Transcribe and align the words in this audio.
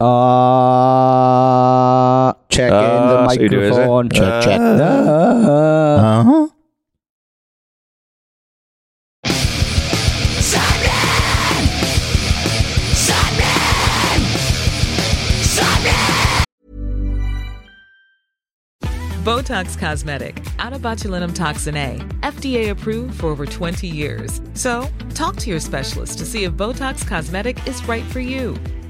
Uh, 0.00 0.06
check 2.48 2.70
in 2.70 3.08
the 3.08 3.18
Ah, 3.18 3.28
so 3.30 3.48
do, 3.48 3.60
is 3.60 3.76
it? 3.76 3.80
microphone. 3.80 4.08
check, 4.10 4.44
check. 4.44 4.60
Ah. 4.60 6.20
Uh-huh. 6.20 6.48
Botox 19.24 19.76
Cosmetic, 19.78 20.42
out 20.58 20.72
of 20.72 20.80
botulinum 20.80 21.34
toxin 21.34 21.76
A, 21.76 21.96
FDA 22.22 22.70
approved 22.70 23.20
for 23.20 23.26
over 23.26 23.44
20 23.44 23.86
years. 23.86 24.40
So, 24.54 24.88
talk 25.14 25.36
to 25.36 25.50
your 25.50 25.60
specialist 25.60 26.18
to 26.18 26.24
see 26.24 26.44
if 26.44 26.52
Botox 26.52 27.06
Cosmetic 27.06 27.66
is 27.66 27.86
right 27.86 28.04
for 28.04 28.20
you. 28.20 28.56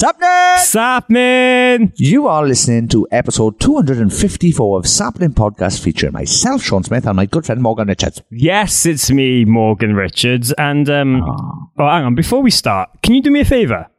Sappenin! 0.00 0.56
Sapnin! 0.56 1.92
You 1.96 2.26
are 2.26 2.46
listening 2.46 2.88
to 2.88 3.06
episode 3.10 3.60
254 3.60 4.78
of 4.78 4.86
Sappenin 4.86 5.34
Podcast 5.34 5.84
featuring 5.84 6.14
myself, 6.14 6.62
Sean 6.62 6.82
Smith, 6.82 7.06
and 7.06 7.16
my 7.16 7.26
good 7.26 7.44
friend 7.44 7.60
Morgan 7.60 7.88
Richards. 7.88 8.22
Yes, 8.30 8.86
it's 8.86 9.10
me, 9.10 9.44
Morgan 9.44 9.94
Richards. 9.94 10.52
And, 10.52 10.88
um, 10.88 11.20
oh, 11.22 11.86
hang 11.86 12.04
on, 12.04 12.14
before 12.14 12.40
we 12.40 12.50
start, 12.50 12.88
can 13.02 13.12
you 13.12 13.20
do 13.20 13.30
me 13.30 13.40
a 13.40 13.44
favour? 13.44 13.90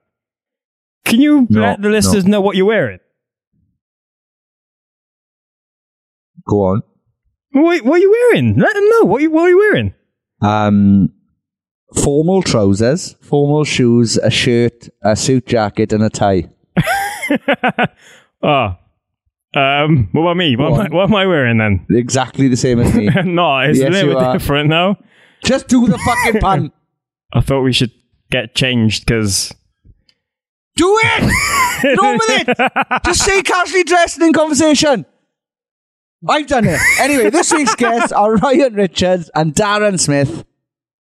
Can 1.05 1.21
you 1.21 1.45
No, 1.51 1.61
let 1.61 1.81
the 1.83 1.89
listeners 1.89 2.25
know 2.25 2.41
what 2.41 2.55
you're 2.55 2.65
wearing? 2.65 2.97
Go 6.49 6.63
on. 6.63 6.81
What, 7.51 7.85
what 7.85 7.97
are 7.97 7.99
you 7.99 8.09
wearing? 8.31 8.57
Let 8.57 8.73
them 8.73 8.89
know. 8.89 9.03
What, 9.03 9.21
you, 9.21 9.29
what 9.29 9.43
are 9.43 9.49
you 9.49 9.57
wearing? 9.59 9.93
Um, 10.41 11.13
formal 11.93 12.41
trousers, 12.41 13.15
formal 13.21 13.63
shoes, 13.63 14.17
a 14.17 14.29
shirt, 14.29 14.89
a 15.03 15.15
suit 15.15 15.45
jacket, 15.47 15.93
and 15.93 16.03
a 16.03 16.09
tie. 16.09 16.49
Oh. 18.43 18.75
Um, 19.53 20.07
what 20.13 20.21
about 20.21 20.37
me? 20.37 20.55
What, 20.55 20.69
Go 20.69 20.75
am 20.75 20.79
I, 20.79 20.95
what 20.95 21.03
am 21.09 21.15
I 21.15 21.25
wearing 21.25 21.57
then? 21.57 21.85
Exactly 21.89 22.47
the 22.47 22.55
same 22.55 22.79
as 22.79 22.95
me. 22.95 23.09
no, 23.25 23.59
it's 23.59 23.79
Yes, 23.79 23.89
a 23.89 23.91
little 23.91 24.13
bit 24.13 24.23
are. 24.23 24.31
different 24.31 24.69
now. 24.69 24.95
Just 25.43 25.67
do 25.67 25.85
the 25.87 25.97
fucking 25.97 26.39
pun. 26.39 26.71
I 27.33 27.41
thought 27.41 27.61
we 27.61 27.73
should 27.73 27.91
get 28.29 28.55
changed 28.55 29.05
because. 29.05 29.53
Do 30.77 30.97
it! 31.03 31.97
On 31.99 32.13
with 32.13 32.47
it! 32.47 33.03
Just 33.03 33.25
say 33.25 33.41
casually 33.41 33.83
dressed 33.83 34.19
and 34.19 34.27
in 34.27 34.31
conversation. 34.33 35.05
I've 36.29 36.47
done 36.47 36.63
it. 36.65 36.79
Anyway, 37.01 37.29
this 37.29 37.51
week's 37.51 37.75
guests 37.75 38.13
are 38.13 38.35
Ryan 38.35 38.75
Richards 38.75 39.29
and 39.35 39.53
Darran 39.53 39.99
Smith 39.99 40.45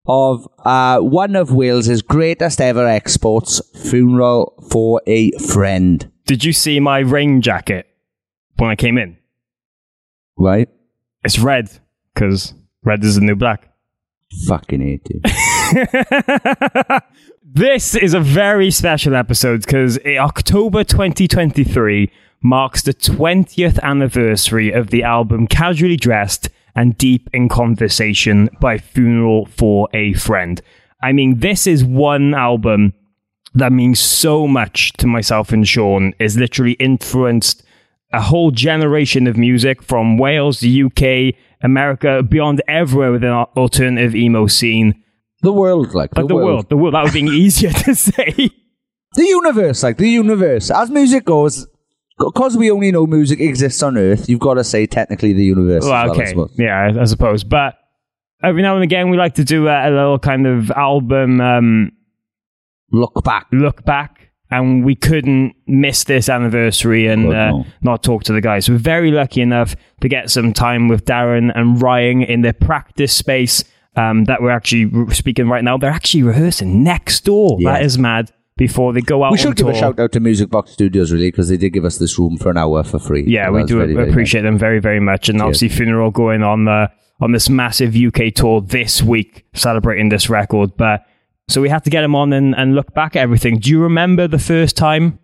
of 0.08 0.48
uh, 0.60 1.00
one 1.00 1.36
of 1.36 1.52
Wales's 1.52 2.02
greatest 2.02 2.62
ever 2.62 2.88
exports, 2.88 3.62
Funeral 3.90 4.54
for 4.70 5.02
a 5.08 5.32
Friend. 5.34 6.12
Did 6.26 6.44
you 6.44 6.54
see 6.54 6.80
my 6.80 7.00
rain 7.00 7.42
jacket 7.42 7.88
when 8.58 8.70
I 8.70 8.76
came 8.76 8.98
in? 8.98 9.18
Right? 10.38 10.70
It's 11.24 11.40
red 11.40 11.70
because 12.14 12.54
red 12.84 13.04
is 13.04 13.16
the 13.16 13.22
new 13.22 13.36
black. 13.36 13.70
Fucking 14.48 14.82
hate 14.82 15.08
you. 15.10 15.22
This 17.50 17.96
is 17.96 18.14
a 18.14 18.20
very 18.20 18.70
special 18.72 19.16
episode 19.16 19.62
because 19.62 19.98
October 20.06 20.84
2023 20.84 22.12
marks 22.42 22.82
the 22.84 22.94
20th 22.94 23.80
anniversary 23.82 24.70
of 24.70 24.92
the 24.92 25.02
album 25.02 25.48
Casually 25.48 25.96
Dressed 25.96 26.50
and 26.78 26.98
Deep 26.98 27.30
in 27.34 27.50
Conversation 27.50 28.50
by 28.62 28.78
Funeral 28.78 29.48
for 29.48 29.90
a 29.94 30.14
Friend. 30.14 30.62
I 31.04 31.12
mean, 31.12 31.40
this 31.40 31.68
is 31.68 31.84
one 31.84 32.34
album 32.34 32.94
that 33.56 33.72
means 33.72 34.00
so 34.00 34.48
much 34.48 34.94
to 34.94 35.08
myself 35.08 35.52
and 35.52 35.68
Sean, 35.68 36.14
is 36.20 36.38
literally 36.38 36.74
influenced 36.74 37.64
a 38.14 38.22
whole 38.22 38.52
generation 38.52 39.26
of 39.28 39.36
music 39.36 39.82
from 39.82 40.18
Wales, 40.18 40.60
the 40.60 40.84
UK, 40.84 41.36
America, 41.62 42.22
beyond 42.22 42.62
everywhere 42.68 43.12
within 43.12 43.32
our 43.32 43.50
alternative 43.58 44.16
emo 44.16 44.46
scene. 44.48 45.04
The 45.42 45.52
world, 45.52 45.94
like, 45.96 46.16
Like 46.16 46.28
the, 46.28 46.36
world. 46.36 46.70
the 46.70 46.78
world. 46.78 46.94
That 46.94 47.04
would 47.04 47.14
be 47.14 47.22
easier 47.22 47.72
to 47.86 47.96
say. 47.96 48.34
The 49.16 49.26
universe, 49.26 49.82
like 49.82 49.98
the 49.98 50.10
universe. 50.10 50.70
As 50.70 50.92
music 50.92 51.26
goes, 51.26 51.68
because 52.18 52.58
we 52.58 52.72
only 52.72 52.92
know 52.92 53.06
music 53.06 53.40
exists 53.40 53.84
on 53.84 53.98
Earth, 53.98 54.28
you've 54.30 54.40
got 54.40 54.56
to 54.56 54.64
say 54.64 54.86
technically 54.86 55.34
the 55.34 55.44
universe. 55.44 55.84
Well, 55.84 55.92
well, 55.92 56.12
I 56.12 56.14
okay, 56.14 56.26
suppose. 56.28 56.56
yeah, 56.58 56.92
I, 56.96 57.02
I 57.02 57.06
suppose. 57.06 57.44
But 57.44 57.78
every 58.44 58.62
now 58.62 58.76
and 58.76 58.84
again, 58.84 59.10
we 59.10 59.18
like 59.18 59.36
to 59.36 59.44
do 59.44 59.68
a, 59.68 59.90
a 59.90 59.92
little 59.92 60.20
kind 60.20 60.48
of 60.48 60.72
album 60.72 61.42
um, 61.42 61.92
Look 62.92 63.24
back. 63.24 63.48
look 63.52 63.84
back, 63.86 64.32
and 64.50 64.86
we 64.86 64.96
couldn't 64.96 65.56
miss 65.68 66.06
this 66.06 66.30
anniversary 66.30 67.08
and 67.08 67.28
uh, 67.28 67.52
no. 67.52 67.66
not 67.82 68.04
talk 68.04 68.24
to 68.26 68.34
the 68.34 68.42
guys. 68.42 68.70
We're 68.70 68.78
very 68.78 69.12
lucky 69.12 69.42
enough 69.42 69.76
to 70.02 70.08
get 70.08 70.30
some 70.32 70.54
time 70.54 70.88
with 70.88 71.06
Darran 71.06 71.52
and 71.54 71.82
Ryan 71.82 72.24
in 72.24 72.42
their 72.42 72.54
practice 72.54 73.14
space 73.14 73.64
um, 73.96 74.26
that 74.26 74.42
we're 74.42 74.52
actually 74.52 75.14
speaking 75.14 75.50
right 75.50 75.64
now. 75.64 75.78
They're 75.78 75.92
actually 75.92 76.24
rehearsing 76.24 76.84
next 76.84 77.26
door. 77.26 77.58
Yeah. 77.60 77.74
That 77.74 77.84
is 77.84 77.98
mad. 77.98 78.32
Before 78.58 78.92
they 78.92 79.02
go 79.02 79.24
out, 79.24 79.32
We 79.32 79.38
should 79.38 79.56
give 79.56 79.68
a 79.68 79.74
shout 79.74 80.00
out 80.00 80.12
to 80.14 80.20
Music 80.20 80.50
Box 80.50 80.72
Studios, 80.72 81.12
really, 81.12 81.30
because 81.30 81.50
they 81.50 81.58
did 81.58 81.72
give 81.74 81.86
us 81.86 81.98
this 82.00 82.18
room 82.18 82.38
for 82.38 82.50
an 82.50 82.58
hour 82.58 82.84
for 82.84 83.00
free. 83.00 83.24
Yeah, 83.28 83.48
So 83.48 83.52
we 83.54 83.64
do 83.66 83.78
very, 83.78 83.94
very 83.94 84.10
appreciate 84.10 84.42
them 84.42 84.58
very, 84.58 84.80
very 84.80 85.00
much. 85.00 85.30
And 85.30 85.42
obviously, 85.42 85.70
Funeral 85.70 86.12
going 86.12 86.44
on 86.44 86.66
the 86.66 86.92
on 87.20 87.32
this 87.32 87.50
massive 87.50 87.96
UK 87.96 88.34
tour 88.34 88.62
this 88.62 89.02
week, 89.02 89.46
celebrating 89.54 90.10
this 90.10 90.30
record. 90.30 90.76
But 90.78 91.06
so 91.48 91.62
we 91.62 91.70
had 91.70 91.84
to 91.86 91.90
get 91.90 92.02
them 92.02 92.16
on 92.16 92.34
and, 92.34 92.56
and 92.56 92.76
look 92.76 92.94
back 92.94 93.16
at 93.16 93.22
everything. 93.22 93.60
Do 93.60 93.70
you 93.70 93.82
remember 93.82 94.28
the 94.28 94.40
first 94.40 94.76
time 94.76 95.20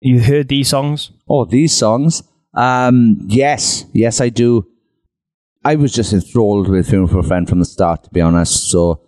you 0.00 0.20
heard 0.20 0.48
these 0.48 0.68
songs? 0.68 1.10
nice. 1.10 1.18
Oh, 1.28 1.44
these 1.44 1.76
songs. 1.76 2.22
Um, 2.54 3.18
yes, 3.26 3.84
yes, 3.92 4.20
I 4.20 4.28
do. 4.28 4.66
I 5.64 5.76
was 5.76 5.92
just 5.92 6.12
enthralled 6.12 6.68
with 6.68 6.88
Funeral 6.88 7.08
for 7.08 7.18
a 7.18 7.22
Friend 7.22 7.48
from 7.48 7.58
the 7.58 7.64
start, 7.64 8.04
to 8.04 8.10
be 8.10 8.20
honest. 8.20 8.70
So, 8.70 9.02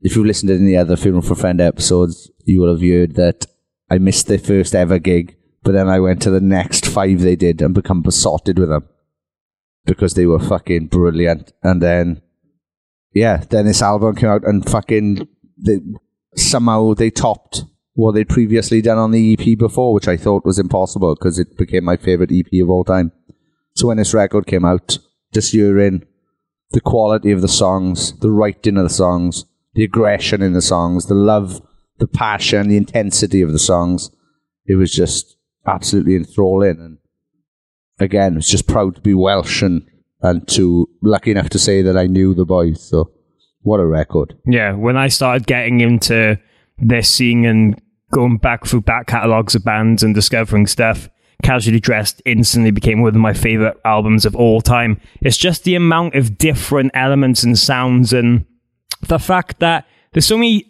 if 0.00 0.16
you've 0.16 0.26
listened 0.26 0.48
to 0.48 0.56
any 0.56 0.76
other 0.76 0.96
Funeral 0.96 1.22
for 1.22 1.34
a 1.34 1.36
Friend 1.36 1.60
episodes, 1.60 2.30
you 2.48 2.60
will 2.60 2.72
have 2.72 2.82
heard 2.82 3.14
that 3.16 3.46
I 3.90 3.98
missed 3.98 4.26
their 4.26 4.38
first 4.38 4.74
ever 4.74 4.98
gig, 4.98 5.36
but 5.62 5.72
then 5.72 5.88
I 5.88 6.00
went 6.00 6.22
to 6.22 6.30
the 6.30 6.40
next 6.40 6.86
five 6.86 7.20
they 7.20 7.36
did 7.36 7.60
and 7.60 7.74
become 7.74 8.02
besotted 8.02 8.58
with 8.58 8.68
them 8.68 8.88
because 9.84 10.14
they 10.14 10.26
were 10.26 10.38
fucking 10.38 10.86
brilliant. 10.88 11.52
And 11.62 11.82
then, 11.82 12.22
yeah, 13.12 13.44
then 13.48 13.66
this 13.66 13.82
album 13.82 14.16
came 14.16 14.28
out 14.28 14.44
and 14.44 14.68
fucking 14.68 15.28
they, 15.56 15.80
somehow 16.36 16.94
they 16.94 17.10
topped 17.10 17.64
what 17.94 18.12
they'd 18.12 18.28
previously 18.28 18.80
done 18.80 18.98
on 18.98 19.10
the 19.10 19.32
EP 19.32 19.58
before, 19.58 19.92
which 19.92 20.06
I 20.06 20.16
thought 20.16 20.44
was 20.44 20.58
impossible 20.58 21.14
because 21.14 21.38
it 21.38 21.56
became 21.56 21.84
my 21.84 21.96
favorite 21.96 22.30
EP 22.32 22.62
of 22.62 22.70
all 22.70 22.84
time. 22.84 23.12
So 23.74 23.88
when 23.88 23.96
this 23.96 24.14
record 24.14 24.46
came 24.46 24.64
out, 24.64 24.98
this 25.32 25.52
year 25.52 25.78
in, 25.78 26.06
the 26.70 26.80
quality 26.80 27.32
of 27.32 27.40
the 27.40 27.48
songs, 27.48 28.18
the 28.20 28.30
writing 28.30 28.76
of 28.76 28.84
the 28.84 28.94
songs, 28.94 29.44
the 29.74 29.84
aggression 29.84 30.42
in 30.42 30.52
the 30.52 30.62
songs, 30.62 31.06
the 31.06 31.14
love, 31.14 31.62
the 31.98 32.06
passion, 32.06 32.68
the 32.68 32.76
intensity 32.76 33.42
of 33.42 33.52
the 33.52 33.58
songs, 33.58 34.10
it 34.66 34.76
was 34.76 34.92
just 34.92 35.36
absolutely 35.66 36.16
enthralling. 36.16 36.78
And 36.78 36.98
again, 37.98 38.34
I 38.34 38.36
was 38.36 38.48
just 38.48 38.68
proud 38.68 38.94
to 38.96 39.00
be 39.00 39.14
Welsh 39.14 39.62
and, 39.62 39.86
and 40.22 40.46
to 40.48 40.88
lucky 41.02 41.30
enough 41.30 41.48
to 41.50 41.58
say 41.58 41.82
that 41.82 41.96
I 41.96 42.06
knew 42.06 42.34
the 42.34 42.44
boys. 42.44 42.82
So 42.82 43.12
what 43.62 43.80
a 43.80 43.86
record. 43.86 44.36
Yeah, 44.46 44.74
when 44.74 44.96
I 44.96 45.08
started 45.08 45.46
getting 45.46 45.80
into 45.80 46.38
this 46.78 47.08
scene 47.08 47.44
and 47.44 47.80
going 48.12 48.38
back 48.38 48.66
through 48.66 48.82
back 48.82 49.06
catalogs 49.06 49.54
of 49.54 49.64
bands 49.64 50.02
and 50.02 50.14
discovering 50.14 50.66
stuff, 50.66 51.08
Casually 51.42 51.80
Dressed 51.80 52.20
instantly 52.24 52.70
became 52.70 53.00
one 53.00 53.14
of 53.14 53.20
my 53.20 53.32
favorite 53.32 53.76
albums 53.84 54.24
of 54.24 54.34
all 54.34 54.60
time. 54.60 55.00
It's 55.20 55.36
just 55.36 55.64
the 55.64 55.76
amount 55.76 56.14
of 56.14 56.36
different 56.36 56.90
elements 56.94 57.44
and 57.44 57.56
sounds 57.56 58.12
and 58.12 58.44
the 59.06 59.18
fact 59.18 59.60
that 59.60 59.86
there's 60.12 60.26
so 60.26 60.36
many 60.36 60.68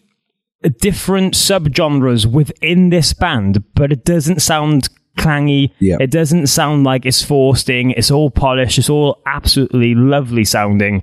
different 0.78 1.34
subgenres 1.34 2.26
within 2.26 2.90
this 2.90 3.12
band, 3.12 3.62
but 3.74 3.92
it 3.92 4.04
doesn't 4.04 4.40
sound 4.40 4.88
clangy. 5.16 5.72
Yeah. 5.78 5.96
It 6.00 6.10
doesn't 6.10 6.46
sound 6.48 6.84
like 6.84 7.04
it's 7.04 7.22
forcing. 7.22 7.90
It's 7.92 8.10
all 8.10 8.30
polished. 8.30 8.78
It's 8.78 8.90
all 8.90 9.20
absolutely 9.26 9.94
lovely 9.94 10.44
sounding. 10.44 11.02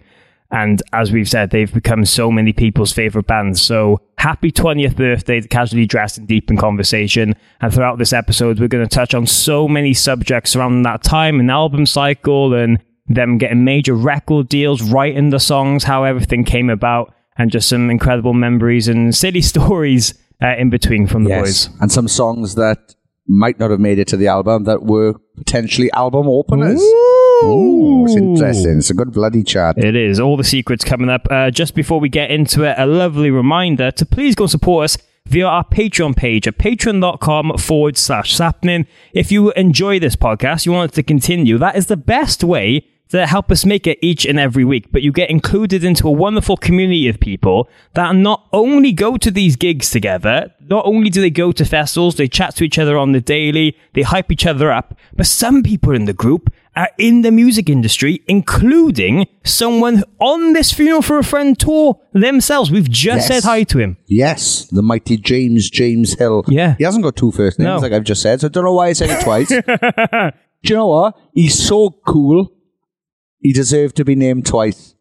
And 0.51 0.81
as 0.93 1.11
we've 1.11 1.29
said, 1.29 1.49
they've 1.49 1.73
become 1.73 2.05
so 2.05 2.31
many 2.31 2.53
people's 2.53 2.93
favorite 2.93 3.27
bands. 3.27 3.61
So 3.61 3.99
happy 4.17 4.51
20th 4.51 4.95
birthday 4.95 5.41
to 5.41 5.47
Casually 5.47 5.85
Dressed 5.85 6.17
and 6.17 6.27
Deep 6.27 6.49
in 6.49 6.57
Conversation. 6.57 7.35
And 7.61 7.73
throughout 7.73 7.97
this 7.97 8.13
episode, 8.13 8.59
we're 8.59 8.67
going 8.67 8.87
to 8.87 8.95
touch 8.95 9.13
on 9.13 9.25
so 9.25 9.67
many 9.67 9.93
subjects 9.93 10.55
around 10.55 10.83
that 10.83 11.03
time 11.03 11.39
and 11.39 11.49
album 11.49 11.85
cycle 11.85 12.53
and 12.53 12.79
them 13.07 13.37
getting 13.37 13.63
major 13.63 13.95
record 13.95 14.47
deals, 14.47 14.81
writing 14.81 15.29
the 15.29 15.39
songs, 15.39 15.83
how 15.83 16.03
everything 16.03 16.43
came 16.43 16.69
about, 16.69 17.13
and 17.37 17.51
just 17.51 17.69
some 17.69 17.89
incredible 17.89 18.33
memories 18.33 18.87
and 18.87 19.15
silly 19.15 19.41
stories 19.53 20.13
uh, 20.41 20.55
in 20.57 20.69
between 20.69 21.07
from 21.07 21.23
the 21.23 21.31
boys. 21.31 21.69
And 21.79 21.91
some 21.91 22.07
songs 22.07 22.55
that 22.55 22.95
might 23.27 23.59
not 23.59 23.71
have 23.71 23.79
made 23.79 23.99
it 23.99 24.07
to 24.09 24.17
the 24.17 24.27
album 24.27 24.65
that 24.65 24.83
were 24.83 25.15
potentially 25.35 25.91
album 25.93 26.27
openers. 26.27 26.81
Ooh, 27.43 28.05
it's 28.05 28.15
interesting. 28.15 28.77
It's 28.77 28.89
a 28.89 28.93
good 28.93 29.11
bloody 29.11 29.43
chat. 29.43 29.77
It 29.77 29.95
is. 29.95 30.19
All 30.19 30.37
the 30.37 30.43
secrets 30.43 30.83
coming 30.83 31.09
up. 31.09 31.27
Uh, 31.29 31.49
just 31.51 31.75
before 31.75 31.99
we 31.99 32.07
get 32.09 32.31
into 32.31 32.63
it, 32.63 32.75
a 32.77 32.85
lovely 32.85 33.31
reminder 33.31 33.91
to 33.91 34.05
please 34.05 34.35
go 34.35 34.47
support 34.47 34.85
us 34.85 34.97
via 35.27 35.45
our 35.45 35.63
Patreon 35.65 36.15
page 36.15 36.47
at 36.47 36.57
patreon.com 36.59 37.57
forward 37.57 37.97
slash 37.97 38.35
sapnin. 38.35 38.85
If 39.11 39.31
you 39.31 39.51
enjoy 39.53 39.99
this 39.99 40.15
podcast, 40.15 40.65
you 40.65 40.71
want 40.71 40.91
it 40.91 40.95
to 40.95 41.03
continue, 41.03 41.57
that 41.57 41.75
is 41.75 41.88
the 41.88 41.97
best 41.97 42.43
way 42.43 42.85
to 43.09 43.25
help 43.27 43.51
us 43.51 43.65
make 43.65 43.85
it 43.87 43.99
each 44.01 44.25
and 44.25 44.39
every 44.39 44.65
week. 44.65 44.91
But 44.91 45.01
you 45.03 45.11
get 45.11 45.29
included 45.29 45.83
into 45.83 46.07
a 46.07 46.11
wonderful 46.11 46.57
community 46.57 47.07
of 47.07 47.19
people 47.19 47.69
that 47.93 48.15
not 48.15 48.47
only 48.51 48.91
go 48.91 49.15
to 49.17 49.29
these 49.31 49.55
gigs 49.55 49.89
together, 49.91 50.51
not 50.67 50.85
only 50.85 51.09
do 51.09 51.21
they 51.21 51.29
go 51.29 51.51
to 51.51 51.65
festivals, 51.65 52.15
they 52.15 52.27
chat 52.27 52.55
to 52.55 52.63
each 52.63 52.79
other 52.79 52.97
on 52.97 53.11
the 53.11 53.21
daily, 53.21 53.77
they 53.93 54.01
hype 54.01 54.31
each 54.31 54.45
other 54.45 54.71
up, 54.71 54.97
but 55.15 55.27
some 55.27 55.61
people 55.63 55.93
in 55.93 56.05
the 56.05 56.13
group 56.13 56.51
are 56.75 56.89
in 56.97 57.21
the 57.21 57.31
music 57.31 57.69
industry, 57.69 58.21
including 58.27 59.27
someone 59.45 60.03
on 60.19 60.51
this 60.53 60.73
Funeral 60.73 61.01
for 61.01 61.17
a 61.19 61.23
Friend 61.23 61.57
tour 61.57 61.99
themselves. 62.13 62.71
We've 62.71 62.89
just 62.89 63.29
Yes. 63.29 63.43
said 63.43 63.43
hi 63.49 63.63
to 63.63 63.77
him. 63.79 63.97
Yes, 64.07 64.65
the 64.71 64.81
mighty 64.81 65.15
James 65.15 65.69
James 65.69 66.17
Hill. 66.17 66.43
Yeah. 66.47 66.75
He 66.77 66.83
hasn't 66.83 67.03
got 67.03 67.15
two 67.15 67.31
first 67.31 67.59
names, 67.59 67.67
No. 67.67 67.77
like 67.77 67.93
I've 67.93 68.03
just 68.03 68.21
said, 68.21 68.41
so 68.41 68.47
I 68.47 68.49
don't 68.49 68.65
know 68.65 68.73
why 68.73 68.87
I 68.87 68.93
said 68.93 69.09
it 69.09 69.23
twice. 69.23 69.49
Do 70.63 70.73
you 70.73 70.75
know 70.75 70.87
what? 70.87 71.15
He's 71.33 71.57
so 71.57 71.91
cool. 72.05 72.51
He 73.45 73.53
deserved 73.53 73.95
to 73.97 74.03
be 74.03 74.15
named 74.15 74.47
twice. 74.47 74.95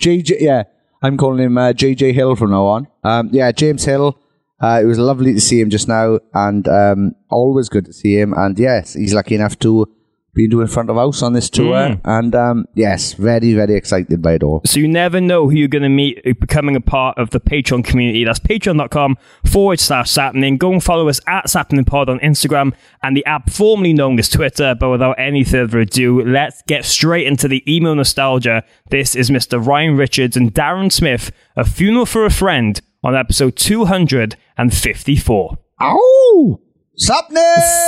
JJ, 0.00 0.36
yeah, 0.38 0.62
I'm 1.02 1.16
calling 1.16 1.42
him 1.42 1.58
uh, 1.58 1.72
JJ 1.72 2.14
Hill 2.14 2.36
from 2.36 2.52
now 2.52 2.64
on. 2.66 2.86
Um, 3.02 3.28
yeah, 3.32 3.50
James 3.50 3.84
Hill. 3.86 4.16
Uh, 4.62 4.78
it 4.80 4.84
was 4.86 5.00
lovely 5.00 5.34
to 5.34 5.40
see 5.40 5.60
him 5.60 5.68
just 5.68 5.88
now, 5.88 6.20
and 6.32 6.68
um, 6.68 7.16
always 7.28 7.68
good 7.68 7.86
to 7.86 7.92
see 7.92 8.16
him. 8.16 8.34
And 8.34 8.56
yes, 8.56 8.94
he's 8.94 9.14
lucky 9.14 9.34
enough 9.34 9.58
to 9.58 9.92
be 10.34 10.48
doing 10.48 10.66
front 10.66 10.90
of 10.90 10.96
house 10.96 11.22
on 11.22 11.32
this 11.32 11.50
tour. 11.50 11.74
Mm. 11.74 12.00
And 12.04 12.34
um, 12.34 12.66
yes, 12.74 13.14
very, 13.14 13.54
very 13.54 13.74
excited 13.74 14.22
by 14.22 14.34
it 14.34 14.42
all. 14.42 14.60
So 14.64 14.78
you 14.78 14.88
never 14.88 15.20
know 15.20 15.48
who 15.48 15.56
you're 15.56 15.68
going 15.68 15.82
to 15.82 15.88
meet 15.88 16.20
uh, 16.26 16.32
becoming 16.40 16.76
a 16.76 16.80
part 16.80 17.18
of 17.18 17.30
the 17.30 17.40
Patreon 17.40 17.84
community. 17.84 18.24
That's 18.24 18.38
patreon.com 18.38 19.16
forward 19.44 19.80
slash 19.80 20.12
sappenin. 20.12 20.58
Go 20.58 20.72
and 20.72 20.82
follow 20.82 21.08
us 21.08 21.20
at 21.26 21.46
sappeninpod 21.46 22.08
on 22.08 22.18
Instagram 22.20 22.72
and 23.02 23.16
the 23.16 23.24
app 23.26 23.50
formerly 23.50 23.92
known 23.92 24.18
as 24.18 24.28
Twitter. 24.28 24.74
But 24.78 24.90
without 24.90 25.18
any 25.18 25.44
further 25.44 25.80
ado, 25.80 26.22
let's 26.22 26.62
get 26.68 26.84
straight 26.84 27.26
into 27.26 27.48
the 27.48 27.62
emo 27.70 27.94
nostalgia. 27.94 28.64
This 28.90 29.16
is 29.16 29.30
Mr. 29.30 29.64
Ryan 29.64 29.96
Richards 29.96 30.36
and 30.36 30.54
Darran 30.54 30.92
Smith, 30.92 31.32
A 31.56 31.64
Funeral 31.64 32.06
for 32.06 32.24
a 32.24 32.30
Friend 32.30 32.80
on 33.02 33.16
episode 33.16 33.56
254. 33.56 35.58
Oh, 35.80 35.80
Ow! 35.80 36.60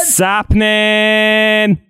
Sapnin! 0.05 1.90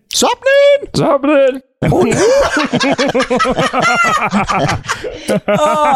Sappenin! 0.13 0.89
Sapnin! 0.93 1.63
Sappenin! 1.81 2.13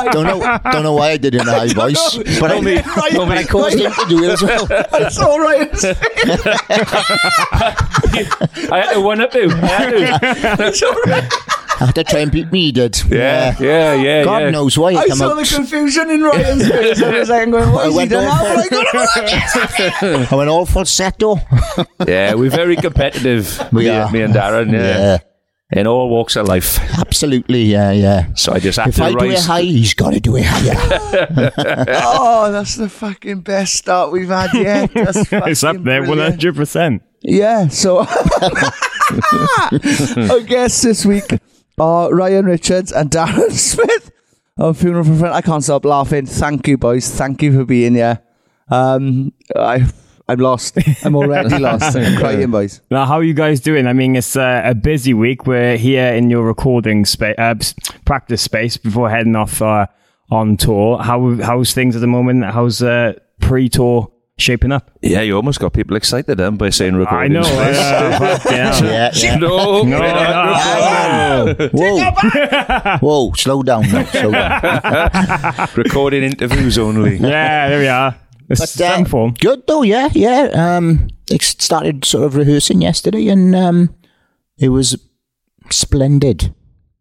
don't 0.12 0.24
know, 0.24 0.60
don't 0.72 0.84
know 0.84 0.94
why 0.94 1.10
I 1.12 1.18
did 1.18 1.36
it 1.36 1.42
in 1.42 1.48
a 1.48 1.52
high 1.52 1.68
voice, 1.74 2.18
but 2.40 2.50
I, 2.50 2.62
but 3.18 3.38
I 3.38 3.44
caused 3.44 3.78
him 3.78 3.92
to 3.92 4.06
do 4.08 4.24
it 4.24 4.30
as 4.32 4.42
well. 4.42 4.68
It's 4.72 5.20
all 5.20 5.40
right. 5.40 5.70
I 8.72 8.80
had 8.86 8.94
to 8.94 9.02
one 9.02 9.20
up 9.20 9.34
you. 9.34 9.52
I 9.52 9.66
had 9.66 9.90
to. 9.90 9.98
I 9.98 10.28
had 10.28 10.58
to 10.74 11.55
try 12.08 12.20
and 12.20 12.32
beat 12.32 12.52
me. 12.52 12.66
He 12.66 12.72
did. 12.72 13.02
Yeah, 13.10 13.56
yeah, 13.60 13.94
yeah. 13.94 14.24
God 14.24 14.42
yeah. 14.44 14.50
knows 14.52 14.78
why 14.78 14.94
I 14.94 15.06
he 15.06 15.12
saw 15.12 15.32
out. 15.32 15.36
the 15.36 15.46
confusion 15.56 16.10
in 16.10 16.22
Ryan's 16.24 16.68
face. 16.70 17.02
I 17.02 17.20
was 17.20 17.30
like, 17.30 17.50
going, 17.52 17.72
what 17.72 17.86
I 17.86 17.88
is 17.88 17.94
he 17.94 17.98
went 17.98 18.10
done 18.12 18.26
on 18.26 18.44
now? 18.44 18.62
for- 18.62 18.76
Like, 18.76 20.02
what 20.02 20.32
I 20.34 20.36
went 20.36 20.50
all 20.50 20.66
falsetto. 20.66 21.38
Yeah, 22.08 22.34
we're 22.36 22.50
very 22.50 22.76
competitive. 22.76 23.60
We 23.72 23.84
me, 23.84 23.90
are. 23.90 24.12
me 24.12 24.22
and 24.22 24.34
Darran. 24.34 24.72
Yeah. 24.72 25.18
Yeah, 25.74 25.80
in 25.82 25.88
all 25.88 26.10
walks 26.10 26.36
of 26.36 26.48
life. 26.48 26.78
absolutely. 27.00 27.64
Yeah, 27.64 27.92
yeah. 27.92 28.28
So 28.36 28.54
I 28.54 28.60
just 28.60 28.78
have 28.78 28.88
If 28.90 28.96
to 28.98 29.04
I 29.06 29.12
do 29.14 29.26
it 29.32 29.40
high, 29.40 29.62
he's 29.64 29.96
got 29.96 30.12
to 30.12 30.20
do 30.20 30.36
it 30.38 30.46
higher. 30.46 31.52
oh, 31.88 32.52
that's 32.52 32.76
the 32.76 32.88
fucking 32.88 33.42
best 33.42 33.74
start 33.76 34.12
we've 34.12 34.28
had 34.30 34.54
yet. 34.54 34.92
That's 34.94 35.26
It's 35.32 35.64
up 35.64 35.82
there 35.84 36.06
brilliant. 36.06 36.40
100%. 36.40 37.02
Yeah, 37.24 37.68
so 37.70 38.06
our 40.32 40.42
guests 40.42 40.82
this 40.84 41.06
week 41.06 41.24
are 41.78 42.14
Ryan 42.14 42.46
Richards 42.46 42.92
and 42.92 43.10
Darran 43.12 43.52
Smith 43.52 44.12
of 44.58 44.78
Funeral 44.78 45.04
for 45.04 45.16
Friend. 45.16 45.34
I 45.34 45.42
can't 45.42 45.64
stop 45.64 45.86
laughing. 45.86 46.26
Thank 46.26 46.68
you, 46.68 46.78
boys. 46.78 47.10
Thank 47.10 47.42
you 47.42 47.54
for 47.54 47.66
being 47.66 47.96
here. 47.96 48.22
Um, 48.70 49.34
I, 49.56 49.86
I'm 50.28 50.40
lost. 50.40 50.78
I'm 51.06 51.16
already 51.16 51.60
lost. 51.60 51.96
I'm 51.96 52.18
crying, 52.18 52.50
boys. 52.50 52.82
Now, 52.90 53.06
how 53.06 53.16
are 53.16 53.24
you 53.24 53.34
guys 53.34 53.60
doing? 53.60 53.88
I 53.88 53.94
mean, 53.94 54.16
it's 54.16 54.36
uh, 54.36 54.62
a 54.64 54.74
busy 54.74 55.14
week. 55.14 55.46
We're 55.46 55.78
here 55.78 56.14
in 56.14 56.30
your 56.30 56.44
recording 56.44 57.06
space, 57.06 57.36
uh, 57.38 57.56
practice 58.06 58.42
space 58.42 58.78
before 58.78 59.10
heading 59.10 59.36
off 59.36 59.62
uh, 59.62 59.88
on 60.32 60.58
tour. 60.58 60.98
How 60.98 61.36
how's 61.36 61.74
things 61.74 61.96
at 61.96 62.02
the 62.02 62.08
moment? 62.08 62.44
How's 62.46 62.82
uh, 62.82 63.14
pre-tour 63.40 64.12
shaping 64.38 64.72
up? 64.72 64.92
Yeah, 65.02 65.22
you 65.22 65.36
almost 65.36 65.60
got 65.60 65.74
people 65.74 65.96
excited 65.96 66.38
then 66.38 66.58
by 66.58 66.70
saying 66.70 66.96
recording. 66.96 67.36
I 67.38 67.40
recording. 67.40 67.60
know. 67.60 67.64
space. 67.64 68.46
uh, 68.46 68.50
yeah. 68.52 68.84
yeah, 68.84 69.12
yeah. 69.14 69.36
No, 69.38 69.84
No, 69.84 69.98
no. 71.56 71.70
Whoa, 71.72 72.12
whoa, 73.02 73.34
slow 73.34 73.64
down 73.64 73.90
now, 73.92 74.06
slow 74.06 74.32
down. 74.32 75.68
recording 75.76 76.24
interviews 76.24 76.78
only. 76.78 77.18
yeah, 77.18 77.70
there 77.70 77.80
we 77.80 77.88
are. 77.88 78.16
It's 78.50 78.76
But, 78.78 79.02
uh, 79.02 79.06
form. 79.06 79.34
Good 79.40 79.64
though, 79.68 79.82
yeah, 79.82 80.10
yeah. 80.14 80.50
Um, 80.54 81.08
they 81.28 81.38
started 81.40 82.06
sort 82.06 82.26
of 82.26 82.36
rehearsing 82.36 82.82
yesterday, 82.82 83.28
and 83.30 83.56
um, 83.56 83.96
it 84.58 84.70
was 84.70 84.96
splendid. 85.72 86.54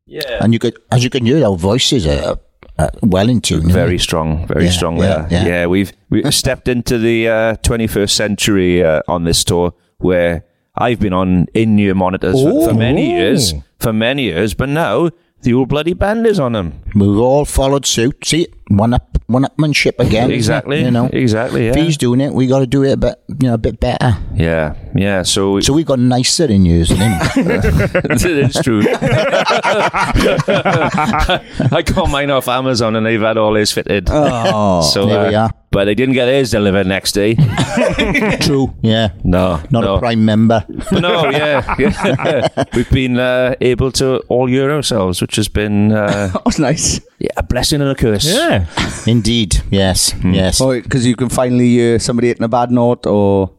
Yeah. 0.07 0.39
And 0.41 0.53
you 0.55 0.59
could, 0.59 0.79
as 0.91 1.05
you 1.05 1.11
can 1.11 1.27
hear, 1.27 1.45
our 1.45 1.57
voices 1.57 2.07
are 2.07 2.39
uh, 2.79 2.89
well 3.03 3.29
in 3.29 3.41
tune. 3.41 3.71
Very 3.71 3.99
strong, 3.99 4.47
very 4.47 4.65
Yeah, 4.65 4.71
strong 4.71 4.99
yeah, 4.99 5.27
there. 5.29 5.47
yeah. 5.49 5.67
we've 5.67 5.93
we've 6.11 6.35
stepped 6.35 6.69
into 6.69 6.99
the 6.99 7.29
uh, 7.29 7.57
21st 7.57 8.11
century 8.11 8.83
uh, 8.85 9.01
on 9.09 9.25
this 9.25 9.45
tour 9.45 9.73
where 9.99 10.45
I've 10.77 10.99
been 11.01 11.13
on 11.13 11.47
in-ear 11.55 11.95
monitors 11.95 12.35
for, 12.43 12.69
for 12.69 12.75
many 12.75 13.11
years, 13.17 13.55
for 13.79 13.93
many 13.93 14.25
years, 14.25 14.55
but 14.55 14.69
now 14.69 15.11
the 15.45 15.55
old 15.55 15.69
bloody 15.69 15.93
band 15.95 16.27
is 16.27 16.41
on 16.41 16.53
them. 16.53 16.81
We've 16.95 17.19
all 17.19 17.45
followed 17.45 17.87
suit. 17.87 18.25
See, 18.25 18.49
one 18.69 18.95
up, 18.95 19.19
one 19.27 19.45
upmanship 19.45 19.99
again. 19.99 20.31
Exactly, 20.31 20.83
You 20.83 20.91
know, 20.91 21.07
exactly. 21.13 21.69
if 21.69 21.77
Yeah, 21.77 21.83
he's 21.83 21.97
doing 21.99 22.21
it, 22.21 22.33
we 22.33 22.47
got 22.47 22.61
to 22.61 22.67
do 22.67 22.83
it 22.83 22.93
a 22.93 22.97
bit, 22.97 23.23
you 23.29 23.49
know, 23.49 23.55
a 23.55 23.59
bit 23.59 23.79
better. 23.79 24.17
yeah, 24.35 24.75
yeah. 24.95 25.23
So, 25.23 25.61
So 25.61 25.73
we 25.75 25.85
got 25.85 25.99
nicer 25.99 26.47
in-ears 26.47 26.89
than 26.89 26.99
him. 26.99 27.13
it's 27.37 28.63
true. 28.63 28.83
I 30.49 31.83
got 31.85 32.11
mine 32.11 32.31
off 32.31 32.49
Amazon 32.49 32.97
and 32.97 33.05
they've 33.07 33.21
had 33.21 33.37
all 33.37 33.55
his 33.55 33.71
fitted. 33.73 34.09
Oh, 34.11 34.81
so 34.83 35.07
there 35.07 35.29
we 35.29 35.35
uh, 35.35 35.45
are. 35.49 35.51
But 35.75 35.87
they 35.87 35.95
didn't 35.97 36.15
get 36.15 36.27
theirs 36.27 36.53
delivered 36.53 36.87
next 36.87 37.13
day. 37.13 37.35
True. 38.41 38.73
Yeah. 38.81 39.09
No, 39.25 39.61
Not 39.71 39.83
no. 39.83 39.95
a 39.97 39.99
prime 39.99 40.25
member. 40.25 40.65
But 40.69 41.01
no, 41.01 41.29
yeah, 41.31 41.75
yeah. 41.79 42.65
We've 42.75 42.89
been 42.91 43.19
uh, 43.19 43.57
able 43.61 43.91
to 43.93 44.19
all 44.29 44.49
year 44.49 44.71
ourselves, 44.71 45.21
which 45.21 45.35
has 45.35 45.49
been 45.49 45.91
uh, 45.91 46.29
that 46.33 46.45
was 46.47 46.61
nice. 46.61 47.01
yeah, 47.19 47.31
a 47.37 47.43
blessing 47.43 47.81
and 47.81 47.91
a 47.91 47.95
curse. 47.97 48.25
Yeah. 48.25 48.67
Indeed. 49.07 49.63
Yes. 49.71 50.15
Yes. 50.25 50.61
Oh, 50.61 50.81
because 50.81 51.05
you 51.05 51.17
can 51.17 51.29
finally 51.29 51.69
hear 51.71 51.99
somebody 51.99 52.29
hitting 52.29 52.45
a 52.45 52.49
bad 52.49 52.71
note 52.71 53.05
or. 53.07 53.51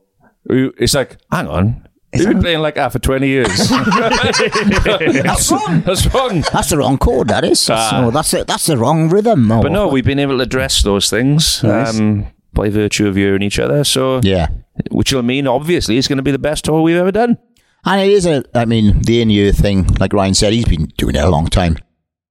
It's 0.48 0.93
like, 0.93 1.17
hang 1.31 1.48
on. 1.48 1.88
We've 2.17 2.27
been 2.29 2.41
playing 2.41 2.60
like 2.60 2.75
that 2.75 2.91
for 2.91 3.00
20 3.00 3.27
years. 3.27 3.48
that's 3.69 5.51
wrong. 5.51 5.81
That's 5.81 6.13
wrong. 6.13 6.43
That's 6.53 6.69
the 6.69 6.77
wrong 6.77 6.98
chord. 6.98 7.27
That 7.29 7.43
is. 7.43 7.69
Ah. 7.69 7.89
So 7.89 8.12
that's 8.12 8.34
it. 8.34 8.48
That's 8.48 8.65
the 8.65 8.77
wrong 8.77 9.10
rhythm. 9.10 9.51
Oh. 9.51 9.62
But 9.62 9.72
no, 9.72 9.88
we've 9.88 10.05
been 10.05 10.19
able 10.19 10.38
to 10.38 10.43
address 10.43 10.81
those 10.84 11.10
things. 11.10 11.63
Nice. 11.63 12.00
Um, 12.00 12.27
by 12.53 12.69
virtue 12.69 13.07
of 13.07 13.15
hearing 13.15 13.41
each 13.41 13.60
other. 13.60 13.84
So 13.84 14.22
Yeah. 14.24 14.48
which 14.89 15.12
will 15.12 15.24
mean 15.24 15.45
obviously 15.48 15.98
it's 15.98 16.07
going 16.07 16.17
to 16.17 16.24
be 16.24 16.31
the 16.31 16.39
best 16.39 16.65
tour 16.65 16.81
we've 16.81 16.95
ever 16.95 17.12
done. 17.12 17.38
And 17.86 18.01
it 18.01 18.10
is 18.12 18.25
a, 18.25 18.43
I 18.55 18.65
mean, 18.65 19.01
the 19.01 19.22
in-ear 19.22 19.51
thing, 19.51 19.86
like 20.00 20.13
Ryan 20.13 20.34
said, 20.34 20.53
he's 20.53 20.65
been 20.65 20.86
doing 20.98 21.15
it 21.15 21.24
a 21.24 21.29
long 21.29 21.48
time. 21.48 21.77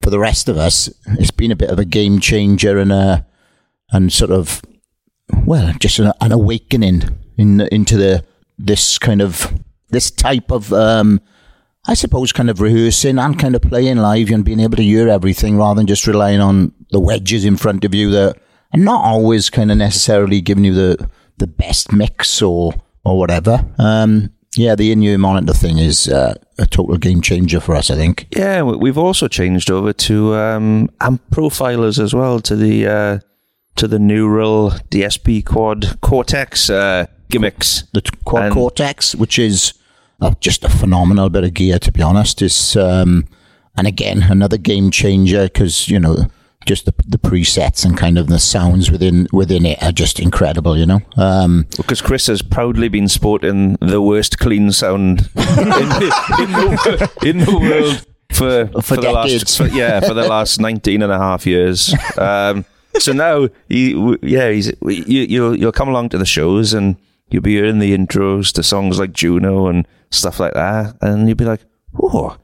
For 0.03 0.11
the 0.11 0.19
rest 0.19 0.49
of 0.49 0.57
us, 0.57 0.89
it's 1.19 1.31
been 1.31 1.53
a 1.53 1.57
bit 1.57 1.71
of 1.71 1.79
a 1.79 1.85
game 1.85 2.19
changer 2.19 2.79
and 2.79 2.91
a, 2.91 3.25
and 3.93 4.13
sort 4.13 4.31
of, 4.33 4.63
well, 5.45 5.73
just 5.79 5.99
an, 5.99 6.13
an 6.21 6.33
awakening 6.33 7.03
in 7.39 7.61
into 7.61 7.97
the 7.97 8.25
this 8.59 8.99
kind 8.99 9.21
of 9.23 9.53
this 9.95 10.11
type 10.11 10.51
of, 10.51 10.73
um, 10.73 11.21
I 11.87 11.95
suppose, 11.95 12.33
kind 12.33 12.51
of 12.51 12.61
rehearsing 12.61 13.19
and 13.19 13.39
kind 13.39 13.55
of 13.55 13.63
playing 13.63 13.99
live 13.99 14.31
and 14.31 14.45
being 14.45 14.61
able 14.61 14.77
to 14.77 14.83
hear 14.83 15.09
everything 15.09 15.57
rather 15.59 15.79
than 15.79 15.87
just 15.87 16.07
relying 16.07 16.41
on 16.41 16.73
the 16.91 17.01
wedges 17.01 17.45
in 17.45 17.57
front 17.57 17.85
of 17.85 17.95
you 17.95 18.11
that 18.11 18.37
are 18.75 18.81
not 18.81 19.05
always 19.05 19.51
kind 19.51 19.71
of 19.71 19.79
necessarily 19.79 20.41
giving 20.41 20.65
you 20.65 20.75
the 20.75 21.09
the 21.39 21.47
best 21.47 21.93
mix 21.93 22.41
or 22.43 22.73
or 23.05 23.19
whatever. 23.19 23.65
Um, 23.79 24.31
yeah, 24.57 24.77
the 24.77 24.93
in-ear 24.93 25.19
monitor 25.19 25.53
thing 25.53 25.79
is 25.79 26.07
uh, 26.09 26.35
a 26.59 26.67
total 26.67 26.97
game 26.97 27.21
changer 27.21 27.61
for 27.61 27.75
us. 27.75 27.91
I 27.91 27.97
think. 27.97 28.27
Yeah, 28.37 28.63
we- 28.63 28.77
we've 28.77 28.99
also 28.99 29.27
changed 29.29 29.69
over 29.71 29.93
to 29.93 30.35
um, 30.37 30.89
amp 31.01 31.23
profilers 31.31 31.99
as 31.99 32.15
well 32.15 32.39
to 32.41 32.55
the 32.57 32.87
uh, 32.87 33.19
to 33.77 33.89
the 33.89 33.99
neural 33.99 34.71
DSP 34.91 35.45
quad 35.45 36.01
Cortex 36.01 36.71
uh, 36.71 37.07
gimmicks. 37.29 37.83
the 37.93 38.01
t- 38.01 38.11
quad 38.25 38.45
And- 38.45 38.55
cortex, 38.55 39.15
which 39.17 39.39
is 39.39 39.75
uh, 40.21 40.35
just 40.41 40.65
a 40.65 40.69
phenomenal 40.69 41.29
bit 41.31 41.45
of 41.45 41.55
gear, 41.55 41.79
to 41.79 41.93
be 41.93 42.03
honest. 42.03 42.43
Is 42.43 42.77
um, 42.77 43.27
and 43.77 43.87
again 43.87 44.25
another 44.31 44.57
game 44.57 44.91
changer 44.91 45.45
because 45.45 45.89
you 45.89 45.99
know 45.99 46.27
just 46.67 46.87
the, 46.87 46.95
the 47.07 47.19
presets 47.19 47.85
and 47.85 47.95
kind 47.99 48.17
of 48.17 48.29
the 48.29 48.39
sounds 48.39 48.91
within 48.91 49.27
within 49.33 49.67
it 49.67 49.83
are 49.83 49.93
just 49.93 50.19
incredible. 50.21 50.79
You 50.79 50.87
know, 50.87 51.01
um, 51.17 51.67
Because 51.77 52.01
Chris 52.01 52.27
has 52.29 52.41
proudly 52.43 52.89
been 52.89 53.09
sporting 53.09 53.77
the 53.81 54.01
worst 54.01 54.39
clean 54.39 54.73
sound 54.73 55.21
in, 55.37 55.45
the, 55.69 56.37
in, 56.41 56.53
the, 56.53 57.13
in 57.27 57.39
the 57.39 57.59
world 57.59 58.07
for, 58.33 58.83
For 58.83 58.97
the 58.97 59.13
last 59.13 59.59
for- 59.59 59.67
yeah 59.69 60.01
for 60.01 60.15
the 60.15 60.27
last 60.27 60.59
19 60.61 61.03
and 61.03 61.13
a 61.13 61.19
half 61.19 61.47
years. 61.47 61.95
Um, 62.17 62.65
so 62.99 63.13
now 63.13 63.49
he 63.69 63.91
yeah 64.23 64.51
he's 64.51 64.69
you 64.83 65.23
you'll 65.23 65.59
you'll 65.59 65.73
come 65.73 65.89
along 65.89 66.09
to 66.11 66.19
the 66.19 66.25
shows 66.25 66.73
and 66.73 66.97
you'll 67.29 67.43
be 67.43 67.55
hearing 67.57 67.79
the 67.81 67.97
intros 67.97 68.53
to 68.55 68.63
songs 68.63 68.99
like 68.99 69.13
Juneau 69.13 69.67
and 69.67 69.87
stuff 70.15 70.41
like 70.41 70.55
that, 70.55 70.97
and 71.01 71.29
you'd 71.29 71.37
be 71.39 71.45
like, 71.45 71.61
oh, 72.03 72.37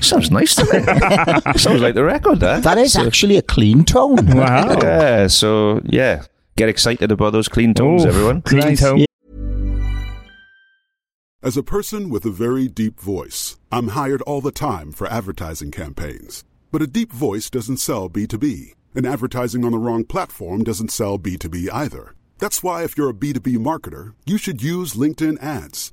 sounds 0.00 0.30
nice 0.30 0.54
to 0.56 0.64
me. 0.64 1.52
sounds 1.58 1.80
like 1.80 1.94
the 1.94 2.04
record, 2.04 2.40
huh? 2.42 2.60
that 2.60 2.78
is 2.78 2.96
actually 2.96 3.36
a 3.36 3.42
clean 3.42 3.84
tone. 3.84 4.16
Wow. 4.36 4.78
Yeah. 4.82 5.26
So 5.26 5.80
yeah, 5.84 6.24
get 6.56 6.68
excited 6.68 7.10
about 7.12 7.32
those 7.32 7.48
clean 7.48 7.74
tones, 7.74 8.04
Ooh, 8.04 8.08
everyone. 8.08 8.42
Clean 8.42 8.60
Nice. 8.60 8.80
tone. 8.80 9.04
As 11.42 11.56
a 11.56 11.62
person 11.62 12.10
with 12.10 12.24
a 12.24 12.30
very 12.30 12.66
deep 12.68 12.98
voice, 13.00 13.56
I'm 13.70 13.88
hired 13.88 14.22
all 14.22 14.40
the 14.40 14.50
time 14.50 14.90
for 14.90 15.06
advertising 15.06 15.70
campaigns. 15.70 16.44
But 16.72 16.82
a 16.82 16.86
deep 16.88 17.12
voice 17.12 17.48
doesn't 17.48 17.76
sell 17.78 18.10
B2B, 18.10 18.74
and 18.94 19.06
advertising 19.06 19.64
on 19.64 19.70
the 19.72 19.78
wrong 19.78 20.04
platform 20.04 20.64
doesn't 20.64 20.90
sell 20.90 21.16
B2B 21.18 21.68
either. 21.72 22.14
That's 22.38 22.62
why, 22.62 22.82
if 22.82 22.98
you're 22.98 23.10
a 23.10 23.14
B2B 23.14 23.56
marketer, 23.58 24.14
you 24.26 24.36
should 24.36 24.62
use 24.62 24.94
LinkedIn 24.94 25.40
ads. 25.42 25.92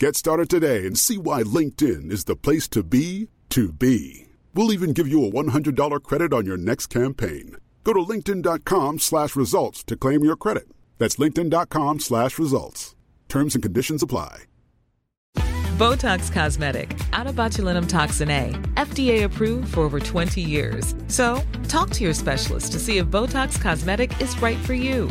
Get 0.00 0.16
started 0.16 0.48
today 0.48 0.86
and 0.86 0.98
see 0.98 1.18
why 1.18 1.42
LinkedIn 1.42 2.10
is 2.10 2.24
the 2.24 2.34
place 2.34 2.68
to 2.68 2.82
be 2.82 3.28
to 3.50 3.70
be. 3.70 4.28
We'll 4.54 4.72
even 4.72 4.94
give 4.94 5.06
you 5.06 5.26
a 5.26 5.30
$100 5.30 6.02
credit 6.02 6.32
on 6.32 6.46
your 6.46 6.56
next 6.56 6.86
campaign. 6.86 7.56
Go 7.84 7.92
to 7.92 8.00
linkedin.com 8.00 8.98
slash 9.00 9.36
results 9.36 9.84
to 9.84 9.96
claim 9.96 10.24
your 10.24 10.36
credit. 10.36 10.70
That's 10.96 11.16
linkedin.com 11.16 12.00
slash 12.00 12.38
results. 12.38 12.96
Terms 13.28 13.54
and 13.54 13.62
conditions 13.62 14.02
apply. 14.02 14.44
Botox 15.76 16.32
Cosmetic, 16.32 16.98
out 17.12 17.26
of 17.26 17.34
botulinum 17.34 17.86
toxin 17.86 18.30
A, 18.30 18.52
FDA 18.78 19.24
approved 19.24 19.74
for 19.74 19.80
over 19.80 20.00
20 20.00 20.40
years. 20.40 20.94
So, 21.08 21.42
talk 21.68 21.90
to 21.90 22.04
your 22.04 22.14
specialist 22.14 22.72
to 22.72 22.78
see 22.78 22.96
if 22.96 23.06
Botox 23.06 23.60
Cosmetic 23.60 24.18
is 24.18 24.40
right 24.40 24.58
for 24.58 24.72
you. 24.74 25.10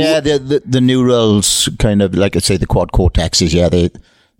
Yeah, 0.00 0.20
the, 0.20 0.38
the 0.38 0.62
the 0.64 0.80
neurals 0.80 1.68
kind 1.78 2.02
of 2.02 2.14
like 2.14 2.36
I 2.36 2.40
say 2.40 2.56
the 2.56 2.66
quad 2.66 2.92
cortexes. 2.92 3.52
Yeah, 3.52 3.68
they 3.68 3.90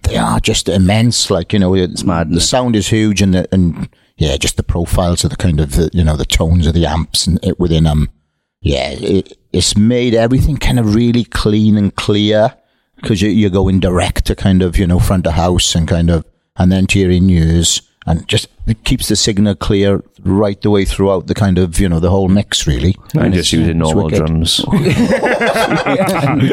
they 0.02 0.16
are 0.16 0.40
just 0.40 0.68
immense. 0.68 1.30
Like 1.30 1.52
you 1.52 1.58
know, 1.58 1.74
it's 1.74 2.04
mad, 2.04 2.30
The 2.30 2.40
sound 2.40 2.76
is 2.76 2.88
huge, 2.88 3.22
and 3.22 3.34
the, 3.34 3.48
and 3.52 3.88
yeah, 4.16 4.36
just 4.36 4.56
the 4.56 4.62
profiles 4.62 5.24
of 5.24 5.30
the 5.30 5.36
kind 5.36 5.60
of 5.60 5.72
the, 5.72 5.90
you 5.92 6.04
know 6.04 6.16
the 6.16 6.24
tones 6.24 6.66
of 6.66 6.74
the 6.74 6.86
amps 6.86 7.26
and 7.26 7.42
it 7.44 7.58
within 7.58 7.84
them. 7.84 8.10
Yeah, 8.60 8.90
it, 8.90 9.38
it's 9.52 9.76
made 9.76 10.14
everything 10.14 10.56
kind 10.56 10.78
of 10.78 10.94
really 10.94 11.24
clean 11.24 11.76
and 11.76 11.94
clear 11.94 12.54
because 12.96 13.22
you, 13.22 13.30
you're 13.30 13.50
going 13.50 13.80
direct 13.80 14.26
to 14.26 14.34
kind 14.34 14.62
of 14.62 14.76
you 14.78 14.86
know 14.86 14.98
front 14.98 15.26
of 15.26 15.34
house 15.34 15.74
and 15.74 15.88
kind 15.88 16.10
of 16.10 16.24
and 16.56 16.70
then 16.70 16.86
to 16.88 16.98
your 16.98 17.10
in 17.10 17.30
ears 17.30 17.82
and 18.06 18.26
just 18.28 18.48
it 18.66 18.82
keeps 18.84 19.08
the 19.08 19.16
signal 19.16 19.54
clear 19.54 20.02
right 20.22 20.60
the 20.62 20.70
way 20.70 20.84
throughout 20.84 21.26
the 21.26 21.34
kind 21.34 21.58
of 21.58 21.78
you 21.80 21.88
know 21.88 22.00
the 22.00 22.10
whole 22.10 22.28
mix 22.28 22.66
really. 22.66 22.94
I'm 23.14 23.24
And 23.26 23.34
just 23.34 23.52
using 23.52 23.78
normal 23.78 24.04
wicked. 24.06 24.18
drums. 24.18 24.64
we 24.72 24.78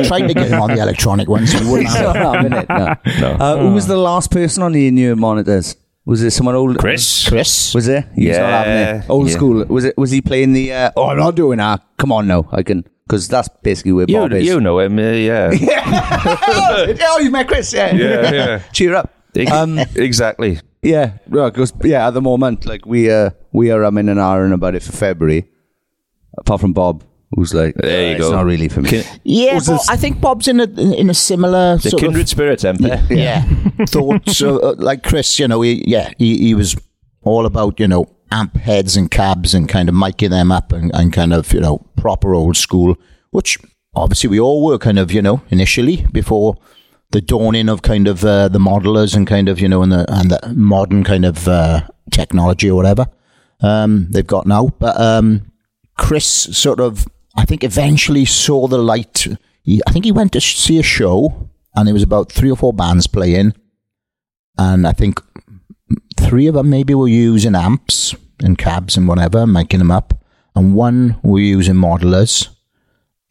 tried 0.08 0.28
to 0.28 0.34
get 0.34 0.48
him 0.50 0.62
on 0.62 0.70
the 0.72 0.80
electronic 0.82 1.28
ones. 1.28 1.54
We 1.60 1.66
wouldn't 1.70 1.90
He's 1.90 2.00
not 2.02 2.16
having 2.16 2.54
it. 2.54 2.68
No. 2.70 3.32
Uh, 3.40 3.58
who 3.58 3.74
was 3.74 3.88
the 3.88 3.98
last 3.98 4.32
person 4.32 4.64
on 4.64 4.72
the 4.74 4.88
in-ear 4.88 5.16
monitors? 5.16 5.76
Was 6.06 6.24
it 6.24 6.32
someone 6.32 6.56
old? 6.56 6.78
Chris. 6.80 7.28
Chris. 7.28 7.74
Was 7.76 7.88
it? 7.90 8.06
He's 8.16 8.38
not 8.38 8.50
having 8.50 8.72
Yeah, 8.74 9.04
it. 9.04 9.10
Old 9.10 9.28
yeah. 9.28 9.34
school. 9.36 9.66
Was 9.66 9.84
it? 9.86 9.98
Was 9.98 10.12
he 10.12 10.22
playing 10.22 10.54
the? 10.54 10.72
Uh, 10.74 10.92
oh, 10.96 11.08
I'm 11.10 11.18
not 11.18 11.36
doing 11.36 11.58
that. 11.58 11.82
Come 11.98 12.12
on 12.14 12.28
now, 12.28 12.48
I 12.52 12.64
can. 12.64 12.86
Because 13.06 13.28
that's 13.28 13.50
basically 13.64 13.94
where 13.94 14.06
You, 14.08 14.18
Bob 14.18 14.34
is. 14.34 14.46
you 14.46 14.60
know 14.60 14.80
him, 14.80 14.98
uh, 15.00 15.02
yeah. 15.12 15.50
oh, 17.02 17.20
you 17.22 17.32
met 17.32 17.48
Chris. 17.48 17.72
Yeah, 17.74 17.94
Yeah, 17.96 18.32
yeah. 18.34 18.60
Cheer 18.74 18.96
up. 18.96 19.14
Um, 19.52 19.80
exactly. 19.96 20.60
Yeah, 20.88 21.12
right. 21.30 21.54
Because 21.54 21.74
yeah, 21.84 22.08
at 22.08 22.14
the 22.14 22.22
moment, 22.22 22.66
like 22.66 22.86
we 22.86 23.12
uh, 23.12 23.30
we 23.52 23.72
are 23.72 23.84
um, 23.86 23.98
in 23.98 24.10
an 24.10 24.18
hour 24.20 24.44
and 24.46 24.54
about 24.54 24.76
it 24.76 24.84
for 24.84 24.92
February. 24.94 25.46
Apart 26.38 26.62
from 26.62 26.74
Bob, 26.74 27.04
who's 27.36 27.54
like, 27.54 27.74
There 27.76 28.10
you 28.10 28.16
"Uh, 28.16 28.20
It's 28.20 28.30
not 28.32 28.46
really 28.46 28.70
for 28.70 28.82
me. 28.82 28.90
Kin- 28.90 29.04
Yeah, 29.24 29.56
but 29.60 29.66
this- 29.66 29.90
I 29.90 29.96
think 29.98 30.22
Bob's 30.22 30.48
in 30.48 30.60
a 30.60 30.66
in 31.02 31.10
a 31.10 31.14
similar 31.14 31.78
the 31.78 31.90
sort 31.90 32.02
kindred 32.02 32.24
of 32.24 32.30
spirits, 32.30 32.64
Emperor. 32.64 33.02
yeah 33.10 33.44
thoughts. 33.88 34.42
uh, 34.42 34.56
uh, 34.58 34.76
like 34.78 35.04
Chris, 35.04 35.40
you 35.40 35.48
know, 35.48 35.62
he, 35.62 35.84
yeah, 35.88 36.12
he, 36.20 36.38
he 36.38 36.56
was 36.56 36.76
all 37.24 37.46
about 37.46 37.80
you 37.80 37.88
know 37.88 38.06
amp 38.32 38.56
heads 38.58 38.98
and 38.98 39.10
cabs 39.10 39.54
and 39.56 39.68
kind 39.70 39.90
of 39.90 39.96
miking 39.96 40.30
them 40.30 40.52
up 40.52 40.72
and, 40.74 40.92
and 40.94 41.14
kind 41.14 41.34
of 41.34 41.52
you 41.54 41.60
know 41.62 41.78
proper 41.96 42.34
old 42.36 42.56
school, 42.58 42.96
which 43.32 43.58
obviously 43.96 44.30
we 44.30 44.40
all 44.40 44.64
were 44.66 44.78
kind 44.78 45.00
of 45.00 45.12
you 45.12 45.22
know 45.22 45.42
initially 45.50 46.06
before 46.12 46.56
the 47.12 47.22
dawning 47.22 47.70
of 47.70 47.82
kind 47.82 48.08
of 48.08 48.24
uh, 48.24 48.48
the 48.48 48.60
modelers 48.60 49.16
and 49.16 49.26
kind 49.28 49.50
of 49.50 49.60
you 49.60 49.68
know 49.68 49.82
and 49.82 49.92
the 49.92 50.06
and 50.10 50.32
the 50.32 50.54
modern 50.56 51.04
kind 51.04 51.26
of 51.26 51.48
uh, 51.48 51.88
technology 52.12 52.70
or 52.70 52.76
whatever 52.76 53.08
um, 53.62 54.08
they've 54.10 54.28
got 54.28 54.46
now. 54.46 54.70
But 54.80 55.00
um, 55.00 55.52
Chris 55.98 56.26
sort 56.26 56.80
of, 56.80 57.08
I 57.36 57.46
think, 57.46 57.64
eventually 57.64 58.26
saw 58.26 58.68
the 58.68 58.78
light. 58.78 59.28
He, 59.64 59.82
I 59.88 59.92
think 59.92 60.06
he 60.06 60.12
went 60.12 60.34
to 60.34 60.42
see 60.42 60.80
a 60.80 60.84
show, 60.84 61.50
and 61.76 61.88
there 61.88 61.94
was 61.94 62.04
about 62.04 62.32
three 62.32 62.52
or 62.52 62.58
four 62.58 62.74
bands 62.74 63.08
playing, 63.08 63.54
and 64.58 64.88
I 64.88 64.94
think 64.94 65.22
three 66.20 66.48
of 66.48 66.56
them 66.56 66.70
maybe 66.70 66.94
were 66.94 67.08
using 67.08 67.56
amps 67.56 68.16
and 68.42 68.58
cabs 68.58 68.98
and 68.98 69.08
whatever, 69.08 69.48
making 69.48 69.80
them 69.80 69.92
up, 69.92 70.14
and 70.56 70.76
one 70.76 71.18
were 71.24 71.40
using 71.40 71.76
modelers. 71.76 72.50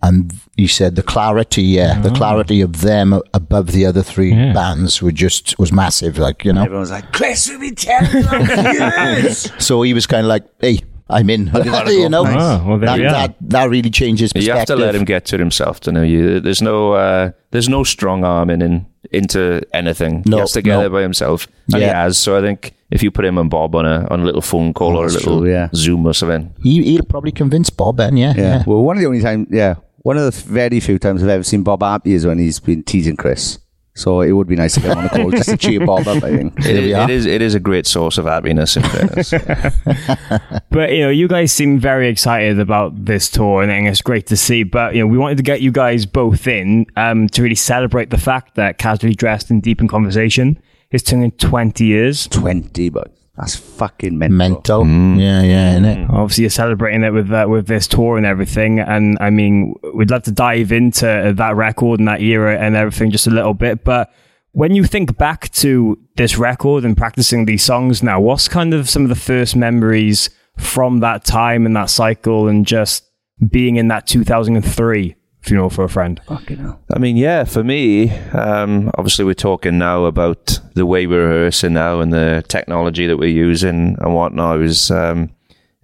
And 0.02 0.32
he 0.56 0.66
said 0.66 0.94
the 0.94 1.02
clarity, 1.02 1.62
yeah, 1.62 1.98
the 2.00 2.10
mm. 2.10 2.16
clarity 2.16 2.60
of 2.60 2.82
them 2.82 3.18
above 3.32 3.72
the 3.72 3.86
other 3.86 4.02
three 4.02 4.30
Yeah. 4.30 4.52
bands 4.52 5.00
were 5.00 5.10
just 5.10 5.58
was 5.58 5.72
massive, 5.72 6.18
like 6.18 6.44
you 6.44 6.52
know. 6.52 6.62
Everyone's 6.64 6.90
like, 6.90 7.12
Chris, 7.12 7.48
we've 7.48 7.60
been 7.60 7.74
telling 7.74 8.14
you 8.14 8.22
for 8.24 8.72
years. 8.72 9.50
So 9.58 9.82
he 9.82 9.94
was 9.94 10.06
kind 10.06 10.24
of 10.24 10.28
like, 10.28 10.44
"Hey, 10.60 10.80
I'm 11.08 11.30
in," 11.30 11.46
you 11.86 12.08
know. 12.08 12.24
Ah, 12.26 12.62
well, 12.66 12.78
that, 12.78 12.98
that 12.98 13.36
that 13.40 13.70
really 13.70 13.90
changes 13.90 14.32
perspective. 14.32 14.46
You 14.46 14.52
perspective. 14.52 14.78
have 14.78 14.78
to 14.78 14.86
let 14.86 14.94
him 14.94 15.04
get 15.04 15.24
to 15.26 15.36
it 15.36 15.40
himself 15.40 15.80
to 15.80 15.92
know 15.92 16.02
you. 16.02 16.40
There's 16.40 16.62
no 16.62 16.92
uh, 16.92 17.30
there's 17.50 17.68
no 17.68 17.84
strong 17.84 18.24
arming 18.24 18.60
in 18.62 18.86
into 19.12 19.62
anything. 19.72 20.22
No, 20.26 20.38
he 20.38 20.40
has 20.40 20.52
to 20.52 20.62
get 20.62 20.72
no. 20.72 20.80
there 20.80 20.90
by 20.90 21.02
himself, 21.02 21.46
and 21.72 21.82
he 21.82 21.88
has. 21.88 22.18
So 22.18 22.36
I 22.36 22.40
think 22.40 22.74
if 22.90 23.02
you 23.02 23.10
put 23.10 23.24
him 23.24 23.38
and 23.38 23.50
Bob 23.50 23.74
on 23.74 23.86
a 23.86 24.06
on 24.10 24.20
a 24.20 24.24
little 24.24 24.42
phone 24.42 24.72
call 24.74 24.96
or 24.96 25.06
a 25.06 25.10
little 25.10 25.40
true, 25.40 25.50
yeah. 25.50 25.68
Zoom 25.74 26.06
or 26.06 26.12
something, 26.12 26.54
He, 26.62 26.82
he'll 26.82 27.04
probably 27.04 27.32
convince 27.32 27.70
Bob, 27.70 27.96
then, 27.96 28.16
yeah, 28.16 28.34
Yeah. 28.36 28.62
Well, 28.66 28.82
one 28.82 28.96
of 28.96 29.00
the 29.00 29.06
only 29.06 29.20
times, 29.20 29.48
yeah, 29.50 29.76
one 29.98 30.16
of 30.16 30.24
the 30.24 30.42
very 30.42 30.80
few 30.80 30.98
times 30.98 31.22
I've 31.22 31.28
ever 31.28 31.42
seen 31.42 31.62
Bob 31.62 31.82
happy 31.82 32.14
is 32.14 32.26
when 32.26 32.38
he's 32.38 32.60
been 32.60 32.82
teasing 32.82 33.16
Chris. 33.16 33.58
So 33.96 34.20
it 34.20 34.32
would 34.32 34.46
be 34.46 34.56
nice 34.56 34.74
to 34.74 34.80
get 34.80 34.92
him 34.92 34.98
on 34.98 35.04
a 35.06 35.08
call 35.08 35.30
just 35.30 35.48
to 35.48 35.56
cheer 35.56 35.84
Bob 35.84 36.06
up, 36.06 36.22
I 36.22 36.36
think. 36.36 36.54
it, 36.66 36.76
it 36.76 37.10
is 37.10 37.24
it 37.24 37.40
is 37.40 37.54
a 37.54 37.60
great 37.60 37.86
source 37.86 38.18
of 38.18 38.26
happiness. 38.26 38.76
In 38.76 38.82
fairness, 38.82 39.30
But 40.70 40.92
you 40.92 41.00
know, 41.00 41.08
you 41.08 41.26
guys 41.28 41.50
seem 41.50 41.78
very 41.78 42.08
excited 42.08 42.60
about 42.60 43.06
this 43.06 43.30
tour, 43.30 43.62
and 43.62 43.72
I 43.72 43.76
think 43.76 43.88
it's 43.88 44.02
great 44.02 44.26
to 44.26 44.36
see. 44.36 44.64
But 44.64 44.94
you 44.94 45.00
know, 45.00 45.06
we 45.06 45.16
wanted 45.16 45.38
to 45.38 45.42
get 45.42 45.62
you 45.62 45.72
guys 45.72 46.04
both 46.04 46.46
in 46.46 46.84
um, 46.96 47.28
to 47.30 47.42
really 47.42 47.54
celebrate 47.54 48.10
the 48.10 48.18
fact 48.18 48.54
that 48.56 48.76
Casually 48.76 49.14
Dressed 49.14 49.50
and 49.50 49.62
Deep 49.62 49.80
in 49.80 49.88
Conversation 49.88 50.60
is 50.90 51.02
turning 51.02 51.30
twenty 51.32 51.86
years. 51.86 52.26
20, 52.28 52.90
but 52.90 53.16
that's 53.36 53.54
fucking 53.54 54.18
mental. 54.18 54.36
mental. 54.36 54.84
Mm. 54.84 55.20
Yeah, 55.20 55.42
yeah, 55.42 55.78
innit? 55.78 56.10
Obviously, 56.10 56.42
you're 56.42 56.50
celebrating 56.50 57.02
it 57.02 57.10
with 57.12 57.30
uh, 57.30 57.46
with 57.48 57.66
this 57.66 57.86
tour 57.86 58.16
and 58.16 58.24
everything. 58.24 58.80
And 58.80 59.18
I 59.20 59.28
mean, 59.28 59.74
we'd 59.96 60.10
love 60.10 60.22
to 60.24 60.32
dive 60.32 60.72
into 60.72 61.32
that 61.36 61.56
record 61.56 62.00
and 62.00 62.08
that 62.08 62.20
era 62.20 62.58
and 62.58 62.76
everything 62.76 63.10
just 63.10 63.26
a 63.26 63.30
little 63.30 63.54
bit. 63.54 63.82
But 63.84 64.12
when 64.52 64.74
you 64.74 64.84
think 64.84 65.16
back 65.18 65.50
to 65.52 65.98
this 66.16 66.38
record 66.38 66.84
and 66.84 66.96
practicing 66.96 67.44
these 67.44 67.62
songs 67.62 68.02
now, 68.02 68.20
what's 68.20 68.48
kind 68.48 68.72
of 68.72 68.88
some 68.88 69.02
of 69.02 69.08
the 69.08 69.14
first 69.14 69.56
memories 69.56 70.30
from 70.56 71.00
that 71.00 71.24
time 71.24 71.66
and 71.66 71.76
that 71.76 71.90
cycle 71.90 72.48
and 72.48 72.66
just 72.66 73.04
being 73.50 73.76
in 73.76 73.88
that 73.88 74.06
2003 74.06 75.14
funeral 75.40 75.70
for 75.70 75.84
a 75.84 75.88
friend? 75.88 76.20
Fucking 76.26 76.58
hell. 76.58 76.80
I 76.90 76.98
mean, 76.98 77.16
yeah, 77.16 77.44
for 77.44 77.62
me, 77.62 78.10
um, 78.30 78.90
obviously 78.96 79.24
we're 79.24 79.34
talking 79.34 79.78
now 79.78 80.04
about 80.04 80.58
the 80.74 80.86
way 80.86 81.06
we're 81.06 81.28
rehearsing 81.28 81.74
now 81.74 82.00
and 82.00 82.12
the 82.12 82.44
technology 82.48 83.06
that 83.06 83.18
we're 83.18 83.28
using 83.28 83.96
and 84.00 84.14
whatnot. 84.14 84.56
It 84.56 84.62
was 84.62 84.90
um, 84.90 85.34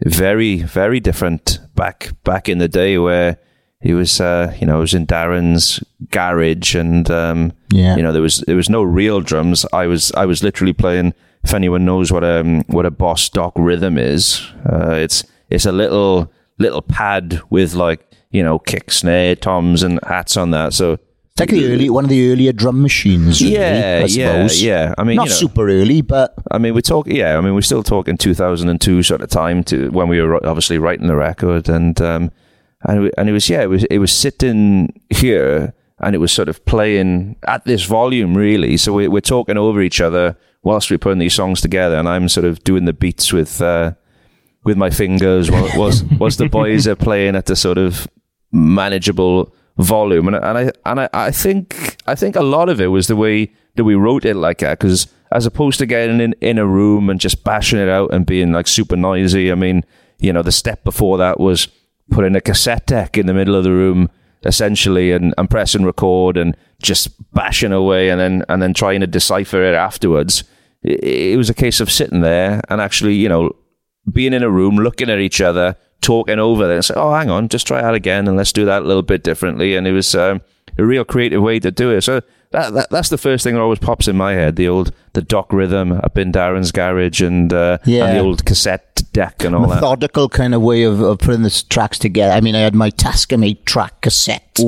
very, 0.04 0.62
very 0.62 1.00
different 1.00 1.59
back 1.75 2.11
back 2.25 2.49
in 2.49 2.59
the 2.59 2.69
day 2.69 2.99
where 2.99 3.38
it 3.82 3.94
was, 3.94 4.20
uh, 4.20 4.54
you 4.60 4.66
know, 4.66 4.78
was 4.80 4.94
in 4.94 5.06
Darran's 5.06 5.82
garage 6.10 6.74
and 6.74 7.10
um, 7.10 7.52
Yeah. 7.72 7.96
you 7.96 8.02
know 8.02 8.12
there 8.12 8.22
was 8.22 8.38
there 8.46 8.56
was 8.56 8.68
no 8.70 8.82
real 8.82 9.20
drums. 9.20 9.64
I 9.72 9.86
was 9.86 10.12
I 10.12 10.26
was 10.26 10.42
literally 10.42 10.72
playing. 10.72 11.14
If 11.44 11.52
anyone 11.54 11.84
knows 11.84 12.12
what 12.12 12.22
a 12.24 12.62
what 12.68 12.86
a 12.86 12.90
Boss 12.90 13.28
Doc 13.28 13.52
rhythm 13.56 13.98
is, 13.98 14.40
uh, 14.70 14.90
it's 14.92 15.24
it's 15.50 15.66
a 15.66 15.72
little 15.72 16.30
little 16.58 16.82
pad 16.82 17.40
with 17.50 17.74
like 17.74 18.00
you 18.30 18.42
know 18.42 18.58
kick, 18.58 18.90
snare, 18.92 19.34
toms, 19.36 19.82
and 19.82 19.98
hats 20.06 20.36
on 20.36 20.50
that. 20.52 20.72
So 20.72 20.92
It's 21.32 21.40
like 21.40 21.48
the 21.50 21.72
early, 21.72 21.90
one 21.90 22.04
of 22.04 22.10
the 22.10 22.30
earlier 22.30 22.52
drum 22.52 22.80
machines. 22.82 23.40
Really, 23.40 23.54
yeah, 23.54 24.02
I 24.04 24.06
yeah, 24.06 24.06
suppose. 24.46 24.62
yeah. 24.62 24.94
I 24.98 25.02
mean, 25.04 25.16
not 25.16 25.24
you 25.24 25.30
know, 25.30 25.34
super 25.36 25.68
early, 25.68 26.02
but 26.02 26.34
I 26.52 26.58
mean, 26.58 26.74
we're 26.74 26.80
talking. 26.82 27.16
Yeah, 27.16 27.36
I 27.38 27.40
mean, 27.40 27.54
we're 27.54 27.62
still 27.62 27.82
talking 27.82 28.16
2002 28.16 29.02
sort 29.02 29.23
of 29.23 29.28
time 29.30 29.64
to 29.64 29.90
when 29.90 30.08
we 30.08 30.21
were 30.23 30.36
obviously 30.47 30.78
writing 30.78 31.08
the 31.08 31.16
record, 31.16 31.68
and 31.68 32.00
um, 32.00 32.30
and 32.84 33.06
it- 33.06 33.14
and 33.18 33.28
it 33.28 33.32
was 33.32 33.49
yeah, 33.49 33.62
it 33.62 33.68
was 33.71 33.84
it 33.84 33.99
was 33.99 34.12
sitting 34.12 35.00
here, 35.10 35.75
and 36.00 36.14
it 36.14 36.18
was 36.18 36.32
sort 36.32 36.49
of 36.49 36.64
playing 36.64 37.36
at 37.47 37.64
this 37.64 37.84
volume 37.84 38.36
really. 38.36 38.76
So 38.76 38.92
we, 38.92 39.08
we're 39.08 39.21
talking 39.21 39.56
over 39.58 39.80
each 39.82 40.00
other 40.00 40.36
whilst 40.62 40.90
we're 40.90 40.99
putting 40.99 41.18
these 41.18 41.34
songs 41.34 41.60
together, 41.60 41.97
and 41.97 42.08
I'm 42.08 42.28
sort 42.28 42.45
of 42.47 42.62
doing 42.64 42.84
the 42.84 42.92
beats 42.92 43.32
with 43.32 43.60
uh, 43.62 43.92
with 44.64 44.76
my 44.76 44.90
fingers, 44.90 45.50
while 45.50 45.68
whilst, 45.76 46.04
whilst 46.18 46.38
the 46.38 46.49
boys 46.49 46.86
are 46.86 46.97
playing 46.97 47.36
at 47.36 47.50
a 47.50 47.56
sort 47.56 47.78
of 47.78 48.06
manageable 48.52 49.54
volume, 49.78 50.28
and 50.28 50.36
I- 50.36 50.49
and 50.50 50.58
I 50.58 50.73
and 50.90 51.00
I, 51.00 51.08
I 51.12 51.30
think 51.30 51.97
I 52.06 52.14
think 52.14 52.36
a 52.36 52.42
lot 52.42 52.68
of 52.68 52.80
it 52.80 52.88
was 52.88 53.06
the 53.06 53.16
way 53.16 53.52
that 53.76 53.84
we 53.84 53.95
wrote 53.95 54.25
it 54.25 54.36
like 54.36 54.58
that 54.58 54.78
because 54.78 55.06
as 55.30 55.47
opposed 55.47 55.78
to 55.78 55.86
getting 55.86 56.21
in 56.21 56.34
in 56.40 56.58
a 56.58 56.66
room 56.66 57.08
and 57.10 57.18
just 57.18 57.42
bashing 57.42 57.78
it 57.78 57.88
out 57.88 58.12
and 58.12 58.26
being 58.26 58.52
like 58.52 58.68
super 58.68 58.97
noisy. 58.97 59.50
I 59.50 59.54
mean, 59.54 59.82
you 60.18 60.32
know, 60.32 60.42
the 60.42 60.52
step 60.52 60.84
before 60.84 61.16
that 61.18 61.40
was 61.40 61.68
putting 62.10 62.36
a 62.36 62.41
cassette 62.41 62.86
deck 62.86 63.17
in 63.17 63.26
the 63.26 63.34
middle 63.34 63.54
of 63.54 63.65
the 63.65 63.73
room 63.73 64.10
essentially 64.45 65.12
and, 65.12 65.34
and 65.38 65.49
pressing 65.49 65.84
record 65.84 66.36
and 66.36 66.56
just 66.82 67.08
bashing 67.32 67.73
away 67.73 68.08
and 68.10 68.21
then 68.21 68.45
and 68.49 68.60
then 68.60 68.75
trying 68.75 69.00
to 69.00 69.06
decipher 69.06 69.62
it 69.62 69.75
afterwards. 69.75 70.45
It, 70.82 71.04
it 71.04 71.36
was 71.36 71.49
a 71.49 71.54
case 71.54 71.80
of 71.80 71.91
sitting 71.91 72.21
there 72.21 72.60
and 72.69 72.80
actually, 72.80 73.15
you 73.15 73.28
know, 73.28 73.52
being 74.12 74.32
in 74.32 74.43
a 74.43 74.50
room, 74.50 74.76
looking 74.76 75.08
at 75.10 75.21
each 75.21 75.41
other, 75.41 75.76
talking 76.00 76.41
over 76.41 76.67
there, 76.67 76.76
and 76.76 76.84
say, 76.84 76.95
"Oh, 76.97 77.12
hang 77.15 77.30
on, 77.30 77.49
just 77.49 77.69
try 77.69 77.80
that 77.80 77.95
again, 77.95 78.26
and 78.26 78.36
let's 78.36 78.52
do 78.52 78.65
that 78.65 78.82
a 78.82 78.84
little 78.84 79.02
bit 79.02 79.23
differently." 79.23 79.76
And 79.76 79.86
it 79.86 79.93
was 79.93 80.12
um, 80.17 80.41
a 80.76 80.84
real 80.84 81.04
creative 81.04 81.41
way 81.41 81.60
to 81.60 81.71
do 81.71 81.93
it. 81.93 82.02
So 82.02 82.21
that, 82.50 82.73
that 82.75 82.91
that's 82.91 83.10
the 83.10 83.19
first 83.19 83.45
thing 83.45 83.54
that 83.54 83.60
always 83.60 83.78
pops 83.78 84.08
in 84.08 84.17
my 84.17 84.32
head: 84.32 84.56
the 84.56 84.67
old 84.67 84.93
the 85.12 85.23
dock 85.23 85.52
rhythm 85.52 85.93
up 85.93 86.19
in 86.19 86.32
Darran's 86.32 86.73
garage, 86.73 87.21
and 87.23 87.52
uh, 87.52 87.78
Yeah. 87.84 88.06
and 88.06 88.17
the 88.19 88.21
old 88.21 88.45
cassette 88.45 88.92
deck 89.12 89.44
and 89.44 89.54
all 89.54 89.66
that. 89.66 89.76
methodical 89.76 90.28
kind 90.28 90.54
of 90.54 90.62
way 90.62 90.82
of, 90.82 91.00
of 91.00 91.18
putting 91.18 91.42
the 91.42 91.64
tracks 91.68 91.98
together. 91.98 92.32
I 92.32 92.40
mean, 92.40 92.54
I 92.54 92.60
had 92.60 92.75
my 92.75 92.90
Tascam 92.90 93.44
8 93.44 93.66
track 93.66 94.00
cassette 94.00 94.58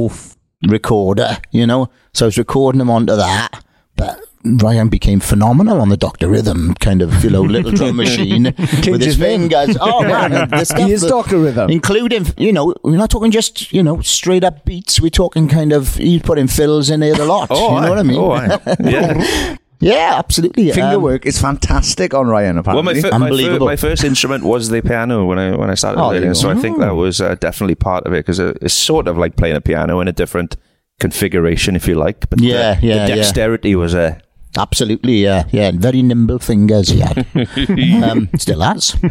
recorder, 0.67 1.39
you 1.51 1.67
know, 1.67 1.91
so 2.13 2.27
I 2.27 2.29
was 2.29 2.39
recording 2.39 2.79
them 2.79 2.91
onto 2.91 3.17
that, 3.17 3.65
but 3.97 4.21
Ryan 4.45 4.89
became 4.91 5.21
phenomenal 5.21 5.81
on 5.81 5.89
the 5.89 5.97
Doctor 5.97 6.29
Rhythm 6.29 6.75
kind 6.75 7.01
of, 7.01 7.25
you 7.25 7.31
know, 7.31 7.43
little 7.43 7.73
drum 7.73 7.97
machine 8.05 8.45
with 8.87 9.01
his 9.01 9.17
fingers. 9.17 9.77
Oh, 9.81 10.03
man, 10.07 10.51
the 10.51 10.65
stuff 10.65 10.79
He 10.81 10.93
is 10.93 11.03
Dr. 11.03 11.39
Rhythm. 11.39 11.71
Including, 11.71 12.27
you 12.37 12.53
know, 12.53 12.75
we're 12.85 12.99
not 12.99 13.11
talking 13.11 13.31
just, 13.31 13.73
you 13.73 13.83
know, 13.83 14.03
straight 14.03 14.45
up 14.45 14.67
beats. 14.67 15.01
We're 15.01 15.09
talking 15.09 15.49
kind 15.49 15.73
of, 15.73 15.95
he's 15.95 16.21
putting 16.23 16.47
fills 16.47 16.91
in 16.91 17.01
there 17.01 17.19
a 17.21 17.25
lot. 17.25 17.49
Oh, 17.51 17.75
you 17.77 17.81
know 17.81 17.87
aye. 17.87 17.89
what 17.89 17.99
I 17.99 18.03
mean? 18.03 18.19
Oh, 18.19 18.33
aye. 18.33 18.59
yeah. 18.85 19.57
Yeah, 19.85 20.15
absolutely. 20.17 20.71
Finger 20.73 20.97
Um, 20.97 21.03
work 21.03 21.27
is 21.27 21.39
fantastic 21.41 22.15
on 22.15 22.27
Ryan, 22.27 22.63
Well, 22.63 22.83
my, 22.83 22.93
apparently. 22.93 23.03
fir- 23.45 23.51
my, 23.51 23.59
fir- 23.59 23.65
my 23.65 23.77
first 23.77 24.03
instrument 24.05 24.43
was 24.45 24.69
the 24.71 24.81
piano 24.81 25.25
when 25.27 25.39
I 25.39 25.55
when 25.57 25.71
I 25.71 25.75
started 25.75 26.01
Oh, 26.01 26.09
learning, 26.09 26.23
there 26.23 26.35
so 26.35 26.51
I 26.51 26.55
think 26.55 26.79
that 26.81 26.95
was 26.95 27.21
uh, 27.21 27.35
definitely 27.37 27.75
part 27.75 28.07
of 28.07 28.13
it 28.13 28.25
because 28.25 28.39
it's 28.41 28.73
sort 28.75 29.09
of 29.09 29.19
like 29.19 29.37
playing 29.37 29.57
a 29.57 29.61
piano 29.61 30.01
in 30.01 30.09
a 30.09 30.13
different 30.13 30.57
configuration, 31.01 31.77
if 31.77 31.87
you 31.87 31.97
like. 31.97 32.29
But 32.31 32.41
Yeah, 32.41 32.75
the, 32.81 32.87
yeah, 32.87 32.95
the 33.07 33.09
yeah. 33.11 33.15
dexterity 33.17 33.75
was 33.77 33.95
uh, 33.95 34.15
Absolutely, 34.57 35.17
yeah, 35.23 35.45
yeah. 35.51 35.73
Very 35.75 36.01
nimble 36.03 36.39
fingers 36.39 36.89
he 36.89 37.01
had. 37.01 37.27
um, 38.05 38.29
still 38.39 38.61
has. 38.63 38.95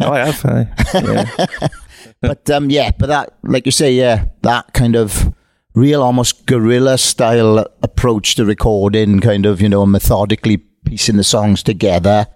oh, 0.00 0.12
I 0.12 0.18
have. 0.26 0.44
aye. 0.44 0.66
Yeah. 0.94 1.46
But 2.22 2.48
um, 2.50 2.70
yeah, 2.70 2.92
but 2.98 3.08
that, 3.08 3.34
like 3.42 3.66
you 3.66 3.72
say, 3.72 3.92
yeah, 3.92 4.24
that 4.42 4.72
kind 4.72 4.96
of 4.96 5.30
real, 5.76 6.02
almost 6.02 6.46
guerrilla 6.46 6.96
style 6.98 7.58
approach 7.82 8.34
to 8.34 8.44
recording, 8.44 9.20
kind 9.20 9.44
of, 9.44 9.60
you 9.60 9.68
know, 9.68 9.84
methodically 9.84 10.56
piecing 10.56 11.18
the 11.18 11.22
songs 11.24 11.62
together 11.62 12.26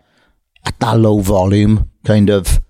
at 0.66 0.78
that 0.78 1.00
low 1.00 1.18
volume, 1.20 1.90
kind 2.04 2.28
of 2.28 2.60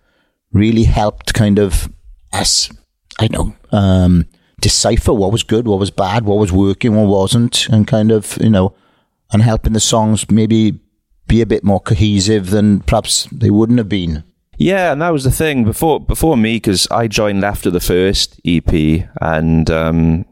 really 0.53 0.85
helped, 0.85 1.35
kind 1.35 1.59
of 1.59 1.93
us, 2.33 2.71
I 3.19 3.27
know, 3.29 3.55
um, 3.73 4.27
decipher 4.61 5.13
what 5.13 5.33
was 5.33 5.43
good, 5.43 5.67
what 5.67 5.81
was 5.81 5.91
bad, 5.91 6.25
what 6.25 6.39
was 6.39 6.53
working, 6.53 6.95
what 6.95 7.09
wasn't, 7.09 7.69
and 7.69 7.87
kind 7.87 8.13
of, 8.13 8.39
you 8.41 8.51
know, 8.51 8.73
and 9.33 9.43
helping 9.43 9.73
the 9.73 9.81
songs 9.81 10.31
maybe 10.31 10.79
be 11.27 11.41
a 11.41 11.47
bit 11.47 11.65
more 11.65 11.81
cohesive 11.81 12.51
than 12.51 12.81
perhaps 12.81 13.27
they 13.33 13.51
wouldn't 13.51 13.79
have 13.79 13.89
been. 13.89 14.23
Yeah, 14.57 14.93
and 14.93 15.03
that 15.03 15.11
was 15.11 15.25
the 15.25 15.31
thing 15.31 15.65
before 15.65 15.99
before 15.99 16.37
me 16.37 16.57
because 16.57 16.87
I 16.91 17.09
joined 17.09 17.45
after 17.45 17.71
the 17.71 17.81
first 17.81 18.39
EP 18.45 19.09
and 19.21 19.71
um, 19.71 20.27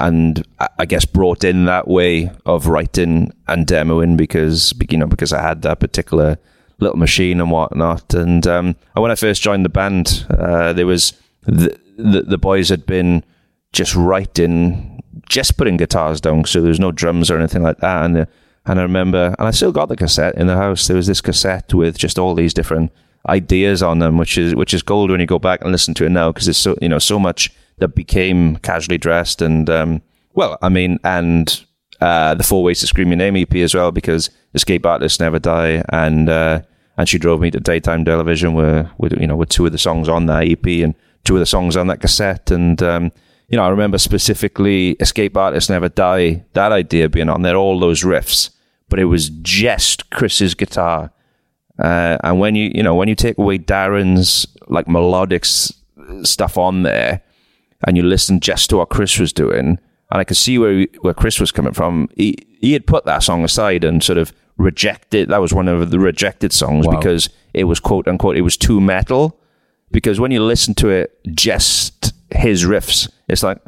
and 0.00 0.44
I- 0.78 0.84
guess 0.86 1.04
brought 1.04 1.44
in 1.44 1.64
that 1.66 1.88
way 1.88 2.30
of 2.44 2.66
writing 2.66 3.32
and 3.48 3.66
demoing 3.66 4.16
because 4.16 4.72
you 4.90 4.98
know 4.98 5.06
because 5.06 5.32
I 5.32 5.42
had 5.42 5.62
that 5.62 5.80
particular 5.80 6.38
little 6.78 6.98
machine 6.98 7.40
and 7.40 7.50
whatnot. 7.50 8.14
And 8.14 8.46
um, 8.46 8.76
when 8.94 9.10
I 9.10 9.14
first 9.14 9.42
joined 9.42 9.64
the 9.64 9.70
band, 9.70 10.26
uh, 10.30 10.72
there 10.72 10.86
was 10.86 11.12
the, 11.44 11.78
the 11.96 12.22
the 12.22 12.38
boys 12.38 12.68
had 12.68 12.84
been 12.86 13.24
just 13.72 13.94
writing, 13.94 15.02
just 15.28 15.56
putting 15.56 15.76
guitars 15.76 16.20
down, 16.20 16.44
so 16.44 16.60
there 16.60 16.68
was 16.68 16.80
no 16.80 16.92
drums 16.92 17.30
or 17.30 17.38
anything 17.38 17.62
like 17.62 17.78
that. 17.78 18.04
And 18.04 18.18
uh, 18.18 18.26
And 18.66 18.78
I 18.80 18.82
remember, 18.82 19.34
and 19.38 19.48
I 19.48 19.52
still 19.52 19.72
got 19.72 19.88
the 19.88 19.96
cassette 19.96 20.34
in 20.36 20.46
the 20.48 20.56
house. 20.56 20.86
There 20.86 20.96
was 20.96 21.06
this 21.06 21.20
cassette 21.20 21.72
with 21.72 21.96
just 21.98 22.18
all 22.18 22.34
these 22.34 22.54
different 22.54 22.90
ideas 23.28 23.82
on 23.82 23.98
them, 23.98 24.18
which 24.18 24.36
is 24.38 24.54
which 24.54 24.74
is 24.74 24.82
gold 24.82 25.10
when 25.10 25.20
you 25.20 25.26
go 25.26 25.38
back 25.38 25.60
and 25.62 25.72
listen 25.72 25.94
to 25.94 26.04
it 26.04 26.10
now 26.10 26.32
because 26.32 26.48
it's 26.48 26.58
so 26.58 26.76
you 26.82 26.88
know 26.88 26.98
so 26.98 27.18
much 27.18 27.50
that 27.78 27.94
became 27.94 28.56
casually 28.56 28.98
dressed 28.98 29.42
and 29.42 29.68
um, 29.68 30.02
well, 30.36 30.58
I 30.60 30.68
mean, 30.68 31.00
and 31.02 31.64
uh, 32.00 32.34
the 32.34 32.44
Four 32.44 32.62
Ways 32.62 32.80
to 32.80 32.86
Scream 32.86 33.08
Your 33.08 33.16
Name 33.16 33.36
EP 33.36 33.54
as 33.56 33.74
well 33.74 33.90
because 33.90 34.30
Escape 34.54 34.84
Artists 34.84 35.18
Never 35.18 35.38
Die. 35.38 35.82
And 35.88 36.28
uh, 36.28 36.60
and 36.96 37.08
she 37.08 37.18
drove 37.18 37.40
me 37.40 37.50
to 37.50 37.58
daytime 37.58 38.04
television 38.04 38.54
were 38.54 38.90
with 38.98 39.18
you 39.18 39.26
know 39.26 39.34
with 39.34 39.48
two 39.48 39.66
of 39.66 39.72
the 39.72 39.78
songs 39.78 40.08
on 40.08 40.26
that 40.26 40.46
EP 40.46 40.66
and 40.66 40.94
two 41.24 41.34
of 41.34 41.40
the 41.40 41.46
songs 41.46 41.76
on 41.76 41.86
that 41.88 42.00
cassette. 42.00 42.50
And 42.50 42.80
um, 42.82 43.12
you 43.48 43.56
know 43.56 43.64
I 43.64 43.68
remember 43.68 43.98
specifically 43.98 44.90
Escape 45.00 45.36
Artists 45.36 45.70
Never 45.70 45.88
Die 45.88 46.44
that 46.52 46.70
idea 46.70 47.08
being 47.08 47.30
on 47.30 47.42
there 47.42 47.56
all 47.56 47.80
those 47.80 48.02
riffs. 48.02 48.50
But 48.88 49.00
it 49.00 49.06
was 49.06 49.30
just 49.30 50.10
Chris's 50.10 50.54
guitar. 50.54 51.10
Uh, 51.78 52.18
and 52.22 52.38
when 52.38 52.54
you 52.54 52.70
you 52.74 52.82
know 52.82 52.94
when 52.94 53.08
you 53.08 53.14
take 53.14 53.38
away 53.38 53.58
Darran's 53.58 54.46
like 54.68 54.86
melodic 54.86 55.46
stuff 55.46 56.58
on 56.58 56.82
there 56.82 57.22
and 57.86 57.96
you 57.96 58.02
listen 58.02 58.40
just 58.40 58.70
to 58.70 58.76
what 58.78 58.88
Chris 58.88 59.18
was 59.18 59.32
doing 59.32 59.78
and 60.10 60.20
I 60.20 60.24
could 60.24 60.36
see 60.36 60.56
where 60.58 60.86
where 61.00 61.14
Chris 61.14 61.40
was 61.40 61.50
coming 61.52 61.72
from. 61.72 62.08
He 62.16 62.36
he 62.60 62.72
had 62.72 62.86
put 62.86 63.04
that 63.06 63.22
song 63.24 63.42
aside 63.44 63.82
and 63.84 64.02
sort 64.02 64.18
of 64.18 64.32
rejected. 64.56 65.28
That 65.28 65.40
was 65.40 65.52
one 65.52 65.68
of 65.68 65.90
the 65.90 65.98
rejected 65.98 66.52
songs 66.52 66.86
Wow. 66.86 66.96
because 66.96 67.28
it 67.54 67.64
was 67.64 67.80
quote 67.80 68.06
unquote 68.08 68.36
it 68.36 68.42
was 68.42 68.56
too 68.56 68.80
metal. 68.80 69.38
Because 69.90 70.18
when 70.20 70.30
you 70.32 70.42
listen 70.42 70.74
to 70.76 70.88
it, 70.88 71.18
just 71.34 72.12
his 72.30 72.64
riffs, 72.64 73.08
it's 73.28 73.42
like, 73.44 73.58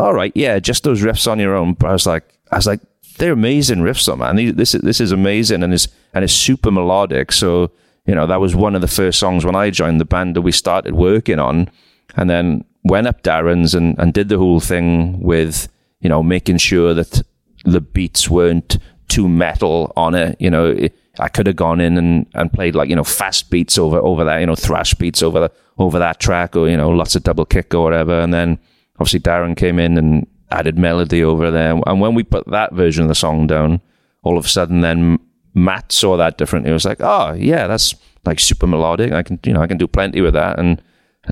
all 0.00 0.14
right, 0.14 0.32
yeah, 0.34 0.58
just 0.58 0.82
those 0.84 1.02
riffs 1.02 1.30
on 1.30 1.38
your 1.38 1.54
own. 1.54 1.74
But 1.74 1.90
I 1.90 1.92
was 1.92 2.06
like, 2.06 2.24
I 2.50 2.56
was 2.56 2.66
like, 2.66 2.80
they're 3.18 3.32
amazing 3.34 3.78
riffs, 3.80 4.06
though, 4.06 4.16
man. 4.16 4.36
These- 4.36 4.54
This 4.54 4.74
is 4.74 4.80
this 4.82 5.00
is 5.00 5.12
amazing 5.12 5.62
and 5.62 5.72
it's 5.74 5.88
and 6.14 6.24
it's 6.24 6.32
super 6.32 6.70
melodic. 6.70 7.32
So 7.32 7.70
you 8.06 8.14
know 8.14 8.26
that 8.26 8.40
was 8.40 8.54
one 8.54 8.74
of 8.74 8.80
the 8.80 8.88
first 8.88 9.18
songs 9.18 9.44
when 9.44 9.56
I 9.56 9.70
joined 9.70 10.00
the 10.00 10.04
band 10.06 10.36
that 10.36 10.42
we 10.42 10.52
started 10.52 10.94
working 10.94 11.38
on, 11.38 11.68
and 12.16 12.28
then 12.30 12.64
went 12.88 13.06
up 13.06 13.22
Darran's 13.22 13.74
and 13.74 13.98
and 13.98 14.12
did 14.12 14.28
the 14.28 14.38
whole 14.38 14.60
thing 14.60 15.20
with 15.20 15.68
you 16.00 16.08
know 16.08 16.22
making 16.22 16.58
sure 16.58 16.94
that 16.94 17.22
the 17.64 17.80
beats 17.80 18.28
weren't 18.28 18.78
too 19.08 19.28
metal 19.28 19.92
on 19.96 20.14
it. 20.14 20.36
You 20.38 20.50
know, 20.50 20.66
it, 20.66 20.96
I 21.18 21.28
could 21.28 21.46
have 21.46 21.56
gone 21.56 21.80
in 21.80 21.98
and, 21.98 22.26
and 22.34 22.52
played 22.52 22.74
like 22.74 22.88
you 22.88 22.96
know 22.96 23.04
fast 23.04 23.50
beats 23.50 23.78
over 23.78 23.98
over 23.98 24.24
that, 24.24 24.38
you 24.38 24.46
know 24.46 24.54
thrash 24.54 24.94
beats 24.94 25.22
over 25.22 25.40
the, 25.40 25.52
over 25.78 25.98
that 25.98 26.20
track, 26.20 26.54
or 26.56 26.68
you 26.68 26.76
know 26.76 26.90
lots 26.90 27.16
of 27.16 27.24
double 27.24 27.44
kick 27.44 27.74
or 27.74 27.82
whatever. 27.82 28.20
And 28.20 28.32
then 28.32 28.58
obviously 28.96 29.20
Darran 29.20 29.56
came 29.56 29.78
in 29.78 29.98
and 29.98 30.26
added 30.50 30.78
melody 30.78 31.22
over 31.22 31.50
there. 31.50 31.80
And 31.86 32.00
when 32.00 32.14
we 32.14 32.22
put 32.22 32.46
that 32.48 32.72
version 32.72 33.02
of 33.02 33.08
the 33.08 33.14
song 33.14 33.46
down, 33.46 33.80
all 34.22 34.38
of 34.38 34.46
a 34.46 34.48
sudden 34.48 34.80
then 34.80 35.18
Matt 35.54 35.92
saw 35.92 36.16
that 36.16 36.38
differently. 36.38 36.70
He 36.70 36.74
was 36.74 36.84
like, 36.84 37.00
oh 37.00 37.32
yeah, 37.32 37.66
that's 37.66 37.94
like 38.24 38.40
super 38.40 38.66
melodic. 38.66 39.12
I 39.12 39.22
can 39.22 39.40
you 39.44 39.52
know 39.52 39.60
I 39.60 39.66
can 39.66 39.78
do 39.78 39.88
plenty 39.88 40.20
with 40.20 40.34
that. 40.34 40.58
And 40.58 40.80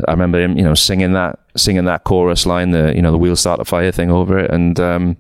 I 0.09 0.11
remember 0.13 0.41
him, 0.41 0.57
you 0.59 0.65
know, 0.65 0.75
singing 0.75 1.13
that 1.15 1.39
singing 1.57 1.85
that 1.87 2.05
chorus 2.05 2.47
line, 2.47 2.71
the 2.71 2.95
you 2.95 3.03
know 3.03 3.11
the 3.11 3.19
wheel 3.19 3.37
start 3.37 3.61
a 3.61 3.65
fire 3.65 3.93
thing 3.93 4.11
over 4.11 4.39
it, 4.39 4.51
and 4.51 4.79
um, 4.81 5.17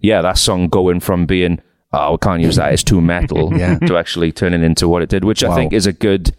yeah, 0.00 0.22
that 0.22 0.38
song 0.38 0.68
going 0.68 1.00
from 1.00 1.26
being 1.26 1.60
oh 1.92 2.12
we 2.12 2.18
can't 2.18 2.42
use 2.42 2.56
that 2.56 2.72
it's 2.72 2.82
too 2.82 3.00
metal 3.00 3.52
Yeah. 3.56 3.78
to 3.80 3.96
actually 3.96 4.32
turning 4.32 4.62
into 4.62 4.88
what 4.88 5.02
it 5.02 5.08
did, 5.08 5.24
which 5.24 5.44
I 5.44 5.54
think 5.54 5.72
is 5.72 5.86
a 5.86 5.92
good 5.92 6.34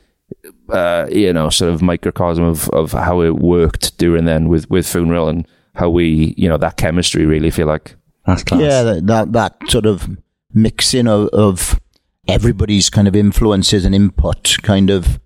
uh, 0.70 1.08
you 1.12 1.32
know 1.34 1.50
sort 1.50 1.74
of 1.74 1.82
microcosm 1.82 2.44
of 2.44 2.70
of 2.70 2.92
how 2.92 3.22
it 3.22 3.36
worked 3.36 3.98
during 3.98 4.26
then 4.26 4.50
with 4.50 4.70
with 4.70 4.88
funeral 4.88 5.30
and 5.30 5.48
how 5.76 5.90
we 5.90 6.34
you 6.38 6.50
know 6.50 6.58
that 6.58 6.78
chemistry 6.78 7.26
really 7.26 7.52
feel 7.52 7.68
like 7.68 7.96
That's 8.26 8.44
class. 8.44 8.62
Yeah, 8.62 8.84
that, 8.84 9.08
that 9.08 9.32
that 9.34 9.56
sort 9.70 9.86
of 9.86 10.10
mixing 10.54 11.08
of, 11.08 11.28
of 11.30 11.80
everybody's 12.28 12.90
kind 12.90 13.08
of 13.08 13.16
influences 13.16 13.86
and 13.86 13.94
input 13.94 14.58
kind 14.64 14.90
of 14.90 15.20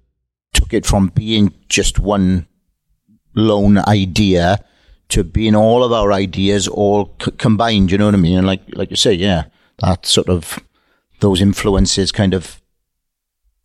took 0.54 0.74
it 0.74 0.86
from 0.86 1.08
being 1.10 1.54
just 1.68 2.00
one 2.00 2.48
lone 3.36 3.78
idea 3.88 4.64
to 5.10 5.24
being 5.24 5.56
all 5.56 5.84
of 5.84 5.92
our 5.92 6.12
ideas 6.12 6.68
all 6.68 7.16
c- 7.22 7.32
combined. 7.32 7.92
You 7.92 7.98
know 7.98 8.06
what 8.06 8.14
I 8.14 8.18
mean? 8.18 8.38
And 8.38 8.48
like 8.48 8.62
like 8.74 8.90
you 8.90 8.96
say, 8.96 9.14
yeah, 9.14 9.46
that 9.80 10.06
sort 10.06 10.30
of 10.30 10.60
those 11.20 11.42
influences 11.42 12.12
kind 12.12 12.34
of 12.34 12.62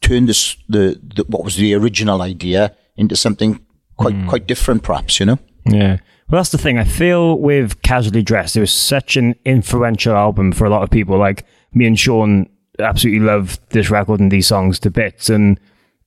turned 0.01 0.29
this, 0.29 0.57
the, 0.69 1.01
the 1.03 1.25
what 1.29 1.45
was 1.45 1.57
the 1.57 1.75
original 1.75 2.23
idea 2.23 2.75
into 2.97 3.17
something 3.17 3.65
quite 3.97 4.15
hmm. 4.15 4.29
quite 4.29 4.47
different, 4.47 4.83
perhaps. 4.83 5.21
You 5.21 5.27
know? 5.27 5.39
Yeah. 5.67 5.99
Well, 6.29 6.41
that's 6.41 6.51
the 6.51 6.59
thing. 6.59 6.79
I 6.79 6.85
feel 6.85 7.39
with 7.39 7.83
Casually 7.83 8.23
Dressed, 8.23 8.57
it 8.57 8.61
was 8.61 8.73
such 8.73 9.17
an 9.17 9.35
influential 9.45 10.15
album 10.15 10.53
for 10.53 10.65
a 10.65 10.71
lot 10.71 10.83
of 10.83 10.91
people. 10.91 11.19
Like 11.19 11.45
me 11.75 11.87
and 11.87 11.99
Sean 11.99 12.49
absolutely 12.79 13.25
love 13.25 13.59
this 13.71 13.91
record 13.91 14.21
and 14.21 14.33
these 14.33 14.47
songs 14.47 14.79
to 14.81 14.91
bits. 14.91 15.29
And 15.29 15.61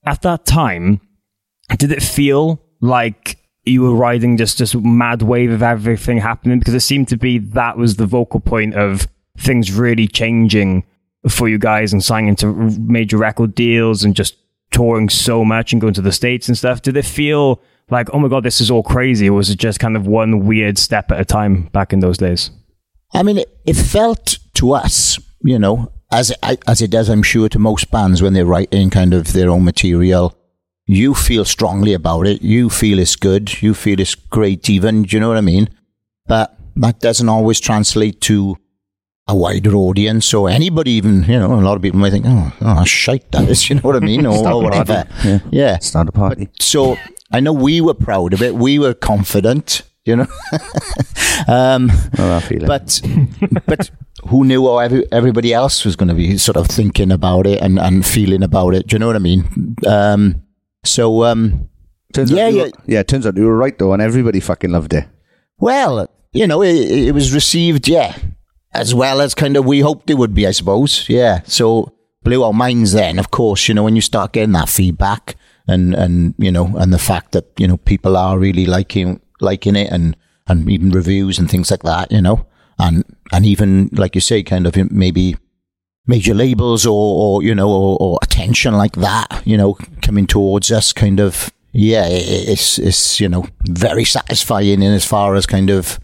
at 0.07 0.21
that 0.21 0.45
time, 0.45 1.01
did 1.77 1.91
it 1.91 2.01
feel 2.01 2.61
like 2.79 3.37
you 3.65 3.81
were 3.81 3.93
riding 3.93 4.37
just 4.37 4.57
this 4.57 4.73
mad 4.73 5.21
wave 5.21 5.51
of 5.51 5.61
everything 5.61 6.17
happening? 6.17 6.59
Because 6.59 6.73
it 6.73 6.79
seemed 6.79 7.09
to 7.09 7.17
be 7.17 7.37
that 7.39 7.77
was 7.77 7.97
the 7.97 8.05
vocal 8.05 8.39
point 8.39 8.73
of 8.73 9.07
things 9.37 9.71
really 9.71 10.07
changing 10.07 10.85
for 11.27 11.49
you 11.49 11.59
guys 11.59 11.91
and 11.91 12.03
signing 12.03 12.29
into 12.29 12.53
major 12.79 13.17
record 13.17 13.53
deals 13.53 14.05
and 14.05 14.15
just 14.15 14.37
touring 14.71 15.09
so 15.09 15.43
much 15.43 15.73
and 15.73 15.81
going 15.81 15.93
to 15.93 16.01
the 16.01 16.13
States 16.13 16.47
and 16.47 16.57
stuff. 16.57 16.81
Did 16.81 16.95
it 16.95 17.05
feel 17.05 17.61
like, 17.89 18.09
oh 18.13 18.19
my 18.19 18.29
God, 18.29 18.43
this 18.43 18.61
is 18.61 18.71
all 18.71 18.83
crazy? 18.83 19.29
Or 19.29 19.33
was 19.33 19.49
it 19.49 19.59
just 19.59 19.79
kind 19.79 19.97
of 19.97 20.07
one 20.07 20.45
weird 20.45 20.77
step 20.77 21.11
at 21.11 21.19
a 21.19 21.25
time 21.25 21.63
back 21.73 21.91
in 21.91 21.99
those 21.99 22.17
days? 22.17 22.49
I 23.13 23.23
mean, 23.23 23.39
it, 23.39 23.59
it 23.65 23.75
felt 23.75 24.39
to 24.55 24.71
us, 24.71 25.19
you 25.41 25.59
know, 25.59 25.91
as 26.11 26.31
I- 26.43 26.57
as 26.67 26.81
it 26.81 26.91
does, 26.91 27.09
I'm 27.09 27.23
sure, 27.23 27.49
to 27.49 27.59
most 27.59 27.91
bands 27.91 28.21
when 28.21 28.33
they're 28.33 28.45
writing 28.45 28.89
kind 28.89 29.13
of 29.13 29.33
their 29.33 29.49
own 29.49 29.63
material. 29.63 30.33
You 30.85 31.13
feel 31.13 31.43
strongly 31.43 31.93
about 31.93 32.27
it. 32.27 32.41
You 32.41 32.69
feel 32.69 32.97
it's 32.99 33.17
good. 33.17 33.61
You 33.61 33.73
feel 33.73 33.99
it's 33.99 34.15
great, 34.15 34.69
even. 34.69 35.03
Do 35.03 35.15
you 35.15 35.19
know 35.19 35.27
what 35.27 35.37
I 35.37 35.41
mean? 35.41 35.67
But 36.27 36.57
that 36.77 36.99
doesn't 37.01 37.27
always 37.27 37.59
translate 37.59 38.21
to 38.21 38.55
a 39.27 39.35
wider 39.35 39.75
audience 39.75 40.33
or 40.33 40.49
anybody. 40.49 40.91
Even 40.91 41.23
you 41.23 41.37
know, 41.39 41.53
a 41.53 41.59
lot 41.59 41.75
of 41.75 41.81
people 41.81 41.99
might 41.99 42.11
think, 42.11 42.25
"Oh, 42.27 42.53
oh 42.61 42.85
shite 42.85 43.29
that 43.33 43.49
is." 43.49 43.61
You 43.69 43.75
know 43.75 43.81
what 43.81 43.97
I 43.97 43.99
mean? 43.99 44.25
Or, 44.25 44.47
or 44.47 44.63
whatever. 44.63 45.05
Yeah. 45.25 45.39
yeah. 45.51 45.79
Start 45.79 46.07
a 46.07 46.13
party. 46.13 46.47
So 46.61 46.95
I 47.33 47.41
know 47.41 47.51
we 47.51 47.81
were 47.81 47.93
proud 47.93 48.33
of 48.33 48.41
it. 48.41 48.55
We 48.55 48.79
were 48.79 48.93
confident. 48.93 49.81
You 50.07 50.15
know. 50.17 50.27
um, 51.47 51.91
I 52.17 52.39
feel 52.39 52.65
but 52.65 53.01
but 53.65 53.91
who 54.27 54.45
knew 54.45 54.65
how 54.65 54.79
every, 54.79 55.05
everybody 55.11 55.53
else 55.53 55.85
was 55.85 55.95
going 55.95 56.09
to 56.09 56.15
be 56.15 56.37
sort 56.37 56.57
of 56.57 56.67
thinking 56.67 57.11
about 57.11 57.45
it 57.45 57.61
and, 57.61 57.77
and 57.77 58.05
feeling 58.05 58.43
about 58.43 58.73
it? 58.73 58.87
Do 58.87 58.95
you 58.95 58.99
know 58.99 59.07
what 59.07 59.15
I 59.15 59.19
mean? 59.19 59.75
Um, 59.85 60.41
so 60.83 61.23
um, 61.25 61.69
yeah, 62.15 62.47
yeah. 62.47 62.63
were, 62.63 62.71
yeah. 62.85 63.03
Turns 63.03 63.27
out 63.27 63.37
you 63.37 63.45
were 63.45 63.57
right 63.57 63.77
though, 63.77 63.93
and 63.93 64.01
everybody 64.01 64.39
fucking 64.39 64.71
loved 64.71 64.93
it. 64.93 65.05
well, 65.59 66.09
you 66.33 66.47
know, 66.47 66.61
it, 66.61 66.75
it 66.75 67.11
was 67.13 67.33
received, 67.33 67.87
yeah, 67.87 68.15
as 68.73 68.93
well 68.93 69.21
as 69.21 69.33
kind 69.33 69.57
of 69.57 69.65
we 69.65 69.79
hoped 69.79 70.09
it 70.09 70.15
would 70.15 70.33
be, 70.33 70.45
I 70.45 70.51
suppose. 70.51 71.07
Yeah. 71.09 71.41
So 71.45 71.93
blew 72.23 72.43
our 72.43 72.53
minds 72.53 72.93
then, 72.93 73.19
of 73.19 73.31
course, 73.31 73.67
you 73.67 73.73
know, 73.73 73.83
when 73.83 73.95
you 73.95 74.01
start 74.01 74.33
getting 74.33 74.53
that 74.53 74.69
feedback 74.69 75.35
and, 75.67 75.93
and, 75.95 76.35
you 76.37 76.51
know, 76.51 76.75
and 76.77 76.93
the 76.93 76.99
fact 76.99 77.31
that, 77.31 77.45
you 77.57 77.67
know, 77.67 77.77
people 77.77 78.15
are 78.17 78.37
really 78.37 78.65
liking, 78.65 79.19
liking 79.39 79.75
it 79.75 79.91
and, 79.91 80.15
and 80.47 80.69
even 80.69 80.91
reviews 80.91 81.39
and 81.39 81.49
things 81.49 81.71
like 81.71 81.83
that, 81.83 82.11
you 82.11 82.21
know, 82.21 82.45
and, 82.79 83.03
and 83.31 83.45
even, 83.45 83.89
like 83.93 84.15
you 84.15 84.21
say, 84.21 84.43
kind 84.43 84.67
of 84.67 84.91
maybe 84.91 85.35
major 86.05 86.33
labels 86.33 86.85
or, 86.85 86.91
or 86.93 87.43
you 87.43 87.53
know, 87.53 87.69
or, 87.69 87.97
or 87.99 88.19
attention 88.21 88.73
like 88.73 88.95
that, 88.95 89.41
you 89.45 89.57
know, 89.57 89.77
coming 90.01 90.27
towards 90.27 90.71
us 90.71 90.93
kind 90.93 91.19
of, 91.19 91.51
yeah, 91.73 92.07
it's, 92.07 92.79
it's, 92.79 93.19
you 93.19 93.27
know, 93.27 93.45
very 93.67 94.05
satisfying 94.05 94.81
in 94.81 94.93
as 94.93 95.05
far 95.05 95.35
as 95.35 95.45
kind 95.45 95.69
of 95.69 95.99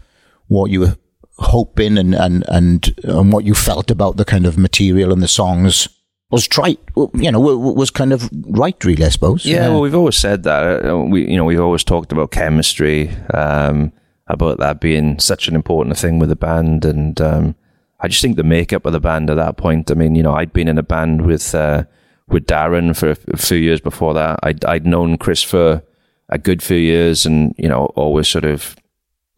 what 0.48 0.70
you 0.70 0.80
were 0.80 0.96
hoping 1.38 1.98
and, 1.98 2.14
and, 2.14 2.44
and, 2.48 2.94
and 3.04 3.32
what 3.32 3.44
you 3.44 3.54
felt 3.54 3.90
about 3.90 4.16
the 4.16 4.24
kind 4.24 4.46
of 4.46 4.58
material 4.58 5.12
and 5.12 5.22
the 5.22 5.28
songs 5.28 5.88
was 6.34 6.48
right, 6.58 6.78
you 7.14 7.30
know, 7.30 7.40
was 7.40 7.90
kind 7.90 8.12
of 8.12 8.28
right, 8.46 8.84
really, 8.84 9.04
I 9.04 9.08
suppose. 9.08 9.46
Yeah, 9.46 9.68
well, 9.68 9.80
we've 9.80 9.94
always 9.94 10.16
said 10.16 10.42
that. 10.42 10.84
Uh, 10.84 10.98
We, 10.98 11.30
you 11.30 11.36
know, 11.36 11.44
we've 11.44 11.60
always 11.60 11.84
talked 11.84 12.12
about 12.12 12.30
chemistry, 12.30 13.10
um, 13.32 13.92
about 14.26 14.58
that 14.58 14.80
being 14.80 15.18
such 15.20 15.48
an 15.48 15.54
important 15.54 15.96
thing 15.98 16.18
with 16.18 16.28
the 16.28 16.36
band, 16.36 16.84
and 16.84 17.20
um, 17.20 17.54
I 18.00 18.08
just 18.08 18.20
think 18.22 18.36
the 18.36 18.42
makeup 18.42 18.86
of 18.86 18.92
the 18.92 19.00
band 19.00 19.30
at 19.30 19.36
that 19.36 19.56
point. 19.56 19.90
I 19.90 19.94
mean, 19.94 20.14
you 20.16 20.22
know, 20.22 20.34
I'd 20.34 20.52
been 20.52 20.68
in 20.68 20.78
a 20.78 20.82
band 20.82 21.26
with 21.26 21.54
uh, 21.54 21.84
with 22.28 22.46
Darran 22.46 22.94
for 22.96 23.10
a 23.32 23.36
few 23.36 23.58
years 23.58 23.80
before 23.80 24.14
that. 24.14 24.40
I'd 24.42 24.64
I'd 24.64 24.86
known 24.86 25.18
Chris 25.18 25.42
for 25.42 25.82
a 26.28 26.38
good 26.38 26.62
few 26.62 26.78
years, 26.78 27.26
and 27.26 27.54
you 27.58 27.68
know, 27.68 27.86
always 27.96 28.28
sort 28.28 28.44
of 28.44 28.76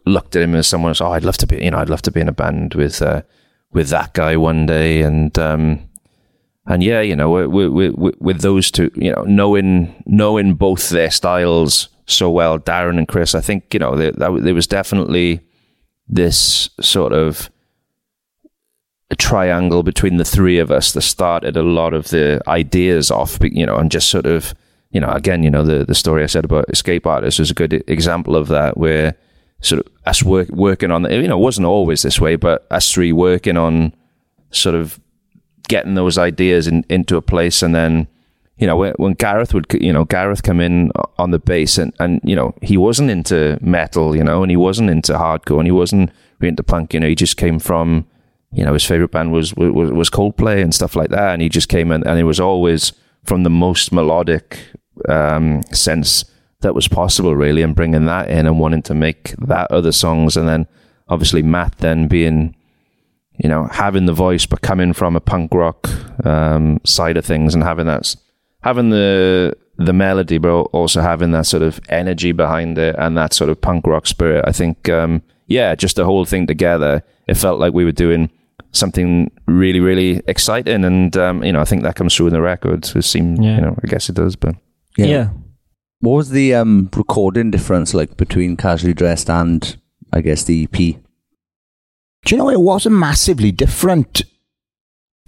looked 0.07 0.37
at 0.37 0.43
him 0.43 0.55
as 0.55 0.69
someone. 0.69 0.91
who's, 0.91 1.01
Oh, 1.01 1.13
I'd 1.13 1.25
love 1.25 1.39
to 1.39 1.47
be. 1.47 1.57
You 1.65 1.71
know, 1.73 1.79
I'd 1.79 1.91
love 1.91 2.03
to 2.03 2.13
be 2.13 2.21
in 2.21 2.29
a 2.29 2.33
band 2.33 2.75
with 2.75 3.03
uh, 3.03 3.23
with 3.73 3.89
that 3.91 4.15
guy 4.15 4.37
one 4.37 4.67
day, 4.67 5.03
and. 5.03 5.37
Um, 5.39 5.81
and 6.67 6.83
yeah, 6.83 7.01
you 7.01 7.15
know, 7.15 7.47
with, 7.47 7.95
with, 7.97 8.15
with 8.21 8.41
those 8.41 8.71
two, 8.71 8.91
you 8.95 9.13
know, 9.13 9.23
knowing 9.23 10.03
knowing 10.07 10.55
both 10.55 10.89
their 10.91 11.11
styles 11.11 11.89
so 12.07 12.31
well, 12.31 12.59
Darran 12.59 12.99
and 12.99 13.09
Chris, 13.09 13.35
I 13.35 13.41
think 13.41 13.73
you 13.73 13.81
know 13.81 13.97
there, 13.97 14.13
there 14.13 14.55
was 14.55 14.67
definitely 14.67 15.41
this 16.09 16.71
sort 16.81 17.13
of 17.13 17.51
triangle 19.19 19.83
between 19.83 20.17
the 20.17 20.25
three 20.25 20.59
of 20.59 20.71
us 20.71 20.93
that 20.93 21.03
started 21.03 21.57
a 21.57 21.63
lot 21.63 21.95
of 21.95 22.09
the 22.09 22.41
ideas 22.49 23.11
off, 23.11 23.39
you 23.41 23.65
know, 23.65 23.77
and 23.77 23.91
just 23.91 24.09
sort 24.09 24.27
of, 24.27 24.55
you 24.91 25.01
know, 25.01 25.11
again, 25.11 25.43
you 25.43 25.51
know, 25.51 25.65
the, 25.65 25.85
the 25.85 25.95
story 25.95 26.23
I 26.23 26.27
said 26.27 26.45
about 26.45 26.69
escape 26.71 27.07
artists 27.07 27.39
is 27.39 27.51
a 27.51 27.55
good 27.55 27.85
example 27.89 28.35
of 28.35 28.49
that, 28.49 28.77
where 28.77 29.15
sort 29.61 29.87
of 29.87 29.93
us 30.07 30.23
work, 30.23 30.49
working 30.49 30.91
on, 30.91 31.03
the, 31.03 31.15
you 31.15 31.29
know, 31.29 31.39
it 31.39 31.43
wasn't 31.43 31.67
always 31.67 32.03
this 32.03 32.21
way, 32.21 32.37
but 32.37 32.67
us 32.71 32.93
three 32.93 33.13
working 33.13 33.57
on 33.57 33.95
sort 34.51 34.75
of 34.75 34.99
getting 35.69 35.95
those 35.95 36.19
ideas 36.19 36.67
in, 36.67 36.85
into 36.89 37.17
a 37.17 37.23
place 37.23 37.63
and 37.63 37.75
then, 37.75 38.09
you 38.59 38.67
know, 38.67 38.93
when, 38.97 39.13
Gareth 39.15 39.53
would, 39.53 39.67
you 39.81 39.93
know, 39.93 40.05
Gareth 40.05 40.43
come 40.43 40.61
in 40.61 40.91
on 41.19 41.31
the 41.31 41.39
bass 41.39 41.77
and, 41.77 41.93
and, 41.99 42.21
you 42.25 42.35
know, 42.35 42.55
he 42.63 42.77
wasn't 42.77 43.11
into 43.11 43.59
metal, 43.61 44.17
you 44.17 44.25
know, 44.25 44.43
and 44.43 44.51
he 44.51 44.57
wasn't 44.57 44.89
into 44.89 45.13
hardcore 45.13 45.59
and 45.59 45.67
he 45.67 45.73
wasn't 45.73 46.11
into 46.41 46.63
punk, 46.63 46.95
you 46.95 47.01
know, 47.01 47.09
he 47.09 47.15
just 47.15 47.37
came 47.37 47.59
from, 47.59 48.07
you 48.53 48.65
know, 48.65 48.73
his 48.73 48.85
favorite 48.85 49.11
band 49.11 49.33
was, 49.33 49.55
was, 49.55 49.91
was 49.91 50.09
Coldplay 50.09 50.63
and 50.63 50.75
stuff 50.75 50.97
like 50.97 51.11
that. 51.11 51.35
And 51.35 51.43
he 51.43 51.49
just 51.49 51.69
came 51.69 51.93
in 51.93 52.07
and 52.07 52.19
it 52.19 52.25
was 52.25 52.41
always 52.41 52.93
from 53.25 53.43
the 53.43 53.51
most 53.51 53.93
melodic, 53.93 54.59
um, 55.09 55.63
sense 55.73 56.25
that 56.61 56.75
was 56.75 56.89
possible 56.89 57.37
really 57.37 57.61
and 57.61 57.75
bringing 57.75 58.07
that 58.07 58.31
in 58.31 58.47
and 58.47 58.59
wanting 58.59 58.83
to 58.83 58.95
make 58.95 59.35
that 59.37 59.71
other 59.71 59.93
songs. 59.93 60.37
And 60.37 60.49
then 60.49 60.67
obviously 61.09 61.43
Matt 61.43 61.77
then 61.79 62.09
being, 62.09 62.57
you 63.39 63.49
know, 63.49 63.67
having 63.71 64.07
the 64.07 64.13
voice, 64.13 64.47
but 64.47 64.63
coming 64.63 64.93
from 64.93 65.17
a 65.17 65.21
punk 65.21 65.53
rock, 65.55 65.89
um, 66.27 66.81
side 66.85 67.17
of 67.17 67.25
things 67.25 67.55
and 67.55 67.63
having 67.65 67.87
that, 67.87 68.15
having 68.63 68.91
the 68.91 69.57
the 69.79 69.93
melody, 69.93 70.39
but 70.39 70.63
also 70.73 71.03
having 71.03 71.33
that 71.33 71.45
sort 71.47 71.63
of 71.63 71.79
energy 71.91 72.33
behind 72.33 72.79
it 72.79 72.95
and 72.99 73.15
that 73.17 73.35
sort 73.35 73.51
of 73.51 73.61
punk 73.61 73.87
rock 73.87 74.07
spirit. 74.07 74.43
I 74.49 74.53
think, 74.53 74.89
um, 74.89 75.23
yeah, 75.49 75.75
just 75.75 75.97
the 75.97 76.05
whole 76.07 76.25
thing 76.25 76.47
together. 76.47 77.03
It 77.29 77.37
felt 77.37 77.61
like 77.61 77.75
we 77.75 77.85
were 77.85 77.93
doing 77.93 78.31
something 78.73 79.31
really, 79.47 79.81
really 79.81 80.23
exciting, 80.27 80.85
and 80.85 81.15
um, 81.17 81.45
you 81.45 81.53
know, 81.53 81.61
I 81.61 81.65
think 81.65 81.83
that 81.83 81.95
comes 81.97 82.15
through 82.17 82.29
in 82.29 82.33
the 82.33 82.41
record. 82.41 82.91
It 82.97 83.03
seemed, 83.03 83.45
Yeah. 83.45 83.57
you 83.57 83.61
know, 83.63 83.77
I 83.83 83.87
guess 83.87 84.09
it 84.09 84.15
does, 84.17 84.35
but 84.37 84.55
Yeah. 84.97 85.07
yeah. 85.07 85.29
What 86.01 86.13
was 86.17 86.31
the 86.31 86.55
um, 86.55 86.89
recording 86.97 87.51
difference 87.51 87.93
like 87.95 88.17
between 88.17 88.57
Casually 88.57 88.95
Dressed 88.95 89.29
and, 89.31 89.77
I 90.13 90.21
guess, 90.21 90.45
the 90.45 90.55
E 90.55 90.69
EP? 90.73 90.97
Do 92.27 92.35
you 92.35 92.39
know 92.41 92.51
it 92.51 92.61
wasn't 92.61 92.97
massively 92.97 93.53
different? 93.53 94.23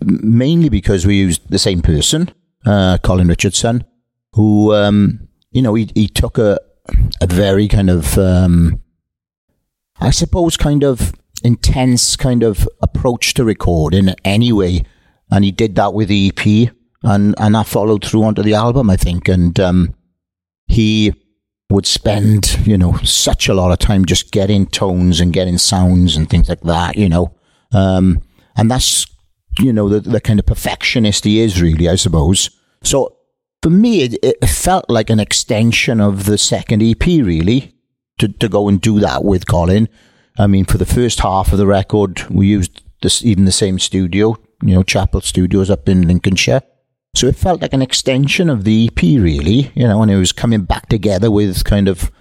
Mainly 0.02 0.68
because 0.68 1.06
we 1.06 1.14
used 1.14 1.48
the 1.48 1.58
same 1.58 1.80
person, 1.80 2.28
uh, 2.66 2.98
Colin 3.04 3.28
Richardson, 3.28 3.84
who 4.32 4.74
um, 4.74 5.28
you 5.52 5.62
know 5.62 5.74
he 5.74 5.88
he 5.94 6.08
took 6.08 6.38
a 6.38 6.58
a 7.20 7.26
very 7.28 7.68
kind 7.68 7.88
of 7.88 8.18
um, 8.18 8.82
I 10.00 10.10
suppose 10.10 10.56
kind 10.56 10.82
of 10.82 11.12
intense 11.44 12.16
kind 12.16 12.42
of 12.42 12.68
approach 12.82 13.34
to 13.34 13.44
recording 13.44 14.08
anyway, 14.24 14.82
and 15.30 15.44
he 15.44 15.52
did 15.52 15.76
that 15.76 15.94
with 15.94 16.08
the 16.08 16.32
EP, 16.36 16.74
and 17.04 17.32
and 17.38 17.54
that 17.54 17.66
followed 17.68 18.04
through 18.04 18.24
onto 18.24 18.42
the 18.42 18.54
album, 18.54 18.90
I 18.90 18.96
think, 18.96 19.28
and 19.28 19.58
um, 19.60 19.94
he 20.66 21.14
would 21.70 21.86
spend, 21.86 22.66
you 22.66 22.78
know, 22.78 22.96
such 22.98 23.48
a 23.48 23.54
lot 23.54 23.72
of 23.72 23.78
time 23.78 24.04
just 24.04 24.32
getting 24.32 24.66
tones 24.66 25.20
and 25.20 25.32
getting 25.32 25.58
sounds 25.58 26.16
and 26.16 26.30
things 26.30 26.48
like 26.48 26.62
that, 26.62 26.96
you 26.96 27.08
know. 27.08 27.34
Um, 27.72 28.22
and 28.56 28.70
that's, 28.70 29.06
you 29.58 29.72
know, 29.72 29.88
the, 29.88 30.00
the 30.00 30.20
kind 30.20 30.38
of 30.38 30.46
perfectionist 30.46 31.24
he 31.24 31.40
is, 31.40 31.60
really, 31.60 31.88
I 31.88 31.96
suppose. 31.96 32.50
So 32.82 33.16
for 33.62 33.70
me, 33.70 34.02
it, 34.02 34.18
it 34.22 34.48
felt 34.48 34.88
like 34.88 35.10
an 35.10 35.20
extension 35.20 36.00
of 36.00 36.24
the 36.24 36.38
second 36.38 36.82
EP, 36.82 37.04
really, 37.04 37.74
to, 38.18 38.28
to 38.28 38.48
go 38.48 38.68
and 38.68 38.80
do 38.80 38.98
that 39.00 39.24
with 39.24 39.46
Colin. 39.46 39.88
I 40.38 40.46
mean, 40.46 40.64
for 40.64 40.78
the 40.78 40.86
first 40.86 41.20
half 41.20 41.52
of 41.52 41.58
the 41.58 41.66
record, 41.66 42.22
we 42.30 42.46
used 42.46 42.82
this, 43.02 43.22
even 43.24 43.44
the 43.44 43.52
same 43.52 43.78
studio, 43.78 44.36
you 44.62 44.74
know, 44.74 44.82
Chapel 44.82 45.20
Studios 45.20 45.70
up 45.70 45.88
in 45.88 46.06
Lincolnshire. 46.06 46.62
So 47.18 47.26
it 47.26 47.34
felt 47.34 47.60
like 47.60 47.72
an 47.72 47.82
extension 47.82 48.48
of 48.48 48.62
the 48.62 48.86
EP, 48.86 49.02
really, 49.02 49.72
you 49.74 49.88
know, 49.88 50.02
and 50.02 50.08
it 50.08 50.16
was 50.16 50.30
coming 50.30 50.60
back 50.60 50.88
together 50.88 51.32
with 51.32 51.64
kind 51.64 51.88
of 51.88 52.12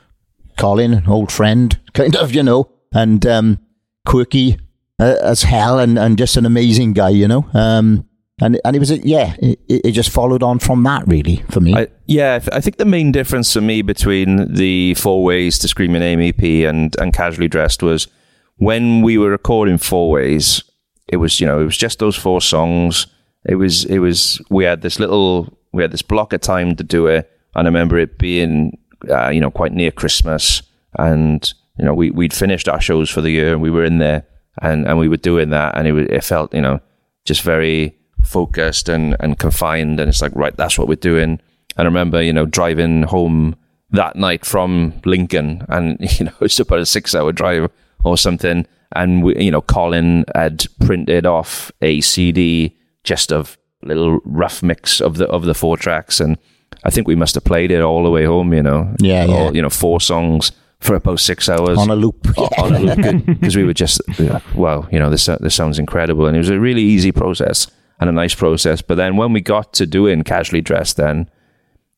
Colin, 0.57 0.91
an 0.91 1.05
old 1.05 1.31
friend, 1.31 1.79
kind 1.93 2.15
of, 2.15 2.33
you 2.33 2.41
know, 2.41 2.71
and 2.91 3.23
um, 3.27 3.59
quirky 4.07 4.57
uh, 4.99 5.17
as 5.21 5.43
hell 5.43 5.77
and, 5.77 5.99
and 5.99 6.17
just 6.17 6.35
an 6.35 6.47
amazing 6.47 6.93
guy, 6.93 7.09
you 7.09 7.27
know. 7.27 7.47
Um, 7.53 8.09
and 8.41 8.59
and 8.65 8.75
it 8.75 8.79
was, 8.79 8.89
a, 8.89 8.97
yeah, 9.07 9.35
it, 9.37 9.59
it 9.69 9.91
just 9.91 10.09
followed 10.09 10.41
on 10.41 10.57
from 10.57 10.81
that, 10.85 11.07
really, 11.07 11.43
for 11.51 11.59
me. 11.59 11.75
I, 11.75 11.89
yeah, 12.07 12.39
I 12.51 12.59
think 12.59 12.77
the 12.77 12.85
main 12.85 13.11
difference 13.11 13.53
for 13.53 13.61
me 13.61 13.83
between 13.83 14.51
the 14.51 14.95
Four 14.95 15.23
Ways 15.23 15.59
to 15.59 15.67
Scream 15.67 15.91
Your 15.91 15.99
Name 15.99 16.21
EP 16.21 16.67
and, 16.67 16.95
and 16.99 17.13
Casually 17.13 17.47
Dressed 17.47 17.83
was 17.83 18.07
when 18.55 19.03
we 19.03 19.19
were 19.19 19.29
recording 19.29 19.77
Four 19.77 20.09
Ways, 20.09 20.63
it 21.07 21.17
was, 21.17 21.39
you 21.39 21.45
know, 21.45 21.61
it 21.61 21.65
was 21.65 21.77
just 21.77 21.99
those 21.99 22.15
four 22.15 22.41
songs. 22.41 23.05
It 23.47 23.55
was, 23.55 23.85
it 23.85 23.99
was, 23.99 24.41
we 24.49 24.65
had 24.65 24.81
this 24.81 24.99
little, 24.99 25.57
we 25.71 25.81
had 25.81 25.91
this 25.91 26.01
block 26.01 26.33
of 26.33 26.41
time 26.41 26.75
to 26.75 26.83
do 26.83 27.07
it. 27.07 27.31
And 27.55 27.67
I 27.67 27.69
remember 27.69 27.97
it 27.97 28.17
being, 28.17 28.77
uh, 29.09 29.29
you 29.29 29.39
know, 29.39 29.51
quite 29.51 29.71
near 29.71 29.91
Christmas. 29.91 30.61
And, 30.99 31.51
you 31.79 31.85
know, 31.85 31.93
we, 31.93 32.11
we'd 32.11 32.33
finished 32.33 32.67
our 32.67 32.81
shows 32.81 33.09
for 33.09 33.21
the 33.21 33.29
year 33.29 33.53
and 33.53 33.61
we 33.61 33.71
were 33.71 33.85
in 33.85 33.99
there 33.99 34.23
and, 34.61 34.85
and 34.87 34.97
we 34.97 35.07
were 35.07 35.17
doing 35.17 35.49
that. 35.51 35.77
And 35.77 35.87
it, 35.87 35.93
wa- 35.93 36.15
it 36.15 36.23
felt, 36.23 36.53
you 36.53 36.61
know, 36.61 36.81
just 37.25 37.41
very 37.41 37.97
focused 38.21 38.89
and, 38.89 39.15
and 39.19 39.39
confined. 39.39 39.99
And 39.99 40.09
it's 40.09 40.21
like, 40.21 40.35
right, 40.35 40.55
that's 40.55 40.77
what 40.77 40.87
we're 40.87 40.95
doing. 40.95 41.39
And 41.77 41.79
I 41.79 41.83
remember, 41.83 42.21
you 42.21 42.33
know, 42.33 42.45
driving 42.45 43.03
home 43.03 43.55
that 43.91 44.17
night 44.17 44.45
from 44.45 44.93
Lincoln 45.05 45.65
and, 45.69 45.97
you 46.19 46.25
know, 46.25 46.33
it's 46.41 46.59
about 46.59 46.79
a 46.79 46.85
six 46.85 47.15
hour 47.15 47.31
drive 47.31 47.71
or 48.03 48.17
something. 48.17 48.67
And, 48.93 49.23
we, 49.23 49.45
you 49.45 49.51
know, 49.51 49.61
Colin 49.61 50.25
had 50.35 50.65
printed 50.81 51.25
off 51.25 51.71
a 51.81 52.01
CD 52.01 52.76
just 53.07 53.31
of 53.31 53.57
little 53.83 54.19
rough 54.25 54.61
mix 54.61 54.99
of 55.01 55.15
the, 55.15 55.27
of 55.29 55.45
the 55.45 55.53
four 55.53 55.77
tracks. 55.77 56.19
And 56.19 56.37
I 56.83 56.89
think 56.89 57.07
we 57.07 57.15
must 57.15 57.35
have 57.35 57.43
played 57.45 57.71
it 57.71 57.81
all 57.81 58.03
the 58.03 58.11
way 58.11 58.25
home, 58.25 58.53
you 58.53 58.61
know. 58.61 58.93
Yeah, 58.99 59.25
yeah. 59.25 59.51
You 59.51 59.61
know, 59.61 59.69
four 59.69 60.01
songs 60.01 60.51
for 60.79 60.95
about 60.95 61.19
six 61.19 61.47
hours 61.49 61.77
on 61.77 61.89
a 61.89 61.95
loop. 61.95 62.27
o- 62.37 62.49
on 62.63 62.75
a 62.75 62.79
loop 62.79 63.25
because 63.25 63.55
we 63.55 63.63
were 63.63 63.73
just 63.73 63.99
uh, 64.19 64.39
wow 64.53 64.87
you 64.91 64.99
know 64.99 65.09
this 65.09 65.25
this 65.39 65.55
sounds 65.55 65.79
incredible 65.79 66.27
and 66.27 66.35
it 66.35 66.39
was 66.39 66.51
a 66.51 66.59
really 66.59 66.83
easy 66.83 67.11
process 67.11 67.65
and 67.99 68.07
a 68.11 68.13
nice 68.13 68.35
process 68.35 68.79
but 68.83 68.93
then 68.93 69.17
when 69.17 69.33
we 69.33 69.41
got 69.41 69.73
to 69.73 69.87
doing 69.87 70.21
casually 70.23 70.61
dressed 70.61 70.95
then 70.97 71.27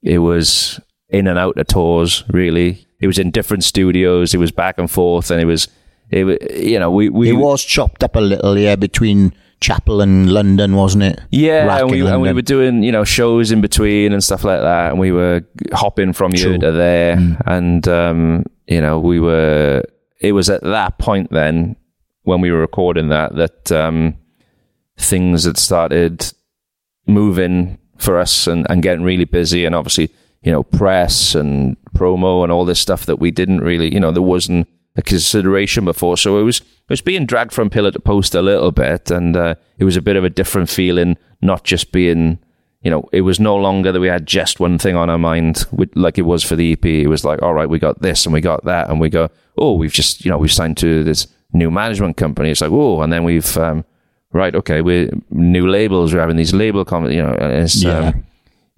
it 0.02 0.20
was 0.20 0.80
in 1.10 1.28
and 1.28 1.38
out 1.38 1.58
of 1.60 1.68
tours 1.68 2.24
really 2.30 2.88
it 3.02 3.08
was 3.08 3.20
in 3.20 3.32
different 3.32 3.66
studios 3.66 4.34
it 4.34 4.38
was 4.40 4.52
back 4.52 4.78
and 4.80 4.90
forth 4.90 5.30
and 5.30 5.42
it 5.42 5.46
was 5.46 5.68
it 6.10 6.26
you 6.56 6.80
know 6.80 6.90
we 6.90 7.10
we 7.10 7.32
it 7.32 7.34
was 7.34 7.62
chopped 7.62 8.02
up 8.02 8.16
a 8.16 8.22
little, 8.22 8.58
yeah, 8.58 8.78
between 8.78 9.34
Chapel 9.62 10.00
and 10.02 10.32
London, 10.32 10.76
wasn't 10.76 11.04
it? 11.04 11.20
yeah, 11.32 11.66
Rack 11.66 11.82
and 11.82 11.92
we, 11.92 12.06
and 12.08 12.22
we 12.22 12.32
were 12.34 12.42
doing 12.42 12.82
you 12.84 12.92
know 12.92 13.04
shows 13.04 13.52
in 13.52 13.60
between 13.62 14.14
and 14.14 14.24
stuff 14.24 14.44
like 14.44 14.62
that, 14.62 14.92
and 14.92 15.00
we 15.00 15.12
were 15.12 15.42
hopping 15.74 16.14
from 16.14 16.32
here 16.34 16.58
to 16.58 16.72
there, 16.72 17.16
Mm. 17.18 17.42
and 17.46 17.88
um, 17.88 18.44
you 18.68 18.82
know 18.82 19.00
we 19.00 19.20
were. 19.20 19.84
It 20.22 20.34
was 20.34 20.50
at 20.50 20.62
that 20.64 20.98
point 20.98 21.32
then 21.32 21.76
when 22.24 22.42
we 22.42 22.52
were 22.52 22.60
recording 22.60 23.10
that 23.10 23.36
that 23.36 23.72
um, 23.72 24.16
things 24.98 25.46
had 25.46 25.58
started 25.58 26.32
moving 27.08 27.78
for 27.98 28.18
us 28.18 28.48
and, 28.48 28.66
and 28.70 28.82
getting 28.84 29.04
really 29.04 29.26
busy, 29.26 29.66
and 29.66 29.76
obviously 29.76 30.10
you 30.42 30.52
know 30.52 30.64
press 30.64 31.36
and 31.36 31.76
promo 31.98 32.44
and 32.44 32.52
all 32.52 32.64
this 32.64 32.80
stuff 32.80 33.06
that 33.08 33.18
we 33.20 33.30
didn't 33.32 33.60
really 33.60 33.94
you 33.94 34.00
know 34.00 34.12
there 34.12 34.22
wasn't 34.22 34.66
a 35.00 35.02
consideration 35.02 35.86
before, 35.86 36.18
so 36.18 36.40
it 36.40 36.44
was 36.44 36.60
it 36.60 36.90
was 36.90 37.02
being 37.02 37.26
dragged 37.26 37.54
from 37.54 37.70
pillar 37.70 37.92
to 37.92 38.00
post 38.00 38.36
a 38.36 38.42
little 38.42 38.72
bit, 38.72 39.10
and 39.12 39.36
uh, 39.38 39.56
it 39.78 39.84
was 39.86 39.98
a 39.98 40.02
bit 40.02 40.16
of 40.16 40.24
a 40.24 40.30
different 40.30 40.70
feeling, 40.70 41.18
not 41.42 41.64
just 41.64 41.92
being, 41.92 42.40
you 42.82 42.92
know, 42.92 43.08
it 43.12 43.22
was 43.22 43.40
no 43.40 43.56
longer 43.56 43.92
that 43.92 44.00
we 44.00 44.08
had 44.08 44.26
just 44.26 44.60
one 44.60 44.78
thing 44.80 44.96
on 44.96 45.10
our 45.10 45.18
mind, 45.18 45.66
like 45.96 46.18
it 46.18 46.24
was 46.24 46.44
for 46.44 46.56
the 46.56 46.74
EP. 46.74 46.86
It 46.86 47.08
was 47.08 47.24
like, 47.24 47.42
all 47.42 47.54
right, 47.54 47.70
we 47.70 47.80
got 47.80 48.02
this 48.02 48.26
and 48.26 48.34
we 48.34 48.42
got 48.42 48.66
that, 48.66 48.90
and 48.90 49.00
we 49.00 49.10
go, 49.10 49.30
oh, 49.58 49.74
we've 49.74 49.94
just, 49.94 50.26
you 50.26 50.32
know, 50.32 50.38
we've 50.38 50.52
signed 50.52 50.78
to 50.78 51.04
this 51.04 51.28
new 51.54 51.70
management 51.72 52.18
company. 52.18 52.50
It's 52.52 52.62
like, 52.62 52.72
oh, 52.72 53.02
and 53.02 53.12
then 53.14 53.24
we've, 53.24 53.56
um, 53.58 53.86
right, 54.34 54.56
okay, 54.56 54.82
we're 54.82 55.10
new 55.30 55.68
labels. 55.68 56.14
We're 56.14 56.22
having 56.22 56.38
these 56.38 56.54
label 56.54 56.86
comments, 56.86 57.16
you 57.16 57.22
know, 57.24 57.34
it's, 57.40 57.84
Yeah. 57.84 58.00
um, 58.10 58.26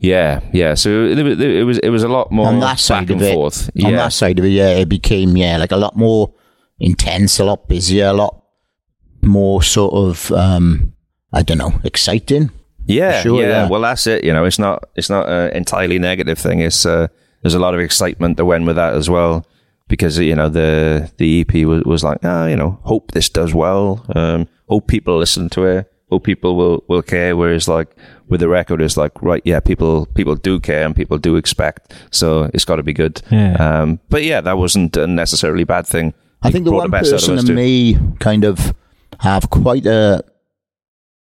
yeah, 0.02 0.42
yeah. 0.52 0.74
So 0.74 1.06
it, 1.06 1.22
was- 1.24 1.40
it 1.40 1.64
was 1.64 1.78
it 1.80 1.90
was 1.90 2.04
a 2.04 2.08
lot 2.10 2.32
more 2.32 2.48
on 2.48 2.60
that 2.60 2.80
side 2.80 3.08
back 3.08 3.16
of 3.16 3.22
and 3.22 3.30
it, 3.30 3.34
forth. 3.34 3.70
on 3.86 3.92
yeah, 3.92 3.98
that 3.98 4.14
side 4.14 4.40
of 4.40 4.46
it, 4.46 4.50
yeah, 4.50 4.70
it 4.70 4.90
became 4.90 5.38
yeah 5.38 5.58
like 5.58 5.72
a 5.72 5.78
lot 5.78 5.96
more 5.96 6.34
intense, 6.80 7.40
a 7.40 7.46
lot 7.46 7.68
busier, 7.68 8.08
a 8.08 8.14
lot 8.14 8.44
more 9.22 9.62
sort 9.62 9.94
of 9.94 10.32
um, 10.32 10.94
I 11.32 11.44
don't 11.44 11.58
know, 11.60 11.80
exciting. 11.84 12.50
Yeah, 12.88 13.22
Sure, 13.22 13.42
yeah. 13.42 13.48
yeah. 13.48 13.70
Well, 13.70 13.82
that's 13.82 14.08
it. 14.08 14.24
You 14.24 14.34
know, 14.34 14.44
it's 14.46 14.58
not 14.60 14.84
it's 14.96 15.10
not 15.10 15.30
an 15.30 15.52
entirely 15.56 16.00
negative 16.00 16.38
thing. 16.40 16.60
It's 16.60 16.86
uh, 16.86 17.08
there's 17.44 17.54
a 17.54 17.60
lot 17.60 17.74
of 17.76 17.80
excitement 17.80 18.38
that 18.38 18.46
went 18.46 18.66
with 18.66 18.76
that 18.78 18.96
as 18.96 19.10
well 19.10 19.46
because 19.88 20.18
you 20.18 20.36
know 20.36 20.50
the 20.50 21.12
the 21.18 21.42
EP 21.42 21.66
was, 21.68 21.84
was 21.84 22.04
like, 22.04 22.18
ah, 22.24 22.48
you 22.48 22.56
know, 22.56 22.80
hope 22.84 23.12
this 23.12 23.30
does 23.30 23.54
well. 23.54 24.04
Um, 24.16 24.48
hope 24.68 24.88
people 24.88 25.18
listen 25.20 25.48
to 25.50 25.66
it. 25.66 25.91
Hope 26.12 26.24
people 26.26 26.56
will 26.56 26.84
will 26.88 27.02
care. 27.02 27.36
Whereas 27.36 27.68
like 27.68 27.96
with 28.28 28.42
the 28.42 28.48
record, 28.50 28.82
it's 28.82 28.98
like 28.98 29.14
right, 29.24 29.42
yeah, 29.46 29.60
people 29.62 30.06
people 30.08 30.36
do 30.36 30.60
care 30.60 30.86
and 30.86 30.96
people 30.96 31.18
do 31.18 31.36
expect. 31.38 31.94
So 32.12 32.50
it's 32.54 32.66
got 32.66 32.76
to 32.76 32.84
be 32.84 32.94
good. 32.94 33.22
Yeah. 33.32 33.54
Um, 33.54 34.00
but 34.10 34.24
yeah, 34.24 34.42
that 34.42 34.58
wasn't 34.58 34.98
a 34.98 35.08
necessarily 35.08 35.64
bad 35.64 35.88
thing. 35.88 36.14
I 36.44 36.50
It 36.50 36.52
think 36.52 36.66
the 36.66 36.72
brought 36.72 36.82
one 36.84 36.92
best 36.92 37.08
out 37.14 37.14
of 37.14 37.20
person 37.22 37.36
us 37.36 37.42
that 37.42 37.48
too. 37.48 37.56
may 37.56 37.98
kind 38.20 38.44
of 38.44 38.74
have 39.20 39.50
quite 39.50 39.86
a 39.86 40.24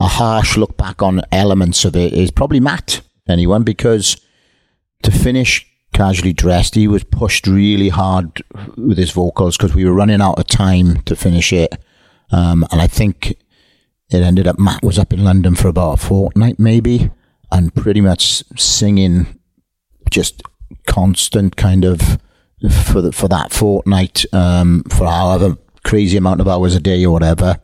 a 0.01 0.07
harsh 0.09 0.57
look 0.57 0.77
back 0.77 1.01
on 1.01 1.23
elements 1.31 1.85
of 1.85 1.95
it 1.95 2.13
is 2.13 2.31
probably 2.33 2.59
Matt. 2.61 3.03
Anyone 3.29 3.63
because 3.63 4.17
to 5.05 5.11
finish 5.13 5.65
casually 5.93 6.33
dressed, 6.33 6.75
he 6.75 6.89
was 6.89 7.05
pushed 7.05 7.47
really 7.47 7.89
hard 7.91 8.43
with 8.77 8.99
his 8.99 9.11
vocals 9.13 9.57
because 9.57 9.75
we 9.77 9.85
were 9.85 9.93
running 9.93 10.21
out 10.21 10.39
of 10.41 10.47
time 10.47 11.03
to 11.03 11.15
finish 11.15 11.53
it, 11.53 11.77
um, 12.33 12.67
and 12.73 12.81
I 12.81 12.89
think 12.89 13.37
it 14.13 14.23
ended 14.23 14.47
up 14.47 14.59
Matt 14.59 14.83
was 14.83 14.99
up 14.99 15.13
in 15.13 15.25
London 15.25 15.55
for 15.55 15.69
about 15.69 15.95
a 15.95 15.97
fortnight 15.97 16.59
maybe, 16.59 17.11
and 17.51 17.75
pretty 17.75 18.01
much 18.01 18.45
singing 18.59 19.39
just 20.11 20.43
constant 20.87 21.57
kind 21.57 21.85
of 21.85 22.19
for 22.71 23.01
the, 23.01 23.13
for 23.13 23.29
that 23.29 23.53
fortnight 23.53 24.25
um, 24.33 24.85
for 24.85 25.07
however 25.07 25.57
crazy 25.85 26.17
amount 26.17 26.41
of 26.41 26.49
hours 26.49 26.75
a 26.75 26.81
day 26.81 27.05
or 27.05 27.13
whatever, 27.13 27.61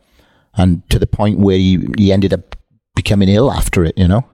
and 0.55 0.87
to 0.89 0.99
the 0.99 1.07
point 1.07 1.39
where 1.39 1.57
he, 1.57 1.87
he 1.97 2.11
ended 2.11 2.33
up 2.33 2.55
becoming 2.95 3.29
ill 3.29 3.51
after 3.51 3.85
it. 3.85 3.97
You 3.97 4.07
know, 4.07 4.29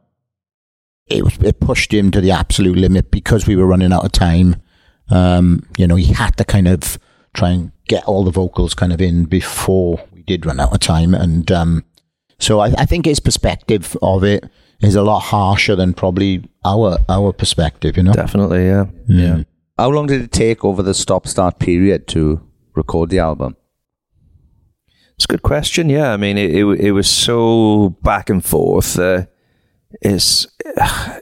it 1.07 1.23
was 1.23 1.37
it 1.37 1.59
pushed 1.59 1.93
him 1.93 2.11
to 2.11 2.21
the 2.21 2.31
absolute 2.31 2.77
limit 2.77 3.11
because 3.11 3.47
we 3.47 3.55
were 3.55 3.67
running 3.67 3.93
out 3.93 4.05
of 4.05 4.11
time. 4.11 4.61
Um, 5.09 5.67
you 5.77 5.85
know, 5.85 5.95
he 5.95 6.13
had 6.13 6.35
to 6.37 6.43
kind 6.43 6.67
of 6.67 6.97
try 7.35 7.51
and 7.51 7.71
get 7.87 8.03
all 8.05 8.23
the 8.23 8.31
vocals 8.31 8.73
kind 8.73 8.91
of 8.91 9.01
in 9.01 9.25
before 9.25 10.03
we 10.11 10.23
did 10.23 10.45
run 10.45 10.59
out 10.59 10.73
of 10.73 10.79
time, 10.79 11.13
and 11.13 11.51
um, 11.51 11.83
so 12.39 12.59
I, 12.59 12.67
I 12.77 12.85
think 12.85 13.05
his 13.05 13.19
perspective 13.19 13.95
of 14.01 14.23
it 14.23 14.43
is 14.81 14.95
a 14.95 15.01
lot 15.01 15.19
harsher 15.21 15.75
than 15.75 15.93
probably 15.93 16.43
our 16.63 16.97
our 17.09 17.31
perspective. 17.33 17.97
You 17.97 18.03
know, 18.03 18.13
Definitely, 18.13 18.65
yeah. 18.65 18.85
yeah. 19.07 19.43
How 19.77 19.89
long 19.89 20.07
did 20.07 20.21
it 20.21 20.31
take 20.31 20.63
over 20.63 20.81
the 20.83 20.93
stop 20.93 21.27
start 21.27 21.59
period 21.59 22.07
to 22.09 22.41
record 22.75 23.09
the 23.09 23.19
album? 23.19 23.55
It's 25.15 25.25
a 25.25 25.27
good 25.27 25.43
question. 25.43 25.89
Yeah, 25.89 26.11
I 26.11 26.17
mean, 26.17 26.37
it 26.37 26.51
it, 26.53 26.65
it 26.79 26.91
was 26.91 27.09
so 27.09 27.95
back 28.03 28.29
and 28.29 28.43
forth. 28.43 28.99
Uh, 28.99 29.25
it's 30.01 30.47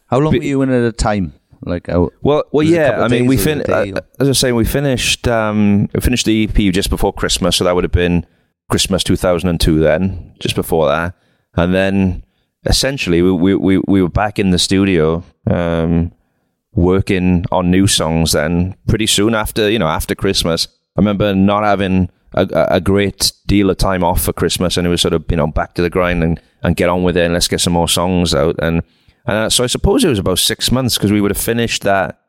How 0.07 0.19
long 0.19 0.31
Be- 0.33 0.39
were 0.39 0.45
you 0.45 0.61
in 0.63 0.69
at 0.71 0.83
a 0.83 0.91
time? 0.91 1.33
Like, 1.65 1.87
how, 1.87 2.09
well, 2.21 2.43
well, 2.51 2.65
Was 2.65 2.69
it 2.69 2.73
a 2.73 2.85
couple 2.87 2.99
yeah. 2.99 3.05
I 3.05 3.07
mean, 3.07 3.25
we 3.25 3.35
or 3.35 3.37
was 3.37 3.43
fin- 3.45 3.59
it 3.61 3.69
a 3.69 3.85
day 3.85 3.93
uh, 3.93 4.01
as 4.19 4.27
I 4.27 4.31
was 4.31 4.39
saying, 4.39 4.55
we 4.55 4.65
finished 4.65 5.27
um, 5.29 5.87
we 5.93 6.01
finished 6.01 6.25
the 6.25 6.43
EP 6.43 6.73
just 6.73 6.89
before 6.89 7.13
Christmas, 7.13 7.55
so 7.55 7.63
that 7.63 7.73
would 7.73 7.85
have 7.85 7.91
been 7.93 8.25
Christmas 8.73 9.03
two 9.03 9.15
thousand 9.15 9.49
and 9.49 9.61
two. 9.61 9.77
Then, 9.77 10.33
just 10.39 10.55
before 10.55 10.87
that, 10.87 11.13
and 11.53 11.75
then 11.75 12.23
essentially 12.65 13.21
we 13.21 13.31
we 13.31 13.53
we, 13.53 13.77
we 13.87 14.01
were 14.01 14.09
back 14.09 14.39
in 14.39 14.49
the 14.49 14.57
studio. 14.57 15.23
Um, 15.45 16.11
working 16.75 17.45
on 17.51 17.69
new 17.69 17.85
songs 17.85 18.31
then 18.31 18.75
pretty 18.87 19.05
soon 19.05 19.35
after 19.35 19.69
you 19.69 19.77
know 19.77 19.87
after 19.87 20.15
christmas 20.15 20.67
i 20.97 21.01
remember 21.01 21.35
not 21.35 21.63
having 21.63 22.09
a, 22.33 22.47
a 22.51 22.77
a 22.77 22.81
great 22.81 23.31
deal 23.45 23.69
of 23.69 23.77
time 23.77 24.03
off 24.03 24.23
for 24.23 24.33
christmas 24.33 24.75
and 24.75 24.87
it 24.87 24.89
was 24.89 24.99
sort 24.99 25.13
of 25.13 25.23
you 25.29 25.37
know 25.37 25.45
back 25.45 25.75
to 25.75 25.83
the 25.83 25.89
grind 25.89 26.23
and, 26.23 26.41
and 26.63 26.75
get 26.75 26.89
on 26.89 27.03
with 27.03 27.15
it 27.15 27.25
and 27.25 27.35
let's 27.35 27.47
get 27.47 27.61
some 27.61 27.73
more 27.73 27.87
songs 27.87 28.33
out 28.33 28.55
and 28.57 28.81
and 29.27 29.37
uh, 29.37 29.49
so 29.51 29.63
i 29.63 29.67
suppose 29.67 30.03
it 30.03 30.09
was 30.09 30.17
about 30.17 30.39
six 30.39 30.71
months 30.71 30.97
because 30.97 31.11
we 31.11 31.21
would 31.21 31.29
have 31.29 31.37
finished 31.37 31.83
that 31.83 32.22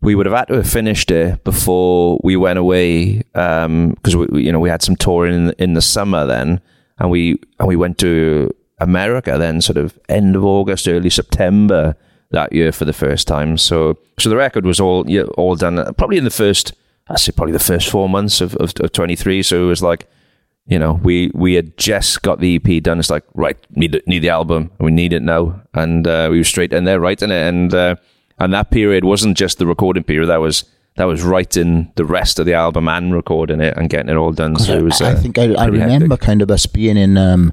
we 0.00 0.14
would 0.14 0.26
have 0.26 0.34
had 0.36 0.48
to 0.48 0.54
have 0.54 0.68
finished 0.70 1.10
it 1.10 1.42
before 1.44 2.20
we 2.22 2.36
went 2.36 2.58
away 2.58 3.18
because 3.32 4.16
we, 4.16 4.26
we- 4.26 4.44
you 4.44 4.52
know 4.52 4.60
we 4.60 4.68
had 4.70 4.82
some 4.82 4.96
touring 4.96 5.34
in, 5.34 5.50
in 5.58 5.74
the 5.74 5.82
summer 5.82 6.26
then 6.26 6.60
and 6.98 7.10
we 7.10 7.36
and 7.58 7.68
we 7.68 7.76
went 7.76 7.98
to 7.98 8.50
America 8.78 9.36
then 9.38 9.60
sort 9.60 9.76
of 9.76 9.98
end 10.08 10.36
of 10.36 10.44
August 10.44 10.86
early 10.88 11.10
September 11.10 11.96
that 12.30 12.52
year 12.52 12.70
for 12.72 12.84
the 12.84 12.92
first 12.92 13.26
time 13.26 13.56
so 13.58 13.98
so 14.18 14.28
the 14.28 14.36
record 14.36 14.64
was 14.64 14.78
all 14.80 15.04
all 15.36 15.56
done 15.56 15.78
uh, 15.78 15.92
probably 15.92 16.18
in 16.18 16.24
the 16.24 16.30
first 16.30 16.72
I 17.08 17.16
say 17.16 17.32
probably 17.32 17.52
the 17.52 17.58
first 17.58 17.88
four 17.88 18.08
months 18.08 18.40
of, 18.40 18.54
of, 18.56 18.72
of 18.80 18.92
23 18.92 19.42
so 19.42 19.62
it 19.64 19.66
was 19.66 19.82
like 19.82 20.08
you 20.70 20.78
know, 20.78 21.00
we 21.02 21.30
we 21.34 21.54
had 21.54 21.78
just 21.78 22.20
got 22.20 22.40
the 22.40 22.56
EP 22.56 22.82
done. 22.82 22.98
It's 22.98 23.08
like, 23.08 23.24
right, 23.32 23.56
need 23.70 24.02
need 24.06 24.18
the 24.18 24.28
album. 24.28 24.70
We 24.78 24.90
need 24.90 25.14
it 25.14 25.22
now, 25.22 25.62
and 25.72 26.06
uh, 26.06 26.28
we 26.30 26.36
were 26.36 26.44
straight 26.44 26.74
in 26.74 26.84
there 26.84 27.00
writing 27.00 27.30
it. 27.30 27.40
And 27.48 27.72
uh, 27.72 27.96
and 28.38 28.52
that 28.52 28.70
period 28.70 29.04
wasn't 29.04 29.36
just 29.36 29.58
the 29.58 29.66
recording 29.66 30.04
period. 30.04 30.28
That 30.28 30.40
was 30.40 30.64
that 30.96 31.04
was 31.04 31.22
writing 31.22 31.92
the 31.94 32.04
rest 32.04 32.38
of 32.38 32.46
the 32.46 32.54
album 32.54 32.88
and 32.88 33.14
recording 33.14 33.60
it 33.60 33.76
and 33.76 33.88
getting 33.88 34.10
it 34.10 34.16
all 34.16 34.32
done. 34.32 34.56
So 34.56 34.78
it 34.78 34.82
was. 34.82 35.00
I 35.00 35.12
uh, 35.12 35.16
think 35.16 35.38
I, 35.38 35.54
I 35.54 35.66
remember 35.66 36.14
hectic. 36.14 36.26
kind 36.26 36.42
of 36.42 36.50
us 36.50 36.66
being 36.66 36.96
in 36.96 37.16
um, 37.16 37.52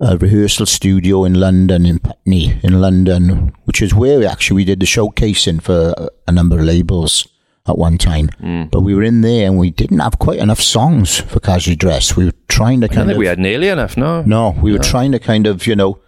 a 0.00 0.16
rehearsal 0.16 0.66
studio 0.66 1.24
in 1.24 1.34
London, 1.34 1.86
in 1.86 1.98
Putney, 1.98 2.58
in 2.62 2.80
London, 2.80 3.52
which 3.64 3.80
is 3.80 3.94
where 3.94 4.18
we 4.18 4.26
actually 4.26 4.56
we 4.56 4.64
did 4.64 4.80
the 4.80 4.86
showcasing 4.86 5.62
for 5.62 5.94
a, 6.26 6.32
number 6.32 6.58
of 6.58 6.64
labels 6.64 7.28
at 7.68 7.76
one 7.76 7.98
time. 7.98 8.28
Mm. 8.40 8.70
But 8.70 8.80
we 8.80 8.94
were 8.94 9.02
in 9.02 9.20
there 9.20 9.46
and 9.46 9.58
we 9.58 9.70
didn't 9.70 9.98
have 9.98 10.18
quite 10.18 10.38
enough 10.38 10.60
songs 10.60 11.18
for 11.18 11.38
Casually 11.38 11.76
Dress. 11.76 12.16
We 12.16 12.24
were 12.24 12.32
trying 12.48 12.80
to 12.80 12.86
I 12.86 12.88
don't 12.88 12.96
kind 12.96 13.06
think 13.08 13.16
of 13.16 13.18
we 13.18 13.26
had 13.26 13.38
nearly 13.38 13.68
enough. 13.68 13.96
No, 13.96 14.22
no, 14.22 14.50
we 14.60 14.72
were 14.72 14.78
trying 14.78 15.12
to 15.12 15.18
kind 15.18 15.46
of 15.46 15.66
you 15.66 15.76
know 15.76 15.98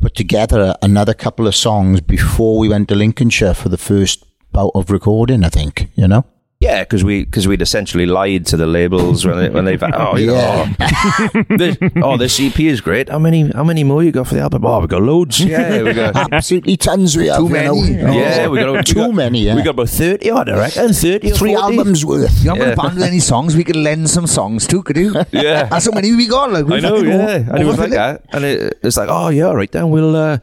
put 0.00 0.14
together 0.14 0.74
another 0.82 1.14
couple 1.14 1.46
of 1.46 1.54
songs 1.54 2.00
before 2.00 2.58
we 2.58 2.68
went 2.68 2.88
to 2.88 2.94
Lincolnshire 2.94 3.54
for 3.54 3.68
the 3.68 3.78
first 3.78 4.24
bout 4.52 4.72
of 4.74 4.90
recording. 4.90 5.44
I 5.44 5.48
think 5.48 5.90
you 5.94 6.08
know. 6.08 6.24
Yeah, 6.60 6.82
because 6.82 7.04
we 7.04 7.24
because 7.24 7.46
we'd 7.46 7.62
essentially 7.62 8.04
lied 8.04 8.44
to 8.46 8.56
the 8.56 8.66
labels 8.66 9.24
when 9.24 9.38
they, 9.38 9.48
when 9.48 9.64
they've 9.64 9.80
oh 9.80 10.16
you 10.16 10.26
know 10.26 10.66
oh, 10.80 11.44
this, 11.56 11.76
oh 12.02 12.16
this 12.16 12.40
EP 12.40 12.58
is 12.58 12.80
great. 12.80 13.08
How 13.08 13.20
many 13.20 13.48
how 13.52 13.62
many 13.62 13.84
more 13.84 14.02
you 14.02 14.10
got 14.10 14.26
for 14.26 14.34
the 14.34 14.40
album? 14.40 14.66
Oh, 14.66 14.80
we 14.80 14.88
got 14.88 15.02
loads. 15.02 15.38
Yeah, 15.44 15.84
we 15.84 15.92
got. 15.92 16.16
Absolutely 16.32 16.76
tons 16.76 17.16
we 17.16 17.28
have. 17.28 17.36
Too 17.38 17.44
you 17.44 17.50
know. 17.50 17.74
many. 17.80 18.02
Oh, 18.02 18.12
Yeah, 18.12 18.48
we 18.48 18.58
got 18.58 18.72
we 18.74 18.82
too 18.82 18.94
got- 18.94 19.14
many. 19.14 19.44
Yeah. 19.44 19.54
We 19.54 19.62
got 19.62 19.70
about 19.70 19.88
thirty 19.88 20.30
odd, 20.30 20.48
I 20.48 20.58
reckon. 20.58 20.92
Thirty, 20.92 21.30
or 21.30 21.36
three 21.36 21.54
40. 21.54 21.62
albums 21.78 22.04
worth. 22.04 22.42
you 22.42 22.50
haven't 22.50 22.66
Yeah. 22.66 22.72
abandoned 22.72 23.04
any 23.04 23.20
songs. 23.20 23.54
We 23.54 23.62
could 23.62 23.76
lend 23.76 24.10
some 24.10 24.26
songs 24.26 24.66
too, 24.66 24.82
could 24.82 24.96
you? 24.96 25.14
Yeah. 25.30 25.66
That's 25.66 25.84
how 25.86 25.92
many 25.92 26.12
we 26.16 26.26
got. 26.26 26.50
Like, 26.50 26.66
we 26.66 26.78
I 26.78 26.80
know, 26.80 26.96
yeah. 26.96 27.36
And 27.36 27.58
it 27.62 27.66
was 27.66 27.78
like 27.78 27.90
that. 27.90 28.24
And 28.32 28.44
it, 28.44 28.80
it's 28.82 28.96
like, 28.96 29.08
oh, 29.08 29.28
yeah, 29.28 29.52
right 29.52 29.70
then 29.70 29.90
we'll, 29.90 30.16
uh, 30.16 30.38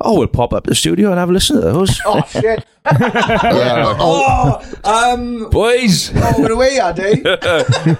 oh, 0.00 0.18
we'll 0.18 0.26
pop 0.26 0.52
up 0.52 0.64
the 0.64 0.74
studio 0.74 1.10
and 1.10 1.18
have 1.18 1.30
a 1.30 1.32
listen 1.32 1.56
to 1.56 1.62
those. 1.62 2.00
Oh 2.04 2.22
shit! 2.28 2.64
oh, 3.98 4.62
um, 4.84 5.50
Boys, 5.50 6.12
oh, 6.14 6.34
we're 6.38 6.52
away, 6.52 6.78
are 6.78 6.92
they? 6.92 7.22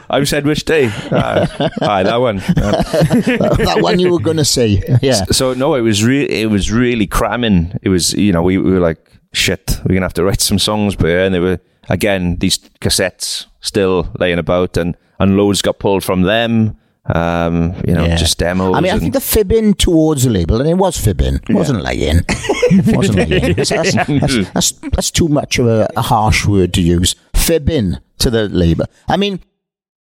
I've 0.11 0.29
said 0.29 0.47
which 0.47 0.65
day. 0.65 0.87
Uh, 1.11 1.47
aye, 1.83 2.03
that 2.03 2.17
one. 2.17 2.43
Uh, 2.67 3.55
that 3.57 3.79
one 3.81 3.99
you 3.99 4.11
were 4.11 4.19
going 4.19 4.37
to 4.37 4.45
say. 4.45 4.83
Yeah. 5.03 5.25
so, 5.31 5.55
no, 5.55 5.75
it 5.75 5.83
was, 5.83 6.05
re- 6.05 6.29
it 6.29 6.51
was 6.51 6.73
really 6.73 7.07
cramming. 7.07 7.79
It 7.83 7.89
was, 7.89 8.13
you 8.15 8.33
know, 8.33 8.43
we, 8.43 8.59
we 8.59 8.73
were 8.73 8.81
like, 8.81 9.11
shit, 9.33 9.79
we're 9.81 9.91
going 9.91 10.01
to 10.01 10.07
have 10.07 10.15
to 10.15 10.25
write 10.25 10.41
some 10.41 10.59
songs, 10.59 10.97
but 10.97 11.09
yeah, 11.09 11.25
and 11.25 11.35
they 11.35 11.41
were, 11.41 11.61
again, 11.89 12.37
these 12.37 12.59
cassettes 12.81 13.47
still 13.61 14.09
laying 14.19 14.39
about 14.39 14.77
and, 14.77 14.97
and 15.19 15.37
loads 15.37 15.63
got 15.63 15.79
pulled 15.79 16.05
from 16.05 16.23
them. 16.23 16.77
Um, 17.14 17.75
you 17.87 17.95
know, 17.95 18.05
Yeah. 18.05 18.16
just 18.16 18.38
demos. 18.38 18.75
I 18.75 18.81
mean, 18.81 18.92
I 18.92 18.99
think 18.99 19.12
the 19.12 19.21
fibbing 19.21 19.75
towards 19.75 20.25
the 20.25 20.31
label, 20.31 20.61
and 20.61 20.69
it 20.69 20.75
was 20.75 20.99
fibbing. 20.99 21.37
It 21.49 21.55
wasn't 21.55 21.83
lying. 21.83 22.23
it 22.29 22.97
wasn't 22.97 23.19
lying. 23.19 23.55
That's, 23.55 23.71
that's, 23.71 23.95
that's, 23.95 24.51
that's, 24.53 24.71
that's 24.73 25.11
too 25.12 25.29
much 25.29 25.59
of 25.59 25.66
a, 25.69 25.88
a 25.97 26.03
harsh 26.03 26.47
word 26.47 26.75
to 26.75 26.83
use. 26.83 27.14
Fibbing 27.35 27.99
to 28.19 28.31
the 28.31 28.49
label. 28.49 28.87
I 29.09 29.16
mean, 29.16 29.40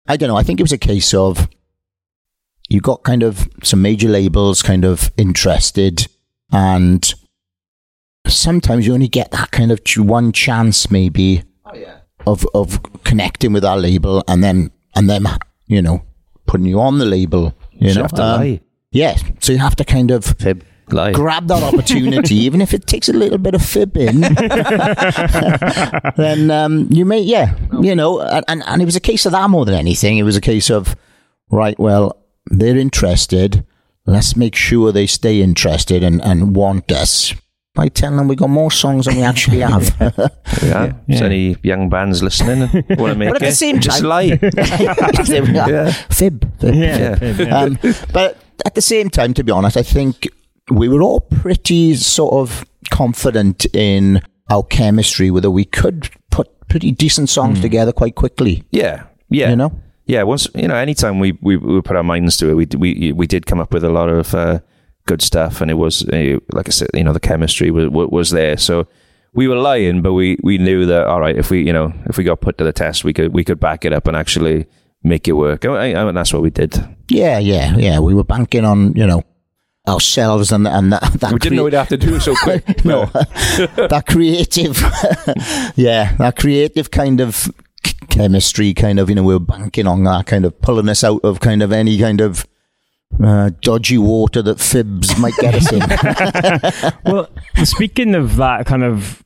I 0.08 0.18
don't 0.18 0.30
know. 0.30 0.38
I 0.38 0.44
think 0.44 0.60
it 0.60 0.64
was 0.64 0.72
a 0.72 0.78
case 0.78 1.14
of 1.14 1.48
you 2.70 2.82
got 2.82 3.04
kind 3.04 3.24
of 3.24 3.48
some 3.64 3.82
major 3.82 4.08
labels 4.10 4.64
kind 4.64 4.84
of 4.84 5.12
interested, 5.18 6.08
and 6.52 7.14
sometimes 8.28 8.88
you 8.88 8.94
only 8.94 9.08
get 9.08 9.32
that 9.32 9.52
kind 9.52 9.72
of 9.72 9.80
one 9.98 10.32
chance, 10.32 10.90
maybe, 10.92 11.44
oh, 11.66 11.76
yeah. 11.76 12.00
of 12.26 12.46
of 12.54 12.82
connecting 13.04 13.54
with 13.54 13.64
our 13.64 13.78
label, 13.78 14.24
and 14.28 14.44
then 14.44 14.72
and 14.96 15.10
then 15.10 15.26
you 15.68 15.82
know 15.82 16.02
putting 16.48 16.66
you 16.66 16.80
on 16.80 16.98
the 17.00 17.06
label. 17.06 17.54
You 17.72 17.90
You 17.90 17.96
know, 17.96 18.02
have 18.04 18.12
to 18.14 18.24
Um, 18.24 18.40
lie. 18.42 18.62
yeah. 18.92 19.16
So 19.40 19.52
you 19.54 19.60
have 19.60 19.76
to 19.76 19.86
kind 19.86 20.10
of 20.12 20.26
Fib. 20.26 20.64
Lie. 20.90 21.12
grab 21.12 21.48
that 21.50 21.62
opportunity, 21.74 22.36
even 22.36 22.62
if 22.62 22.74
it 22.74 22.88
takes 22.88 23.10
a 23.10 23.14
little 23.14 23.38
bit 23.38 23.54
of 23.54 23.62
fibbing. 23.62 24.22
then 26.16 26.50
um, 26.52 26.88
you 26.90 27.06
may, 27.06 27.20
yeah, 27.20 27.56
you 27.82 27.96
know, 27.96 28.22
and, 28.22 28.46
and 28.48 28.64
and 28.66 28.82
it 28.82 28.86
was 28.86 28.96
a 28.96 29.02
case 29.02 29.26
of 29.26 29.32
that 29.34 29.50
more 29.50 29.66
than 29.66 29.76
anything. 29.76 30.18
It 30.18 30.24
was 30.24 30.38
a 30.38 30.42
case 30.42 30.70
of, 30.70 30.96
right, 31.52 31.78
well, 31.80 32.16
they're 32.46 32.78
interested. 32.78 33.66
Let's 34.06 34.36
make 34.38 34.56
sure 34.56 34.92
they 34.94 35.08
stay 35.08 35.42
interested 35.42 36.04
and, 36.04 36.24
and 36.24 36.56
want 36.56 36.90
us 36.92 37.34
by 37.78 37.88
telling 37.90 38.18
them 38.18 38.28
we 38.28 38.36
got 38.36 38.50
more 38.50 38.72
songs 38.72 39.06
than 39.06 39.16
we 39.18 39.22
actually 39.24 39.60
have. 39.74 39.96
Yeah. 40.64 40.94
Is 41.08 41.22
any 41.22 41.56
young 41.64 41.90
bands 41.90 42.22
listening 42.24 42.62
want 42.98 43.14
to 43.14 43.16
make 43.22 43.30
But 43.30 43.36
at 43.38 43.42
the 43.42 43.48
it? 43.48 43.56
same 43.56 43.80
Just 43.80 44.00
time- 44.00 44.10
lie. 44.10 44.30
There 45.28 45.44
we 45.44 45.58
are. 45.58 45.70
Yeah. 45.72 45.92
Fib. 46.10 46.36
fib. 46.60 46.76
Yeah. 46.76 47.58
um, 47.60 47.78
but 48.12 48.38
at 48.66 48.74
the 48.76 48.82
same 48.82 49.10
time, 49.10 49.34
to 49.36 49.44
be 49.44 49.52
honest, 49.52 49.78
I 49.78 49.84
think 49.84 50.28
we 50.72 50.90
were 50.90 51.02
all 51.04 51.22
pretty 51.22 51.96
sort 51.96 52.34
of 52.34 52.66
confident 52.90 53.66
in 53.74 54.22
our 54.50 54.64
chemistry, 54.64 55.30
whether 55.32 55.52
we 55.52 55.66
could 55.66 56.10
put 56.32 56.48
pretty 56.68 56.92
decent 56.92 57.30
songs 57.30 57.62
together 57.62 57.92
quite 57.94 58.16
quickly. 58.16 58.64
Yeah, 58.72 59.04
yeah, 59.30 59.50
You 59.52 59.56
know? 59.56 59.72
yeah. 60.08 60.24
Once 60.24 60.48
you 60.56 60.68
know, 60.68 60.76
anytime 60.76 61.20
we 61.20 61.38
we, 61.42 61.58
we 61.58 61.82
put 61.82 61.96
our 61.96 62.04
minds 62.04 62.38
to 62.38 62.50
it, 62.50 62.56
we 62.56 62.66
we 62.78 63.12
we 63.14 63.28
did 63.28 63.46
come 63.46 63.60
up 63.62 63.72
with 63.74 63.84
a 63.84 63.90
lot 63.90 64.10
of 64.10 64.34
uh, 64.34 64.60
good 65.08 65.24
stuff, 65.24 65.62
and 65.62 65.72
it 65.72 65.76
was 65.76 66.08
uh, 66.10 66.38
like 66.54 66.68
I 66.68 66.72
said, 66.72 66.90
you 66.94 67.04
know, 67.04 67.14
the 67.14 67.20
chemistry 67.20 67.72
was 67.72 67.90
was 67.90 68.30
there. 68.30 68.58
So 68.58 68.88
we 69.34 69.48
were 69.48 69.58
lying, 69.58 70.02
but 70.02 70.14
we 70.14 70.38
we 70.44 70.58
knew 70.60 70.86
that 70.86 71.08
all 71.08 71.20
right, 71.20 71.36
if 71.36 71.50
we 71.50 71.66
you 71.66 71.74
know 71.74 71.92
if 72.06 72.18
we 72.18 72.24
got 72.24 72.42
put 72.42 72.58
to 72.60 72.64
the 72.64 72.74
test, 72.74 73.04
we 73.04 73.14
could 73.14 73.34
we 73.34 73.44
could 73.44 73.60
back 73.60 73.86
it 73.86 73.94
up 73.94 74.08
and 74.08 74.16
actually 74.16 74.68
make 75.04 75.28
it 75.28 75.34
work, 75.34 75.66
and, 75.66 75.76
and 75.76 76.18
that's 76.18 76.34
what 76.34 76.42
we 76.44 76.50
did. 76.50 76.78
Yeah, 77.10 77.40
yeah, 77.40 77.76
yeah. 77.78 78.00
We 78.00 78.14
were 78.14 78.24
banking 78.24 78.66
on, 78.66 78.94
you 78.96 79.08
know, 79.08 79.24
ourselves 79.88 80.52
and 80.52 80.68
and 80.68 80.92
that, 80.92 81.02
that 81.20 81.34
We 81.34 81.40
didn't 81.40 81.58
know 81.58 81.64
we'd 81.64 81.74
have 81.74 81.90
to 81.90 81.98
do 81.98 82.16
it 82.16 82.22
so 82.22 82.36
quick. 82.36 82.64
no, 82.86 83.06
that 83.14 84.04
creative, 84.08 84.78
yeah, 85.76 86.14
that 86.18 86.36
creative 86.38 86.92
kind 86.92 87.22
of 87.22 87.50
chemistry, 88.10 88.74
kind 88.74 89.00
of, 89.00 89.10
you 89.10 89.16
know, 89.16 89.24
we 89.24 89.34
were 89.34 89.40
banking 89.40 89.88
on 89.88 90.04
that, 90.04 90.26
kind 90.26 90.46
of 90.46 90.60
pulling 90.62 90.90
us 90.90 91.04
out 91.04 91.22
of 91.24 91.40
kind 91.40 91.64
of 91.64 91.72
any 91.72 91.98
kind 91.98 92.22
of 92.22 92.46
uh, 93.24 93.52
dodgy 93.62 93.98
water 93.98 94.42
that 94.42 94.60
fibs 94.60 95.18
might 95.18 95.36
get 95.38 95.56
us 95.56 95.72
in. 95.72 96.92
well, 97.12 97.30
speaking 97.64 98.16
of 98.16 98.36
that 98.38 98.66
kind 98.66 98.84
of 98.84 99.24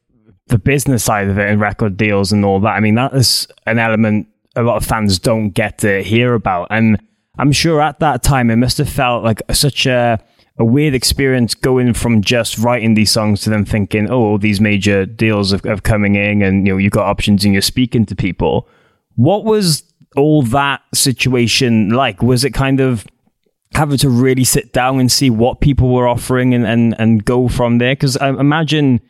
the 0.48 0.58
business 0.58 1.04
side 1.04 1.30
of 1.30 1.38
it 1.38 1.50
and 1.50 1.60
record 1.60 1.98
deals 1.98 2.32
and 2.32 2.46
all 2.46 2.60
that, 2.62 2.72
I 2.72 2.80
mean, 2.80 2.96
that 2.96 3.14
is 3.14 3.48
an 3.66 3.80
element 3.80 4.28
a 4.56 4.64
lot 4.64 4.78
of 4.78 4.86
fans 4.86 5.20
don't 5.20 5.52
get 5.52 5.80
to 5.80 6.04
hear 6.04 6.34
about. 6.34 6.68
And 6.70 7.02
I'm 7.38 7.52
sure 7.52 7.82
at 7.82 8.00
that 8.00 8.24
time 8.24 8.50
it 8.50 8.58
must 8.58 8.78
have 8.78 8.90
felt 8.90 9.24
like 9.24 9.42
such 9.52 9.86
a, 9.86 10.20
a 10.58 10.66
weird 10.66 10.94
experience 10.94 11.56
going 11.56 11.94
from 11.94 12.22
just 12.22 12.58
writing 12.58 12.94
these 12.94 13.12
songs 13.12 13.42
to 13.42 13.50
then 13.50 13.66
thinking, 13.66 14.10
oh, 14.10 14.38
these 14.38 14.60
major 14.60 15.06
deals 15.06 15.54
of 15.54 15.84
coming 15.84 16.16
in 16.16 16.42
and, 16.42 16.68
you 16.68 16.74
know, 16.74 16.78
you've 16.78 16.92
got 16.92 17.06
options 17.06 17.46
and 17.46 17.54
you're 17.54 17.62
speaking 17.62 18.06
to 18.06 18.16
people. 18.16 18.68
What 19.16 19.46
was 19.46 19.84
all 20.16 20.42
that 20.44 20.82
situation 20.94 21.90
like? 21.90 22.22
Was 22.22 22.44
it 22.44 22.54
kind 22.54 22.80
of 22.80 23.06
having 23.74 23.98
to 24.00 24.10
really 24.10 24.44
sit 24.44 24.74
down 24.74 25.00
and 25.00 25.12
see 25.12 25.30
what 25.30 25.62
people 25.62 25.94
were 25.94 26.08
offering 26.08 26.54
and, 26.54 26.66
and, 26.66 26.96
and 27.00 27.26
go 27.26 27.48
from 27.48 27.78
there? 27.78 27.94
Because 27.94 28.18
I 28.18 28.30
imagine, 28.30 29.02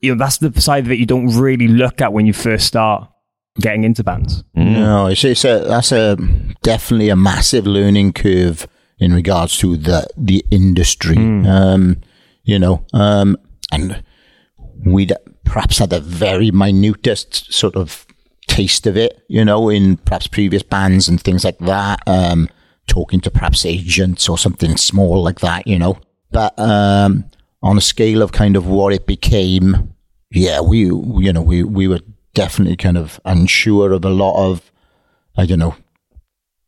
you 0.00 0.14
know, 0.14 0.18
that's 0.18 0.38
the 0.38 0.60
side 0.60 0.86
that 0.86 0.98
you 0.98 1.06
don't 1.06 1.28
really 1.28 1.68
look 1.68 2.00
at 2.00 2.12
when 2.12 2.26
you 2.26 2.32
first 2.32 2.66
start 2.66 3.08
getting 3.60 3.84
into 3.84 4.02
bands. 4.02 4.44
No, 4.54 5.06
it's, 5.06 5.24
it's 5.24 5.44
a 5.44 5.64
that's 5.66 5.92
a 5.92 6.16
definitely 6.62 7.08
a 7.08 7.16
massive 7.16 7.66
learning 7.66 8.12
curve 8.12 8.66
in 8.98 9.12
regards 9.12 9.58
to 9.58 9.76
the 9.76 10.06
the 10.16 10.44
industry. 10.50 11.16
Um, 11.16 12.00
you 12.42 12.58
know, 12.58 12.84
um, 12.92 13.36
and 13.72 14.02
we 14.84 15.08
perhaps 15.44 15.78
had 15.78 15.92
a 15.92 16.00
very 16.00 16.50
minutest 16.50 17.52
sort 17.52 17.76
of 17.76 18.06
taste 18.46 18.86
of 18.86 18.96
it. 18.96 19.22
You 19.28 19.44
know, 19.44 19.68
in 19.68 19.96
perhaps 19.98 20.26
previous 20.26 20.62
bands 20.62 21.08
and 21.08 21.20
things 21.20 21.44
like 21.44 21.58
that. 21.58 22.00
Um, 22.06 22.48
talking 22.86 23.20
to 23.20 23.30
perhaps 23.30 23.64
agents 23.64 24.28
or 24.28 24.38
something 24.38 24.76
small 24.76 25.22
like 25.22 25.40
that. 25.40 25.66
You 25.66 25.78
know, 25.78 25.98
but 26.30 26.58
um, 26.58 27.24
on 27.62 27.78
a 27.78 27.82
scale 27.82 28.22
of 28.22 28.32
kind 28.32 28.56
of 28.56 28.66
what 28.66 28.92
it 28.92 29.06
became, 29.06 29.94
yeah, 30.30 30.60
we 30.60 30.86
you 30.86 31.32
know 31.32 31.42
we 31.42 31.62
we 31.62 31.88
were 31.88 32.00
definitely 32.34 32.76
kind 32.76 32.98
of 32.98 33.20
unsure 33.24 33.92
of 33.92 34.04
a 34.04 34.10
lot 34.10 34.50
of 34.50 34.70
I 35.36 35.46
don't 35.46 35.60
know 35.60 35.76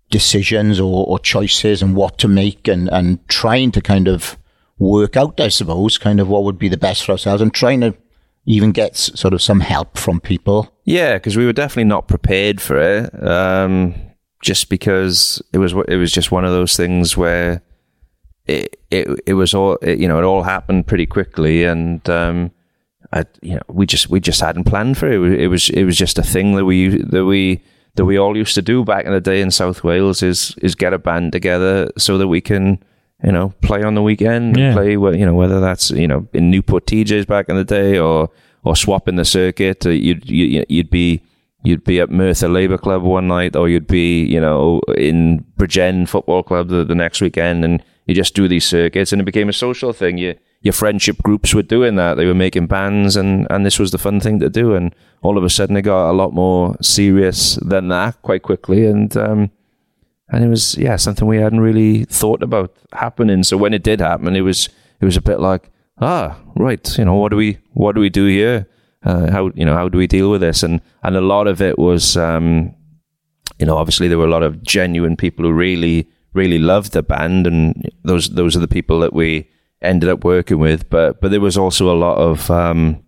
decisions 0.09 0.79
or, 0.79 1.05
or 1.07 1.19
choices 1.19 1.83
and 1.83 1.97
what 1.97 2.19
to 2.19 2.29
make 2.29 2.69
and 2.69 2.89
and 2.91 3.27
trying 3.29 3.73
to 3.73 3.81
kind 3.81 4.07
of 4.07 4.39
work 4.79 5.17
out 5.17 5.41
I 5.41 5.49
suppose 5.49 5.99
kind 5.99 6.21
of 6.21 6.29
what 6.29 6.45
would 6.45 6.59
be 6.59 6.69
the 6.69 6.77
best 6.77 7.05
for 7.05 7.13
ourselves 7.13 7.43
and 7.43 7.53
trying 7.53 7.81
to 7.81 7.97
even 8.47 8.71
get 8.71 8.97
sort 8.97 9.35
of 9.35 9.43
some 9.43 9.61
help 9.61 9.99
from 9.99 10.21
people. 10.21 10.73
Yeah, 10.85 11.15
because 11.15 11.37
we 11.37 11.45
were 11.45 11.53
definitely 11.53 11.89
not 11.89 12.07
prepared 12.09 12.61
for 12.61 12.79
it. 12.79 13.23
Um, 13.23 13.95
just 14.43 14.69
because 14.69 15.43
it 15.53 15.59
was 15.59 15.73
it 15.89 15.97
was 15.97 16.13
just 16.13 16.31
one 16.33 16.45
of 16.45 16.53
those 16.53 16.77
things 16.77 17.17
where 17.17 17.63
it 18.47 18.79
it, 18.91 19.09
it 19.27 19.35
was 19.35 19.55
all 19.55 19.75
it, 19.83 19.99
you 19.99 20.07
know 20.09 20.19
it 20.19 20.25
all 20.25 20.43
happened 20.43 20.87
pretty 20.87 21.07
quickly 21.07 21.65
and 21.65 22.09
um, 22.09 22.51
I, 23.13 23.25
you 23.43 23.55
know 23.55 23.63
we 23.69 23.87
just 23.87 24.09
we 24.11 24.21
just 24.21 24.41
hadn't 24.41 24.65
planned 24.65 24.99
for 24.99 25.11
it. 25.11 25.41
It 25.41 25.49
was 25.49 25.69
it 25.71 25.85
was, 25.85 25.97
just 25.97 26.19
a 26.19 26.23
thing 26.23 26.55
that 26.57 26.65
we 26.65 26.89
that 26.89 27.25
we 27.25 27.63
that 27.95 28.05
we 28.05 28.19
all 28.19 28.37
used 28.37 28.55
to 28.55 28.63
do 28.63 28.85
back 28.85 29.07
in 29.07 29.13
the 29.13 29.21
day 29.21 29.41
in 29.41 29.51
South 29.51 29.83
Wales 29.83 30.23
is 30.23 30.55
is 30.63 30.75
get 30.75 30.93
a 30.93 30.99
band 30.99 31.33
together 31.33 31.91
so 31.97 32.19
that 32.19 32.29
we 32.29 32.41
can 32.41 32.83
you 33.25 33.33
know 33.33 33.55
play 33.63 33.83
on 33.83 33.95
the 33.95 34.03
weekend 34.03 34.57
Yeah. 34.57 34.75
play 34.75 34.93
you 34.93 35.27
know 35.27 35.35
whether 35.35 35.61
that's 35.61 35.91
you 35.91 36.07
know 36.07 36.27
in 36.33 36.51
Newport 36.51 36.87
TJs 36.87 37.27
back 37.27 37.49
in 37.49 37.57
the 37.57 37.65
day 37.65 37.99
or 37.99 38.29
or 38.65 38.77
swapping 38.77 39.17
the 39.17 39.25
circuit 39.25 39.87
uh, 39.87 39.91
you'd 39.91 40.29
you, 40.29 40.65
you'd 40.69 40.91
be 40.91 41.23
you'd 41.67 41.85
be 41.85 42.01
at 42.01 42.11
Merthyr 42.11 42.49
Labour 42.49 42.79
Club 42.79 43.03
one 43.03 43.27
night 43.27 43.57
or 43.57 43.69
you'd 43.69 43.89
be 43.89 44.25
you 44.25 44.41
know 44.41 44.81
in 44.97 45.45
Bridgend 45.59 46.09
Football 46.09 46.43
Club 46.45 46.69
the, 46.69 46.85
the 46.85 46.95
next 46.95 47.21
weekend 47.21 47.65
and 47.65 47.83
you 48.07 48.15
just 48.15 48.35
do 48.35 48.47
these 48.47 48.65
circuits 48.65 49.13
and 49.13 49.21
it 49.21 49.25
became 49.25 49.49
a 49.49 49.53
social 49.53 49.93
thing. 49.93 50.17
You 50.17 50.37
your 50.63 50.73
friendship 50.73 51.19
groups 51.23 51.55
were 51.55 51.63
doing 51.63 51.97
that. 51.97 52.15
They 52.15 52.27
were 52.27 52.35
making 52.35 52.69
bands 52.69 53.17
and 53.17 53.47
and 53.51 53.67
this 53.67 53.79
was 53.79 53.91
the 53.91 53.99
fun 53.99 54.21
thing 54.21 54.39
to 54.41 54.49
do 54.49 54.75
and 54.75 54.95
all 55.23 55.37
of 55.37 55.45
a 55.45 55.51
sudden 55.51 55.77
it 55.77 55.83
got 55.83 56.11
a 56.11 56.13
lot 56.13 56.33
more 56.33 56.77
serious 56.81 57.57
than 57.57 57.89
that 57.89 58.23
quite 58.23 58.43
quickly 58.43 58.87
and 58.87 59.17
um 59.17 59.51
and 60.29 60.45
it 60.45 60.49
was 60.49 60.77
yeah 60.79 60.97
something 60.97 61.27
we 61.27 61.39
hadn't 61.39 61.61
really 61.61 62.05
thought 62.05 62.43
about 62.43 62.77
happening. 62.93 63.43
So 63.43 63.57
when 63.57 63.75
it 63.75 63.83
did 63.83 64.01
happen 64.01 64.37
it 64.37 64.43
was 64.43 64.69
it 65.01 65.05
was 65.05 65.17
a 65.17 65.23
bit 65.23 65.41
like 65.41 65.71
ah 66.01 66.39
right 66.55 66.97
you 66.97 67.05
know 67.05 67.15
what 67.15 67.31
do 67.31 67.37
we 67.37 67.59
what 67.73 67.97
do 67.97 68.01
we 68.01 68.11
do 68.11 68.27
here 68.27 68.69
uh, 69.07 69.31
how 69.31 69.51
you 69.55 69.65
know 69.65 69.75
how 69.75 69.89
do 69.89 69.99
we 69.99 70.07
deal 70.07 70.31
with 70.31 70.41
this? 70.41 70.63
And 70.63 70.81
and 71.03 71.17
a 71.17 71.21
lot 71.21 71.47
of 71.47 71.61
it 71.63 71.79
was 71.79 72.17
um 72.17 72.75
you 73.59 73.67
know 73.67 73.77
obviously 73.77 74.09
there 74.09 74.19
were 74.19 74.27
a 74.27 74.37
lot 74.37 74.43
of 74.43 74.63
genuine 74.63 75.17
people 75.17 75.45
who 75.45 75.53
really 75.53 76.07
really 76.35 76.59
loved 76.59 76.93
the 76.93 77.03
band 77.03 77.47
and 77.47 77.89
those 78.05 78.29
those 78.31 78.57
are 78.57 78.61
the 78.67 78.75
people 78.77 79.01
that 79.01 79.13
we 79.15 79.49
ended 79.83 80.09
up 80.11 80.25
working 80.25 80.59
with. 80.59 80.91
But 80.91 81.21
but 81.21 81.31
there 81.31 81.41
was 81.41 81.57
also 81.57 81.91
a 81.91 81.97
lot 82.07 82.19
of 82.19 82.51
um 82.51 83.03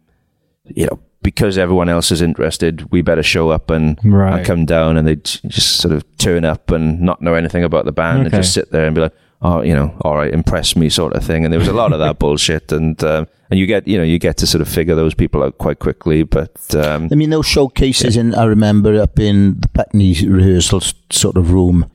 you 0.64 0.86
know 0.86 0.98
because 1.22 1.58
everyone 1.58 1.88
else 1.88 2.12
is 2.12 2.22
interested 2.22 2.90
we 2.92 3.02
better 3.02 3.24
show 3.24 3.50
up 3.50 3.70
and, 3.70 3.98
Right. 4.04 4.36
and 4.38 4.46
come 4.46 4.64
down 4.66 4.96
and 4.96 5.06
they 5.08 5.16
just 5.16 5.76
sort 5.80 5.92
of 5.92 6.04
turn 6.18 6.44
up 6.44 6.70
and 6.70 7.00
not 7.00 7.20
know 7.20 7.34
anything 7.34 7.64
about 7.64 7.84
the 7.86 7.92
band 7.92 8.20
and 8.26 8.30
just 8.32 8.54
sit 8.54 8.70
there 8.70 8.86
and 8.86 8.94
be 8.94 9.00
like 9.02 9.14
oh 9.42 9.62
you 9.62 9.74
know 9.74 9.96
all 10.02 10.16
right 10.16 10.32
impress 10.32 10.76
me 10.76 10.88
sort 10.88 11.14
of 11.14 11.24
thing. 11.24 11.44
And 11.44 11.52
there 11.52 11.60
was 11.60 11.68
a 11.68 11.72
lot 11.72 11.92
of 11.92 11.98
that 11.98 12.18
bullshit. 12.22 12.72
And 12.72 13.02
um, 13.04 13.26
and 13.50 13.58
you 13.58 13.66
get 13.66 13.86
you 13.86 13.98
know 13.98 14.04
you 14.04 14.18
get 14.18 14.36
to 14.38 14.46
sort 14.46 14.62
of 14.62 14.68
figure 14.68 14.94
those 14.94 15.14
people 15.14 15.42
out 15.42 15.58
quite 15.58 15.78
quickly. 15.78 16.22
But 16.22 16.74
um 16.74 17.08
I 17.10 17.14
mean 17.14 17.30
those 17.30 17.46
showcases 17.46 18.16
in 18.16 18.34
I 18.34 18.44
remember 18.44 19.00
up 19.00 19.18
in 19.18 19.60
the 19.60 19.68
Putney 19.68 20.14
rehearsal 20.26 20.80
sort 21.10 21.36
of 21.36 21.52
room 21.52 21.90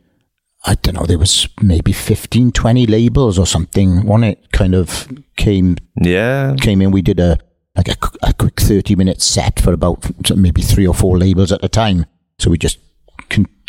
I 0.66 0.76
don't 0.76 0.96
know 0.96 1.06
there 1.06 1.20
was 1.20 1.48
maybe 1.62 1.91
15 1.91 2.52
20 2.52 2.88
labels 2.88 3.38
or 3.38 3.46
something 3.46 4.06
one 4.06 4.24
it 4.24 4.52
kind 4.52 4.74
of 4.74 5.10
came 5.36 5.78
yeah. 6.02 6.56
came 6.60 6.82
in. 6.82 6.91
We 6.91 7.02
did 7.02 7.20
a 7.20 7.38
like 7.76 7.88
a, 7.88 7.96
a 8.22 8.34
quick 8.34 8.60
30 8.60 8.96
minute 8.96 9.22
set 9.22 9.60
for 9.60 9.74
about 9.74 10.10
maybe 10.36 10.62
three 10.62 10.88
or 10.88 10.94
four 10.94 11.18
labels 11.18 11.52
at 11.52 11.64
a 11.64 11.70
time. 11.70 12.06
So 12.39 12.50
we 12.50 12.58
just 12.58 12.80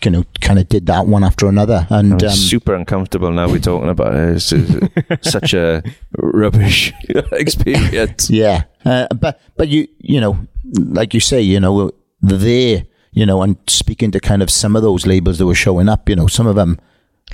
you 0.05 0.11
know 0.11 0.24
kind 0.40 0.59
of 0.59 0.68
did 0.68 0.86
that 0.86 1.07
one 1.07 1.24
after 1.24 1.46
another 1.46 1.86
and 1.90 2.22
um, 2.22 2.30
super 2.30 2.74
uncomfortable 2.74 3.30
now 3.30 3.48
we're 3.48 3.59
talking 3.59 3.88
about 3.88 4.14
it. 4.14 4.36
It's, 4.36 4.52
it's 4.52 5.30
such 5.30 5.55
a 5.55 5.82
rubbish 6.18 6.92
experience. 7.32 8.30
Yeah, 8.30 8.64
uh, 8.84 9.07
but 9.14 9.40
but 9.57 9.68
you 9.68 9.88
you 9.98 10.20
know, 10.20 10.38
like 10.64 11.14
you 11.14 11.20
say, 11.20 11.40
you 11.40 11.61
know, 11.61 11.90
there, 12.20 12.84
you 13.12 13.26
know, 13.26 13.42
and 13.42 13.57
speaking 13.68 14.11
to 14.12 14.20
kind 14.20 14.42
of 14.42 14.50
some 14.50 14.76
of 14.76 14.82
those 14.82 15.07
labels 15.07 15.38
that 15.38 15.46
were 15.46 15.55
showing 15.55 15.88
up, 15.88 16.09
you 16.09 16.16
know, 16.16 16.26
some 16.26 16.46
of 16.46 16.57
them, 16.57 16.78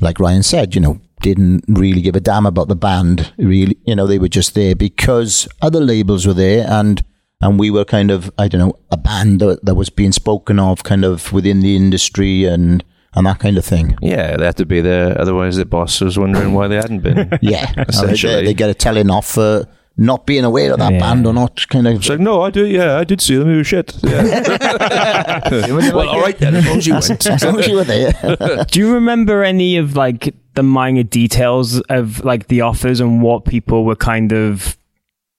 like 0.01 0.21
Ryan 0.21 0.43
said, 0.43 0.75
you 0.75 0.81
know, 0.81 1.01
didn't 1.21 1.65
really 1.69 2.03
give 2.03 2.17
a 2.17 2.21
damn 2.21 2.47
about 2.47 2.69
the 2.69 2.77
band. 2.77 3.33
Really, 3.39 3.77
you 3.87 3.95
know, 3.95 4.07
they 4.07 4.19
were 4.19 4.29
just 4.29 4.55
there 4.55 4.75
because 4.75 5.49
other 5.63 5.81
labels 5.81 6.27
were 6.27 6.35
there, 6.35 6.67
and 6.69 7.05
and 7.41 7.59
we 7.59 7.71
were 7.71 7.85
kind 7.85 8.11
of 8.11 8.31
I 8.39 8.49
don't 8.49 8.61
know 8.61 8.77
a 8.91 8.97
band 8.97 9.41
that, 9.41 9.65
that 9.65 9.75
was 9.75 9.91
being 9.91 10.13
spoken 10.13 10.59
of, 10.59 10.83
kind 10.85 11.05
of 11.05 11.33
within 11.33 11.61
the 11.61 11.77
industry 11.77 12.45
and 12.45 12.85
and 13.15 13.27
that 13.27 13.39
kind 13.41 13.59
of 13.59 13.65
thing. 13.65 13.97
Yeah, 14.01 14.37
they 14.37 14.45
had 14.47 14.57
to 14.59 14.67
be 14.67 14.81
there. 14.81 15.21
Otherwise, 15.21 15.57
the 15.57 15.65
boss 15.65 16.01
was 16.01 16.17
wondering 16.19 16.55
why 16.55 16.69
they 16.69 16.77
hadn't 16.77 17.01
been. 17.01 17.29
Yeah, 17.43 17.73
they, 17.75 17.83
Essentially. 17.89 18.45
they 18.45 18.55
get 18.55 18.71
a 18.71 18.75
telling 18.75 19.11
off 19.11 19.27
for 19.27 19.67
not 19.97 20.27
being 20.27 20.45
aware 20.45 20.73
of 20.73 20.79
that 20.79 20.93
Yeah. 20.93 21.01
band 21.01 21.27
or 21.27 21.33
not 21.35 21.67
kind 21.69 21.87
of 21.89 21.95
It's 21.97 22.09
like, 22.09 22.21
no, 22.21 22.41
I 22.43 22.51
do. 22.51 22.65
Yeah, 22.65 22.97
I 22.97 23.05
did 23.05 23.21
see 23.21 23.37
them. 23.37 23.51
It 23.53 23.57
was 23.57 23.67
shit. 23.67 23.97
Yeah. 24.05 25.71
well, 25.71 26.09
all 26.09 26.21
right 26.21 26.39
then. 26.39 26.55
As 26.55 26.67
long 26.67 26.79
as 26.79 26.87
you 26.87 26.93
went. 26.95 27.27
as 27.27 27.45
long 27.45 27.59
as 27.59 27.67
you 27.67 27.75
were 27.75 27.85
there. 27.85 28.65
Do 28.71 28.79
you 28.81 28.95
remember 28.95 29.43
any 29.43 29.77
of 29.77 29.97
like 29.97 30.35
the 30.55 30.63
minor 30.63 31.03
details 31.03 31.81
of 31.89 32.25
like 32.25 32.47
the 32.49 32.61
offers 32.63 33.01
and 33.01 33.23
what 33.23 33.45
people 33.45 33.85
were 33.85 33.97
kind 33.97 34.33
of 34.33 34.77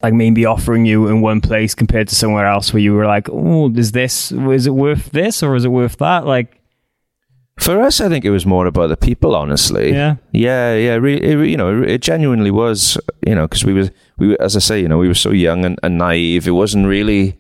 like 0.04 0.14
maybe 0.14 0.46
offering 0.46 0.86
you 0.86 1.08
in 1.08 1.22
one 1.22 1.42
place 1.42 1.76
compared 1.76 2.08
to 2.10 2.16
somewhere 2.16 2.46
else 2.46 2.74
where 2.74 2.82
you 2.82 2.94
were 2.94 3.06
like, 3.06 3.30
oh, 3.30 3.72
is 3.72 3.92
this, 3.92 4.32
is 4.32 4.68
it 4.68 4.72
worth 4.74 5.12
this 5.12 5.44
or 5.44 5.56
is 5.56 5.66
it 5.66 5.70
worth 5.70 5.98
that? 5.98 6.26
Like, 6.26 6.60
For 7.60 7.80
us, 7.82 8.02
I 8.02 8.10
think 8.10 8.26
it 8.26 8.32
was 8.32 8.46
more 8.46 8.66
about 8.66 8.88
the 8.88 8.98
people. 8.98 9.36
Honestly, 9.36 9.92
Yeah. 9.92 10.16
yeah, 10.32 10.74
yeah. 10.76 10.96
Re- 10.96 11.22
it, 11.22 11.48
you 11.48 11.58
know, 11.58 11.84
it 11.84 12.02
genuinely 12.02 12.50
was. 12.52 12.98
You 13.28 13.36
know, 13.36 13.48
because 13.48 13.64
we 13.64 13.74
were, 13.74 13.90
we 14.18 14.30
were, 14.30 14.38
as 14.42 14.56
I 14.56 14.60
say, 14.60 14.80
you 14.82 14.88
know, 14.88 14.98
we 14.98 15.08
were 15.08 15.14
so 15.14 15.32
young 15.32 15.66
and, 15.66 15.78
and 15.84 15.98
naive. 15.98 16.48
It 16.48 16.52
wasn't 16.56 16.88
really, 16.88 17.38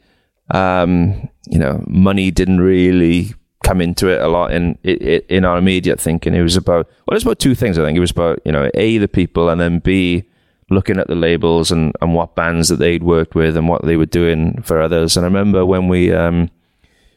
um, 0.54 1.28
you 1.48 1.58
know, 1.58 1.84
money 1.88 2.30
didn't 2.32 2.60
really 2.62 3.34
come 3.64 3.80
into 3.82 4.08
it 4.10 4.22
a 4.22 4.28
lot 4.28 4.52
in 4.52 4.78
in, 4.84 5.22
in 5.30 5.46
our 5.46 5.58
immediate 5.58 6.00
thinking. 6.00 6.36
It 6.36 6.44
was 6.44 6.56
about 6.58 6.88
well, 7.08 7.16
it's 7.16 7.24
about 7.26 7.40
two 7.40 7.56
things. 7.56 7.80
I 7.80 7.84
think 7.84 7.98
it 7.98 8.02
was 8.02 8.12
about 8.12 8.40
you 8.46 8.52
know, 8.52 8.70
a 8.76 8.98
the 9.00 9.08
people, 9.08 9.50
and 9.50 9.60
then 9.60 9.80
b 9.80 10.24
looking 10.72 10.98
at 10.98 11.08
the 11.08 11.16
labels 11.16 11.72
and, 11.72 11.94
and 12.02 12.14
what 12.14 12.36
bands 12.36 12.70
that 12.70 12.78
they'd 12.78 13.04
worked 13.04 13.36
with 13.36 13.58
and 13.58 13.68
what 13.68 13.86
they 13.86 13.98
were 13.98 14.06
doing 14.06 14.62
for 14.64 14.82
others. 14.82 15.18
And 15.18 15.26
I 15.26 15.28
remember 15.28 15.66
when 15.66 15.88
we 15.88 16.12
um, 16.14 16.50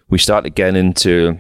we 0.09 0.19
started 0.19 0.55
getting 0.55 0.77
into 0.77 1.39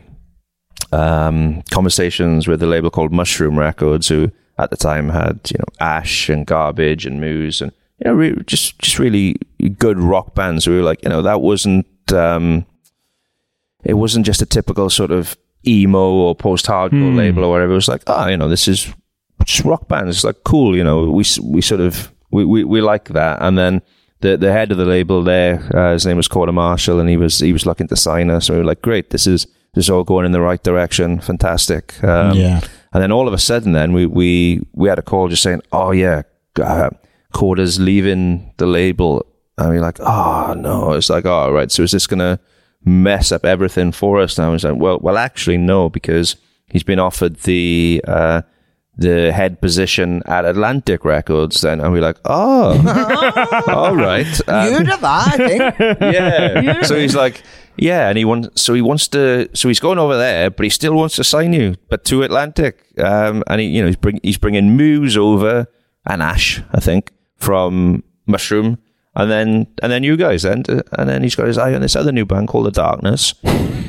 um, 0.92 1.62
conversations 1.70 2.46
with 2.46 2.62
a 2.62 2.66
label 2.66 2.90
called 2.90 3.12
Mushroom 3.12 3.58
Records, 3.58 4.08
who 4.08 4.30
at 4.58 4.70
the 4.70 4.76
time 4.76 5.08
had 5.08 5.40
you 5.50 5.58
know 5.58 5.66
Ash 5.80 6.28
and 6.28 6.46
Garbage 6.46 7.06
and 7.06 7.20
Muse 7.20 7.60
and 7.60 7.72
you 7.98 8.10
know 8.10 8.14
re- 8.14 8.42
just 8.46 8.78
just 8.78 8.98
really 8.98 9.36
good 9.78 9.98
rock 9.98 10.34
bands. 10.34 10.66
We 10.66 10.76
were 10.76 10.82
like 10.82 11.02
you 11.02 11.08
know 11.08 11.22
that 11.22 11.40
wasn't 11.40 11.86
um, 12.12 12.64
it 13.84 13.94
wasn't 13.94 14.26
just 14.26 14.42
a 14.42 14.46
typical 14.46 14.88
sort 14.90 15.10
of 15.10 15.36
emo 15.66 16.10
or 16.10 16.34
post 16.34 16.66
hardcore 16.66 17.16
label 17.16 17.44
or 17.44 17.50
whatever. 17.50 17.72
It 17.72 17.76
was 17.76 17.88
like 17.88 18.02
oh 18.06 18.28
you 18.28 18.36
know 18.36 18.48
this 18.48 18.68
is 18.68 18.92
just 19.44 19.64
rock 19.64 19.88
bands. 19.88 20.16
It's 20.16 20.24
like 20.24 20.44
cool 20.44 20.76
you 20.76 20.84
know 20.84 21.10
we 21.10 21.24
we 21.42 21.60
sort 21.60 21.80
of 21.80 22.10
we 22.30 22.44
we, 22.44 22.64
we 22.64 22.80
like 22.80 23.08
that 23.10 23.42
and 23.42 23.56
then. 23.58 23.82
The, 24.20 24.38
the 24.38 24.52
head 24.52 24.72
of 24.72 24.78
the 24.78 24.86
label 24.86 25.22
there, 25.22 25.60
uh, 25.76 25.92
his 25.92 26.06
name 26.06 26.16
was 26.16 26.28
Korda 26.28 26.54
Marshall, 26.54 26.98
and 26.98 27.10
he 27.10 27.18
was 27.18 27.40
he 27.40 27.52
was 27.52 27.66
looking 27.66 27.88
to 27.88 27.96
sign 27.96 28.30
us. 28.30 28.48
And 28.48 28.56
we 28.56 28.62
were 28.62 28.70
like, 28.70 28.80
"Great, 28.80 29.10
this 29.10 29.26
is 29.26 29.46
this 29.74 29.84
is 29.84 29.90
all 29.90 30.02
going 30.02 30.24
in 30.24 30.32
the 30.32 30.40
right 30.40 30.62
direction. 30.62 31.20
Fantastic." 31.20 32.02
Um, 32.02 32.34
Yeah. 32.34 32.60
and 32.94 33.02
then 33.02 33.12
all 33.12 33.28
of 33.28 33.34
a 33.34 33.38
sudden, 33.38 33.72
then 33.72 33.92
we 33.92 34.06
we 34.06 34.62
we 34.72 34.88
had 34.88 34.98
a 34.98 35.02
call 35.02 35.28
just 35.28 35.42
saying, 35.42 35.60
"Oh 35.72 35.90
yeah, 35.90 36.22
uh, 36.58 36.88
Korda's 37.34 37.78
leaving 37.78 38.54
the 38.56 38.64
label," 38.66 39.26
and 39.58 39.68
we're 39.68 39.82
like, 39.82 39.98
"Oh 40.00 40.54
no!" 40.56 40.92
It's 40.94 41.10
like, 41.10 41.26
"Oh 41.26 41.52
right, 41.52 41.70
so 41.70 41.82
is 41.82 41.90
this 41.90 42.06
gonna 42.06 42.38
mess 42.82 43.30
up 43.30 43.44
everything 43.44 43.92
for 43.92 44.20
us?" 44.22 44.38
And 44.38 44.46
I 44.46 44.50
was 44.50 44.64
like, 44.64 44.76
"Well, 44.78 45.00
well, 45.02 45.18
actually, 45.18 45.58
no, 45.58 45.90
because 45.90 46.36
he's 46.70 46.84
been 46.84 47.00
offered 47.00 47.40
the." 47.40 48.00
Uh, 48.08 48.40
the 48.96 49.32
head 49.32 49.60
position 49.60 50.22
at 50.26 50.44
Atlantic 50.44 51.04
Records, 51.04 51.60
then, 51.60 51.80
and 51.80 51.92
we're 51.92 52.02
like, 52.02 52.18
oh, 52.24 53.64
all 53.68 53.96
right. 53.96 54.48
Um, 54.48 54.72
you 54.72 54.78
did 54.78 55.00
that, 55.00 55.40
I 55.40 55.48
think. 55.48 55.78
yeah. 56.00 56.82
So 56.82 56.96
he's 56.96 57.14
like, 57.14 57.42
yeah, 57.76 58.08
and 58.08 58.16
he 58.16 58.24
wants. 58.24 58.62
So 58.62 58.74
he 58.74 58.82
wants 58.82 59.08
to. 59.08 59.48
So 59.54 59.68
he's 59.68 59.80
going 59.80 59.98
over 59.98 60.16
there, 60.16 60.50
but 60.50 60.64
he 60.64 60.70
still 60.70 60.94
wants 60.94 61.16
to 61.16 61.24
sign 61.24 61.52
you, 61.52 61.76
but 61.88 62.04
to 62.06 62.22
Atlantic. 62.22 62.84
Um, 62.98 63.42
and 63.48 63.60
he, 63.60 63.66
you 63.68 63.80
know, 63.80 63.88
he's 63.88 63.96
bring 63.96 64.20
he's 64.22 64.38
bringing 64.38 64.76
Muse 64.76 65.16
over 65.16 65.66
and 66.06 66.22
Ash, 66.22 66.62
I 66.72 66.80
think, 66.80 67.12
from 67.36 68.04
Mushroom, 68.26 68.78
and 69.16 69.30
then 69.30 69.66
and 69.82 69.92
then 69.92 70.02
you 70.02 70.16
guys, 70.16 70.44
and 70.44 70.68
and 70.68 71.08
then 71.08 71.22
he's 71.22 71.34
got 71.34 71.46
his 71.46 71.58
eye 71.58 71.74
on 71.74 71.80
this 71.80 71.96
other 71.96 72.12
new 72.12 72.24
band 72.24 72.48
called 72.48 72.66
The 72.66 72.70
Darkness. 72.72 73.34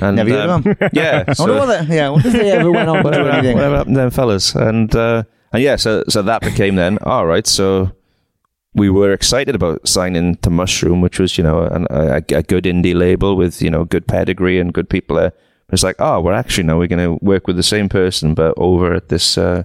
And, 0.01 0.17
Never 0.17 0.30
heard 0.30 0.49
of 0.49 0.67
um, 0.67 0.76
Yeah. 0.93 1.23
I 1.28 1.36
wonder 1.39 1.55
what 1.55 1.88
they, 1.88 1.95
yeah, 1.95 2.09
wonder 2.09 2.28
if 2.28 2.34
they 2.34 2.51
ever 2.51 2.69
went 2.69 2.89
on 2.89 3.01
whatever, 3.03 3.26
happened- 3.26 3.38
anything. 3.47 3.55
whatever 3.55 3.78
happened 3.78 3.95
to 3.95 4.01
them 4.01 4.11
fellas? 4.11 4.53
And 4.55 4.93
uh, 4.95 5.23
and 5.53 5.63
yeah, 5.63 5.78
so 5.78 6.03
so 6.09 6.21
that 6.21 6.41
became 6.41 6.76
then 6.76 6.97
all 7.03 7.26
right. 7.26 7.47
So 7.47 7.91
we 8.73 8.89
were 8.89 9.13
excited 9.13 9.55
about 9.55 9.88
signing 9.88 10.36
to 10.38 10.49
Mushroom, 10.49 10.99
which 11.01 11.17
was 11.19 11.38
you 11.38 11.43
know 11.43 11.61
an, 11.63 11.88
a, 11.89 12.17
a 12.17 12.43
good 12.43 12.65
indie 12.65 12.93
label 12.95 13.36
with 13.36 13.61
you 13.61 13.69
know 13.69 13.86
good 13.86 14.05
pedigree 14.07 14.59
and 14.59 14.73
good 14.73 14.89
people 14.89 15.15
there. 15.15 15.32
It's 15.71 15.82
like 15.82 15.95
oh, 15.99 16.19
we're 16.21 16.34
actually 16.34 16.65
now 16.65 16.78
we're 16.78 16.88
going 16.88 17.03
to 17.19 17.23
work 17.26 17.47
with 17.47 17.55
the 17.55 17.63
same 17.63 17.89
person, 17.89 18.34
but 18.36 18.53
over 18.57 18.93
at 18.93 19.09
this 19.09 19.38
uh, 19.38 19.63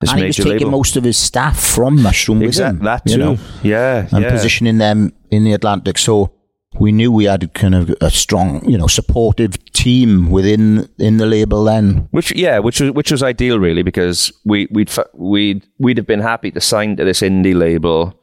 this 0.00 0.10
and 0.10 0.20
he 0.20 0.26
was 0.26 0.36
taking 0.36 0.52
label. 0.52 0.70
most 0.72 0.96
of 0.96 1.04
his 1.04 1.16
staff 1.16 1.58
from 1.58 2.02
Mushroom 2.02 2.40
with 2.40 2.58
him. 2.58 2.80
that 2.80 3.02
you 3.06 3.16
too. 3.16 3.18
know, 3.18 3.38
yeah, 3.62 4.06
and 4.12 4.24
yeah. 4.24 4.30
positioning 4.30 4.78
them 4.78 5.12
in 5.30 5.44
the 5.44 5.52
Atlantic. 5.52 5.96
So 5.96 6.32
we 6.78 6.92
knew 6.92 7.10
we 7.10 7.24
had 7.24 7.52
kind 7.54 7.74
of 7.74 7.94
a 8.00 8.10
strong, 8.10 8.68
you 8.68 8.76
know, 8.76 8.86
supportive 8.86 9.64
team 9.72 10.30
within 10.30 10.88
in 10.98 11.16
the 11.16 11.26
label 11.26 11.64
then. 11.64 12.08
Which 12.10 12.34
yeah, 12.34 12.58
which 12.58 12.80
was 12.80 12.90
which 12.92 13.10
was 13.10 13.22
ideal 13.22 13.58
really 13.58 13.82
because 13.82 14.32
we 14.44 14.68
we'd 14.70 14.90
we'd 15.14 15.66
we'd 15.78 15.96
have 15.96 16.06
been 16.06 16.20
happy 16.20 16.50
to 16.50 16.60
sign 16.60 16.96
to 16.96 17.04
this 17.04 17.20
indie 17.20 17.56
label. 17.56 18.20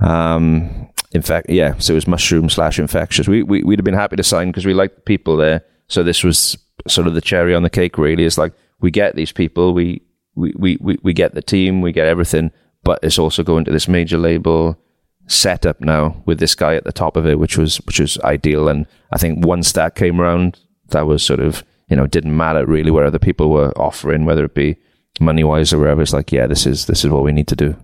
Um, 0.00 0.88
in 1.10 1.22
fact, 1.22 1.50
yeah, 1.50 1.76
so 1.78 1.94
it 1.94 1.96
was 1.96 2.06
Mushroom 2.06 2.48
slash 2.48 2.78
Infectious. 2.78 3.26
We, 3.26 3.42
we 3.42 3.62
we'd 3.64 3.78
have 3.78 3.84
been 3.84 3.94
happy 3.94 4.16
to 4.16 4.22
sign 4.22 4.48
because 4.48 4.66
we 4.66 4.74
liked 4.74 4.96
the 4.96 5.02
people 5.02 5.36
there. 5.36 5.64
So 5.88 6.02
this 6.02 6.22
was 6.22 6.56
sort 6.86 7.06
of 7.08 7.14
the 7.14 7.20
cherry 7.20 7.54
on 7.54 7.62
the 7.62 7.70
cake. 7.70 7.98
Really, 7.98 8.24
it's 8.24 8.38
like 8.38 8.52
we 8.80 8.90
get 8.90 9.16
these 9.16 9.32
people, 9.32 9.72
we 9.74 10.02
we 10.38 10.78
we 10.80 10.98
we, 11.02 11.12
get 11.12 11.34
the 11.34 11.42
team, 11.42 11.80
we 11.80 11.92
get 11.92 12.06
everything, 12.06 12.50
but 12.84 13.00
it's 13.02 13.18
also 13.18 13.42
going 13.42 13.64
to 13.64 13.70
this 13.70 13.88
major 13.88 14.18
label 14.18 14.78
setup 15.26 15.80
now 15.80 16.22
with 16.24 16.38
this 16.38 16.54
guy 16.54 16.74
at 16.74 16.84
the 16.84 16.92
top 16.92 17.16
of 17.16 17.26
it, 17.26 17.38
which 17.38 17.58
was 17.58 17.76
which 17.78 18.00
was 18.00 18.18
ideal. 18.20 18.68
And 18.68 18.86
I 19.12 19.18
think 19.18 19.44
once 19.44 19.72
that 19.72 19.94
came 19.94 20.20
around, 20.20 20.58
that 20.88 21.06
was 21.06 21.22
sort 21.22 21.40
of 21.40 21.64
you 21.88 21.96
know 21.96 22.06
didn't 22.06 22.36
matter 22.36 22.64
really 22.64 22.90
where 22.90 23.04
other 23.04 23.18
people 23.18 23.50
were 23.50 23.72
offering, 23.76 24.24
whether 24.24 24.44
it 24.44 24.54
be 24.54 24.76
money 25.20 25.44
wise 25.44 25.72
or 25.72 25.78
wherever. 25.78 26.02
It's 26.02 26.12
like 26.12 26.32
yeah, 26.32 26.46
this 26.46 26.66
is 26.66 26.86
this 26.86 27.04
is 27.04 27.10
what 27.10 27.24
we 27.24 27.32
need 27.32 27.48
to 27.48 27.56
do. 27.56 27.76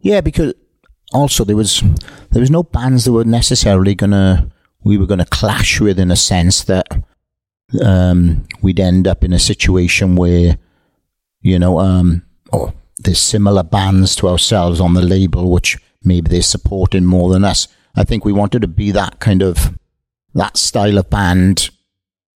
Yeah, 0.00 0.20
because 0.20 0.54
also 1.12 1.44
there 1.44 1.56
was 1.56 1.82
there 2.30 2.40
was 2.40 2.50
no 2.50 2.62
bands 2.62 3.04
that 3.04 3.12
were 3.12 3.24
necessarily 3.24 3.94
gonna 3.94 4.50
we 4.82 4.98
were 4.98 5.06
gonna 5.06 5.26
clash 5.26 5.80
with 5.80 5.98
in 5.98 6.10
a 6.10 6.16
sense 6.16 6.64
that 6.64 6.86
um, 7.82 8.46
we'd 8.62 8.80
end 8.80 9.08
up 9.08 9.24
in 9.24 9.32
a 9.32 9.38
situation 9.38 10.16
where 10.16 10.58
you 11.44 11.58
know 11.58 11.78
um, 11.78 12.22
oh, 12.52 12.72
there's 12.98 13.20
similar 13.20 13.62
bands 13.62 14.16
to 14.16 14.28
ourselves 14.28 14.80
on 14.80 14.94
the 14.94 15.02
label 15.02 15.50
which 15.52 15.78
maybe 16.02 16.28
they're 16.30 16.42
supporting 16.42 17.04
more 17.04 17.32
than 17.32 17.44
us. 17.44 17.68
I 17.94 18.02
think 18.04 18.24
we 18.24 18.32
wanted 18.32 18.62
to 18.62 18.68
be 18.68 18.90
that 18.90 19.20
kind 19.20 19.42
of 19.42 19.74
that 20.34 20.56
style 20.56 20.98
of 20.98 21.08
band 21.10 21.70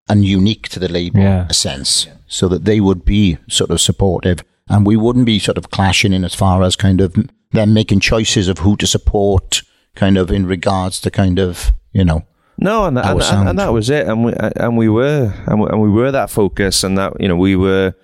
and 0.09 0.25
unique 0.25 0.69
to 0.69 0.79
the 0.79 0.89
label 0.89 1.21
Yeah. 1.21 1.43
in 1.45 1.51
a 1.51 1.55
sense, 1.55 2.07
so 2.27 2.47
that 2.49 2.65
they 2.65 2.81
would 2.81 3.05
be 3.05 3.39
sort 3.49 3.71
of 3.71 3.81
supportive 3.81 4.45
and 4.69 4.87
we 4.87 4.97
wouldn't 4.97 5.27
be 5.27 5.39
sort 5.39 5.59
of 5.59 5.71
clashing 5.71 6.13
in 6.13 6.25
as 6.25 6.35
far 6.35 6.63
as 6.63 6.77
kind 6.77 7.01
of 7.01 7.15
them 7.53 7.73
making 7.73 8.01
choices 8.01 8.49
of 8.49 8.59
who 8.59 8.77
to 8.77 8.87
support, 8.87 9.63
kind 9.95 10.19
of 10.19 10.31
in 10.31 10.47
regards 10.47 11.01
to 11.01 11.11
kind 11.11 11.39
of 11.39 11.73
you 11.93 12.05
know 12.05 12.23
No, 12.59 12.85
and, 12.87 12.99
Our 12.99 13.13
and, 13.13 13.23
and, 13.23 13.49
and 13.51 13.59
that 13.59 13.73
was 13.73 13.89
it, 13.91 14.07
and 14.07 14.25
we 14.25 14.33
and 14.57 14.77
we 14.77 14.89
were 14.89 15.33
and 15.47 15.61
we, 15.61 15.67
and 15.71 15.81
we 15.81 15.89
were 15.91 16.11
that 16.13 16.31
focus, 16.31 16.85
and 16.85 16.97
that 16.99 17.19
you 17.21 17.29
know 17.29 17.37
we 17.37 17.57
were 17.57 17.95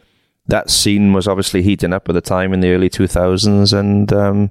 that 0.47 0.71
scene 0.71 1.13
was 1.13 1.27
obviously 1.27 1.63
heating 1.63 1.93
up 1.93 2.09
at 2.09 2.15
the 2.15 2.21
time 2.21 2.53
in 2.53 2.61
the 2.61 2.73
early 2.73 2.89
two 2.89 3.07
thousands, 3.07 3.73
and 3.73 4.13
um, 4.13 4.51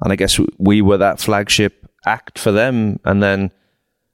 and 0.00 0.12
I 0.12 0.16
guess 0.16 0.38
we 0.58 0.82
were 0.82 0.98
that 0.98 1.20
flagship 1.20 1.86
act 2.06 2.38
for 2.38 2.52
them, 2.52 3.00
and 3.04 3.22
then 3.22 3.52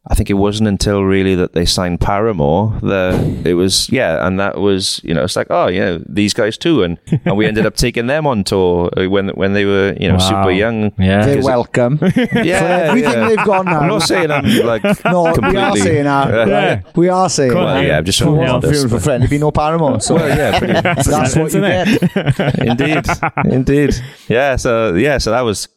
I 0.09 0.15
think 0.15 0.31
it 0.31 0.35
wasn't 0.35 0.67
until 0.67 1.05
really 1.05 1.35
that 1.35 1.53
they 1.53 1.67
signed 1.67 2.01
Paramore 2.01 2.73
that 2.83 3.21
it 3.47 3.53
was 3.53 3.91
yeah, 3.91 4.27
and 4.27 4.41
that 4.41 4.57
was 4.57 4.99
you 5.05 5.13
know 5.13 5.25
it's 5.25 5.37
like 5.37 5.49
oh 5.51 5.67
yeah 5.69 5.99
these 6.09 6.33
guys 6.33 6.57
too, 6.57 6.83
and 6.83 6.97
and 7.27 7.37
we 7.37 7.45
ended 7.47 7.67
up 7.67 7.77
taking 7.77 8.07
them 8.07 8.27
on 8.27 8.43
tour 8.43 8.89
uh, 8.97 9.05
when 9.11 9.29
when 9.31 9.53
they 9.53 9.67
were 9.67 9.95
you 10.01 10.09
know 10.09 10.15
Wow. 10.15 10.29
super 10.31 10.51
young. 10.53 10.93
Yeah. 10.99 11.27
They're 11.27 11.43
welcome. 11.43 11.99
Yeah, 12.33 12.61
For 12.61 12.67
everything 12.91 13.13
yeah. 13.13 13.29
they've 13.29 13.45
gone 13.45 13.67
now. 13.67 13.81
I'm 13.81 13.89
not 13.89 14.03
saying 14.03 14.31
I'm 14.31 14.45
like 14.65 14.83
No, 15.05 15.23
we 15.25 15.29
are 15.29 15.35
completely- 15.35 15.81
saying 15.83 16.05
that. 16.05 16.49
Yeah. 16.49 16.83
We 16.97 17.09
are 17.11 17.29
saying 17.29 17.53
Cool. 17.53 17.61
that. 17.61 17.75
Well, 17.75 17.85
yeah, 17.85 17.99
I'm 17.99 18.05
just 18.07 18.23
Cool. 18.23 18.33
being 18.33 18.47
Yeah, 18.47 18.53
modest, 18.53 18.73
Feeling 18.73 18.89
for 18.89 18.95
but- 18.97 19.03
friend, 19.05 19.23
it'd 19.23 19.31
be 19.31 19.39
no 19.39 19.51
Paramore. 19.51 20.01
So 20.01 20.15
Well, 20.15 20.29
yeah, 20.29 20.59
pretty, 20.59 20.73
that's 20.81 21.09
what 21.37 21.53
you 21.53 21.63
Isn't 21.63 21.65
it? 21.65 22.15
get. 22.15 22.59
indeed, 22.67 23.05
indeed. 23.45 23.95
Yeah, 24.29 24.57
so 24.57 24.95
yeah, 24.95 25.19
so 25.19 25.31
that 25.31 25.43
was 25.43 25.69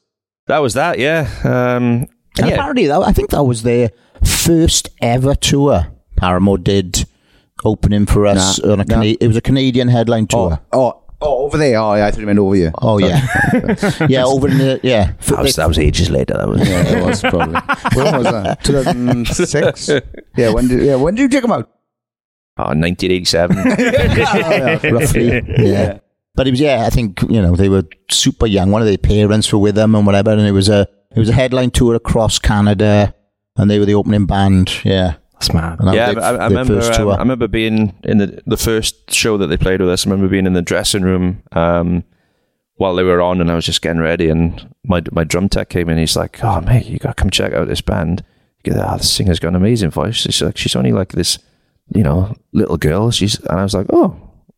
that 0.47 0.59
was 0.59 0.75
that. 0.75 0.97
Yeah, 0.97 1.27
um, 1.43 2.07
And 2.39 2.47
yeah. 2.47 2.55
apparently, 2.55 2.87
that, 2.87 3.01
I 3.01 3.11
think 3.11 3.29
that 3.31 3.43
was 3.43 3.63
their 3.63 3.91
first 4.23 4.89
ever 5.01 5.35
tour. 5.35 5.87
Paramore 6.15 6.57
did 6.57 7.05
opening 7.63 8.05
for 8.05 8.25
us 8.25 8.59
Nah, 8.59 8.73
on 8.73 8.79
a 8.79 8.85
nah. 8.85 8.95
Cana- 8.95 9.17
it 9.19 9.27
was 9.27 9.37
a 9.37 9.41
Canadian 9.41 9.87
headline 9.87 10.27
tour. 10.27 10.59
Oh, 10.71 10.79
oh, 10.79 11.03
oh, 11.21 11.45
over 11.45 11.57
there. 11.57 11.77
Oh, 11.79 11.95
yeah, 11.95 12.07
I 12.07 12.11
thought 12.11 12.19
you 12.19 12.25
meant 12.25 12.39
over 12.39 12.55
here. 12.55 12.71
Oh, 12.81 12.97
yeah, 12.97 13.25
yeah, 14.09 14.25
over 14.25 14.47
in 14.47 14.57
the 14.57 14.79
yeah. 14.83 15.13
That 15.27 15.39
was, 15.39 15.55
that 15.55 15.67
was 15.67 15.79
ages 15.79 16.09
later. 16.09 16.33
That 16.35 16.47
was. 16.47 16.67
Yeah, 16.67 16.99
it 16.99 17.05
was 17.05 17.21
probably. 17.21 17.59
when 17.95 18.17
was 18.17 18.23
that? 18.23 18.63
2006? 18.63 19.89
Yeah, 20.37 20.51
when 20.51 20.67
did, 20.67 20.83
yeah, 20.83 20.95
when 20.95 21.15
did 21.15 21.23
you 21.23 21.29
take 21.29 21.41
them 21.41 21.51
out? 21.51 21.69
Ah, 22.57 22.65
oh, 22.65 22.79
1987. 22.79 23.55
roughly. 24.93 25.41
Yeah. 25.65 25.99
But 26.35 26.47
it 26.47 26.51
was 26.51 26.59
yeah, 26.59 26.85
I 26.85 26.89
think 26.89 27.21
you 27.23 27.41
know 27.41 27.55
they 27.55 27.69
were 27.69 27.83
super 28.09 28.47
young. 28.47 28.71
One 28.71 28.81
of 28.81 28.87
their 28.87 28.97
parents 28.97 29.53
were 29.53 29.59
with 29.59 29.75
them 29.75 29.93
and 29.93 30.05
whatever, 30.05 30.31
and 30.31 30.41
it 30.41 30.51
was 30.51 30.67
a 30.67 30.87
it 31.15 31.19
was 31.19 31.29
a 31.29 31.33
headline 31.33 31.69
tour 31.69 31.93
across 31.93 32.39
Canada, 32.39 33.13
and 33.57 33.69
they 33.69 33.79
were 33.79 33.85
the 33.85 33.95
opening 33.95 34.25
band. 34.25 34.83
Yeah, 34.83 35.15
That's 35.33 35.53
mad. 35.53 35.79
and 35.79 35.93
yeah, 35.93 36.11
was 36.13 36.23
I, 36.23 36.35
I 36.35 36.47
remember. 36.47 36.81
first 36.81 36.99
Um. 36.99 37.09
I 37.09 37.17
remember 37.19 37.47
being 37.47 37.93
in 38.03 38.17
the 38.17 38.41
the 38.45 38.57
first 38.57 39.13
show 39.13 39.37
that 39.37 39.47
they 39.47 39.57
played 39.57 39.79
with 39.81 39.89
us. 39.89 40.05
I 40.05 40.09
remember 40.09 40.29
being 40.29 40.45
in 40.45 40.53
the 40.53 40.61
dressing 40.61 41.03
room 41.03 41.43
um, 41.51 42.03
while 42.75 42.95
they 42.95 43.03
were 43.03 43.21
on, 43.21 43.41
and 43.41 43.51
I 43.51 43.55
was 43.55 43.65
just 43.65 43.81
getting 43.81 44.01
ready, 44.01 44.29
and 44.29 44.73
my 44.83 45.01
my 45.11 45.23
drum 45.23 45.49
tech 45.49 45.69
came 45.69 45.89
in. 45.89 45.97
He's 45.97 46.15
like, 46.15 46.43
"Oh 46.43 46.61
mate, 46.61 46.85
you 46.87 46.97
got 46.99 47.15
to 47.17 47.21
come 47.21 47.29
check 47.29 47.53
out 47.53 47.67
this 47.67 47.81
band. 47.81 48.23
You 48.65 48.73
go, 48.73 48.79
oh, 48.87 48.97
the 48.97 49.03
singer's 49.03 49.39
got 49.39 49.49
an 49.49 49.55
amazing 49.55 49.91
voice. 49.91 50.15
She's 50.15 50.41
like, 50.41 50.55
she's 50.57 50.75
only 50.75 50.93
like 50.93 51.11
this, 51.11 51.37
you 51.93 52.01
know, 52.03 52.33
little 52.53 52.77
girl. 52.77 53.11
She's." 53.11 53.39
And 53.39 53.59
I 53.59 53.63
was 53.63 53.73
like, 53.73 53.87
"Oh." 53.91 54.15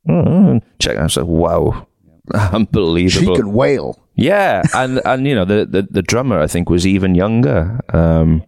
oh," 0.07 0.49
and 0.51 0.61
check. 0.79 0.97
I 0.97 1.03
was 1.03 1.17
like, 1.17 1.25
"Wow." 1.27 1.87
Unbelievable." 2.33 3.09
She 3.09 3.19
Unbelievable. 3.19 3.35
could 3.35 3.47
wail. 3.47 3.99
Yeah, 4.15 4.61
and 4.73 5.01
and 5.05 5.27
you 5.27 5.35
know 5.35 5.43
the, 5.45 5.65
the 5.65 5.81
the 5.91 6.01
drummer 6.01 6.39
I 6.39 6.47
think 6.47 6.69
was 6.69 6.87
even 6.87 7.15
younger, 7.15 7.81
um, 7.93 8.43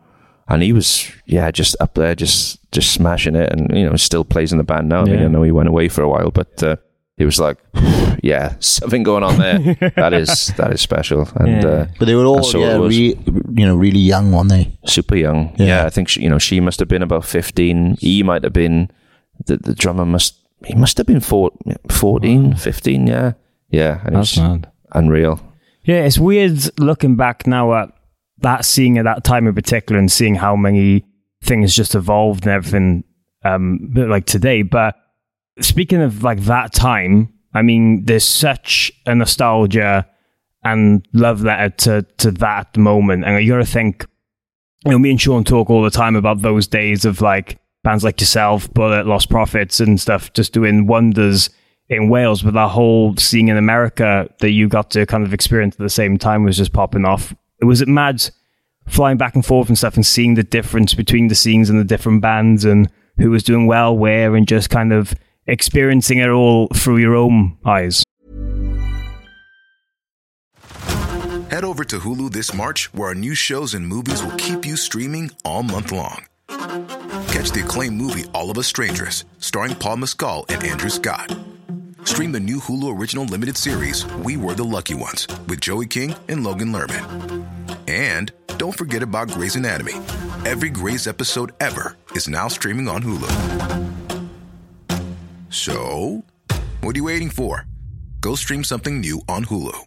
and 0.50 0.62
he 0.64 0.74
was 0.74 1.12
yeah 1.26 1.52
just 1.52 1.76
up 1.80 1.94
there 1.96 2.16
just 2.16 2.60
just 2.72 2.92
smashing 2.94 3.36
it, 3.36 3.52
and 3.52 3.76
you 3.78 3.88
know 3.90 3.96
still 3.96 4.24
plays 4.26 4.52
in 4.52 4.58
the 4.58 4.64
band 4.64 4.90
now. 4.90 5.02
I 5.02 5.06
mean 5.06 5.22
I 5.24 5.28
know 5.28 5.44
he 5.44 5.52
went 5.52 5.70
away 5.70 5.90
for 5.90 6.02
a 6.04 6.10
while, 6.10 6.32
but 6.32 6.62
uh, 6.64 6.76
it 7.18 7.26
was 7.26 7.40
like 7.40 7.58
yeah 8.24 8.56
something 8.60 9.04
going 9.04 9.24
on 9.24 9.38
there. 9.40 9.60
that 9.96 10.14
is 10.14 10.48
that 10.58 10.72
is 10.74 10.82
special 10.82 11.28
and 11.36 11.64
Yeah. 11.64 11.70
uh, 11.70 11.88
but 12.00 12.06
they 12.06 12.16
were 12.16 12.26
all 12.26 12.42
yeah, 12.60 12.78
re, 12.78 13.16
you 13.54 13.66
know, 13.66 13.76
really 13.76 14.00
young, 14.00 14.32
weren't 14.32 14.50
they? 14.50 14.78
super 14.86 15.16
young. 15.16 15.54
Yeah. 15.58 15.66
Yeah. 15.68 15.86
I 15.86 15.90
think 15.90 16.10
she, 16.10 16.22
you 16.24 16.30
know 16.30 16.40
she 16.40 16.60
must 16.60 16.80
have 16.80 16.88
been 16.90 17.04
about 17.04 17.26
fifteen. 17.26 17.96
He 18.00 18.24
might 18.24 18.44
have 18.44 18.54
been 18.54 18.90
the 19.46 19.58
the 19.58 19.74
drummer 19.76 20.06
must 20.06 20.36
he 20.66 20.74
must 20.74 20.98
have 20.98 21.06
been 21.06 21.20
four, 21.20 21.52
14, 21.90 22.56
15, 22.56 23.06
Yeah, 23.08 23.34
Yeah, 23.70 24.00
and 24.00 24.08
it 24.08 24.14
That's 24.14 24.38
was 24.38 24.40
mad. 24.40 24.72
unreal. 24.92 25.40
Yeah, 25.84 26.04
it's 26.06 26.18
weird 26.18 26.80
looking 26.80 27.16
back 27.16 27.46
now 27.46 27.74
at 27.76 27.90
that 28.40 28.66
seeing 28.66 28.98
at 28.98 29.04
that 29.04 29.24
time 29.24 29.48
in 29.48 29.56
particular 29.56 30.00
and 30.00 30.12
seeing 30.12 30.36
how 30.36 30.56
many 30.56 31.06
things 31.44 31.76
just 31.76 31.96
evolved 31.96 32.46
and 32.46 32.52
everything 32.52 33.04
um 33.44 33.92
like 33.96 34.26
today. 34.26 34.62
But 34.62 34.96
speaking 35.60 36.02
of 36.02 36.24
like 36.24 36.42
that 36.42 36.74
time, 36.74 37.34
I 37.54 37.62
mean, 37.62 38.06
there's 38.06 38.28
such 38.28 38.92
a 39.06 39.16
nostalgia 39.16 40.08
and 40.64 41.08
love 41.14 41.44
letter 41.44 41.70
to 41.70 42.02
to 42.18 42.32
that 42.32 42.78
moment. 42.78 43.26
And 43.26 43.44
you 43.44 43.52
gotta 43.52 43.66
think 43.66 44.06
you 44.86 44.92
know, 44.92 45.00
me 45.00 45.12
and 45.12 45.20
Sean 45.22 45.44
talk 45.44 45.70
all 45.70 45.84
the 45.84 45.90
time 45.90 46.16
about 46.16 46.42
those 46.42 46.68
days 46.68 47.04
of 47.04 47.22
like 47.22 47.60
bands 47.84 48.04
like 48.04 48.20
yourself, 48.22 48.72
Bullet, 48.74 49.06
Lostprophets, 49.06 49.80
and 49.80 50.00
stuff, 50.00 50.32
just 50.34 50.54
doing 50.54 50.88
wonders 50.88 51.50
in 51.90 52.10
Wales. 52.10 52.42
But 52.42 52.54
that 52.54 52.70
whole 52.70 53.16
scene 53.18 53.50
in 53.50 53.58
America 53.58 54.30
that 54.40 54.52
you 54.52 54.68
got 54.68 54.92
to 54.92 55.06
kind 55.06 55.26
of 55.26 55.34
experience 55.34 55.76
at 55.76 55.80
the 55.80 55.90
same 55.90 56.18
time 56.18 56.44
was 56.44 56.58
just 56.58 56.74
popping 56.74 57.06
off. 57.06 57.34
It 57.60 57.66
was 57.66 57.82
it 57.82 57.88
mad 57.88 58.30
flying 58.88 59.18
back 59.18 59.36
and 59.36 59.46
forth 59.46 59.68
and 59.68 59.78
stuff 59.78 59.96
and 59.96 60.06
seeing 60.06 60.36
the 60.36 60.44
difference 60.44 60.94
between 60.94 61.28
the 61.28 61.36
scenes 61.36 61.70
and 61.70 61.80
the 61.80 61.84
different 61.84 62.22
bands 62.22 62.66
and 62.66 62.90
who 63.18 63.32
was 63.32 63.44
doing 63.44 63.68
well 63.68 63.98
where 63.98 64.36
and 64.36 64.48
just 64.48 64.70
kind 64.70 64.94
of 64.94 65.14
experiencing 65.48 66.20
it 66.20 66.30
all 66.30 66.68
through 66.68 66.98
your 66.98 67.16
own 67.16 67.58
eyes. 67.66 68.04
Head 71.50 71.64
over 71.64 71.84
to 71.86 72.00
Hulu 72.00 72.32
this 72.32 72.54
March, 72.54 72.94
where 72.94 73.08
our 73.08 73.16
new 73.16 73.34
shows 73.34 73.74
and 73.74 73.88
movies 73.88 74.22
will 74.22 74.36
keep 74.36 74.66
you 74.66 74.76
streaming 74.76 75.32
all 75.46 75.64
month 75.64 75.92
long. 75.92 76.26
Catch 76.48 77.52
the 77.52 77.64
acclaimed 77.66 77.96
movie 77.96 78.26
All 78.34 78.52
of 78.52 78.58
Us 78.58 78.68
Strangers, 78.68 79.24
starring 79.40 79.74
Paul 79.76 79.98
Mescal 79.98 80.46
and 80.50 80.64
Andrew 80.64 80.90
Scott. 80.90 81.36
Stream 82.08 82.32
the 82.32 82.40
new 82.40 82.62
Hulu 82.62 82.98
original 82.98 83.26
limited 83.26 83.58
series 83.58 84.06
We 84.24 84.38
Were 84.38 84.54
the 84.54 84.64
Lucky 84.64 84.94
Ones 84.94 85.28
with 85.50 85.60
Joey 85.60 85.88
King 85.88 86.16
and 86.30 86.42
Logan 86.42 86.72
Lerman. 86.72 87.46
And 87.90 88.32
don't 88.58 88.72
forget 88.72 89.04
about 89.04 89.30
Grey's 89.30 89.58
Anatomy. 89.58 89.96
Every 90.46 90.70
Grey's 90.70 91.06
episode 91.06 91.52
ever 91.60 91.98
is 92.14 92.30
now 92.30 92.48
streaming 92.48 92.88
on 92.88 93.04
Hulu. 93.04 93.28
So, 95.50 96.24
what 96.80 96.96
are 96.96 96.98
you 96.98 97.04
waiting 97.04 97.30
for? 97.30 97.66
Go 98.22 98.36
stream 98.36 98.64
something 98.64 99.02
new 99.02 99.20
on 99.28 99.44
Hulu. 99.44 99.78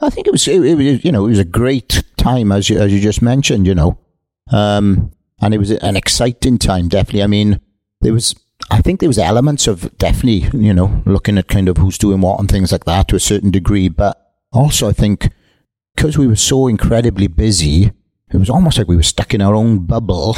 I 0.00 0.10
think 0.10 0.26
it 0.26 0.30
was, 0.30 0.48
it, 0.48 0.62
it 0.62 1.04
you 1.04 1.12
know, 1.12 1.26
it 1.26 1.30
was 1.30 1.38
a 1.38 1.44
great 1.44 2.02
time 2.16 2.50
as 2.50 2.70
you, 2.70 2.78
as 2.78 2.94
you 2.94 3.00
just 3.00 3.20
mentioned, 3.20 3.66
you 3.66 3.74
know, 3.74 3.98
um, 4.52 5.12
and 5.40 5.54
it 5.54 5.58
was 5.58 5.70
an 5.70 5.96
exciting 5.96 6.58
time, 6.58 6.88
definitely. 6.88 7.22
I 7.22 7.26
mean, 7.28 7.60
there 8.00 8.12
was, 8.12 8.34
I 8.70 8.80
think 8.80 9.00
there 9.00 9.08
was 9.08 9.18
elements 9.18 9.66
of 9.66 9.96
definitely, 9.98 10.48
you 10.58 10.74
know, 10.74 11.02
looking 11.06 11.38
at 11.38 11.48
kind 11.48 11.68
of 11.68 11.76
who's 11.76 11.98
doing 11.98 12.20
what 12.20 12.40
and 12.40 12.48
things 12.48 12.72
like 12.72 12.84
that 12.84 13.08
to 13.08 13.16
a 13.16 13.20
certain 13.20 13.50
degree, 13.50 13.88
but 13.88 14.32
also 14.52 14.88
I 14.88 14.92
think 14.92 15.30
because 15.94 16.16
we 16.16 16.26
were 16.26 16.36
so 16.36 16.68
incredibly 16.68 17.26
busy, 17.26 17.92
it 18.30 18.36
was 18.36 18.50
almost 18.50 18.78
like 18.78 18.88
we 18.88 18.96
were 18.96 19.02
stuck 19.02 19.34
in 19.34 19.42
our 19.42 19.54
own 19.54 19.86
bubble, 19.86 20.36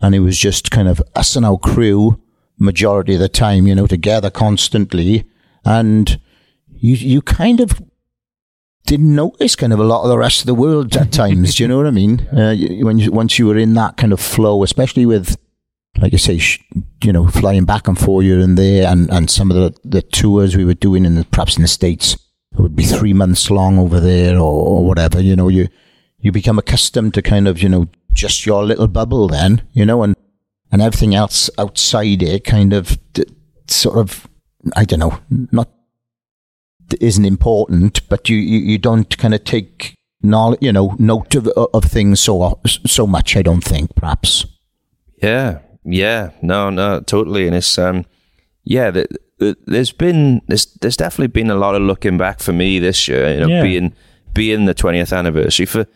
and 0.00 0.14
it 0.14 0.20
was 0.20 0.38
just 0.38 0.70
kind 0.70 0.88
of 0.88 1.02
us 1.14 1.36
and 1.36 1.46
our 1.46 1.58
crew 1.58 2.20
majority 2.58 3.14
of 3.14 3.20
the 3.20 3.28
time, 3.28 3.66
you 3.66 3.74
know, 3.74 3.86
together 3.86 4.30
constantly, 4.30 5.24
and 5.64 6.20
you 6.68 6.94
you 6.94 7.22
kind 7.22 7.60
of 7.60 7.80
didn't 8.86 9.14
notice 9.14 9.56
kind 9.56 9.72
of 9.72 9.80
a 9.80 9.84
lot 9.84 10.04
of 10.04 10.08
the 10.08 10.18
rest 10.18 10.40
of 10.40 10.46
the 10.46 10.54
world 10.54 10.96
at 10.96 11.12
times. 11.22 11.56
do 11.56 11.64
you 11.64 11.68
know 11.68 11.76
what 11.76 11.86
I 11.86 11.90
mean? 11.90 12.20
Uh, 12.28 12.54
when 12.84 12.98
you, 12.98 13.12
once 13.12 13.38
you 13.38 13.46
were 13.46 13.58
in 13.58 13.74
that 13.74 13.96
kind 13.96 14.12
of 14.12 14.20
flow, 14.20 14.62
especially 14.62 15.04
with, 15.04 15.36
like 15.98 16.14
I 16.14 16.16
say, 16.16 16.38
sh- 16.38 16.62
you 17.02 17.12
know, 17.12 17.26
flying 17.28 17.64
back 17.64 17.88
and 17.88 17.98
forth 17.98 18.24
here 18.24 18.40
and 18.40 18.56
there, 18.56 18.86
and, 18.90 19.10
and 19.10 19.28
some 19.28 19.50
of 19.50 19.56
the, 19.56 19.78
the 19.84 20.02
tours 20.02 20.56
we 20.56 20.64
were 20.64 20.74
doing 20.74 21.04
in 21.04 21.16
the, 21.16 21.24
perhaps 21.24 21.56
in 21.56 21.62
the 21.62 21.68
states, 21.68 22.14
it 22.14 22.60
would 22.60 22.76
be 22.76 22.84
three 22.84 23.12
months 23.12 23.50
long 23.50 23.78
over 23.78 24.00
there 24.00 24.36
or, 24.36 24.66
or 24.68 24.84
whatever. 24.86 25.20
You 25.20 25.36
know, 25.36 25.48
you 25.48 25.68
you 26.20 26.32
become 26.32 26.58
accustomed 26.58 27.12
to 27.14 27.22
kind 27.22 27.46
of 27.46 27.62
you 27.62 27.68
know 27.68 27.88
just 28.12 28.46
your 28.46 28.64
little 28.64 28.88
bubble 28.88 29.28
then, 29.28 29.62
you 29.72 29.84
know, 29.84 30.02
and 30.02 30.16
and 30.72 30.80
everything 30.80 31.14
else 31.14 31.50
outside 31.58 32.22
it 32.22 32.44
kind 32.44 32.72
of 32.72 32.98
d- 33.12 33.24
sort 33.68 33.98
of 33.98 34.26
I 34.74 34.84
don't 34.84 35.00
know, 35.00 35.20
not 35.52 35.68
isn't 37.00 37.24
important, 37.24 38.08
but 38.08 38.28
you, 38.28 38.36
you, 38.36 38.58
you 38.58 38.78
don't 38.78 39.16
kind 39.18 39.34
of 39.34 39.44
take 39.44 39.94
knowledge, 40.22 40.58
you 40.62 40.72
know, 40.72 40.96
note 40.98 41.34
of, 41.34 41.46
of 41.48 41.84
things 41.84 42.20
so 42.20 42.58
so 42.66 43.06
much. 43.06 43.36
I 43.36 43.42
don't 43.42 43.64
think, 43.64 43.94
perhaps. 43.94 44.46
Yeah, 45.22 45.60
yeah, 45.84 46.30
no, 46.42 46.70
no, 46.70 47.00
totally. 47.00 47.46
And 47.46 47.56
it's 47.56 47.78
um, 47.78 48.04
yeah, 48.64 48.90
the, 48.90 49.06
the, 49.38 49.56
there's 49.66 49.92
been 49.92 50.42
there's 50.48 50.66
there's 50.80 50.96
definitely 50.96 51.28
been 51.28 51.50
a 51.50 51.54
lot 51.56 51.74
of 51.74 51.82
looking 51.82 52.18
back 52.18 52.40
for 52.40 52.52
me 52.52 52.78
this 52.78 53.08
year. 53.08 53.32
You 53.34 53.40
know, 53.40 53.48
Yeah. 53.48 53.62
being 53.62 53.94
being 54.34 54.66
the 54.66 54.74
twentieth 54.74 55.12
anniversary 55.12 55.66
for 55.66 55.86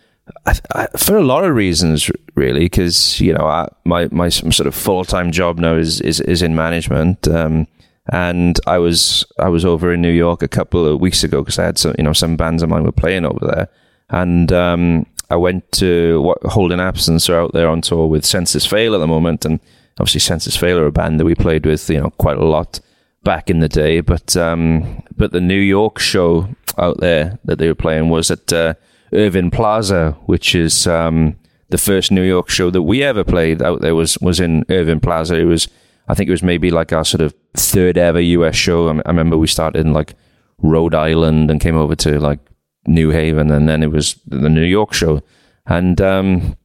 I, 0.47 0.55
I, 0.75 0.87
for 0.97 1.17
a 1.17 1.25
lot 1.25 1.45
of 1.45 1.55
reasons, 1.55 2.11
really, 2.37 2.61
because 2.67 3.21
you 3.21 3.33
know 3.35 3.45
I, 3.47 3.69
my 3.85 4.09
my 4.13 4.29
sort 4.29 4.67
of 4.67 4.75
full 4.75 5.05
time 5.05 5.33
job 5.33 5.59
now 5.59 5.75
is 5.75 6.01
is 6.01 6.21
is 6.21 6.43
in 6.43 6.55
management. 6.55 7.27
Um, 7.29 7.67
and 8.11 8.59
I 8.67 8.79
was 8.79 9.25
I 9.39 9.49
was 9.49 9.65
over 9.65 9.93
in 9.93 10.03
New 10.03 10.13
York 10.13 10.43
a 10.43 10.49
couple 10.49 10.85
of 10.85 11.01
weeks 11.01 11.23
ago 11.23 11.43
because 11.43 11.59
I 11.59 11.65
had 11.65 11.79
some 11.79 11.95
you 11.97 12.05
know 12.05 12.13
some 12.13 12.37
bands 12.37 12.63
of 12.63 12.69
mine 12.69 12.85
were 12.85 12.93
playing 12.93 13.25
over 13.25 13.47
there, 13.47 13.69
and 14.11 14.53
um, 14.53 15.07
I 15.31 15.37
went 15.37 15.71
to 15.73 16.21
what 16.21 16.43
Holding 16.43 16.81
Absence 16.81 17.31
are 17.31 17.41
out 17.41 17.53
there 17.53 17.69
on 17.69 17.81
tour 17.81 18.09
with 18.09 18.27
Senses 18.27 18.67
Fail 18.67 18.95
at 18.95 18.99
the 18.99 19.07
moment, 19.07 19.45
and 19.45 19.61
obviously 19.99 20.21
Senses 20.21 20.57
Fail 20.57 20.79
are 20.79 20.87
a 20.87 20.93
band 20.93 21.21
that 21.21 21.25
we 21.25 21.37
played 21.37 21.65
with 21.65 21.89
you 21.89 22.01
know 22.01 22.11
quite 22.11 22.37
a 22.37 22.45
lot 22.45 22.81
back 23.23 23.49
in 23.49 23.61
the 23.61 23.69
day, 23.69 24.01
but 24.01 24.37
um, 24.37 25.03
but 25.17 25.31
the 25.31 25.41
New 25.41 25.61
York 25.61 26.01
show 26.01 26.49
out 26.79 26.99
there 26.99 27.39
that 27.45 27.59
they 27.59 27.69
were 27.69 27.75
playing 27.77 28.09
was 28.09 28.31
at 28.31 28.53
uh, 28.53 28.75
Irving 29.13 29.53
Plaza, 29.53 30.17
which 30.27 30.57
is 30.57 30.87
um, 30.89 31.37
the 31.69 31.79
first 31.79 32.11
New 32.11 32.23
York 32.23 32.51
show 32.51 32.71
that 32.71 32.83
we 32.83 33.05
ever 33.05 33.23
played 33.23 33.63
out 33.63 33.83
there 33.83 33.95
was 33.95 34.19
was 34.19 34.41
in 34.41 34.65
Irving 34.69 34.99
Plaza. 34.99 35.37
It 35.37 35.45
was 35.45 35.69
I 36.11 36.15
think 36.15 36.29
it 36.29 36.33
was 36.33 36.43
maybe 36.43 36.73
like 36.73 36.93
our 36.93 37.05
sort 37.05 37.21
of 37.21 37.35
third 37.55 37.97
ever 37.97 38.21
US 38.21 38.57
show. 38.57 38.89
I, 38.89 39.01
I 39.07 39.09
remember 39.09 39.39
we 39.39 39.47
started 39.47 39.87
in 39.87 39.93
like 39.93 40.15
Rhode 40.59 40.95
Island 40.95 41.51
and 41.51 41.61
came 41.61 41.77
over 41.77 41.95
to 41.97 42.19
like 42.19 42.41
New 42.87 43.11
Haven, 43.11 43.51
and 43.51 43.69
then 43.69 43.83
it 43.83 43.93
was 43.93 44.19
the 44.27 44.49
New 44.49 44.65
York 44.65 44.93
show, 44.93 45.23
and 45.67 46.01
um, 46.01 46.57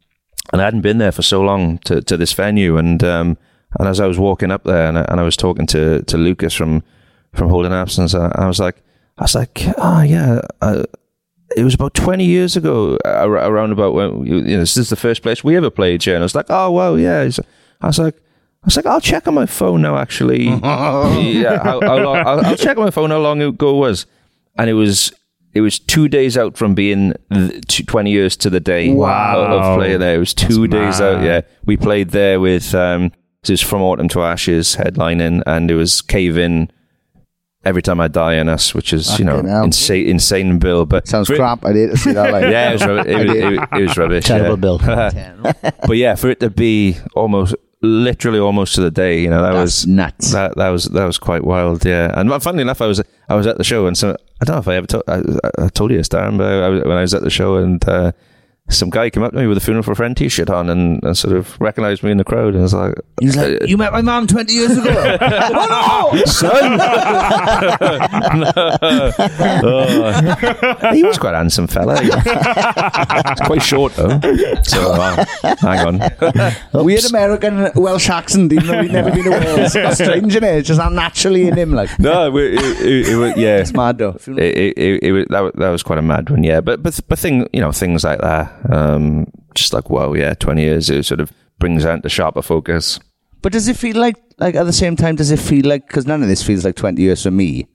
and 0.52 0.62
I 0.62 0.66
hadn't 0.66 0.82
been 0.82 0.98
there 0.98 1.12
for 1.12 1.22
so 1.22 1.42
long 1.42 1.78
to, 1.80 2.02
to 2.02 2.18
this 2.18 2.34
venue, 2.34 2.78
and 2.78 3.04
um, 3.04 3.38
and 3.80 3.88
as 3.88 4.00
I 4.00 4.08
was 4.08 4.18
walking 4.18 4.52
up 4.52 4.64
there, 4.64 4.88
and 4.88 4.98
I, 4.98 5.06
and 5.10 5.20
I 5.20 5.24
was 5.24 5.38
talking 5.38 5.68
to, 5.68 6.02
to 6.02 6.18
Lucas 6.18 6.54
from 6.54 6.84
from 7.34 7.50
Holding 7.50 7.74
Absence, 7.74 8.16
I, 8.16 8.32
I 8.36 8.48
was 8.48 8.60
like, 8.60 8.82
I 9.20 9.24
was 9.26 9.36
like, 9.36 9.64
oh 9.78 10.02
yeah. 10.02 10.42
Uh, 10.62 10.84
it 11.56 11.64
was 11.64 11.76
about 11.76 11.94
20 11.94 12.26
years 12.26 12.58
ago, 12.58 12.98
around 13.06 13.72
about 13.72 13.94
when, 13.94 14.26
you 14.26 14.42
know, 14.42 14.60
this 14.60 14.76
is 14.76 14.90
the 14.90 14.96
first 14.96 15.22
place 15.22 15.44
we 15.44 15.56
ever 15.56 15.70
played 15.70 16.04
here. 16.04 16.16
And 16.16 16.24
I 16.24 16.26
was 16.26 16.36
like, 16.36 16.48
oh, 16.50 16.72
well, 16.72 17.00
yeah. 17.00 17.30
I 17.82 17.88
was 17.88 18.00
like, 18.00 18.16
I 18.16 18.22
was 18.66 18.76
like, 18.76 18.86
I'll 18.86 19.02
check 19.02 19.28
on 19.28 19.34
my 19.34 19.46
phone 19.46 19.82
now, 19.82 19.98
actually. 19.98 20.44
yeah, 20.50 21.64
how, 21.64 21.80
how 21.82 21.98
long, 21.98 22.18
I'll, 22.18 22.46
I'll 22.46 22.56
check 22.58 22.78
on 22.78 22.84
my 22.84 22.92
phone 22.92 23.10
how 23.12 23.20
long 23.20 23.42
ago 23.42 23.70
it 23.76 23.80
was. 23.80 24.06
And 24.58 24.70
it 24.70 24.74
was, 24.74 25.12
it 25.54 25.62
was 25.62 25.80
two 25.80 26.08
days 26.08 26.38
out 26.38 26.58
from 26.58 26.76
being 26.76 27.14
th- 27.32 27.66
t- 27.68 27.84
20 27.84 28.12
years 28.12 28.36
to 28.38 28.50
the 28.50 28.60
day 28.60 28.92
Wow. 28.94 29.40
of, 29.42 29.52
of 29.62 29.78
playing 29.78 30.00
there. 30.00 30.16
It 30.16 30.20
was 30.20 30.34
two 30.34 30.68
That's 30.68 30.98
days 30.98 31.02
out, 31.02 31.24
yeah. 31.24 31.42
We 31.66 31.78
played 31.78 32.10
there 32.10 32.40
with, 32.40 32.74
um, 32.76 33.12
it 33.44 33.50
was 33.50 33.62
From 33.62 33.82
Autumn 33.82 34.08
to 34.10 34.24
Ashes 34.24 34.76
headlining, 34.76 35.44
and 35.46 35.70
it 35.70 35.76
was 35.76 36.02
Cave 36.02 36.38
In, 36.38 36.72
Every 37.64 37.82
Time 37.82 38.00
I 38.00 38.08
Die 38.08 38.34
in 38.36 38.48
Us, 38.48 38.74
which 38.76 38.94
is, 38.94 39.18
you 39.18 39.26
know, 39.26 39.38
Fucking 39.42 39.64
insane, 39.66 40.08
insane 40.08 40.60
bill. 40.60 40.86
But 40.86 41.08
Sounds 41.08 41.28
for 41.28 41.34
it- 41.34 41.38
crap. 41.38 41.66
I'd 41.66 41.76
hate 41.76 41.88
to 41.92 41.98
see 41.98 42.12
that. 42.14 42.32
Like, 42.32 42.44
yeah, 42.52 42.70
it 42.70 42.74
was, 42.74 42.86
rubbish. 42.86 43.08
It, 43.08 43.28
was, 43.28 43.36
it, 43.36 43.70
it 43.80 43.82
was 43.88 43.98
rubbish. 43.98 44.26
Terrible 44.26 44.80
yeah. 44.84 45.12
bill. 45.12 45.54
but 45.88 45.98
yeah, 45.98 46.14
for 46.16 46.30
it 46.30 46.40
to 46.42 46.50
be 46.52 46.98
almost, 47.16 47.56
literally 47.86 48.40
almost 48.40 48.76
to 48.76 48.82
the 48.82 48.92
day, 48.92 49.20
you 49.22 49.30
know, 49.30 49.42
that 49.42 49.54
That's 49.54 49.62
was 49.86 49.88
nuts. 49.88 50.32
That 50.34 50.56
that 50.58 50.70
was 50.70 50.86
that 50.86 51.06
was 51.06 51.18
quite 51.18 51.44
wild. 51.44 51.86
Yeah, 51.86 52.12
and 52.20 52.30
funnily 52.44 52.62
enough, 52.64 52.82
I 52.82 52.88
was 52.88 53.02
I 53.30 53.36
was 53.36 53.48
at 53.48 53.58
the 53.58 53.64
show, 53.64 53.88
and 53.88 53.98
so 53.98 54.18
I 54.42 54.46
don't 54.46 54.56
know 54.56 54.60
if 54.60 54.68
I 54.68 54.76
ever 54.76 54.88
told 54.88 55.04
I, 55.08 55.22
I 55.60 55.68
told 55.70 55.92
you 55.92 55.98
this, 55.98 56.10
Darran, 56.10 56.38
but 56.38 56.48
I, 56.52 56.70
was- 56.70 56.84
when 56.84 56.98
I 56.98 57.02
was 57.02 57.14
at 57.14 57.22
the 57.24 57.30
show, 57.30 57.56
and 57.58 57.88
uh, 57.88 58.12
some 58.70 58.90
guy 58.90 59.10
came 59.12 59.22
up 59.22 59.32
to 59.32 59.38
me 59.38 59.46
with 59.46 59.58
a 59.58 59.62
funeral 59.62 59.84
for 59.84 59.92
a 59.92 59.96
friend 59.96 60.18
T-shirt 60.18 60.50
on 60.50 60.70
and, 60.70 61.04
and 61.04 61.16
sort 61.16 61.36
of 61.36 61.60
recognised 61.62 62.02
me 62.02 62.10
in 62.12 62.18
the 62.18 62.24
crowd 62.24 62.54
and 62.54 62.64
was 62.64 62.74
like, 62.74 62.96
He's 63.22 63.38
like, 63.38 63.68
you 63.68 63.78
met 63.78 63.94
my 63.94 64.02
mom 64.02 64.26
20 64.26 64.52
years 64.52 64.78
ago. 64.78 65.18
oh, 65.22 66.12
no! 66.16 66.26
son. 66.26 66.80
Oh. 69.64 70.92
he 70.94 71.04
was 71.04 71.18
quite 71.18 71.34
a 71.34 71.38
handsome 71.38 71.68
fella. 71.68 71.96
Quite 73.46 73.62
short 73.62 73.94
though. 73.94 74.20
So 74.64 74.92
uh, 74.94 75.26
hang 75.60 76.02
on. 76.02 76.84
Weird 76.86 77.06
American 77.06 77.72
Welsh 77.76 78.10
accent, 78.10 78.52
even 78.52 78.68
though 78.68 78.82
we'd 78.82 78.92
never 78.92 79.12
been 79.12 79.24
to 79.26 79.30
Wales. 79.30 79.74
That's 79.74 79.98
strange, 80.04 80.34
innit? 80.34 80.60
It's 80.60 80.68
just 80.68 80.80
not 80.80 80.92
naturally 80.92 81.48
in 81.48 81.56
him, 81.56 81.72
like. 81.72 81.98
No, 82.00 82.36
it, 82.38 82.54
it, 82.56 82.82
it, 82.82 83.08
it 83.10 83.16
was 83.16 83.38
yeah. 83.38 83.58
It's 83.58 83.74
mad, 83.74 83.98
though. 83.98 84.18
It, 84.28 84.38
it, 84.40 84.78
it, 84.78 85.04
it 85.04 85.12
was, 85.12 85.26
that, 85.30 85.56
that 85.56 85.70
was 85.70 85.84
quite 85.84 86.00
a 86.00 86.02
mad 86.02 86.30
one, 86.30 86.44
yeah. 86.44 86.62
But 86.62 86.84
but 86.84 87.00
but 87.08 87.20
thing, 87.20 87.48
you 87.54 87.62
know, 87.62 87.72
things 87.72 88.04
like 88.04 88.20
that, 88.22 88.55
um, 88.72 89.28
just 89.54 89.74
like 89.74 89.90
wow, 89.90 90.14
yeah, 90.14 90.34
twenty 90.34 90.64
years, 90.64 90.90
it 90.90 91.06
sort 91.06 91.20
of 91.20 91.32
brings 91.60 91.86
out 91.86 92.04
the 92.04 92.10
sharper 92.10 92.42
focus. 92.42 93.00
But 93.42 93.52
does 93.54 93.68
it 93.68 93.78
feel 93.78 93.96
like, 93.98 94.18
like 94.40 94.56
at 94.56 94.64
the 94.66 94.74
same 94.74 94.96
time, 94.96 95.16
does 95.16 95.30
it 95.32 95.40
feel 95.40 95.66
like, 95.66 95.88
because 95.88 96.08
none 96.08 96.24
of 96.24 96.28
this 96.28 96.42
feels 96.42 96.66
like 96.66 96.76
20 96.76 97.00
years 97.02 97.22
for 97.24 97.30
me 97.32 97.68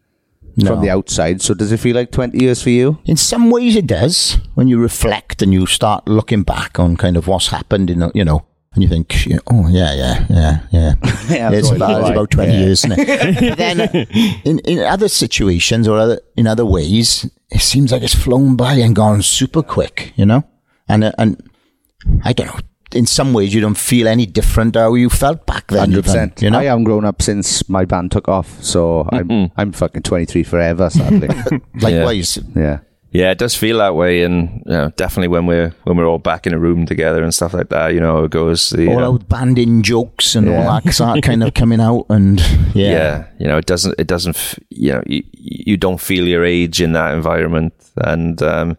from 0.66 0.82
the 0.82 0.90
outside, 0.90 1.40
so 1.40 1.54
does 1.54 1.70
it 1.70 1.78
feel 1.78 1.94
like 1.94 2.10
20 2.10 2.36
years 2.42 2.60
for 2.60 2.70
you? 2.70 2.98
In 3.04 3.16
some 3.16 3.50
ways, 3.50 3.76
it 3.76 3.86
does. 3.86 4.36
When 4.54 4.66
you 4.68 4.78
reflect 4.80 5.42
and 5.42 5.52
you 5.54 5.66
start 5.66 6.08
looking 6.08 6.42
back 6.42 6.78
on 6.80 6.96
kind 6.96 7.16
of 7.16 7.28
what's 7.28 7.46
happened, 7.48 7.88
in 7.88 8.02
a- 8.02 8.10
you 8.14 8.24
know, 8.24 8.44
and 8.74 8.82
you 8.82 8.88
think, 8.88 9.14
oh 9.46 9.68
yeah, 9.68 9.94
yeah, 9.94 10.26
yeah, 10.28 10.60
yeah. 10.72 10.94
Yeah, 11.30 11.50
it's, 11.52 11.70
about, 11.70 11.92
right. 11.92 12.00
it's 12.00 12.10
about 12.10 12.30
twenty 12.32 12.52
Yeah. 12.52 12.60
years, 12.60 12.84
isn't 12.84 12.98
it? 12.98 13.56
Then, 13.56 13.80
in 14.44 14.58
in 14.60 14.80
other 14.80 15.08
situations 15.08 15.86
or 15.88 15.98
other 15.98 16.20
in 16.36 16.46
other 16.48 16.66
ways, 16.66 17.30
it 17.50 17.60
seems 17.60 17.92
like 17.92 18.02
it's 18.02 18.14
flown 18.14 18.56
by 18.56 18.74
and 18.74 18.94
gone 18.94 19.22
super 19.22 19.62
quick, 19.62 20.12
you 20.16 20.26
know. 20.26 20.42
And 20.90 21.04
uh, 21.04 21.12
and 21.18 21.50
I 22.24 22.32
don't 22.32 22.46
know. 22.46 22.58
In 22.92 23.06
some 23.06 23.32
ways, 23.32 23.54
you 23.54 23.60
don't 23.60 23.78
feel 23.78 24.08
any 24.08 24.26
different 24.26 24.74
how 24.74 24.94
you 24.94 25.08
felt 25.10 25.46
back 25.46 25.68
then. 25.68 25.78
Hundred 25.78 26.04
percent. 26.04 26.42
You 26.42 26.50
know. 26.50 26.58
I 26.58 26.64
haven't 26.64 26.84
grown 26.84 27.04
up 27.04 27.22
since 27.22 27.68
my 27.68 27.84
band 27.84 28.10
took 28.10 28.28
off, 28.28 28.60
so 28.62 29.08
I'm 29.12 29.52
I'm 29.56 29.70
fucking 29.72 30.02
twenty 30.02 30.24
three 30.24 30.42
forever. 30.42 30.90
Sadly, 30.90 31.28
Likewise, 31.80 32.38
yeah. 32.56 32.80
Yeah, 33.12 33.32
it 33.32 33.38
does 33.38 33.56
feel 33.56 33.78
that 33.78 33.96
way, 33.96 34.22
and 34.22 34.62
you 34.66 34.72
know, 34.72 34.90
definitely 34.96 35.28
when 35.28 35.44
we're 35.46 35.74
when 35.82 35.96
we're 35.96 36.06
all 36.06 36.18
back 36.20 36.46
in 36.46 36.54
a 36.54 36.58
room 36.60 36.86
together 36.86 37.22
and 37.24 37.34
stuff 37.34 37.54
like 37.54 37.68
that, 37.70 37.92
you 37.92 37.98
know, 38.00 38.24
it 38.24 38.30
goes. 38.30 38.70
The, 38.70 38.86
all 38.88 39.02
uh, 39.04 39.08
out 39.14 39.28
banding 39.28 39.82
jokes 39.82 40.36
and 40.36 40.46
Yeah. 40.46 40.62
all 40.66 40.80
that 40.80 40.92
start 40.92 41.22
kind 41.22 41.42
of 41.42 41.52
coming 41.54 41.80
out, 41.80 42.06
and 42.08 42.38
yeah, 42.72 42.90
yeah, 42.92 43.26
you 43.40 43.46
know, 43.48 43.58
it 43.58 43.66
doesn't, 43.66 43.96
it 43.98 44.06
doesn't, 44.06 44.58
you 44.70 44.92
know, 44.92 45.02
you, 45.06 45.24
you 45.32 45.76
don't 45.76 46.00
feel 46.00 46.24
your 46.26 46.44
age 46.44 46.80
in 46.80 46.92
that 46.92 47.12
environment, 47.14 47.72
and 47.96 48.40
um, 48.44 48.78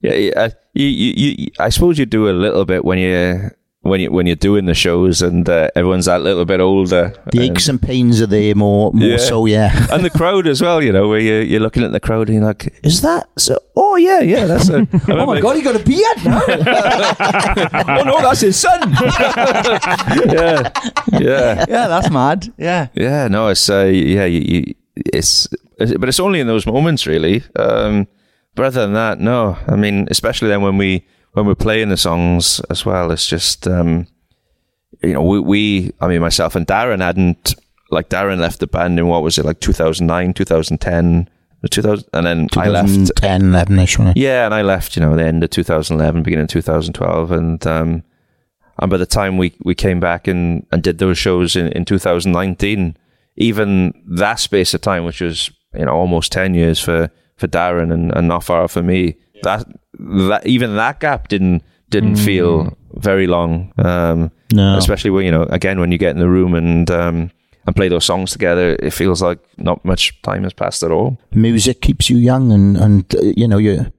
yeah, 0.00 0.48
you, 0.74 0.86
you, 0.86 1.34
you, 1.38 1.50
I 1.58 1.68
suppose 1.68 1.98
you 1.98 2.06
do 2.06 2.28
a 2.28 2.32
little 2.32 2.64
bit 2.64 2.84
when 2.84 2.98
you 2.98 3.50
when 3.82 3.98
you 3.98 4.10
when 4.12 4.26
you're 4.26 4.36
doing 4.36 4.66
the 4.66 4.74
shows 4.74 5.22
and 5.22 5.48
uh, 5.48 5.68
everyone's 5.74 6.04
that 6.04 6.20
little 6.20 6.44
bit 6.44 6.60
older. 6.60 7.14
The 7.32 7.40
aches 7.42 7.68
and 7.68 7.80
pains 7.80 8.20
are 8.20 8.26
there 8.26 8.54
more, 8.54 8.92
more 8.92 9.08
Yeah. 9.08 9.16
so, 9.16 9.46
yeah. 9.46 9.86
and 9.92 10.04
the 10.04 10.10
crowd 10.10 10.46
as 10.46 10.60
well, 10.60 10.82
you 10.82 10.92
know, 10.92 11.08
where 11.08 11.18
you, 11.18 11.36
you're 11.36 11.60
looking 11.60 11.82
at 11.82 11.92
the 11.92 12.00
crowd 12.00 12.28
and 12.28 12.36
you're 12.36 12.44
like, 12.46 12.78
"Is 12.82 13.00
that 13.00 13.28
so? 13.38 13.58
Oh 13.76 13.96
yeah, 13.96 14.20
yeah, 14.20 14.44
that's 14.44 14.68
a." 14.68 14.86
Oh 15.08 15.24
my 15.26 15.40
god, 15.40 15.56
he 15.56 15.62
got 15.62 15.76
a 15.76 15.84
beard 15.84 16.24
now. 16.24 16.42
oh 17.98 18.02
no, 18.04 18.20
that's 18.20 18.40
his 18.40 18.56
son. 18.58 18.80
yeah, 18.92 20.70
yeah. 21.18 21.64
yeah, 21.68 21.88
that's 21.88 22.10
mad. 22.10 22.52
Yeah. 22.58 22.88
Yeah, 22.94 23.28
no, 23.28 23.48
it's 23.48 23.68
uh, 23.68 23.84
yeah, 23.84 24.24
you, 24.26 24.40
you, 24.40 24.74
it's 24.96 25.48
but 25.78 26.08
it's 26.08 26.20
only 26.20 26.40
in 26.40 26.46
those 26.46 26.66
moments, 26.66 27.06
really. 27.06 27.42
Um, 27.56 28.06
but 28.54 28.66
other 28.66 28.82
than 28.82 28.94
that, 28.94 29.20
no. 29.20 29.58
I 29.66 29.76
mean, 29.76 30.08
especially 30.10 30.48
then 30.48 30.62
when 30.62 30.78
we 30.78 31.06
when 31.32 31.46
we're 31.46 31.54
playing 31.54 31.88
the 31.88 31.96
songs 31.96 32.60
as 32.70 32.84
well, 32.84 33.10
it's 33.10 33.26
just 33.26 33.66
um, 33.68 34.06
you 35.02 35.14
know, 35.14 35.22
we, 35.22 35.40
we 35.40 35.92
I 36.00 36.08
mean, 36.08 36.20
myself 36.20 36.54
and 36.54 36.66
Darran 36.66 37.00
hadn't 37.00 37.54
like 37.90 38.08
Darran 38.08 38.38
left 38.38 38.60
the 38.60 38.66
band 38.66 38.98
in 38.98 39.06
what 39.06 39.22
was 39.22 39.38
it 39.38 39.44
like 39.44 39.60
2009, 39.60 40.34
2010, 40.34 41.28
2000, 41.68 42.08
and 42.12 42.26
then 42.26 42.48
I 42.56 42.68
left. 42.68 42.88
2010, 42.88 43.42
11 43.42 43.78
ish, 43.78 43.98
yeah, 44.14 44.44
and 44.44 44.54
I 44.54 44.62
left, 44.62 44.96
you 44.96 45.02
know, 45.02 45.14
the 45.16 45.24
end 45.24 45.42
of 45.44 45.50
2011, 45.50 46.22
beginning 46.22 46.44
of 46.44 46.50
2012, 46.50 47.32
and 47.32 47.66
um, 47.66 48.02
and 48.78 48.90
by 48.90 48.96
the 48.96 49.06
time 49.06 49.36
we, 49.36 49.54
we 49.62 49.74
came 49.74 50.00
back 50.00 50.26
and, 50.26 50.66
and 50.72 50.82
did 50.82 50.98
those 50.98 51.18
shows 51.18 51.54
in, 51.54 51.68
in 51.72 51.84
2019, 51.84 52.96
even 53.36 53.92
that 54.06 54.38
space 54.38 54.72
of 54.72 54.80
time, 54.80 55.04
which 55.04 55.20
was 55.20 55.50
you 55.74 55.84
know 55.84 55.92
almost 55.92 56.32
10 56.32 56.54
years 56.54 56.80
for 56.80 57.10
for 57.40 57.48
Darran 57.48 57.92
and, 57.92 58.12
and 58.14 58.28
not 58.28 58.44
far 58.44 58.68
for 58.68 58.82
me, 58.82 59.16
that 59.42 59.64
that 59.98 60.46
even 60.46 60.76
that 60.76 61.00
gap 61.00 61.28
didn't 61.28 61.62
didn't 61.88 62.16
feel 62.16 62.76
very 62.94 63.26
long. 63.26 63.72
Um, 63.78 64.30
No. 64.52 64.76
especially 64.78 65.10
when 65.10 65.24
you 65.24 65.32
know 65.32 65.42
again 65.50 65.80
when 65.80 65.92
you 65.92 65.98
get 65.98 66.10
in 66.10 66.18
the 66.20 66.28
room 66.28 66.54
and 66.54 66.90
um, 66.90 67.30
and 67.66 67.76
play 67.76 67.88
those 67.88 68.04
songs 68.04 68.30
together, 68.32 68.76
it 68.82 68.92
feels 68.92 69.20
like 69.22 69.38
not 69.58 69.84
much 69.84 70.20
time 70.22 70.42
has 70.44 70.52
passed 70.52 70.82
at 70.82 70.90
all. 70.90 71.18
Music 71.34 71.80
keeps 71.80 72.08
you 72.10 72.16
young, 72.18 72.52
and, 72.52 72.76
and 72.76 73.14
uh, 73.14 73.18
you 73.36 73.46
know, 73.48 73.58
you 73.58 73.92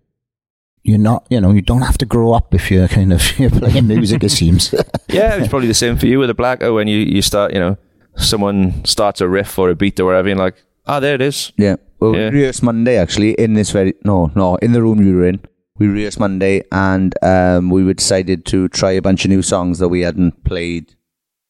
you're 0.84 0.98
not, 0.98 1.28
you 1.30 1.40
know, 1.40 1.52
you 1.54 1.62
don't 1.62 1.84
have 1.84 1.98
to 2.00 2.06
grow 2.08 2.34
up 2.34 2.54
if 2.56 2.72
you're 2.72 2.88
kind 2.88 3.14
of 3.14 3.22
you're 3.40 3.52
playing 3.52 3.88
music, 3.88 4.24
it 4.24 4.32
seems. 4.32 4.74
Yeah, 5.12 5.36
it's 5.36 5.50
probably 5.50 5.68
the 5.68 5.74
same 5.74 5.98
for 5.98 6.08
you 6.08 6.20
with 6.20 6.30
a 6.30 6.34
black. 6.34 6.64
Oh, 6.64 6.74
when 6.76 6.88
you, 6.88 6.98
you 6.98 7.22
start, 7.22 7.54
you 7.54 7.60
know, 7.60 7.76
someone 8.16 8.84
starts 8.86 9.20
a 9.20 9.28
riff 9.28 9.60
or 9.60 9.70
a 9.70 9.76
beat 9.76 10.00
or 10.00 10.06
whatever, 10.06 10.30
and 10.30 10.38
you're 10.38 10.46
like, 10.46 10.56
ah, 10.88 11.02
there 11.02 11.16
it 11.16 11.22
is. 11.22 11.52
Yeah. 11.58 11.76
Well, 12.02 12.16
Yeah. 12.16 12.30
we 12.30 12.38
rehearsed 12.40 12.64
Monday 12.64 12.98
actually 12.98 13.32
in 13.34 13.54
this 13.54 13.72
very 13.72 13.94
no 14.04 14.32
no 14.36 14.56
in 14.56 14.72
the 14.74 14.82
room 14.82 14.98
we 14.98 15.14
were 15.14 15.28
in. 15.28 15.40
We 15.78 15.88
rehearsed 15.88 16.20
Monday 16.20 16.64
and 16.72 17.14
um, 17.24 17.70
we 17.70 17.84
were 17.84 17.94
decided 17.94 18.46
to 18.48 18.68
try 18.70 18.92
a 18.92 19.02
bunch 19.02 19.24
of 19.26 19.30
new 19.30 19.42
songs 19.42 19.80
that 19.80 19.90
we 19.90 20.02
hadn't 20.02 20.44
played 20.44 20.96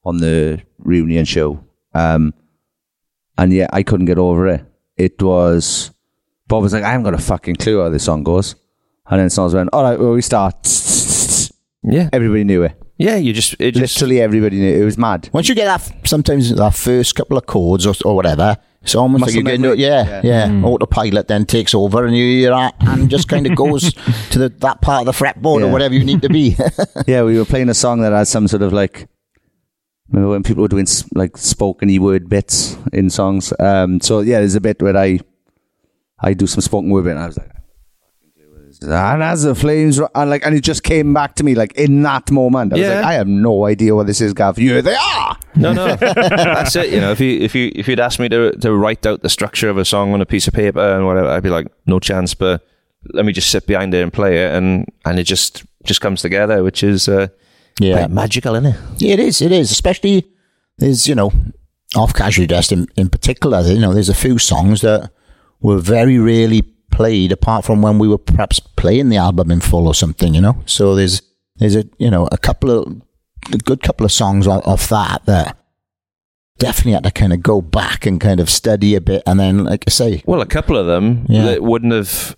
on 0.06 0.18
the 0.18 0.62
reunion 0.80 1.26
show. 1.26 1.64
Um, 1.94 2.34
and 3.38 3.52
yeah, 3.54 3.68
I 3.74 3.84
couldn't 3.84 4.06
get 4.06 4.18
over 4.18 4.48
it. 4.48 4.66
It 4.98 5.22
was 5.22 5.92
Bob 6.48 6.64
was 6.64 6.74
like, 6.74 6.84
I 6.84 6.92
haven't 6.92 7.04
got 7.06 7.14
a 7.14 7.18
fucking 7.18 7.56
clue 7.56 7.82
how 7.82 7.90
this 7.90 8.04
song 8.04 8.24
goes. 8.24 8.56
And 9.10 9.20
then 9.20 9.30
songs 9.30 9.54
went, 9.54 9.70
all 9.74 9.84
right, 9.84 10.00
well, 10.00 10.14
we 10.14 10.22
start. 10.22 10.56
Yeah, 11.84 12.10
Everybody 12.14 12.44
knew 12.44 12.64
it. 12.64 12.74
yeah. 12.98 13.16
You 13.16 13.34
just 13.34 13.56
it 13.60 13.72
just 13.74 13.96
Literally 13.96 14.22
everybody 14.22 14.60
knew 14.60 14.70
it. 14.76 14.82
It 14.82 14.86
was 14.86 14.98
mad. 14.98 15.30
Once 15.34 15.50
you 15.50 15.56
get 15.56 15.66
that, 15.66 16.08
sometimes 16.08 16.54
that 16.56 16.76
first 16.76 17.16
couple 17.16 17.38
of 17.38 17.46
chords 17.48 17.86
or, 17.88 17.96
or 18.06 18.16
whatever, 18.16 18.58
it's 18.82 18.96
almost 18.96 19.22
Muscle 19.22 19.28
like 19.28 19.36
you're 19.36 19.44
getting, 19.44 19.62
memory. 19.62 19.80
yeah, 19.82 20.22
yeah, 20.50 20.64
Autopilot 20.66 21.28
then 21.28 21.46
takes 21.46 21.76
over, 21.76 22.06
and 22.06 22.16
you, 22.16 22.24
you're 22.26 22.54
at, 22.54 22.76
and 22.80 23.10
just 23.10 23.28
kind 23.28 23.46
of 23.46 23.56
goes 23.56 23.94
to 24.32 24.40
the, 24.40 24.50
that 24.60 24.82
part 24.82 25.08
of 25.08 25.14
the 25.18 25.24
fretboard 25.26 25.60
Yeah. 25.60 25.68
or 25.68 25.72
whatever 25.72 25.94
you 25.94 26.04
need 26.04 26.22
to 26.24 26.30
be. 26.30 26.56
yeah, 27.08 27.24
we 27.24 27.38
were 27.38 27.46
playing 27.46 27.70
a 27.70 27.74
song 27.76 28.02
that 28.02 28.12
had 28.12 28.28
some 28.28 28.48
sort 28.48 28.62
of 28.64 28.74
like. 28.74 29.08
Remember 30.10 30.32
when 30.32 30.44
people 30.44 30.62
were 30.64 30.68
doing 30.68 30.88
like 31.16 31.38
spoken 31.38 32.02
word 32.02 32.28
bits 32.28 32.76
in 32.92 33.10
songs? 33.10 33.54
Um, 33.60 34.02
so 34.02 34.20
yeah, 34.20 34.40
there's 34.40 34.56
a 34.56 34.62
bit 34.62 34.82
where 34.82 34.98
I, 34.98 35.20
I 36.20 36.34
do 36.34 36.48
some 36.48 36.60
spoken 36.62 36.90
word 36.90 37.06
bit, 37.06 37.12
and 37.12 37.20
I 37.20 37.28
was 37.28 37.38
like, 37.38 37.50
and 38.82 39.22
as 39.24 39.44
the 39.44 39.54
flames, 39.56 40.00
ri-" 40.00 40.08
and 40.16 40.30
like, 40.30 40.46
and 40.46 40.56
it 40.56 40.62
just 40.64 40.84
came 40.84 41.14
back 41.14 41.36
to 41.36 41.44
me 41.44 41.54
like 41.56 41.74
in 41.74 42.02
that 42.04 42.32
moment. 42.32 42.74
I 42.74 42.78
was 42.78 42.88
Yeah. 42.88 42.96
like, 42.96 43.06
I 43.06 43.14
have 43.14 43.28
no 43.28 43.66
idea 43.66 43.96
what 43.96 44.08
this 44.08 44.22
is, 44.22 44.34
Gav. 44.34 44.58
Yeah, 44.60 44.82
they 44.82 44.96
are. 44.96 45.38
no, 45.56 45.74
no. 45.74 45.96
That's 45.96 46.76
it. 46.76 46.92
You 46.92 47.00
know, 47.02 47.12
if 47.12 47.20
you 47.20 47.40
if 47.40 47.54
you 47.56 47.72
if 47.76 47.88
you'd 47.88 48.00
asked 48.00 48.20
me 48.20 48.30
to 48.30 48.52
to 48.58 48.74
write 48.74 49.06
out 49.06 49.22
the 49.22 49.30
structure 49.30 49.70
of 49.70 49.78
a 49.78 49.86
song 49.86 50.14
on 50.14 50.22
a 50.22 50.26
piece 50.26 50.48
of 50.48 50.54
paper 50.54 50.80
and 50.80 51.06
whatever, 51.06 51.28
I'd 51.28 51.44
be 51.44 51.50
like, 51.50 51.68
no 51.86 52.00
chance. 52.00 52.34
But 52.34 52.66
let 53.14 53.26
me 53.26 53.34
just 53.34 53.50
sit 53.50 53.68
behind 53.68 53.94
it 53.94 54.02
and 54.02 54.12
play 54.12 54.44
it, 54.46 54.54
and 54.54 54.86
and 55.06 55.20
it 55.20 55.24
just 55.24 55.64
just 55.84 56.02
comes 56.02 56.22
together, 56.22 56.64
which 56.64 56.84
is 56.84 57.08
uh, 57.08 57.28
yeah, 57.80 57.98
quite 58.00 58.12
magical, 58.12 58.56
isn't 58.56 58.74
it? 58.74 58.80
Yeah, 58.98 59.14
it 59.14 59.20
is. 59.20 59.42
It 59.42 59.52
is. 59.52 59.72
Especially 59.72 60.26
there's 60.78 61.08
you 61.08 61.16
know 61.16 61.32
off 61.96 62.14
casually 62.14 62.48
dressed 62.48 62.72
in, 62.72 62.88
in 62.96 63.10
particular. 63.10 63.62
You 63.62 63.80
know, 63.80 63.94
there's 63.94 64.10
a 64.10 64.14
few 64.16 64.38
songs 64.40 64.82
that 64.82 65.12
were 65.62 65.78
very 65.80 66.18
rarely 66.18 66.64
played 66.92 67.32
apart 67.32 67.66
from 67.66 67.82
when 67.82 67.98
we 68.00 68.08
were 68.08 68.18
perhaps 68.18 68.60
playing 68.60 69.10
the 69.10 69.18
album 69.18 69.50
in 69.52 69.60
full 69.62 69.88
or 69.88 69.96
something. 69.96 70.34
You 70.36 70.42
know, 70.42 70.62
so 70.66 70.96
there's 70.96 71.22
there's 71.58 71.76
a 71.76 71.86
you 71.98 72.10
know 72.12 72.28
a 72.32 72.38
couple 72.38 72.70
of 72.72 73.02
a 73.52 73.58
good 73.58 73.82
couple 73.82 74.06
of 74.06 74.12
songs 74.12 74.48
off 74.48 74.90
that 74.90 75.26
that 75.26 75.58
definitely 76.60 76.92
had 76.94 77.04
to 77.04 77.12
kind 77.12 77.34
of 77.34 77.42
go 77.42 77.62
back 77.62 78.06
and 78.06 78.22
kind 78.22 78.40
of 78.40 78.50
study 78.50 78.96
a 78.96 79.02
bit, 79.02 79.24
and 79.26 79.40
then 79.40 79.64
like 79.64 79.84
I 79.88 79.90
say, 79.92 80.24
Well, 80.26 80.42
a 80.42 80.46
couple 80.46 80.78
of 80.78 80.86
them 80.86 81.26
Yeah. 81.30 81.46
that 81.46 81.64
wouldn't 81.64 81.94
have. 81.94 82.36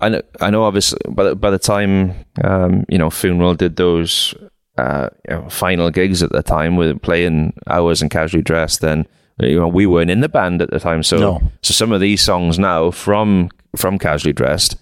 I 0.00 0.08
know, 0.10 0.22
I 0.40 0.50
know. 0.50 0.64
Obviously, 0.64 0.98
by 1.08 1.24
the, 1.24 1.34
by 1.36 1.50
the 1.50 1.58
time 1.58 2.14
um, 2.42 2.84
you 2.88 2.98
know, 2.98 3.10
Funeral 3.10 3.54
did 3.54 3.76
those 3.76 4.34
uh, 4.76 5.08
you 5.28 5.36
know, 5.36 5.48
final 5.48 5.90
gigs 5.90 6.22
at 6.22 6.30
the 6.32 6.42
time 6.42 6.76
with 6.76 7.00
playing 7.02 7.52
hours 7.68 8.02
and 8.02 8.10
casually 8.10 8.42
dressed, 8.42 8.80
then 8.80 9.06
you 9.40 9.58
know 9.58 9.68
we 9.68 9.86
weren't 9.86 10.10
in 10.10 10.20
the 10.20 10.28
band 10.28 10.60
at 10.62 10.70
the 10.70 10.80
time. 10.80 11.02
So, 11.02 11.16
No. 11.18 11.42
so 11.62 11.72
some 11.72 11.92
of 11.92 12.00
these 12.00 12.20
songs 12.22 12.58
now 12.58 12.90
from 12.90 13.50
from 13.76 13.98
casually 13.98 14.32
dressed, 14.32 14.76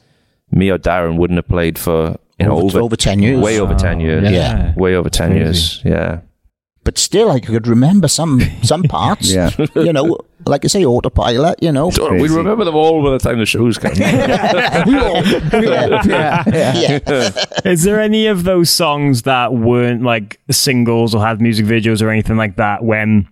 me 0.51 0.70
or 0.70 0.78
Darran 0.78 1.16
wouldn't 1.18 1.38
have 1.38 1.49
played 1.49 1.78
for 1.78 2.16
you 2.38 2.47
know 2.47 2.57
over, 2.57 2.78
over, 2.78 2.80
over 2.80 2.97
ten 2.97 3.20
years. 3.22 3.40
way 3.40 3.61
over 3.61 3.74
ten 3.74 4.01
years, 4.01 4.30
Yeah. 4.30 4.72
way 4.76 4.95
over 4.95 5.11
ten 5.11 5.30
Crazy. 5.30 5.45
years, 5.45 5.80
yeah. 5.84 6.20
but 6.84 6.99
still, 6.99 7.30
I 7.30 7.40
could 7.40 7.66
remember 7.66 8.09
some 8.09 8.40
some 8.62 8.82
parts. 8.84 9.32
Yeah. 9.32 9.51
you 9.76 9.93
know, 9.93 10.18
like 10.47 10.64
I 10.64 10.68
say, 10.68 10.84
autopilot. 10.84 11.62
You 11.62 11.72
know, 11.72 11.90
Don't- 11.90 12.18
we 12.20 12.28
remember 12.28 12.64
them 12.64 12.74
all 12.74 13.03
by 13.05 13.11
the 13.11 13.18
time 13.18 13.38
the 13.38 13.47
shows 13.47 13.78
come. 13.78 13.93
yeah, 13.97 14.84
yeah. 16.47 16.47
yeah. 16.47 17.30
Is 17.64 17.84
there 17.84 18.01
any 18.01 18.26
of 18.26 18.45
those 18.45 18.70
songs 18.70 19.22
that 19.22 19.55
weren't 19.55 20.03
like 20.03 20.40
singles 20.51 21.14
or 21.14 21.24
had 21.24 21.40
music 21.40 21.66
videos 21.66 22.03
or 22.03 22.11
anything 22.11 22.36
like 22.36 22.57
that 22.57 22.84
when 22.84 23.28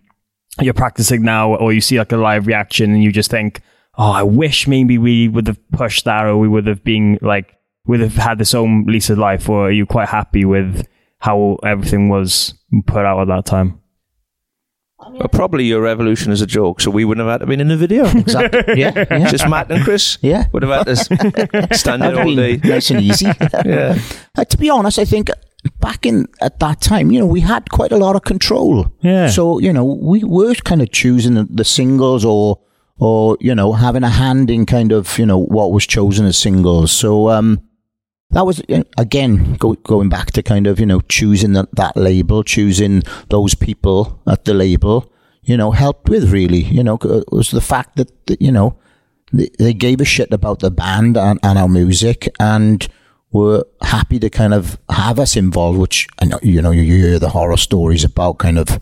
you're 0.61 0.74
practicing 0.74 1.22
now 1.22 1.54
or 1.56 1.72
you 1.72 1.80
see 1.80 1.98
like 1.98 2.12
a 2.12 2.16
live 2.16 2.46
reaction 2.46 2.92
and 2.92 3.02
you 3.02 3.12
just 3.12 3.30
think, 3.30 3.61
oh, 3.99 4.11
I 4.12 4.22
wish 4.22 4.66
maybe 4.68 4.99
we 4.99 5.28
would 5.28 5.47
have 5.47 5.59
pushed 5.72 6.05
that 6.05 6.26
or 6.26 6.36
we 6.38 6.49
would 6.49 6.66
have 6.66 6.82
been 6.84 7.18
like, 7.22 7.57
we 7.86 7.99
would 7.99 8.01
have 8.01 8.14
had 8.14 8.38
this 8.38 8.55
own 8.55 8.84
lease 8.86 9.11
of 9.11 9.18
life 9.18 9.49
or 9.49 9.68
are 9.68 9.72
you 9.72 9.86
quite 9.86 10.09
happy 10.09 10.45
with 10.45 10.86
how 11.18 11.59
everything 11.64 12.09
was 12.09 12.55
put 12.86 13.05
out 13.05 13.20
at 13.20 13.28
that 13.28 13.47
time? 13.47 13.80
Well, 15.12 15.28
probably 15.28 15.64
your 15.64 15.80
revolution 15.80 16.30
is 16.30 16.43
a 16.43 16.47
joke, 16.47 16.80
so 16.82 16.91
we 16.91 17.07
wouldn't 17.07 17.26
have 17.26 17.32
had 17.32 17.41
to 17.41 17.47
been 17.47 17.61
in 17.61 17.68
the 17.68 17.76
video. 17.76 18.05
Exactly. 18.18 18.62
Yeah. 18.76 18.93
yeah. 19.11 19.30
Just 19.30 19.49
Matt 19.49 19.70
and 19.70 19.82
Chris. 19.82 20.18
Yeah. 20.22 20.45
Would 20.53 20.62
have 20.62 20.86
had 20.86 20.95
to 20.95 21.74
stand 21.76 22.03
there 22.03 22.20
all 22.20 22.34
day. 22.34 22.59
nice 22.62 22.91
and 22.91 23.01
easy. 23.01 23.26
Yeah. 23.64 23.99
Uh, 24.36 24.45
to 24.45 24.59
be 24.59 24.68
honest, 24.68 24.99
I 24.99 25.07
think 25.07 25.30
back 25.80 26.05
in 26.05 26.26
at 26.43 26.59
that 26.61 26.82
time, 26.82 27.11
you 27.11 27.18
know, 27.18 27.26
we 27.26 27.41
had 27.41 27.70
quite 27.70 27.93
a 27.93 27.97
lot 27.97 28.14
of 28.14 28.22
control. 28.24 28.93
Yeah. 29.01 29.28
So 29.28 29.59
you 29.59 29.72
know, 29.72 29.84
we 29.84 30.22
were 30.22 30.55
kind 30.55 30.82
of 30.82 30.91
choosing 30.93 31.34
the, 31.34 31.45
the 31.51 31.64
singles, 31.64 32.24
or 32.24 32.61
or 33.01 33.36
you 33.40 33.55
know, 33.55 33.72
having 33.72 34.05
a 34.05 34.11
hand 34.11 34.51
in 34.51 34.66
kind 34.66 34.92
of 34.92 35.18
you 35.18 35.26
know 35.26 35.38
what 35.38 35.72
was 35.72 35.86
chosen 35.86 36.26
as 36.26 36.38
singles. 36.38 36.92
So 36.92 37.30
um, 37.30 37.61
that 38.30 38.46
was 38.46 38.62
again 38.96 39.55
go, 39.55 39.74
going 39.74 40.09
back 40.09 40.30
to 40.32 40.42
kind 40.42 40.66
of 40.66 40.78
you 40.78 40.86
know 40.86 41.01
choosing 41.09 41.55
that, 41.55 41.74
that 41.74 41.96
label, 41.96 42.44
choosing 42.44 43.03
those 43.30 43.55
people 43.55 44.20
at 44.26 44.44
the 44.44 44.55
label. 44.55 45.12
You 45.42 45.57
know, 45.57 45.70
helped 45.70 46.09
with 46.11 46.30
really. 46.30 46.62
You 46.62 46.84
know, 46.84 46.98
it 47.03 47.32
was 47.32 47.51
the 47.51 47.62
fact 47.62 47.96
that, 47.96 48.12
you 48.38 48.53
know 48.53 48.78
they, 49.32 49.48
they 49.59 49.72
gave 49.72 50.01
a 50.01 50.05
shit 50.05 50.32
about 50.32 50.61
the 50.61 50.70
band 50.70 51.16
and, 51.16 51.40
and 51.42 51.59
our 51.59 51.68
music 51.68 52.28
and 52.38 52.86
were 53.32 53.64
happy 53.82 54.18
to 54.18 54.28
kind 54.28 54.53
of 54.53 54.78
have 54.90 55.18
us 55.18 55.36
involved, 55.36 55.78
which 55.78 56.09
I 56.20 56.26
know, 56.26 56.38
you 56.42 56.61
know, 56.61 56.72
you 56.72 56.82
hear 56.82 57.18
the 57.18 57.30
horror 57.30 57.57
stories 57.57 58.05
about 58.05 58.38
kind 58.38 58.59
of 58.59 58.80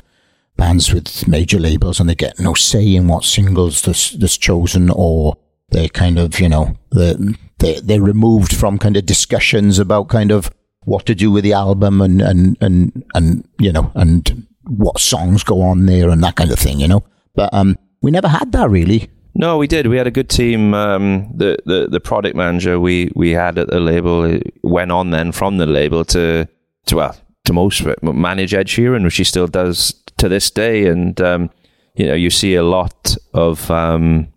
bands 0.58 0.92
with 0.92 1.26
major 1.26 1.58
labels 1.58 1.98
and 1.98 2.10
they 2.10 2.14
get 2.14 2.38
no 2.38 2.52
say 2.52 2.94
in 2.94 3.08
what 3.08 3.24
singles 3.24 3.80
that's, 3.80 4.10
that's 4.10 4.36
chosen 4.36 4.90
or 4.90 5.38
they're 5.70 5.88
kind 5.88 6.18
of, 6.18 6.38
you 6.38 6.48
know, 6.48 6.76
they're, 6.90 7.14
they're, 7.58 7.80
they're 7.80 8.02
removed 8.02 8.54
from 8.54 8.78
kind 8.78 8.96
of 8.96 9.06
discussions 9.06 9.78
about 9.78 10.08
kind 10.08 10.30
of 10.30 10.50
what 10.84 11.06
to 11.06 11.14
do 11.14 11.30
with 11.30 11.44
the 11.44 11.52
album 11.52 12.02
and, 12.02 12.20
and, 12.20 12.58
and, 12.60 13.04
and, 13.14 13.48
you 13.58 13.72
know, 13.72 13.90
and 13.94 14.46
what 14.66 14.98
songs 14.98 15.42
go 15.42 15.62
on 15.62 15.86
there 15.86 16.10
and 16.10 16.22
that 16.22 16.36
kind 16.36 16.50
of 16.50 16.58
thing, 16.58 16.80
you 16.80 16.88
know. 16.88 17.02
But, 17.34 17.54
um, 17.54 17.78
we 18.02 18.10
never 18.10 18.28
had 18.28 18.52
that 18.52 18.68
really. 18.68 19.08
No, 19.34 19.56
we 19.58 19.66
did. 19.68 19.86
We 19.86 19.96
had 19.96 20.06
a 20.06 20.10
good 20.10 20.28
team. 20.28 20.74
Um, 20.74 21.30
the, 21.32 21.56
the 21.64 21.86
the 21.88 22.00
product 22.00 22.34
manager 22.34 22.80
we, 22.80 23.12
we 23.14 23.30
had 23.30 23.58
at 23.58 23.68
the 23.68 23.78
label 23.78 24.40
went 24.62 24.90
on 24.90 25.10
then 25.10 25.30
from 25.30 25.58
the 25.58 25.66
label 25.66 26.04
to 26.06 26.48
to 26.86 26.96
well 26.96 27.16
to 27.44 27.52
most 27.52 27.82
manage 28.02 28.54
Ed 28.54 28.66
Sheeran, 28.66 29.04
which 29.04 29.16
he 29.16 29.24
still 29.24 29.46
does 29.46 29.94
to 30.18 30.28
this 30.28 30.50
day. 30.50 30.86
And 30.86 31.20
um, 31.20 31.50
you 31.94 32.06
know, 32.06 32.14
you 32.14 32.30
see 32.30 32.54
a 32.54 32.62
lot 32.62 33.16
of 33.34 33.70
um, 33.70 34.28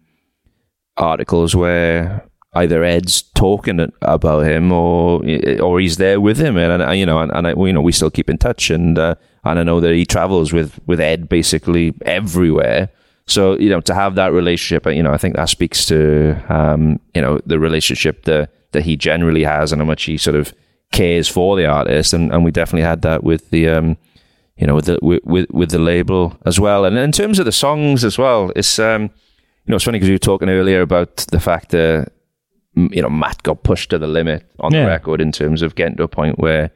articles 0.97 1.55
where 1.55 2.25
either 2.53 2.83
Ed's 2.83 3.21
talking 3.21 3.91
about 4.01 4.45
him 4.45 4.71
or 4.71 5.21
or 5.61 5.79
he's 5.79 5.97
there 5.97 6.19
with 6.19 6.37
him, 6.37 6.57
and, 6.57 6.81
and 6.81 6.99
you 6.99 7.05
know, 7.05 7.19
and, 7.19 7.31
and 7.31 7.47
I, 7.47 7.53
you 7.53 7.73
know, 7.73 7.81
we 7.81 7.91
still 7.91 8.11
keep 8.11 8.29
in 8.29 8.37
touch, 8.37 8.69
and 8.69 8.97
uh, 8.97 9.15
and 9.43 9.59
I 9.59 9.63
know 9.63 9.79
that 9.79 9.93
he 9.93 10.05
travels 10.05 10.51
with 10.53 10.79
with 10.85 10.99
Ed 10.99 11.29
basically 11.29 11.93
everywhere. 12.05 12.89
So 13.27 13.57
you 13.57 13.69
know, 13.69 13.81
to 13.81 13.93
have 13.93 14.15
that 14.15 14.33
relationship, 14.33 14.85
you 14.87 15.03
know, 15.03 15.13
I 15.13 15.17
think 15.17 15.35
that 15.35 15.49
speaks 15.49 15.85
to 15.85 16.35
um, 16.49 16.99
you 17.13 17.21
know 17.21 17.39
the 17.45 17.59
relationship 17.59 18.23
that 18.23 18.49
that 18.71 18.83
he 18.83 18.95
generally 18.95 19.43
has 19.43 19.71
and 19.71 19.81
how 19.81 19.85
much 19.85 20.03
he 20.03 20.17
sort 20.17 20.35
of 20.35 20.53
cares 20.91 21.27
for 21.27 21.55
the 21.55 21.65
artist, 21.65 22.13
and, 22.13 22.31
and 22.33 22.43
we 22.43 22.51
definitely 22.51 22.87
had 22.87 23.01
that 23.03 23.23
with 23.23 23.49
the 23.51 23.69
um, 23.69 23.97
you 24.61 24.67
know 24.67 24.75
with 24.75 24.85
the 24.85 24.97
with, 25.01 25.21
with 25.25 25.49
with 25.51 25.71
the 25.71 25.79
label 25.79 26.37
as 26.45 26.59
well. 26.59 26.85
And 26.85 26.97
in 26.97 27.11
terms 27.11 27.39
of 27.39 27.45
the 27.45 27.51
songs 27.51 28.05
as 28.05 28.17
well, 28.17 28.51
it's 28.55 28.79
um, 28.79 29.01
you 29.03 29.09
know 29.71 29.75
it's 29.75 29.83
funny 29.85 29.97
because 29.97 30.07
you 30.09 30.15
were 30.15 30.19
talking 30.29 30.49
earlier 30.49 30.81
about 30.81 31.17
the 31.31 31.39
fact 31.39 31.71
that 31.71 32.11
you 32.75 33.01
know 33.01 33.09
Matt 33.09 33.43
got 33.43 33.63
pushed 33.63 33.89
to 33.89 33.97
the 33.97 34.07
limit 34.07 34.45
on 34.59 34.71
Yeah. 34.73 34.81
the 34.83 34.87
record 34.87 35.19
in 35.19 35.31
terms 35.31 35.61
of 35.61 35.75
getting 35.75 35.97
to 35.97 36.03
a 36.03 36.07
point 36.07 36.39
where 36.39 36.71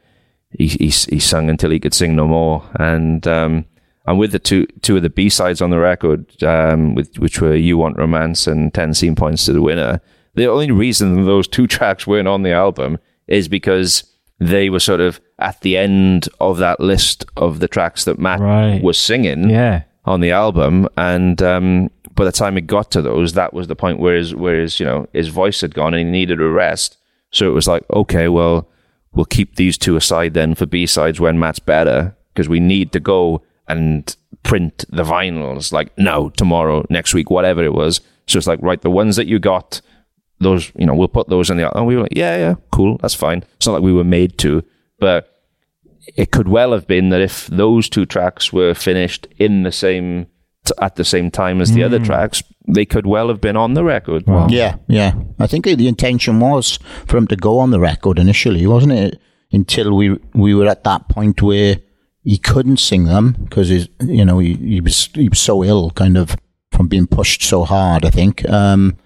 he 0.57 0.67
he, 0.67 0.85
he 0.87 1.19
sung 1.19 1.49
until 1.49 1.71
he 1.71 1.79
could 1.79 1.93
sing 1.93 2.15
no 2.15 2.27
more, 2.27 2.63
and 2.79 3.25
um, 3.27 3.65
and 4.07 4.17
with 4.19 4.31
the 4.31 4.39
two 4.39 4.65
two 4.81 4.97
of 4.97 5.03
the 5.03 5.09
B 5.09 5.29
sides 5.29 5.61
on 5.61 5.69
the 5.69 5.79
record, 5.79 6.25
um, 6.43 6.95
with 6.95 7.17
which 7.19 7.39
were 7.41 7.55
"You 7.55 7.77
Want 7.77 7.97
Romance" 7.97 8.47
and 8.47 8.73
10 8.73 8.93
Scene 8.93 9.15
Points 9.15 9.45
to 9.45 9.53
the 9.53 9.61
Winner. 9.61 10.01
The 10.35 10.47
only 10.47 10.71
reason 10.71 11.25
those 11.25 11.47
two 11.47 11.67
tracks 11.75 12.05
weren't 12.07 12.27
on 12.27 12.43
the 12.43 12.51
album 12.51 12.97
is 13.27 13.47
because 13.47 14.03
they 14.39 14.69
were 14.69 14.79
sort 14.79 14.99
of 15.01 15.19
at 15.39 15.61
the 15.61 15.77
end 15.77 16.27
of 16.39 16.57
that 16.57 16.79
list 16.79 17.25
of 17.37 17.59
the 17.59 17.67
tracks 17.67 18.03
that 18.05 18.19
Matt 18.19 18.39
Right. 18.39 18.81
was 18.83 18.97
singing 18.97 19.49
Yeah. 19.49 19.83
on 20.05 20.19
the 20.21 20.31
album, 20.31 20.87
and 20.97 21.41
um, 21.41 21.89
by 22.13 22.25
the 22.25 22.31
time 22.31 22.57
it 22.57 22.67
got 22.67 22.91
to 22.91 23.01
those, 23.01 23.33
that 23.33 23.53
was 23.53 23.67
the 23.67 23.75
point 23.75 23.99
where 23.99 24.15
his, 24.15 24.33
where 24.35 24.59
his, 24.61 24.79
you 24.79 24.85
know, 24.85 25.07
his 25.13 25.27
voice 25.29 25.61
had 25.61 25.73
gone 25.75 25.93
and 25.93 26.05
he 26.05 26.11
needed 26.11 26.39
a 26.41 26.47
rest. 26.49 26.97
So 27.31 27.47
it 27.49 27.53
was 27.53 27.67
like, 27.67 27.83
okay, 27.91 28.27
well, 28.29 28.69
we'll 29.13 29.25
keep 29.25 29.55
these 29.55 29.77
two 29.77 29.95
aside 29.97 30.33
then 30.33 30.55
for 30.55 30.65
B 30.65 30.85
sides 30.85 31.19
when 31.19 31.39
Matt's 31.39 31.59
better 31.59 32.15
because 32.33 32.47
we 32.47 32.59
need 32.59 32.91
to 32.93 32.99
go 32.99 33.41
and 33.67 34.15
print 34.43 34.85
the 34.89 35.03
vinyls 35.03 35.71
like 35.73 35.97
now, 35.97 36.29
tomorrow, 36.37 36.85
next 36.89 37.13
week, 37.13 37.29
whatever 37.29 37.63
it 37.63 37.73
was. 37.73 37.99
So 38.27 38.37
it's 38.37 38.47
like, 38.47 38.61
right, 38.61 38.81
the 38.81 38.89
ones 38.91 39.15
that 39.17 39.27
you 39.27 39.39
got, 39.39 39.81
those, 40.39 40.71
you 40.75 40.85
know, 40.85 40.95
we'll 40.95 41.07
put 41.07 41.29
those 41.29 41.49
in 41.49 41.57
the. 41.57 41.77
And 41.77 41.87
we 41.87 41.95
were 41.95 42.03
like, 42.03 42.15
yeah, 42.15 42.37
yeah, 42.37 42.55
cool, 42.71 42.97
that's 43.01 43.15
fine. 43.15 43.43
It's 43.57 43.67
not 43.67 43.73
like 43.73 43.83
we 43.83 43.93
were 43.93 44.03
made 44.03 44.37
to, 44.39 44.63
but 44.99 45.31
it 46.15 46.31
could 46.31 46.47
well 46.47 46.71
have 46.71 46.87
been 46.87 47.09
that 47.09 47.21
if 47.21 47.47
those 47.47 47.89
two 47.89 48.05
tracks 48.05 48.53
were 48.53 48.73
finished 48.73 49.27
in 49.37 49.63
the 49.63 49.71
same 49.71 50.27
t- 50.65 50.73
at 50.81 50.95
the 50.95 51.05
same 51.05 51.31
time 51.31 51.61
as 51.61 51.71
the 51.71 51.83
other 51.83 51.99
tracks, 52.05 52.43
they 52.67 52.85
could 52.85 53.07
well 53.07 53.27
have 53.29 53.41
been 53.41 53.57
on 53.57 53.73
the 53.73 53.83
record. 53.83 54.23
Yeah, 54.49 54.77
yeah. 54.87 55.13
I 55.39 55.47
think 55.47 55.65
the 55.65 55.87
intention 55.87 56.39
was 56.39 56.77
for 57.07 57.17
him 57.17 57.27
to 57.27 57.35
go 57.35 57.59
on 57.59 57.71
the 57.71 57.79
record 57.79 58.19
initially, 58.19 58.67
wasn't 58.67 58.93
it? 58.93 59.19
Until 59.51 59.95
we 59.95 60.17
we 60.33 60.53
were 60.53 60.67
at 60.67 60.83
that 60.83 61.07
point 61.07 61.41
where 61.41 61.77
he 62.23 62.37
couldn't 62.37 62.77
sing 62.77 63.05
them 63.05 63.35
because 63.43 63.69
you 64.01 64.25
know 64.25 64.39
he, 64.39 64.55
he 64.55 64.81
was 64.81 65.09
he 65.13 65.29
was 65.29 65.39
so 65.39 65.63
ill, 65.63 65.91
kind 65.91 66.17
of 66.17 66.35
from 66.71 66.87
being 66.87 67.07
pushed 67.07 67.43
so 67.43 67.63
hard. 67.63 68.03
I 68.05 68.09
think 68.09 68.47
um, 68.49 68.97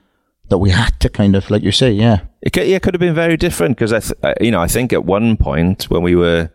that 0.50 0.58
we 0.58 0.70
had 0.72 1.00
to 1.00 1.10
kind 1.10 1.36
of, 1.36 1.50
like 1.50 1.64
you 1.64 1.72
say, 1.72 1.92
yeah, 1.92 2.20
It 2.42 2.54
could, 2.54 2.68
yeah, 2.68 2.76
it 2.78 2.82
could 2.84 2.94
have 2.94 3.00
been 3.00 3.16
very 3.16 3.38
different 3.38 3.78
because 3.78 3.94
I, 3.94 4.00
th- 4.00 4.20
I, 4.24 4.34
you 4.42 4.52
know, 4.52 4.62
I 4.62 4.68
think 4.68 4.94
at 4.94 5.06
one 5.06 5.38
point 5.38 5.84
when 5.90 6.02
we 6.04 6.16
were 6.16 6.50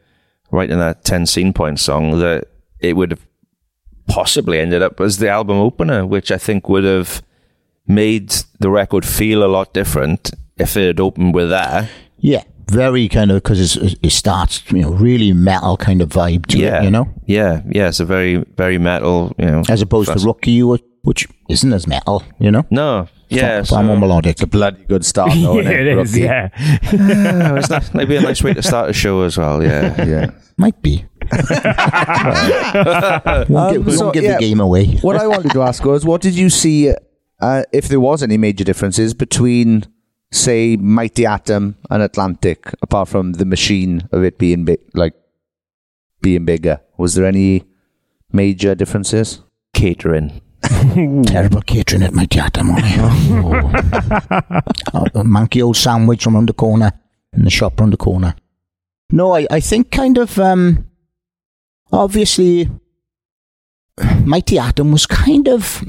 writing 0.51 0.79
that 0.79 1.05
ten 1.05 1.27
scene 1.27 1.53
point 1.53 1.81
song, 1.81 2.19
that 2.21 2.49
it 2.81 2.95
would 2.97 3.11
have 3.13 3.27
possibly 4.07 4.59
ended 4.61 4.83
up 4.83 5.01
as 5.01 5.19
the 5.19 5.29
album 5.29 5.57
opener, 5.59 6.05
which 6.07 6.31
I 6.31 6.39
think 6.39 6.69
would 6.69 6.85
have 6.85 7.23
made 7.87 8.31
the 8.61 8.71
record 8.71 9.05
feel 9.05 9.45
a 9.45 9.49
lot 9.49 9.73
different 9.75 10.31
if 10.57 10.77
it 10.77 10.87
had 10.87 11.01
opened 11.01 11.35
with 11.35 11.51
that. 11.51 11.89
yeah, 12.19 12.43
very 12.71 13.09
kind 13.09 13.31
of 13.31 13.43
because 13.43 13.77
it 13.77 14.11
starts, 14.13 14.63
you 14.71 14.81
know, 14.83 14.91
really 14.91 15.33
metal 15.33 15.77
kind 15.77 16.01
of 16.01 16.09
vibe 16.09 16.47
to 16.47 16.59
yeah, 16.59 16.81
it, 16.81 16.85
you 16.85 16.91
know, 16.91 17.09
yeah, 17.27 17.61
yeah. 17.71 17.89
It's 17.89 18.01
a 18.01 18.05
very, 18.07 18.37
very 18.57 18.79
metal, 18.79 19.35
you 19.39 19.47
know, 19.47 19.63
as 19.69 19.83
opposed 19.83 20.09
fast- 20.09 20.21
to 20.23 20.27
Rookie, 20.27 20.61
wh- 20.61 21.07
which 21.07 21.29
isn't 21.51 21.73
as 21.73 21.87
metal, 21.87 22.23
you 22.39 22.51
know. 22.51 22.65
No, 22.71 23.09
yeah, 23.29 23.63
far, 23.63 23.79
far 23.79 23.83
more 23.85 23.97
so- 23.97 24.01
melodic. 24.01 24.39
Bloody 24.51 24.85
good 24.85 25.05
start, 25.05 25.33
though. 25.35 25.61
yeah, 25.61 25.71
innit, 25.71 25.81
it 25.81 25.99
is. 25.99 26.13
Rookie? 26.13 26.25
Yeah. 26.25 26.49
Yeah, 26.95 27.57
it's 27.59 27.71
not, 27.71 27.95
maybe 27.95 28.17
a 28.17 28.21
nice 28.21 28.43
way 28.43 28.55
to 28.55 28.63
start 28.63 28.91
a 28.91 28.93
show 28.93 29.23
as 29.23 29.37
well. 29.39 29.63
Yeah, 29.63 30.05
Yeah. 30.07 30.31
Might 30.57 30.81
be. 30.83 31.05
won't 31.33 31.49
give, 33.73 33.87
Um, 33.87 33.91
so, 33.91 34.05
won't 34.05 34.15
give 34.15 34.25
yeah. 34.25 34.35
the 34.35 34.39
game 34.41 34.61
away. 34.61 34.87
what 35.03 35.17
I 35.17 35.27
wanted 35.27 35.53
to 35.53 35.63
ask 35.63 35.85
was, 35.85 36.05
what 36.05 36.21
did 36.21 36.35
you 36.35 36.51
see, 36.51 36.93
uh, 37.41 37.63
if 37.73 37.89
there 37.89 38.01
was 38.01 38.23
any 38.23 38.37
major 38.37 38.65
differences 38.65 39.15
between, 39.15 39.85
say, 40.31 40.77
Mighty 40.77 41.27
Atom 41.27 41.77
and 41.91 42.03
Atlantic, 42.03 42.73
apart 42.83 43.09
from 43.09 43.33
the 43.35 43.45
machine 43.45 44.09
of 44.13 44.23
it 44.23 44.39
being 44.39 44.65
big, 44.65 44.81
like 44.95 45.15
being 46.23 46.45
bigger? 46.45 46.81
Was 46.99 47.15
there 47.15 47.27
any 47.27 47.65
major 48.33 48.75
differences? 48.75 49.41
catering. 49.75 50.41
Terrible 51.27 51.61
catering 51.63 52.03
at 52.03 52.13
my 52.15 52.27
theatre, 52.27 52.65
money. 52.65 52.95
Oh. 54.95 55.07
a 55.15 55.25
monkey 55.25 55.61
old 55.63 55.77
sandwich 55.77 56.23
from 56.25 56.37
around 56.37 56.49
the 56.49 56.53
corner 56.53 56.93
in 57.33 57.45
the 57.45 57.51
shop 57.51 57.81
around 57.81 57.91
the 57.93 57.97
corner. 57.97 58.35
No, 59.11 59.35
I, 59.35 59.47
I 59.51 59.61
think 59.61 59.91
kind 59.91 60.19
of 60.19 60.39
um 60.39 60.87
obviously 61.93 62.69
Mighty 64.25 64.59
Atom 64.59 64.93
was 64.93 65.07
kind 65.07 65.49
of 65.49 65.85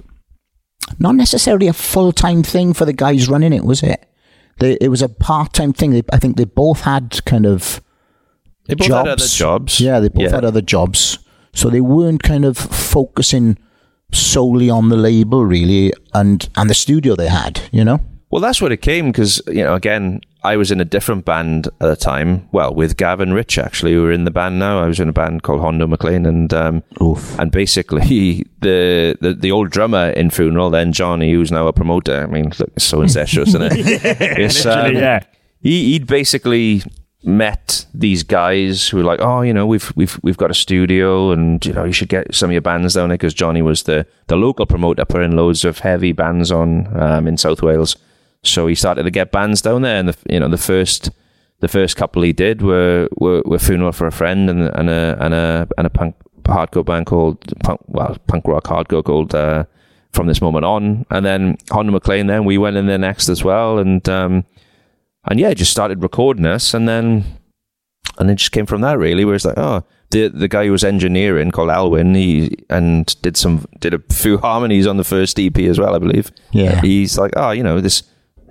not 1.00 1.16
necessarily 1.16 1.68
a 1.68 1.74
full 1.74 2.12
time 2.12 2.44
thing 2.44 2.74
for 2.74 2.86
the 2.86 2.94
guys 2.94 3.28
running 3.30 3.54
it, 3.54 3.64
was 3.66 3.82
it? 3.84 4.08
They, 4.60 4.74
it 4.82 4.90
was 4.90 5.02
a 5.02 5.10
part 5.10 5.54
time 5.54 5.74
thing. 5.74 5.92
They, 5.92 6.04
I 6.12 6.18
think 6.18 6.38
they 6.38 6.46
both 6.46 6.82
had 6.82 7.24
kind 7.26 7.46
of 7.46 7.82
They 8.68 8.76
both 8.76 8.88
had 8.88 9.08
other 9.08 9.26
jobs. 9.26 9.80
Yeah, 9.80 10.00
they 10.00 10.10
both 10.10 10.24
Yeah. 10.24 10.32
had 10.36 10.46
other 10.46 10.62
jobs. 10.62 11.20
So 11.54 11.70
they 11.70 11.82
weren't 11.82 12.22
kind 12.24 12.44
of 12.46 12.58
focusing 12.58 13.58
solely 14.12 14.70
on 14.70 14.90
the 14.90 14.98
label 14.98 15.46
really 15.46 15.94
and 16.14 16.50
and 16.56 16.70
the 16.70 16.76
studio 16.76 17.16
they 17.16 17.28
had, 17.28 17.62
you 17.72 17.84
know. 17.84 18.00
Well, 18.32 18.42
that's 18.42 18.62
what 18.62 18.72
it 18.72 18.82
came 18.82 19.12
because 19.12 19.42
you 19.48 19.64
know, 19.64 19.76
again, 19.76 20.22
I 20.44 20.58
was 20.58 20.70
in 20.70 20.80
a 20.80 20.86
different 20.86 21.26
band 21.26 21.68
at 21.68 21.80
the 21.80 21.96
time. 21.96 22.48
Well, 22.52 22.74
with 22.74 22.98
Gavin 22.98 23.34
Rich 23.34 23.58
actually, 23.58 23.94
who 23.94 24.04
were 24.04 24.12
in 24.12 24.26
the 24.26 24.32
band 24.32 24.60
now. 24.60 24.84
I 24.84 24.88
was 24.88 25.00
in 25.00 25.10
a 25.10 25.14
band 25.14 25.44
called 25.44 25.62
Hondo 25.62 25.88
Maclean, 25.88 26.26
and 26.26 26.54
um, 26.54 26.84
and 27.40 27.52
basically 27.52 28.46
the, 28.62 29.18
the 29.22 29.34
the 29.34 29.52
old 29.52 29.70
drummer 29.70 30.10
in 30.10 30.30
Funeral, 30.30 30.70
then 30.70 30.92
Johnny, 30.92 31.32
who's 31.32 31.52
now 31.52 31.68
a 31.68 31.74
promoter. 31.74 32.24
I 32.24 32.28
mean, 32.28 32.52
look, 32.60 32.72
it's 32.76 32.86
so 32.86 33.02
incestuous, 33.02 33.50
isn't 33.50 33.62
it? 33.64 33.76
It's, 34.46 34.66
um, 34.66 34.94
yeah. 34.94 35.24
he, 35.62 35.94
he'd 35.94 36.08
basically 36.08 36.84
met 37.26 37.86
these 37.94 38.24
guys 38.24 38.88
who 38.88 38.98
were 38.98 39.04
like, 39.04 39.20
oh, 39.22 39.42
you 39.42 39.54
know, 39.54 39.66
we've 39.66 39.92
we've 39.96 40.20
we've 40.22 40.38
got 40.38 40.52
a 40.52 40.54
studio, 40.54 41.32
and 41.32 41.66
you 41.66 41.74
know, 41.74 41.84
you 41.84 41.94
should 41.94 42.10
get 42.10 42.34
some 42.34 42.50
of 42.50 42.54
your 42.54 42.62
bands 42.62 42.94
down 42.94 43.10
there 43.10 43.18
because 43.18 43.34
Johnny 43.34 43.62
was 43.62 43.84
the 43.84 44.06
the 44.28 44.36
local 44.36 44.66
promoter, 44.66 45.06
putting 45.06 45.36
loads 45.36 45.66
of 45.66 45.80
heavy 45.80 46.12
bands 46.12 46.52
on 46.52 46.96
um, 47.00 47.28
in 47.28 47.38
South 47.38 47.62
Wales. 47.62 47.96
So 48.44 48.68
he 48.68 48.76
started 48.76 49.04
to 49.04 49.12
get 49.12 49.32
bands 49.32 49.62
down 49.62 49.82
there, 49.82 49.98
and 49.98 50.10
the 50.10 50.18
you 50.30 50.40
know 50.40 50.50
the 50.50 50.58
first 50.58 51.10
the 51.60 51.68
first 51.68 51.96
couple 51.96 52.22
he 52.22 52.34
did 52.34 52.62
were 52.62 53.10
were, 53.18 53.42
were 53.46 53.60
funeral 53.60 53.92
for 53.92 54.08
a 54.08 54.12
friend 54.12 54.50
and 54.50 54.64
and 54.64 54.90
a 54.90 55.18
and 55.20 55.34
a 55.34 55.68
and 55.78 55.88
a 55.88 55.90
punk 55.90 56.16
hardcore 56.44 56.86
band 56.86 57.08
called 57.08 57.38
punk 57.64 57.82
well 57.88 58.18
punk 58.28 58.48
rock 58.48 58.66
hardcore 58.66 59.04
called. 59.04 59.34
Uh, 59.34 59.66
from 60.12 60.28
this 60.28 60.42
moment 60.42 60.64
on, 60.64 61.06
and 61.10 61.26
then 61.26 61.58
Hondo 61.70 61.92
Maclean. 61.92 62.26
Then 62.26 62.46
we 62.46 62.58
went 62.58 62.78
in 62.78 62.88
there 62.88 62.98
next 62.98 63.28
as 63.28 63.44
well, 63.44 63.78
and 63.80 64.08
um, 64.08 64.46
and 65.26 65.40
yeah, 65.40 65.54
just 65.54 65.72
started 65.72 66.02
recording 66.02 66.46
us, 66.46 66.74
and 66.74 66.88
then 66.88 67.24
and 68.18 68.30
it 68.32 68.36
just 68.36 68.52
came 68.52 68.66
from 68.66 68.82
that 68.82 68.98
really. 68.98 69.26
Where 69.26 69.36
it's 69.36 69.46
like, 69.46 69.58
oh, 69.58 69.84
the 70.12 70.28
the 70.30 70.48
guy 70.48 70.66
who 70.66 70.72
was 70.72 70.84
engineering 70.84 71.52
called 71.52 71.70
Alwyn, 71.70 72.16
he 72.16 72.56
and 72.70 73.06
did 73.22 73.38
some 73.38 73.66
did 73.80 73.94
a 73.94 74.00
few 74.14 74.38
harmonies 74.48 74.88
on 74.88 74.98
the 74.98 75.04
first 75.04 75.40
EP 75.40 75.58
as 75.60 75.80
well, 75.80 75.96
I 75.96 76.00
believe. 76.00 76.32
Yeah. 76.52 76.82
he's 76.82 77.18
like, 77.18 77.34
oh, 77.36 77.52
you 77.52 77.64
know 77.64 77.82
this. 77.82 78.04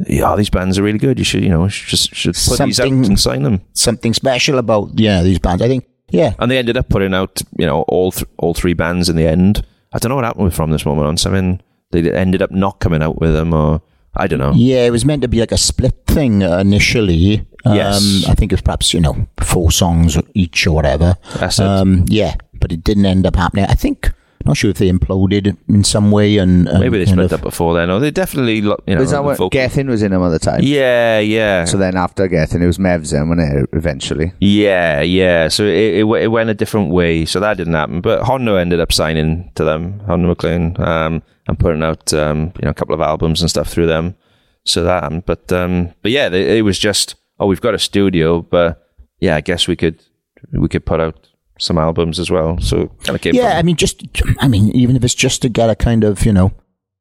Yeah, 0.08 0.34
these 0.34 0.50
bands 0.50 0.76
are 0.76 0.82
really 0.82 0.98
good. 0.98 1.18
You 1.20 1.24
should, 1.24 1.44
you 1.44 1.48
know, 1.50 1.68
just 1.68 2.12
should 2.14 2.34
put 2.34 2.58
these 2.58 2.80
out 2.80 2.88
Something- 2.88 3.04
and 3.06 3.20
sign 3.20 3.42
them. 3.44 3.60
Something 3.74 4.12
special 4.12 4.58
about 4.58 4.98
yeah 4.98 5.22
these 5.22 5.38
bands. 5.38 5.62
I 5.62 5.68
think 5.68 5.86
yeah 6.10 6.34
And 6.40 6.50
they 6.50 6.58
ended 6.58 6.76
up 6.76 6.88
putting 6.88 7.14
out, 7.14 7.40
you 7.58 7.64
know, 7.66 7.82
all 7.82 8.10
th- 8.10 8.26
all 8.38 8.54
three 8.54 8.74
bands 8.74 9.08
in 9.08 9.14
the 9.14 9.26
end. 9.26 9.64
I 9.92 9.98
don't 9.98 10.08
know 10.10 10.16
what 10.16 10.24
happened 10.24 10.52
from 10.52 10.72
this 10.72 10.84
moment 10.84 11.06
on. 11.06 11.16
Something 11.16 11.60
they 11.92 12.10
ended 12.12 12.42
up 12.42 12.50
not 12.50 12.80
coming 12.80 13.02
out 13.04 13.20
with 13.20 13.32
them, 13.34 13.54
or 13.54 13.82
I 14.16 14.26
don't 14.26 14.38
know. 14.38 14.52
Yeah, 14.54 14.84
it 14.86 14.90
was 14.90 15.04
meant 15.04 15.22
to 15.22 15.28
be 15.28 15.40
like 15.40 15.52
a 15.52 15.56
split 15.58 15.94
thing 16.06 16.42
initially. 16.42 17.46
Um, 17.64 17.74
Yes. 17.76 18.24
I 18.28 18.34
think 18.34 18.52
it 18.52 18.56
was 18.56 18.62
perhaps, 18.62 18.92
you 18.92 19.00
know, 19.00 19.26
four 19.40 19.70
songs 19.72 20.18
each 20.34 20.66
or 20.66 20.72
whatever. 20.72 21.16
That's 21.38 21.58
it. 21.58 21.64
Um, 21.66 22.04
yeah, 22.08 22.34
but 22.60 22.72
it 22.72 22.84
didn't 22.84 23.06
end 23.06 23.26
up 23.26 23.36
happening. 23.36 23.64
I 23.64 23.74
think, 23.74 24.12
not 24.44 24.56
sure 24.56 24.70
if 24.70 24.78
they 24.78 24.90
imploded 24.90 25.56
in 25.68 25.84
some 25.84 26.10
way 26.10 26.36
and. 26.38 26.68
and 26.68 26.80
Maybe 26.80 26.98
they 26.98 27.06
kind 27.06 27.18
split 27.18 27.32
up 27.32 27.40
before 27.40 27.74
then, 27.74 27.90
or 27.90 27.98
they 28.00 28.10
definitely, 28.10 28.60
lo- 28.60 28.82
you 28.86 28.94
know, 28.94 29.00
was 29.00 29.10
that 29.12 29.18
the 29.18 29.22
when 29.22 29.36
vocal- 29.36 29.50
Gethin 29.50 29.88
was 29.88 30.02
in 30.02 30.10
them 30.12 30.22
at 30.22 30.28
the 30.30 30.38
time? 30.38 30.60
Yeah, 30.62 31.18
yeah. 31.20 31.64
So 31.64 31.76
then 31.78 31.96
after 31.96 32.28
Gethin, 32.28 32.62
it 32.62 32.66
was 32.66 32.78
Mevs 32.78 33.12
in, 33.12 33.28
wasn't 33.28 33.56
it, 33.62 33.68
eventually? 33.72 34.32
Yeah, 34.40 35.00
yeah. 35.00 35.48
So 35.48 35.64
it, 35.64 36.00
it, 36.00 36.04
it 36.04 36.28
went 36.28 36.50
a 36.50 36.54
different 36.54 36.90
way. 36.90 37.24
So 37.24 37.40
that 37.40 37.56
didn't 37.56 37.74
happen. 37.74 38.00
But 38.00 38.22
Hondo 38.24 38.56
ended 38.56 38.80
up 38.80 38.92
signing 38.92 39.50
to 39.54 39.64
them, 39.64 40.00
Hondo 40.00 40.28
Maclean, 40.28 40.78
um, 40.80 41.22
and 41.46 41.58
putting 41.58 41.82
out 41.82 42.12
um, 42.12 42.52
you 42.58 42.64
know 42.64 42.70
a 42.70 42.74
couple 42.74 42.94
of 42.94 43.00
albums 43.00 43.40
and 43.40 43.50
stuff 43.50 43.68
through 43.68 43.86
them. 43.86 44.14
So 44.64 44.82
that 44.84 45.02
happened. 45.04 45.24
But 45.26 45.52
um, 45.52 45.94
but 46.02 46.10
yeah, 46.12 46.28
they, 46.28 46.58
it 46.58 46.62
was 46.62 46.78
just 46.78 47.14
oh, 47.38 47.46
we've 47.46 47.60
got 47.60 47.74
a 47.74 47.78
studio, 47.78 48.42
but 48.42 48.86
yeah, 49.20 49.36
I 49.36 49.40
guess 49.40 49.66
we 49.68 49.76
could 49.76 50.02
we 50.52 50.68
could 50.68 50.84
put 50.86 51.00
out 51.00 51.28
some 51.58 51.78
albums 51.78 52.18
as 52.18 52.30
well. 52.30 52.58
So 52.60 52.88
kind 53.04 53.16
of 53.16 53.20
came. 53.20 53.34
Yeah, 53.34 53.50
from- 53.50 53.58
I 53.58 53.62
mean, 53.62 53.76
just, 53.76 54.02
I 54.40 54.48
mean, 54.48 54.70
even 54.70 54.96
if 54.96 55.04
it's 55.04 55.14
just 55.14 55.42
to 55.42 55.48
get 55.48 55.70
a 55.70 55.74
kind 55.76 56.04
of, 56.04 56.24
you 56.26 56.32
know, 56.32 56.52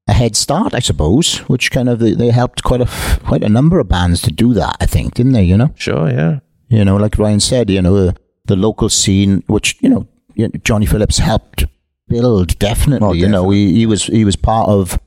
a 0.07 0.13
head 0.13 0.35
start, 0.35 0.73
I 0.75 0.79
suppose, 0.79 1.37
which 1.49 1.71
kind 1.71 1.87
of, 1.89 1.99
they, 1.99 2.13
they 2.13 2.29
helped 2.29 2.63
quite 2.63 2.81
a 2.81 2.85
quite 3.25 3.43
a 3.43 3.49
number 3.49 3.79
of 3.79 3.87
bands 3.87 4.21
to 4.23 4.31
do 4.31 4.53
that, 4.53 4.75
I 4.81 4.85
think, 4.85 5.13
didn't 5.15 5.31
they, 5.33 5.43
you 5.43 5.57
know? 5.57 5.71
sure, 5.75 6.09
yeah. 6.09 6.39
You 6.69 6.83
know, 6.85 6.97
like 6.97 7.17
Ryan 7.17 7.39
said, 7.39 7.69
you 7.69 7.81
know, 7.81 7.95
uh, 7.95 8.11
the 8.45 8.55
local 8.55 8.89
scene, 8.89 9.43
which 9.47 9.77
you 9.81 9.89
know, 9.89 10.07
Johnny 10.63 10.85
Phillips 10.85 11.19
helped 11.19 11.65
build. 12.07 12.57
Definitely, 12.59 13.07
Oh, 13.07 13.13
you 13.13 13.29
know, 13.29 13.49
he, 13.51 13.73
he 13.73 13.85
was 13.85 14.05
he 14.05 14.25
was 14.25 14.35
part 14.35 14.67
of 14.69 14.99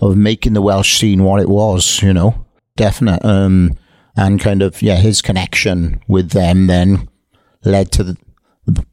of 0.00 0.16
making 0.16 0.52
the 0.52 0.62
Welsh 0.62 0.98
scene 1.00 1.24
what 1.24 1.40
it 1.40 1.48
was. 1.48 2.02
You 2.02 2.12
know, 2.12 2.46
definite. 2.76 3.24
Um, 3.24 3.76
and 4.16 4.38
kind 4.40 4.62
of 4.62 4.82
yeah, 4.82 4.96
his 4.96 5.20
connection 5.22 6.00
with 6.06 6.30
them 6.30 6.66
then 6.68 7.08
led 7.64 7.90
to 7.92 8.04
the, 8.04 8.16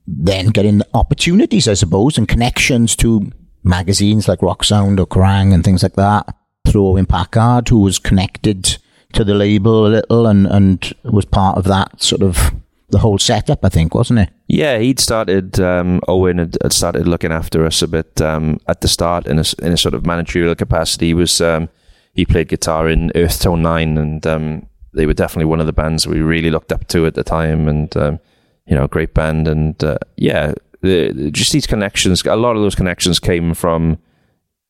then 0.07 0.47
getting 0.47 0.81
opportunities, 0.93 1.67
I 1.67 1.73
suppose, 1.75 2.17
and 2.17 2.27
connections 2.27 2.95
to 2.97 3.31
magazines 3.63 4.27
like 4.27 4.41
Rock 4.41 4.63
Sound 4.63 4.99
or 4.99 5.07
Kerrang 5.07 5.53
and 5.53 5.63
things 5.63 5.83
like 5.83 5.93
that. 5.93 6.35
Through 6.67 6.87
Owen 6.87 7.05
Packard, 7.05 7.69
who 7.69 7.79
was 7.79 7.99
connected 7.99 8.77
to 9.13 9.23
the 9.23 9.33
label 9.33 9.87
a 9.87 9.89
little 9.89 10.27
and, 10.27 10.47
and 10.47 10.93
was 11.03 11.25
part 11.25 11.57
of 11.57 11.65
that 11.65 12.01
sort 12.01 12.21
of 12.21 12.53
the 12.89 12.99
whole 12.99 13.17
setup, 13.17 13.63
I 13.63 13.69
think, 13.69 13.95
wasn't 13.95 14.19
it? 14.19 14.29
Yeah, 14.47 14.77
he'd 14.77 14.99
started. 14.99 15.59
Um, 15.59 16.01
Owen 16.07 16.37
had, 16.37 16.57
had 16.61 16.73
started 16.73 17.07
looking 17.07 17.31
after 17.31 17.65
us 17.65 17.81
a 17.81 17.87
bit 17.87 18.21
um, 18.21 18.59
at 18.67 18.81
the 18.81 18.87
start 18.87 19.27
in 19.27 19.39
a, 19.39 19.45
in 19.61 19.73
a 19.73 19.77
sort 19.77 19.93
of 19.93 20.05
managerial 20.05 20.55
capacity. 20.55 21.07
He 21.07 21.13
was 21.13 21.41
um, 21.41 21.69
he 22.13 22.25
played 22.25 22.49
guitar 22.49 22.89
in 22.89 23.11
Earth 23.15 23.41
Tone 23.41 23.61
Nine, 23.61 23.97
and 23.97 24.25
um, 24.27 24.67
they 24.93 25.05
were 25.05 25.13
definitely 25.13 25.45
one 25.45 25.61
of 25.61 25.65
the 25.65 25.73
bands 25.73 26.05
we 26.05 26.19
really 26.19 26.51
looked 26.51 26.71
up 26.71 26.87
to 26.89 27.05
at 27.05 27.15
the 27.15 27.23
time. 27.23 27.67
And 27.67 27.95
um, 27.97 28.19
you 28.65 28.75
know, 28.75 28.87
great 28.87 29.13
band. 29.13 29.47
And 29.47 29.81
uh, 29.83 29.97
yeah, 30.17 30.53
the, 30.81 31.29
just 31.31 31.51
these 31.51 31.67
connections. 31.67 32.23
A 32.25 32.35
lot 32.35 32.55
of 32.55 32.61
those 32.61 32.75
connections 32.75 33.19
came 33.19 33.53
from 33.53 33.97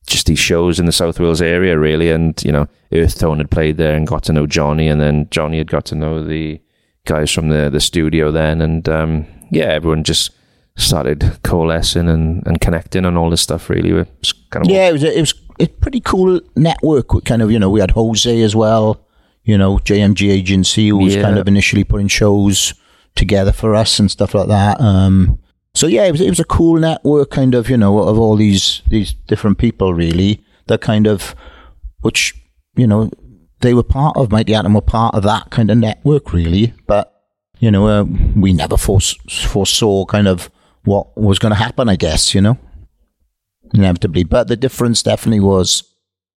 just 0.06 0.26
these 0.26 0.38
shows 0.38 0.80
in 0.80 0.86
the 0.86 0.92
South 0.92 1.20
Wales 1.20 1.40
area, 1.42 1.78
really. 1.78 2.10
And 2.10 2.40
you 2.44 2.52
know, 2.52 2.66
Earth 2.92 3.18
Tone 3.18 3.38
had 3.38 3.50
played 3.50 3.76
there 3.76 3.94
and 3.94 4.06
got 4.06 4.22
to 4.24 4.32
know 4.32 4.46
Johnny, 4.46 4.88
and 4.88 5.00
then 5.00 5.28
Johnny 5.30 5.58
had 5.58 5.70
got 5.70 5.84
to 5.86 5.94
know 5.94 6.22
the 6.24 6.60
guys 7.04 7.30
from 7.30 7.48
the 7.48 7.70
the 7.70 7.80
studio 7.80 8.30
then, 8.30 8.60
and 8.60 8.88
um, 8.88 9.26
yeah, 9.50 9.66
everyone 9.66 10.04
just 10.04 10.30
started 10.76 11.38
coalescing 11.44 12.08
and, 12.08 12.46
and 12.46 12.58
connecting 12.60 13.04
and 13.04 13.18
all 13.18 13.28
this 13.30 13.42
stuff. 13.42 13.68
Really, 13.68 13.90
it 13.90 14.08
was 14.20 14.32
kind 14.50 14.64
of 14.66 14.70
Yeah, 14.72 14.88
it 14.88 14.92
was 14.92 15.04
a, 15.04 15.16
it 15.16 15.20
was 15.20 15.34
a 15.60 15.66
pretty 15.66 16.00
cool 16.00 16.40
network. 16.56 17.08
Kind 17.24 17.42
of, 17.42 17.50
you 17.52 17.58
know, 17.58 17.68
we 17.70 17.80
had 17.80 17.90
Jose 17.92 18.40
as 18.42 18.56
well. 18.56 19.06
You 19.44 19.58
know, 19.58 19.76
JMG 19.78 20.30
Agency 20.30 20.88
who 20.88 20.96
was 20.98 21.14
Yeah. 21.14 21.22
kind 21.22 21.38
of 21.38 21.46
initially 21.46 21.84
putting 21.84 22.08
shows 22.08 22.72
together 23.14 23.52
for 23.52 23.74
us 23.74 23.98
and 23.98 24.10
stuff 24.10 24.34
like 24.34 24.48
that. 24.48 24.80
Um, 24.80 25.38
so 25.74 25.86
yeah, 25.86 26.04
it 26.04 26.12
was 26.12 26.20
it 26.20 26.28
was 26.28 26.40
a 26.40 26.44
cool 26.44 26.78
network, 26.78 27.30
kind 27.30 27.54
of, 27.54 27.70
you 27.70 27.76
know, 27.76 28.00
of 28.00 28.18
all 28.18 28.36
these 28.36 28.82
these 28.88 29.12
different 29.12 29.58
people, 29.58 29.94
really. 29.94 30.44
That 30.66 30.80
kind 30.80 31.06
of, 31.06 31.34
which 32.00 32.34
you 32.76 32.86
know, 32.86 33.10
they 33.60 33.74
were 33.74 33.82
part 33.82 34.16
of. 34.16 34.30
Mighty 34.30 34.54
Atom 34.54 34.74
were 34.74 34.80
part 34.80 35.14
of 35.14 35.22
that 35.24 35.50
kind 35.50 35.70
of 35.70 35.78
network, 35.78 36.32
really. 36.32 36.74
But 36.86 37.12
you 37.58 37.70
know, 37.70 37.88
uh, 37.88 38.04
we 38.36 38.52
never 38.52 38.76
fores- 38.76 39.18
foresaw 39.28 40.04
kind 40.04 40.28
of 40.28 40.50
what 40.84 41.16
was 41.16 41.38
going 41.38 41.52
to 41.52 41.58
happen. 41.58 41.88
I 41.88 41.96
guess 41.96 42.34
you 42.34 42.40
know 42.40 42.58
inevitably. 43.72 44.24
But 44.24 44.48
the 44.48 44.56
difference 44.56 45.02
definitely 45.02 45.40
was, 45.40 45.84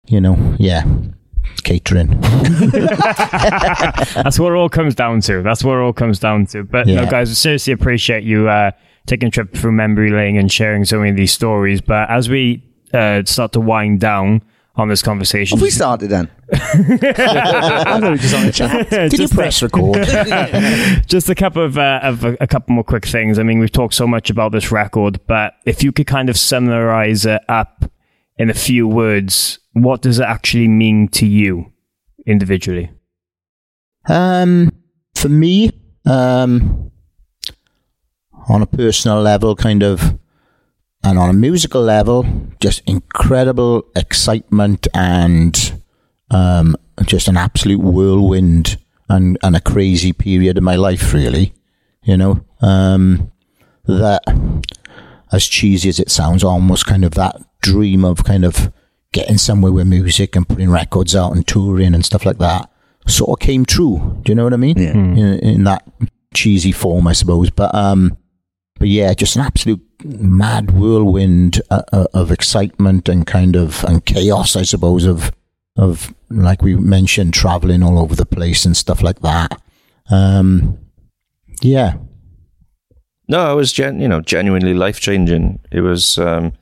you 0.07 0.21
know, 0.21 0.55
yeah, 0.59 0.85
catering. 1.63 2.19
That's 4.15 4.39
what 4.39 4.51
it 4.51 4.55
all 4.55 4.69
comes 4.69 4.95
down 4.95 5.21
to. 5.21 5.41
That's 5.41 5.63
what 5.63 5.75
it 5.75 5.81
all 5.81 5.93
comes 5.93 6.19
down 6.19 6.45
to. 6.47 6.63
But 6.63 6.87
no, 6.87 7.05
guys, 7.09 7.29
I 7.29 7.33
seriously 7.33 7.73
appreciate 7.73 8.23
you 8.23 8.47
uh, 8.49 8.71
taking 9.05 9.27
a 9.27 9.31
trip 9.31 9.53
through 9.55 9.71
memory 9.73 10.11
lane 10.11 10.37
and 10.37 10.51
sharing 10.51 10.85
so 10.85 10.97
many 10.99 11.11
of 11.11 11.17
these 11.17 11.31
stories. 11.33 11.81
But 11.81 12.09
as 12.09 12.29
we 12.29 12.63
uh, 12.93 13.23
start 13.25 13.51
to 13.53 13.59
wind 13.59 13.99
down 13.99 14.43
on 14.77 14.89
this 14.89 15.01
conversation, 15.01 15.57
Have 15.57 15.63
we 15.63 15.69
started 15.69 16.09
then? 16.09 16.29
I 16.53 16.57
thought 17.85 18.01
we 18.03 18.09
were 18.09 18.17
just 18.17 18.35
on 18.35 18.45
a 18.47 18.51
chat. 18.51 18.89
Did 18.89 19.19
you 19.19 19.27
press 19.29 19.63
record? 19.63 20.03
just 21.07 21.29
a 21.29 21.35
couple 21.35 21.63
of, 21.63 21.77
uh, 21.77 22.01
of 22.03 22.25
a, 22.25 22.37
a 22.41 22.47
couple 22.47 22.75
more 22.75 22.83
quick 22.83 23.05
things. 23.05 23.39
I 23.39 23.43
mean, 23.43 23.59
we've 23.59 23.71
talked 23.71 23.93
so 23.93 24.05
much 24.05 24.29
about 24.29 24.51
this 24.51 24.71
record, 24.71 25.19
but 25.27 25.53
if 25.65 25.81
you 25.83 25.91
could 25.91 26.07
kind 26.07 26.29
of 26.29 26.37
summarize 26.37 27.25
it 27.25 27.41
up 27.47 27.89
in 28.37 28.49
a 28.49 28.53
few 28.53 28.85
words, 28.85 29.59
what 29.75 30.01
does 30.01 30.19
it 30.19 30.25
actually 30.25 30.67
mean 30.67 31.07
to 31.09 31.25
you 31.25 31.71
individually? 32.25 32.89
um, 34.07 34.71
for 35.15 35.29
me, 35.29 35.71
um, 36.05 36.91
on 38.47 38.61
a 38.61 38.67
personal 38.67 39.21
level, 39.21 39.55
kind 39.55 39.83
of, 39.83 40.17
and 41.03 41.17
on 41.19 41.29
a 41.29 41.33
musical 41.33 41.81
level, 41.81 42.25
just 42.59 42.81
incredible 42.87 43.83
excitement 43.95 44.87
and 44.93 45.81
um, 46.31 46.75
just 47.05 47.27
an 47.27 47.37
absolute 47.37 47.79
whirlwind 47.79 48.77
and, 49.09 49.37
and 49.43 49.55
a 49.55 49.61
crazy 49.61 50.13
period 50.13 50.57
of 50.57 50.63
my 50.63 50.75
life, 50.75 51.13
really. 51.13 51.53
You 52.03 52.17
know, 52.17 52.45
um, 52.61 53.31
that, 53.85 54.21
as 55.31 55.47
cheesy 55.47 55.89
as 55.89 55.99
it 55.99 56.11
sounds, 56.11 56.43
almost 56.43 56.85
kind 56.85 57.03
of 57.03 57.11
that 57.11 57.35
dream 57.61 58.05
of 58.05 58.23
kind 58.23 58.45
of 58.45 58.71
getting 59.15 59.37
somewhere 59.39 59.71
with 59.71 59.87
music 59.87 60.35
and 60.35 60.47
putting 60.47 60.69
records 60.69 61.15
out 61.15 61.31
and 61.33 61.47
touring 61.47 61.95
and 61.95 62.05
stuff 62.05 62.25
like 62.25 62.37
that 62.39 62.69
sort 63.07 63.29
of 63.29 63.45
came 63.47 63.65
true. 63.65 64.19
Do 64.23 64.31
you 64.31 64.35
know 64.35 64.43
what 64.43 64.53
I 64.53 64.57
mean? 64.57 64.77
Yeah. 64.77 64.91
In, 64.93 65.17
in 65.53 65.63
that 65.65 65.83
cheesy 66.33 66.71
form, 66.71 67.07
I 67.07 67.13
suppose. 67.13 67.49
But 67.51 67.73
um, 67.73 68.17
but 68.79 68.87
yeah, 68.89 69.13
just 69.13 69.35
an 69.35 69.41
absolute 69.43 69.81
mad 70.03 70.71
whirlwind 70.71 71.61
uh, 71.69 71.83
uh, 71.93 72.07
of 72.13 72.31
excitement 72.31 73.07
and 73.09 73.25
kind 73.25 73.55
of 73.55 73.83
and 73.85 74.03
chaos, 74.05 74.55
I 74.55 74.63
suppose, 74.63 75.05
of 75.05 75.31
of 75.77 76.13
like 76.29 76.61
we 76.63 76.75
mentioned, 76.75 77.33
traveling 77.33 77.83
all 77.83 77.99
over 77.99 78.15
the 78.15 78.25
place 78.25 78.65
and 78.65 78.75
stuff 78.77 79.01
like 79.03 79.19
that. 79.21 79.61
Um, 80.11 80.77
yeah, 81.61 81.93
No, 83.27 83.51
it 83.51 83.55
was 83.55 83.71
gen, 83.73 83.99
you 84.01 84.07
know 84.07 84.21
genuinely 84.21 84.73
life 84.73 84.99
changing. 84.99 85.59
It 85.71 85.81
was. 85.81 86.17
Um, 86.17 86.53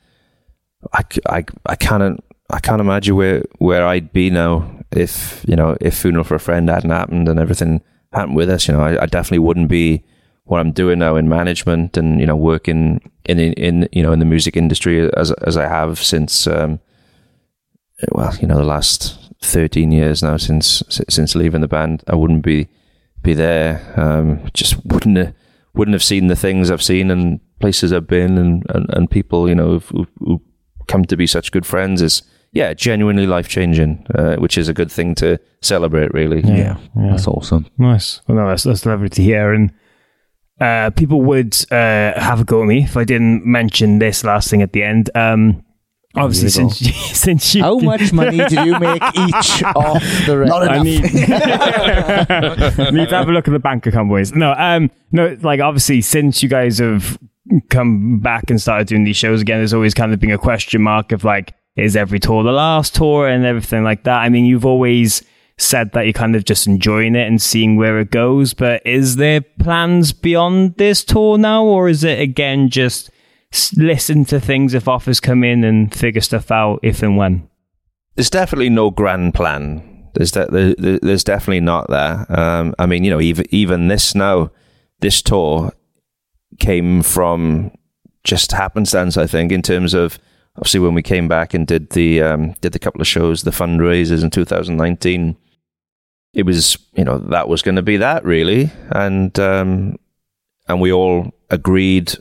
I, 0.91 1.01
c- 1.11 1.21
I, 1.29 1.43
I 1.65 1.75
can't 1.77 2.19
I 2.49 2.59
can't 2.59 2.81
imagine 2.81 3.15
where 3.15 3.43
where 3.59 3.85
I'd 3.85 4.11
be 4.13 4.29
now 4.29 4.69
if 4.91 5.43
you 5.47 5.55
know 5.55 5.77
if 5.81 5.97
funeral 5.97 6.23
for 6.23 6.35
a 6.35 6.39
friend 6.39 6.69
hadn't 6.69 6.89
happened 6.89 7.27
and 7.27 7.39
everything 7.39 7.81
happened 8.11 8.35
with 8.35 8.49
us. 8.49 8.67
You 8.67 8.75
know, 8.75 8.81
I, 8.81 9.03
I 9.03 9.05
definitely 9.05 9.39
wouldn't 9.39 9.69
be 9.69 10.03
what 10.45 10.59
I'm 10.59 10.71
doing 10.71 10.99
now 10.99 11.15
in 11.15 11.29
management 11.29 11.97
and 11.97 12.19
you 12.19 12.25
know 12.25 12.35
working 12.35 13.11
in 13.25 13.39
in, 13.39 13.53
in 13.53 13.89
you 13.91 14.03
know 14.03 14.11
in 14.11 14.19
the 14.19 14.25
music 14.25 14.57
industry 14.57 15.09
as 15.13 15.31
as 15.31 15.57
I 15.57 15.67
have 15.67 15.99
since 15.99 16.47
um, 16.47 16.79
well 18.11 18.35
you 18.39 18.47
know 18.47 18.57
the 18.57 18.63
last 18.63 19.19
13 19.41 19.91
years 19.91 20.23
now 20.23 20.37
since 20.37 20.83
since 20.89 21.35
leaving 21.35 21.61
the 21.61 21.67
band. 21.67 22.03
I 22.07 22.15
wouldn't 22.15 22.43
be 22.43 22.67
be 23.21 23.33
there. 23.33 23.93
Um, 23.95 24.49
just 24.53 24.85
wouldn't 24.85 25.17
have, 25.17 25.33
wouldn't 25.73 25.93
have 25.93 26.03
seen 26.03 26.27
the 26.27 26.35
things 26.35 26.69
I've 26.69 26.83
seen 26.83 27.09
and 27.09 27.39
places 27.59 27.93
I've 27.93 28.07
been 28.07 28.37
and, 28.37 28.65
and, 28.69 28.85
and 28.89 29.09
people 29.09 29.47
you 29.47 29.55
know 29.55 29.79
who, 29.79 30.41
come 30.87 31.05
to 31.05 31.15
be 31.15 31.25
such 31.25 31.53
good 31.53 31.65
friends 31.65 32.01
is 32.01 32.21
yeah 32.53 32.73
genuinely 32.73 33.27
life 33.27 33.47
changing, 33.47 34.05
uh, 34.15 34.37
which 34.37 34.57
is 34.57 34.69
a 34.69 34.73
good 34.73 34.91
thing 34.91 35.15
to 35.15 35.39
celebrate. 35.61 36.13
Really, 36.13 36.41
Yeah, 36.41 36.77
that's 36.95 37.27
awesome. 37.27 37.67
Nice. 37.77 38.21
Well, 38.27 38.37
no, 38.37 38.47
that's, 38.47 38.63
that's 38.63 38.85
lovely 38.85 39.09
to 39.09 39.21
hear. 39.21 39.53
And 39.53 39.73
uh, 40.61 40.91
people 40.91 41.21
would 41.21 41.55
uh, 41.71 42.19
have 42.19 42.41
a 42.41 42.43
go 42.45 42.61
at 42.61 42.67
me 42.67 42.83
if 42.83 42.95
I 42.95 43.03
didn't 43.03 43.45
mention 43.45 43.99
this 43.99 44.23
last 44.23 44.49
thing 44.49 44.61
at 44.61 44.71
the 44.71 44.83
end. 44.83 45.09
Um, 45.15 45.63
obviously, 46.15 46.43
Here 46.43 46.69
since 46.69 46.81
you, 46.81 46.91
since 47.13 47.55
you 47.55 47.63
How 47.63 47.79
much 47.79 48.13
money 48.13 48.37
did 48.37 48.51
you 48.51 48.79
make 48.79 49.01
each 49.15 49.63
off 49.63 50.03
the 50.25 50.37
rest? 50.37 50.49
Not 50.49 50.69
I 50.69 50.81
need, 50.83 51.01
need 52.93 53.09
to 53.09 53.15
have 53.15 53.27
a 53.27 53.31
look 53.31 53.47
at 53.47 53.51
the 53.51 53.59
bank 53.59 53.85
account, 53.87 54.09
boys. 54.09 54.31
No, 54.33 54.53
um, 54.57 54.91
no, 55.11 55.35
like 55.41 55.59
obviously, 55.59 56.01
since 56.01 56.43
you 56.43 56.49
guys 56.49 56.77
have 56.79 57.17
come 57.69 58.19
back 58.19 58.49
and 58.49 58.61
started 58.61 58.87
doing 58.87 59.03
these 59.03 59.17
shows 59.17 59.41
again, 59.41 59.57
there's 59.57 59.73
always 59.73 59.93
kind 59.93 60.13
of 60.13 60.19
been 60.19 60.31
a 60.31 60.37
question 60.37 60.81
mark 60.81 61.11
of 61.11 61.23
like, 61.23 61.55
is 61.75 61.95
every 61.95 62.19
tour 62.19 62.43
the 62.43 62.51
last 62.51 62.95
tour 62.95 63.27
and 63.27 63.45
everything 63.45 63.83
like 63.83 64.03
that. 64.03 64.19
I 64.21 64.29
mean, 64.29 64.45
you've 64.45 64.65
always 64.65 65.23
said 65.57 65.91
that 65.93 66.01
you're 66.01 66.13
kind 66.13 66.35
of 66.35 66.45
just 66.45 66.67
enjoying 66.67 67.15
it 67.15 67.27
and 67.27 67.41
seeing 67.41 67.75
where 67.77 67.99
it 67.99 68.11
goes, 68.11 68.53
but 68.53 68.81
is 68.85 69.15
there 69.17 69.41
plans 69.41 70.11
beyond 70.13 70.75
this 70.77 71.03
tour 71.03 71.37
now, 71.37 71.63
or 71.63 71.87
is 71.89 72.03
it 72.03 72.19
again 72.19 72.69
just 72.69 73.09
listen 73.77 74.25
to 74.25 74.39
things 74.39 74.73
if 74.73 74.87
offers 74.87 75.19
come 75.19 75.43
in 75.43 75.63
and 75.63 75.93
figure 75.93 76.21
stuff 76.21 76.51
out 76.51 76.79
if 76.83 77.01
and 77.03 77.17
when? 77.17 77.47
there's 78.15 78.29
definitely 78.29 78.69
no 78.69 78.91
grand 78.91 79.33
plan. 79.33 80.07
There's 80.13 80.31
de- 80.31 80.45
there, 80.51 80.75
there- 80.77 80.99
there's 81.01 81.23
definitely 81.23 81.61
not 81.61 81.89
there. 81.89 82.25
Um, 82.29 82.75
I 82.77 82.85
mean, 82.85 83.03
you 83.03 83.09
know, 83.09 83.19
even 83.21 83.45
even 83.49 83.87
this 83.87 84.13
now, 84.13 84.51
this 84.99 85.21
tour 85.23 85.71
came 86.59 87.01
from 87.01 87.71
just 88.23 88.51
happenstance. 88.51 89.17
I 89.17 89.25
think 89.27 89.51
in 89.51 89.61
terms 89.63 89.93
of 89.95 90.19
obviously 90.57 90.79
when 90.79 90.93
we 90.93 91.01
came 91.01 91.27
back 91.27 91.53
and 91.53 91.67
did 91.67 91.91
the 91.91 92.21
um, 92.21 92.53
did 92.61 92.73
the 92.73 92.79
couple 92.79 93.01
of 93.01 93.07
shows, 93.07 93.43
the 93.43 93.51
fundraisers 93.51 94.23
in 94.23 94.29
2019. 94.29 95.37
It 96.33 96.45
was 96.45 96.77
you 96.93 97.03
know 97.03 97.19
that 97.19 97.47
was 97.47 97.61
going 97.61 97.75
to 97.75 97.81
be 97.81 97.97
that 97.97 98.23
really, 98.25 98.71
and 98.89 99.37
um, 99.39 99.97
and 100.67 100.81
we 100.81 100.91
all 100.91 101.31
agreed 101.49 102.13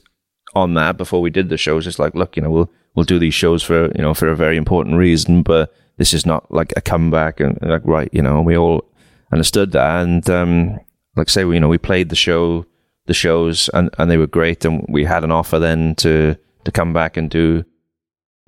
on 0.55 0.75
that 0.75 0.97
before 0.99 1.23
we 1.23 1.31
did 1.31 1.49
the 1.49 1.57
shows. 1.57 1.87
It's 1.87 1.99
like, 1.99 2.15
look, 2.15 2.37
you 2.37 2.43
know, 2.43 2.51
we'll 2.51 2.71
we'll 2.95 3.05
do 3.05 3.19
these 3.19 3.35
shows 3.35 3.63
for 3.63 3.87
you 3.95 4.03
know 4.03 4.15
for 4.15 4.29
a 4.29 4.37
very 4.37 4.57
important 4.57 4.97
reason, 4.97 5.43
but 5.43 5.73
this 5.97 6.13
is 6.13 6.27
not 6.27 6.51
like 6.53 6.73
a 6.77 6.81
comeback 6.81 7.41
and 7.41 7.59
like 7.63 7.83
right, 7.85 8.11
you 8.13 8.23
know, 8.23 8.41
we 8.41 8.57
all 8.57 8.85
understood 9.33 9.73
that, 9.73 10.03
and 10.03 10.29
um, 10.29 10.79
like 11.17 11.31
say, 11.31 11.41
you 11.43 11.61
know, 11.61 11.69
we 11.69 11.79
played 11.79 12.11
the 12.11 12.17
show, 12.17 12.67
the 13.07 13.15
shows, 13.15 13.71
and 13.73 13.89
and 13.99 14.11
they 14.11 14.19
were 14.19 14.27
great, 14.27 14.65
and 14.67 14.85
we 14.89 15.05
had 15.05 15.25
an 15.25 15.33
offer 15.33 15.59
then 15.59 15.95
to 15.97 16.37
to 16.65 16.71
come 16.71 16.93
back 16.93 17.17
and 17.17 17.31
do 17.31 17.65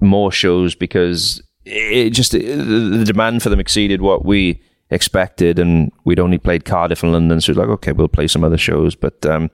more 0.04 0.30
shows 0.32 0.74
because 0.74 1.42
it 1.64 2.10
just 2.10 2.32
the 2.32 3.04
demand 3.06 3.42
for 3.42 3.48
them 3.48 3.60
exceeded 3.60 4.02
what 4.02 4.24
we 4.24 4.60
expected, 4.90 5.58
and 5.58 5.90
we'd 6.04 6.20
only 6.20 6.38
played 6.38 6.64
Cardiff 6.64 7.02
and 7.02 7.12
London, 7.12 7.40
so 7.40 7.50
it 7.50 7.56
was 7.56 7.58
like, 7.58 7.72
okay, 7.74 7.92
we'll 7.92 8.08
play 8.08 8.28
some 8.28 8.44
other 8.44 8.58
shows, 8.58 8.94
but. 8.94 9.24
um 9.26 9.50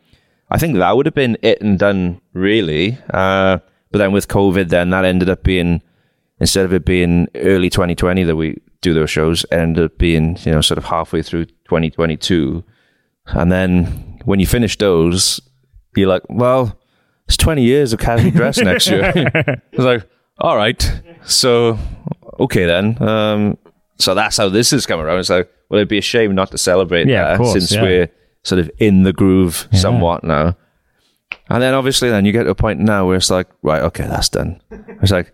I 0.50 0.58
think 0.58 0.76
that 0.76 0.96
would 0.96 1.06
have 1.06 1.14
been 1.14 1.38
it 1.42 1.60
and 1.60 1.78
done, 1.78 2.20
really. 2.32 2.98
Uh, 3.10 3.58
but 3.90 3.98
then 3.98 4.12
with 4.12 4.28
COVID, 4.28 4.68
then 4.68 4.90
that 4.90 5.04
ended 5.04 5.30
up 5.30 5.42
being 5.42 5.80
instead 6.40 6.64
of 6.64 6.72
it 6.72 6.84
being 6.84 7.28
early 7.36 7.70
2020 7.70 8.24
that 8.24 8.36
we 8.36 8.60
do 8.80 8.94
those 8.94 9.10
shows, 9.10 9.46
ended 9.52 9.84
up 9.84 9.98
being 9.98 10.36
you 10.44 10.52
know 10.52 10.60
sort 10.60 10.78
of 10.78 10.84
halfway 10.84 11.22
through 11.22 11.44
2022. 11.46 12.64
And 13.26 13.52
then 13.52 14.18
when 14.24 14.40
you 14.40 14.46
finish 14.46 14.76
those, 14.76 15.40
you're 15.94 16.08
like, 16.08 16.22
well, 16.28 16.78
it's 17.26 17.36
20 17.36 17.62
years 17.62 17.92
of 17.92 18.00
casually 18.00 18.32
dress 18.32 18.58
next 18.58 18.88
year. 18.88 19.12
it's 19.72 19.84
like, 19.84 20.08
all 20.40 20.56
right, 20.56 21.00
so 21.24 21.78
okay 22.38 22.64
then. 22.66 23.00
Um, 23.02 23.58
so 23.98 24.14
that's 24.14 24.36
how 24.36 24.48
this 24.48 24.72
is 24.72 24.86
coming 24.86 25.04
around. 25.04 25.18
It's 25.18 25.30
like, 25.30 25.50
well, 25.68 25.78
it'd 25.78 25.88
be 25.88 25.98
a 25.98 26.02
shame 26.02 26.34
not 26.34 26.50
to 26.50 26.58
celebrate 26.58 27.06
Yeah, 27.06 27.32
of 27.32 27.38
that 27.38 27.44
course, 27.44 27.52
since 27.52 27.72
yeah. 27.72 27.82
we're 27.82 28.08
sort 28.42 28.58
of 28.58 28.70
in 28.78 29.02
the 29.02 29.12
groove 29.12 29.68
somewhat 29.72 30.24
now. 30.24 30.56
And 31.48 31.62
then 31.62 31.74
obviously, 31.74 32.10
then 32.10 32.24
you 32.24 32.32
get 32.32 32.44
to 32.44 32.50
a 32.50 32.54
point 32.54 32.80
now 32.80 33.06
where 33.06 33.16
it's 33.16 33.30
like, 33.30 33.48
right, 33.62 33.82
okay, 33.82 34.06
that's 34.06 34.28
done. 34.28 34.60
It's 35.02 35.12
like 35.12 35.32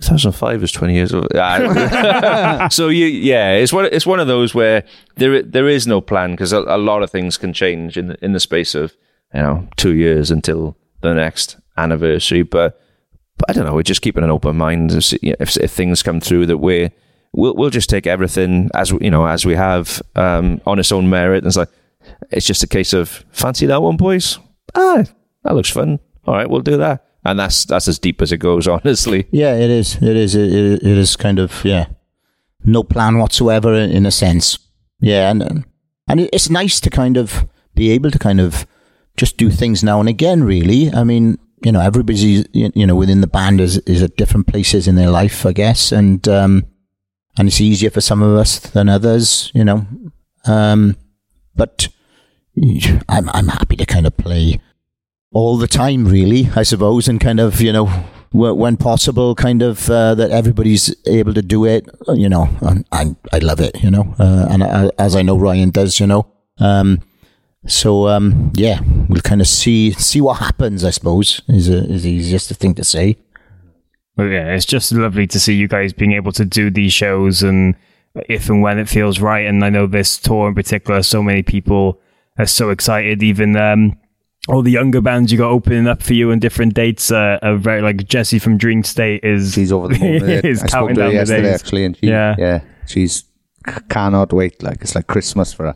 2005 0.00 0.62
is 0.62 0.72
20 0.72 0.94
years 0.94 1.12
old. 1.14 1.26
Ah. 1.34 2.68
so 2.70 2.88
you, 2.88 3.06
yeah, 3.06 3.52
it's 3.52 3.72
one, 3.72 3.86
it's 3.90 4.06
one 4.06 4.20
of 4.20 4.26
those 4.26 4.54
where 4.54 4.84
there, 5.16 5.42
there 5.42 5.68
is 5.68 5.86
no 5.86 6.00
plan 6.00 6.32
because 6.32 6.52
a, 6.52 6.60
a 6.60 6.78
lot 6.78 7.02
of 7.02 7.10
things 7.10 7.36
can 7.38 7.52
change 7.52 7.96
in 7.96 8.08
the, 8.08 8.24
in 8.24 8.32
the 8.32 8.40
space 8.40 8.74
of 8.74 8.94
you 9.34 9.40
know 9.40 9.68
two 9.76 9.94
years 9.94 10.30
until 10.30 10.76
the 11.00 11.14
next 11.14 11.56
anniversary. 11.76 12.42
But, 12.42 12.80
but 13.46 13.50
I 13.50 13.52
don't 13.58 13.66
know. 13.66 13.74
We're 13.74 13.82
just 13.82 14.02
keeping 14.02 14.24
an 14.24 14.30
open 14.30 14.56
mind. 14.56 14.92
If, 14.92 15.12
if, 15.22 15.56
if 15.56 15.70
things 15.70 16.02
come 16.02 16.20
through 16.20 16.46
that 16.46 16.58
we're 16.58 16.90
we'll 17.32 17.54
we'll 17.54 17.70
just 17.70 17.90
take 17.90 18.06
everything 18.06 18.70
as 18.74 18.92
we- 18.92 19.04
you 19.04 19.10
know 19.10 19.26
as 19.26 19.44
we 19.44 19.54
have 19.54 20.00
um, 20.16 20.60
on 20.66 20.78
its 20.78 20.92
own 20.92 21.10
merit. 21.10 21.38
And 21.38 21.46
it's 21.46 21.56
like 21.56 21.68
it's 22.30 22.46
just 22.46 22.62
a 22.62 22.66
case 22.66 22.92
of 22.92 23.24
fancy 23.32 23.66
that 23.66 23.82
one, 23.82 23.96
boys. 23.96 24.38
Ah, 24.74 25.04
that 25.42 25.54
looks 25.54 25.70
fun. 25.70 25.98
All 26.26 26.34
right, 26.34 26.48
we'll 26.48 26.60
do 26.60 26.76
that. 26.78 27.04
And 27.24 27.38
that's 27.38 27.64
that's 27.64 27.88
as 27.88 27.98
deep 27.98 28.22
as 28.22 28.32
it 28.32 28.38
goes, 28.38 28.66
honestly. 28.74 29.26
Yeah, 29.30 29.54
it 29.54 29.70
is. 29.70 29.96
It 29.96 30.16
is. 30.16 30.34
It, 30.34 30.52
it, 30.52 30.82
it 30.82 30.98
is 30.98 31.16
kind 31.16 31.38
of 31.38 31.64
yeah, 31.64 31.86
no 32.64 32.82
plan 32.82 33.18
whatsoever 33.18 33.74
in, 33.74 33.90
in 33.90 34.06
a 34.06 34.10
sense. 34.10 34.58
Yeah, 35.00 35.30
and 35.30 35.64
and 36.08 36.20
it's 36.32 36.50
nice 36.50 36.80
to 36.80 36.90
kind 36.90 37.16
of 37.16 37.46
be 37.74 37.90
able 37.90 38.10
to 38.10 38.18
kind 38.18 38.40
of 38.40 38.66
just 39.16 39.36
do 39.36 39.50
things 39.50 39.82
now 39.82 40.00
and 40.00 40.08
again. 40.08 40.44
Really, 40.44 40.92
I 40.92 41.04
mean, 41.04 41.38
you 41.64 41.72
know, 41.72 41.80
everybody's 41.80 42.46
you 42.52 42.86
know 42.86 42.96
within 42.96 43.20
the 43.20 43.26
band 43.26 43.60
is 43.60 43.78
is 43.78 44.02
at 44.02 44.16
different 44.16 44.46
places 44.46 44.86
in 44.86 44.94
their 44.96 45.10
life, 45.10 45.46
I 45.46 45.52
guess, 45.52 45.92
and 45.92 46.26
um, 46.28 46.64
and 47.36 47.48
it's 47.48 47.60
easier 47.60 47.90
for 47.90 48.00
some 48.00 48.22
of 48.22 48.36
us 48.36 48.58
than 48.58 48.88
others, 48.88 49.50
you 49.54 49.64
know. 49.64 49.86
Um, 50.46 50.96
but 51.54 51.88
I'm 53.08 53.28
I'm 53.30 53.48
happy 53.48 53.76
to 53.76 53.86
kind 53.86 54.06
of 54.06 54.16
play 54.16 54.60
all 55.34 55.58
the 55.58 55.66
time, 55.66 56.06
really, 56.06 56.48
I 56.54 56.62
suppose, 56.62 57.08
and 57.08 57.20
kind 57.20 57.40
of, 57.40 57.60
you 57.60 57.72
know, 57.72 57.86
when 58.32 58.76
possible, 58.76 59.34
kind 59.34 59.62
of 59.62 59.90
uh, 59.90 60.14
that 60.14 60.30
everybody's 60.30 60.94
able 61.06 61.34
to 61.34 61.42
do 61.42 61.66
it, 61.66 61.88
you 62.14 62.28
know, 62.28 62.48
and 62.62 62.86
I, 62.92 63.14
I 63.32 63.38
love 63.38 63.60
it, 63.60 63.82
you 63.82 63.90
know, 63.90 64.14
uh, 64.18 64.46
and 64.48 64.62
I, 64.62 64.90
as 64.98 65.14
I 65.14 65.22
know 65.22 65.36
Ryan 65.36 65.70
does, 65.70 66.00
you 66.00 66.06
know. 66.06 66.26
Um, 66.58 67.00
so 67.66 68.08
um, 68.08 68.52
yeah, 68.54 68.80
we'll 69.08 69.20
kind 69.22 69.40
of 69.40 69.46
see 69.48 69.92
see 69.92 70.20
what 70.20 70.38
happens. 70.40 70.84
I 70.84 70.90
suppose 70.90 71.40
is 71.48 71.68
a, 71.68 71.84
is 71.90 72.02
the 72.02 72.10
easiest 72.10 72.50
thing 72.50 72.74
to 72.74 72.84
say. 72.84 73.16
Well, 74.16 74.28
yeah, 74.28 74.54
it's 74.54 74.64
just 74.66 74.92
lovely 74.92 75.26
to 75.26 75.40
see 75.40 75.54
you 75.54 75.66
guys 75.66 75.92
being 75.92 76.12
able 76.12 76.30
to 76.32 76.44
do 76.44 76.70
these 76.70 76.92
shows 76.92 77.42
and 77.42 77.74
if 78.28 78.48
and 78.48 78.62
when 78.62 78.78
it 78.78 78.88
feels 78.88 79.18
right. 79.20 79.46
And 79.46 79.64
I 79.64 79.70
know 79.70 79.86
this 79.88 80.18
tour 80.18 80.48
in 80.48 80.54
particular, 80.54 81.02
so 81.02 81.22
many 81.22 81.42
people 81.42 82.00
are 82.38 82.46
so 82.46 82.70
excited. 82.70 83.22
Even 83.24 83.56
um, 83.56 83.98
all 84.46 84.62
the 84.62 84.70
younger 84.70 85.00
bands 85.00 85.32
you 85.32 85.38
got 85.38 85.50
opening 85.50 85.88
up 85.88 86.00
for 86.00 86.14
you 86.14 86.30
on 86.30 86.38
different 86.38 86.74
dates 86.74 87.10
uh, 87.10 87.38
are 87.42 87.56
very 87.56 87.82
like 87.82 88.06
Jesse 88.06 88.38
from 88.38 88.56
Dream 88.56 88.84
State 88.84 89.24
is 89.24 89.54
She's 89.54 89.72
over 89.72 89.88
the 89.88 89.98
moon. 89.98 90.12
with 90.20 90.28
it. 90.30 90.44
is 90.44 90.62
I 90.62 90.66
spoke 90.66 90.70
counting 90.90 90.94
to 90.96 91.00
her 91.02 91.06
down 91.06 91.10
the 91.14 91.18
yesterday 91.18 91.42
days. 91.42 91.60
actually, 91.60 91.84
and 91.86 91.96
she, 91.96 92.06
Yeah. 92.06 92.34
yeah, 92.38 92.60
she's 92.86 93.24
c- 93.66 93.80
cannot 93.88 94.32
wait. 94.32 94.62
Like 94.62 94.80
it's 94.82 94.94
like 94.94 95.08
Christmas 95.08 95.52
for 95.52 95.64
her. 95.66 95.74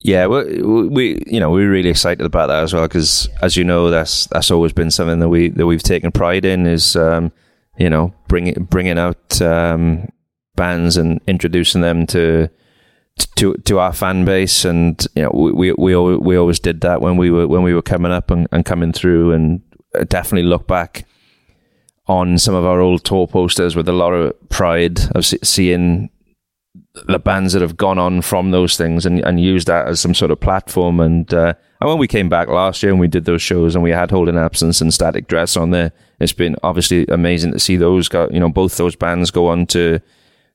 Yeah, 0.00 0.26
we, 0.26 0.62
we 0.62 1.22
you 1.26 1.40
know 1.40 1.50
we're 1.50 1.70
really 1.70 1.88
excited 1.90 2.24
about 2.24 2.46
that 2.48 2.62
as 2.62 2.72
well 2.72 2.86
because 2.86 3.28
as 3.42 3.56
you 3.56 3.64
know 3.64 3.90
that's 3.90 4.26
that's 4.28 4.50
always 4.50 4.72
been 4.72 4.90
something 4.90 5.18
that 5.18 5.28
we 5.28 5.48
that 5.50 5.66
we've 5.66 5.82
taken 5.82 6.12
pride 6.12 6.44
in 6.44 6.66
is 6.66 6.94
um, 6.94 7.32
you 7.78 7.90
know 7.90 8.14
bringing 8.28 8.54
bringing 8.70 8.98
out 8.98 9.42
um, 9.42 10.08
bands 10.54 10.96
and 10.96 11.20
introducing 11.26 11.80
them 11.80 12.06
to 12.06 12.48
to 13.36 13.54
to 13.54 13.78
our 13.80 13.92
fan 13.92 14.24
base. 14.24 14.64
And 14.64 15.04
you 15.16 15.22
know 15.24 15.30
we 15.34 15.52
we 15.52 15.72
we 15.72 15.94
always, 15.94 16.18
we 16.20 16.36
always 16.36 16.60
did 16.60 16.80
that 16.82 17.00
when 17.00 17.16
we 17.16 17.30
were 17.30 17.48
when 17.48 17.62
we 17.62 17.74
were 17.74 17.82
coming 17.82 18.12
up 18.12 18.30
and, 18.30 18.46
and 18.52 18.64
coming 18.64 18.92
through. 18.92 19.32
And 19.32 19.62
definitely 20.08 20.48
look 20.48 20.68
back 20.68 21.06
on 22.06 22.38
some 22.38 22.54
of 22.54 22.64
our 22.64 22.80
old 22.80 23.04
tour 23.04 23.26
posters 23.26 23.74
with 23.74 23.88
a 23.88 23.92
lot 23.92 24.12
of 24.12 24.48
pride 24.48 25.00
of 25.14 25.26
seeing 25.26 26.10
the 27.06 27.18
bands 27.18 27.52
that 27.52 27.62
have 27.62 27.76
gone 27.76 27.98
on 27.98 28.22
from 28.22 28.50
those 28.50 28.76
things 28.76 29.06
and, 29.06 29.20
and 29.24 29.40
used 29.40 29.66
that 29.66 29.86
as 29.86 30.00
some 30.00 30.14
sort 30.14 30.30
of 30.30 30.40
platform. 30.40 31.00
And, 31.00 31.32
uh, 31.32 31.54
and 31.80 31.88
when 31.88 31.98
we 31.98 32.08
came 32.08 32.28
back 32.28 32.48
last 32.48 32.82
year 32.82 32.90
and 32.90 33.00
we 33.00 33.08
did 33.08 33.24
those 33.24 33.42
shows 33.42 33.74
and 33.74 33.84
we 33.84 33.90
had 33.90 34.10
Holding 34.10 34.36
Absence 34.36 34.80
and 34.80 34.92
Static 34.92 35.28
Dress 35.28 35.56
on 35.56 35.70
there, 35.70 35.92
it's 36.20 36.32
been 36.32 36.56
obviously 36.62 37.06
amazing 37.06 37.52
to 37.52 37.60
see 37.60 37.76
those 37.76 38.08
go, 38.08 38.28
you 38.32 38.40
know, 38.40 38.48
both 38.48 38.76
those 38.76 38.96
bands 38.96 39.30
go 39.30 39.48
on 39.48 39.66
to 39.66 40.00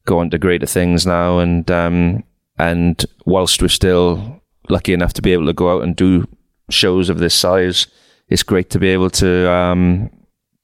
go 0.06 0.20
on 0.20 0.30
to 0.32 0.38
greater 0.38 0.66
things 0.66 1.06
now. 1.06 1.40
And, 1.40 1.70
um, 1.72 2.24
and 2.58 3.06
whilst 3.26 3.62
we're 3.62 3.68
still 3.70 4.42
lucky 4.70 4.94
enough 4.94 5.14
to 5.14 5.22
be 5.22 5.34
able 5.34 5.46
to 5.46 5.54
go 5.54 5.76
out 5.76 5.84
and 5.84 5.96
do 5.96 6.28
shows 6.70 7.10
of 7.10 7.20
this 7.20 7.34
size, 7.34 7.88
it's 8.30 8.44
great 8.44 8.70
to 8.72 8.80
be 8.80 8.90
able 8.90 9.10
to, 9.12 9.50
um, 9.52 10.10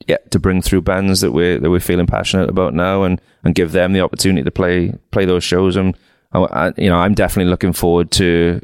yeah, 0.10 0.18
to 0.32 0.40
bring 0.40 0.62
through 0.62 0.82
bands 0.82 1.22
that 1.22 1.32
we're 1.32 1.60
that 1.60 1.70
we're 1.70 1.80
feeling 1.80 2.08
passionate 2.08 2.50
about 2.50 2.74
now, 2.74 3.04
and, 3.04 3.22
and 3.44 3.56
give 3.56 3.72
them 3.72 3.94
the 3.94 4.02
opportunity 4.02 4.44
to 4.44 4.52
play 4.52 4.94
play 5.12 5.26
those 5.26 5.44
shows. 5.44 5.76
And 5.78 5.96
I, 6.34 6.40
I- 6.40 6.74
you 6.78 6.90
know, 6.90 6.98
I'm 6.98 7.14
definitely 7.14 7.50
looking 7.50 7.74
forward 7.74 8.12
to 8.12 8.60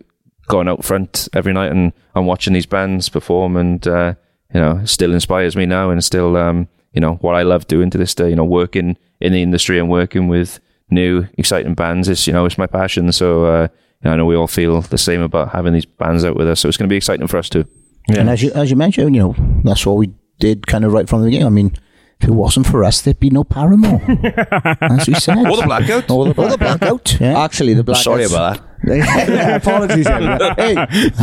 going 0.47 0.67
out 0.67 0.83
front 0.85 1.27
every 1.33 1.53
night 1.53 1.71
and, 1.71 1.91
and 2.15 2.27
watching 2.27 2.53
these 2.53 2.65
bands 2.67 3.09
perform. 3.09 3.55
And 3.57 3.87
uh, 3.87 4.13
you 4.53 4.59
know, 4.59 4.83
still 4.85 5.13
inspires 5.13 5.55
me 5.55 5.65
now, 5.65 5.89
and 5.91 6.03
still, 6.03 6.35
um, 6.37 6.67
you 6.93 7.01
know, 7.01 7.15
what 7.15 7.35
I 7.35 7.43
love 7.43 7.67
doing 7.67 7.89
to 7.91 7.97
this 7.97 8.13
day. 8.15 8.29
You 8.29 8.35
know, 8.35 8.45
working 8.45 8.97
in 9.21 9.31
the 9.33 9.41
industry 9.43 9.79
and 9.79 9.89
working 9.89 10.27
with 10.27 10.59
new 10.91 11.25
exciting 11.37 11.73
bands 11.73 12.07
is 12.09 12.27
you 12.27 12.33
know 12.33 12.45
it's 12.45 12.57
my 12.57 12.67
passion. 12.67 13.11
So 13.11 13.45
uh, 13.45 13.67
you 14.01 14.09
know, 14.09 14.11
I 14.13 14.15
know 14.17 14.25
we 14.25 14.35
all 14.35 14.47
feel 14.47 14.81
the 14.81 14.97
same 14.97 15.21
about 15.21 15.49
having 15.51 15.73
these 15.73 15.85
bands 15.85 16.23
out 16.25 16.35
with 16.35 16.47
us. 16.47 16.59
So 16.59 16.67
it's 16.69 16.77
going 16.77 16.87
to 16.89 16.93
be 16.93 16.97
exciting 16.97 17.27
for 17.27 17.37
us 17.37 17.49
too. 17.49 17.65
And 18.09 18.29
as 18.29 18.43
you 18.43 18.51
as 18.53 18.69
you 18.69 18.75
mentioned, 18.77 19.15
you 19.15 19.21
know, 19.21 19.35
that's 19.63 19.85
what 19.85 19.97
we 19.97 20.11
did 20.39 20.67
kind 20.67 20.85
of 20.85 20.93
right 20.93 21.07
from 21.07 21.21
the 21.21 21.25
beginning. 21.27 21.47
I 21.47 21.49
mean, 21.49 21.75
if 22.21 22.29
it 22.29 22.31
wasn't 22.31 22.65
for 22.67 22.83
us, 22.83 23.01
there'd 23.01 23.19
be 23.19 23.29
no 23.29 23.43
Paramore, 23.43 24.01
as 24.81 25.07
we 25.07 25.15
said. 25.15 25.37
Or 25.37 25.57
the 25.57 25.63
blackout. 25.65 26.09
Or 26.09 26.25
the 26.33 26.41
Or 26.41 26.49
the 26.49 26.57
blackout. 26.57 27.19
Yeah. 27.19 27.43
Actually, 27.43 27.73
the 27.73 27.83
black. 27.83 28.01
Sorry 28.01 28.25
about 28.25 28.61
that. 28.61 28.65
yeah, 28.87 29.55
apologies. 29.55 30.07
Emma. 30.07 30.53
hey, 30.57 30.75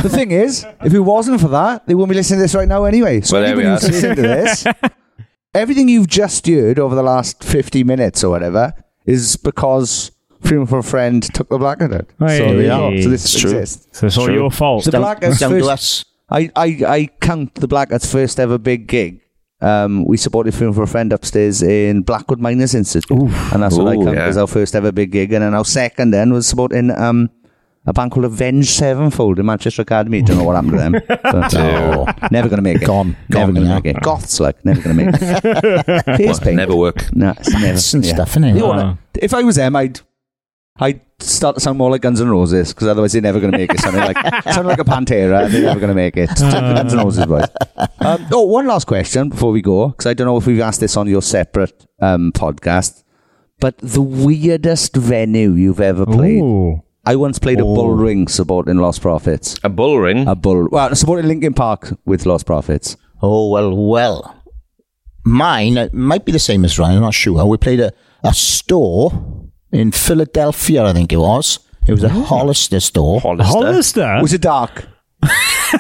the 0.03 0.09
thing 0.09 0.33
is, 0.33 0.67
if 0.85 0.93
it 0.93 1.01
wasn't 1.01 1.41
for 1.41 1.49
that, 1.49 1.87
they 1.87 1.95
wouldn't 1.95 2.11
be 2.11 2.17
listening 2.17 2.39
to 2.39 2.43
this 2.43 2.55
right 2.55 2.69
now 2.69 2.85
anyway. 2.85 3.21
So 3.21 3.35
Well, 3.37 3.43
there 3.43 3.57
we 3.57 3.63
anybody 3.65 3.87
who's 3.87 3.93
listening 3.95 4.17
to 4.17 4.23
this, 4.23 4.67
everything 5.55 5.89
you've 5.89 6.09
just 6.09 6.47
heard 6.47 6.79
over 6.79 6.95
the 6.95 7.03
last 7.03 7.43
50 7.45 7.85
minutes 7.85 8.25
or 8.25 8.31
whatever 8.31 8.73
is 9.07 9.37
because 9.37 10.11
Freedom 10.41 10.67
for 10.67 10.79
a 10.79 10.83
Friend 10.83 11.23
took 11.35 11.49
the 11.49 11.59
blackout 11.59 11.93
out. 11.93 12.07
Hey. 12.19 12.39
So, 12.39 12.45
there 12.45 12.61
you 12.63 12.67
go. 12.67 13.01
so 13.01 13.09
this 13.11 13.25
It's 13.25 13.41
true. 13.41 13.65
So 13.93 14.07
it's 14.09 14.19
all 14.19 14.25
True. 14.27 14.35
your 14.35 14.51
fault. 14.51 14.85
The 14.85 14.91
Down- 14.91 15.03
Blackouts 15.03 15.39
down 15.39 15.51
to 15.53 15.59
first, 15.61 15.71
us. 15.71 16.05
I, 16.33 16.51
I, 16.57 16.67
I 16.87 17.09
count 17.21 17.55
the 17.57 17.69
Blackouts 17.69 18.11
first 18.11 18.41
ever 18.41 18.59
big 18.59 18.87
gig. 18.87 19.21
Um, 19.61 20.05
we 20.07 20.17
supported 20.17 20.55
Freedom 20.55 20.75
for 20.75 20.83
a 20.83 20.89
Friend 20.89 21.13
upstairs 21.13 21.63
in 21.63 22.03
Blackwood 22.03 22.41
Miners 22.41 22.75
Institute. 22.75 23.11
And 23.53 23.63
that's 23.63 23.77
what 23.77 23.87
I 23.87 23.97
count 23.97 24.17
yeah. 24.17 24.25
as 24.25 24.37
our 24.37 24.49
first 24.49 24.75
ever 24.75 24.91
big 24.91 25.13
gig. 25.13 25.33
And 25.33 25.45
then 25.45 25.55
our 25.55 25.65
second 25.65 26.11
then 26.11 26.33
was 26.33 26.49
supporting 26.49 26.91
um, 26.91 27.31
a 27.87 27.93
band 27.93 28.11
called 28.11 28.25
Avenged 28.25 28.71
Sevenfold 28.71 29.39
in 29.39 29.47
Manchester 29.47 29.83
Academy. 29.83 30.23
Don't 30.23 30.39
know 30.39 30.45
what 30.45 30.57
happened 30.57 30.73
to 30.73 30.79
them. 30.79 31.19
But, 31.23 31.53
No. 31.53 32.07
Never 32.31 32.49
going 32.49 32.59
to 32.59 32.63
make 32.63 32.83
it. 32.83 32.87
Gone. 32.87 33.15
Never 33.29 33.53
going 33.53 33.67
to 33.67 33.75
make 33.75 33.85
it. 33.85 34.03
Goths, 34.03 34.41
like, 34.41 34.65
never 34.65 34.81
going 34.81 34.97
to 34.97 35.05
make 35.05 35.15
it. 35.21 36.05
Face 36.17 36.41
paint. 36.41 36.57
Never 36.57 36.75
work. 36.75 37.15
No, 37.15 37.31
it's 37.31 37.53
never. 37.53 37.67
It's 37.75 37.95
yeah. 37.95 38.15
stuff, 38.15 38.35
innit? 38.35 38.57
You 38.57 38.67
wanna- 38.67 38.99
if 39.15 39.35
I 39.35 39.43
was 39.43 39.57
them, 39.57 39.77
I'd 39.77 40.01
I'd 40.77 41.01
start 41.19 41.57
to 41.57 41.61
sound 41.61 41.79
more 41.79 41.91
like 41.91 42.01
Guns 42.01 42.21
N' 42.21 42.29
Roses 42.29 42.73
because 42.73 42.89
otherwise 42.89 43.13
they're 43.13 43.23
never 43.23 43.41
going 43.41 43.53
to 43.53 43.59
make 43.59 43.73
it. 43.73 43.81
Sounding 43.81 44.03
like 44.03 44.17
sounding 44.45 44.67
like 44.67 44.79
a 44.79 44.85
Pantera, 44.85 45.51
they're 45.51 45.63
never 45.63 45.81
going 45.81 45.91
to 45.91 45.95
make 45.95 46.17
it. 46.17 46.31
It's 46.31 46.41
Guns 46.41 46.95
N' 46.95 46.99
Roses 46.99 47.27
boys. 47.27 47.47
Um, 48.01 48.27
oh, 48.33 48.43
one 48.47 48.67
last 48.67 48.87
question 48.87 49.29
before 49.29 49.53
we 49.53 49.61
go 49.61 49.89
because 49.89 50.07
I 50.07 50.15
don't 50.15 50.27
know 50.27 50.37
if 50.37 50.47
we've 50.47 50.61
asked 50.61 50.81
this 50.81 50.97
on 50.97 51.09
your 51.09 51.23
separate 51.23 51.87
um, 52.01 52.33
podcast, 52.33 53.05
but 53.61 53.77
the 53.79 54.03
weirdest 54.03 54.97
venue 54.97 55.53
you've 55.53 55.81
ever 55.81 56.07
played. 56.07 56.41
Ooh. 56.41 56.83
I 57.05 57.17
once 57.17 57.39
played 57.39 57.59
a 57.59 57.65
bull 57.65 57.95
ring 57.95 58.29
supporting 58.29 58.77
Lostprophets. 58.77 59.59
A 59.65 59.69
bull 59.69 59.99
ring. 59.99 60.27
A 60.29 60.37
bull, 60.37 60.69
well, 60.71 60.95
supporting 60.95 61.27
Linkin 61.27 61.53
Park 61.53 61.99
with 62.05 62.25
Lostprophets. 62.25 62.97
Oh 63.21 63.51
well, 63.51 63.77
well. 63.77 64.39
Mine 65.25 65.79
uh, 65.79 65.89
might 65.93 66.25
be 66.25 66.33
the 66.33 66.39
same 66.39 66.65
as 66.65 66.79
Ryan. 66.79 66.97
I'm 66.97 67.03
not 67.03 67.15
sure. 67.15 67.45
We 67.45 67.57
played 67.57 67.81
a, 67.81 67.93
a 68.25 68.33
store 68.33 69.42
in 69.73 69.91
Philadelphia, 69.93 70.85
I 70.85 70.93
think 70.93 71.13
it 71.13 71.17
was. 71.19 71.59
It 71.87 71.93
was 71.93 72.05
a 72.05 72.09
mm-hmm. 72.09 72.23
Hollister 72.23 72.79
store. 72.81 73.21
Hollister. 73.21 73.53
Hollister? 73.53 74.19
Was 74.23 74.33
it 74.33 74.43
dark? 74.43 74.87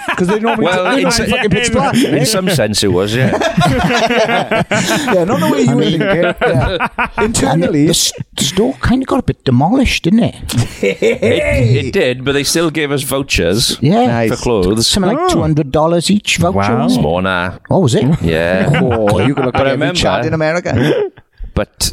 Because 0.09 0.29
they 0.29 0.41
normally 0.41 0.65
Well, 0.65 0.85
they 0.85 0.91
in 0.97 1.03
normally 1.03 1.11
some- 1.11 1.27
fucking 1.27 1.51
pitch 1.51 1.71
black. 1.73 1.95
In 1.95 2.25
some 2.25 2.49
sense, 2.49 2.83
it 2.83 2.89
was, 2.89 3.15
yeah. 3.15 3.31
yeah, 3.63 5.25
not 5.25 5.39
the 5.41 5.51
way 5.53 5.61
you 5.63 5.77
were 5.77 5.83
thinking. 5.85 6.01
Yeah. 6.01 7.25
Internally, 7.25 7.85
the, 7.85 7.91
s- 7.91 8.13
the 8.37 8.45
store 8.45 8.73
kind 8.81 9.03
of 9.03 9.09
got 9.09 9.19
a 9.19 9.23
bit 9.23 9.45
demolished, 9.45 10.05
didn't 10.05 10.21
it? 10.21 10.35
it, 10.83 11.85
it 11.87 11.93
did, 11.93 12.25
but 12.25 12.33
they 12.33 12.43
still 12.45 12.71
gave 12.71 12.91
us 12.91 13.03
vouchers 13.03 13.77
Yeah. 13.83 14.07
Nice. 14.07 14.31
for 14.31 14.37
clothes. 14.37 14.87
Something 14.87 15.15
like 15.15 15.29
$200 15.31 16.11
each 16.11 16.39
voucher. 16.39 16.57
Wow. 16.57 16.83
wasn't? 16.85 17.03
More 17.03 17.21
nah. 17.21 17.59
Oh, 17.71 17.81
was 17.81 17.95
it? 17.95 18.23
Yeah. 18.23 18.71
oh, 18.83 19.21
you 19.21 19.35
could 19.35 19.45
look 19.45 19.53
But 19.55 19.61
like 19.61 19.69
I 19.69 19.73
every 19.73 19.73
remember- 19.73 20.01
Chad 20.01 20.25
in 20.25 20.33
America. 20.33 21.11
but 21.55 21.93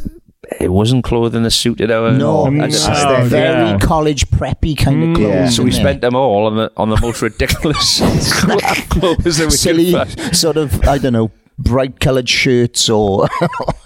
it 0.59 0.71
wasn't 0.71 1.03
clothing 1.03 1.43
that 1.43 1.51
suited 1.51 1.91
our 1.91 2.11
No, 2.11 2.45
our 2.45 2.65
it's 2.65 2.79
style. 2.81 3.21
Oh, 3.21 3.25
very 3.25 3.69
yeah. 3.71 3.77
college 3.79 4.27
preppy 4.29 4.77
kind 4.77 5.03
of 5.11 5.15
clothes. 5.15 5.29
yeah. 5.33 5.49
So 5.49 5.63
we 5.63 5.69
isn't 5.69 5.81
spent 5.83 6.01
them 6.01 6.15
all 6.15 6.47
on 6.47 6.55
the 6.55 6.71
on 6.77 6.89
the 6.89 6.99
most 7.01 7.21
ridiculous 7.21 7.99
clothes 8.89 9.37
that 9.37 9.45
we 9.45 9.51
silly, 9.51 9.91
could 9.93 10.09
find. 10.19 10.35
sort 10.35 10.57
of, 10.57 10.81
I 10.87 10.97
don't 10.97 11.13
know, 11.13 11.31
bright 11.57 11.99
coloured 11.99 12.29
shirts 12.29 12.89
or. 12.89 13.27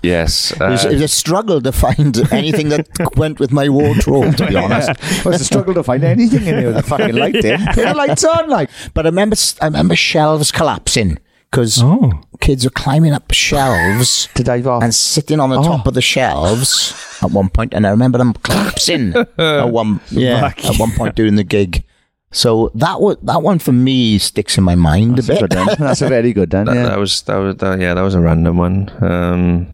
Yes. 0.03 0.51
it, 0.51 0.59
was, 0.59 0.85
uh, 0.85 0.89
it 0.89 0.93
was 0.95 1.01
a 1.03 1.07
struggle 1.07 1.61
to 1.61 1.71
find 1.71 2.17
anything 2.33 2.67
that 2.67 2.89
went 3.15 3.39
with 3.39 3.53
my 3.53 3.69
wardrobe, 3.69 4.35
to 4.35 4.47
be 4.47 4.55
honest. 4.57 4.89
It 4.89 5.23
was 5.23 5.39
a 5.39 5.45
struggle 5.45 5.73
to 5.75 5.81
find 5.81 6.03
anything 6.03 6.45
in 6.45 6.55
there 6.57 6.67
with 6.67 6.75
a 6.75 6.83
fucking 6.83 7.15
light 7.15 7.35
in. 7.35 7.57
Put 7.67 7.75
the 7.85 7.93
lights 7.95 8.25
on, 8.25 8.49
like. 8.49 8.69
But 8.93 9.05
I 9.05 9.09
remember, 9.09 9.37
I 9.61 9.65
remember 9.67 9.95
shelves 9.95 10.51
collapsing 10.51 11.19
because 11.53 11.77
Oh. 11.83 12.09
kids 12.41 12.65
were 12.65 12.71
climbing 12.73 13.13
up 13.13 13.29
shelves 13.31 14.27
To 14.33 14.43
dive 14.43 14.65
off. 14.65 14.81
and 14.81 14.89
sitting 14.93 15.39
on 15.39 15.51
the 15.51 15.61
top 15.61 15.85
of 15.85 15.93
the 15.93 16.01
shelves 16.01 16.97
at 17.21 17.29
one 17.29 17.49
point, 17.49 17.75
and 17.75 17.85
I 17.85 17.91
remember 17.91 18.17
them 18.17 18.33
collapsing 18.33 19.13
at 19.37 19.69
one 19.69 20.01
yeah 20.09 20.47
at 20.57 20.77
one 20.79 20.91
point 20.97 21.13
during 21.15 21.35
the 21.35 21.43
gig. 21.45 21.83
So 22.31 22.71
that 22.73 22.99
was 22.99 23.17
that 23.21 23.43
one 23.43 23.59
for 23.59 23.71
me 23.71 24.17
sticks 24.17 24.57
in 24.57 24.63
my 24.63 24.73
mind 24.73 25.19
a 25.19 25.21
bit. 25.23 25.39
Good 25.41 25.51
then. 25.51 25.67
That's 25.77 26.01
a 26.01 26.09
very 26.09 26.33
good 26.33 26.49
then. 26.49 26.65
that, 26.65 26.75
Yeah. 26.75 26.89
that 26.89 26.97
was 26.97 27.21
that 27.29 27.37
was 27.37 27.55
that, 27.57 27.79
yeah 27.79 27.93
that 27.93 28.01
was 28.01 28.15
a 28.15 28.19
random 28.19 28.57
one. 28.57 28.89
Um, 29.03 29.73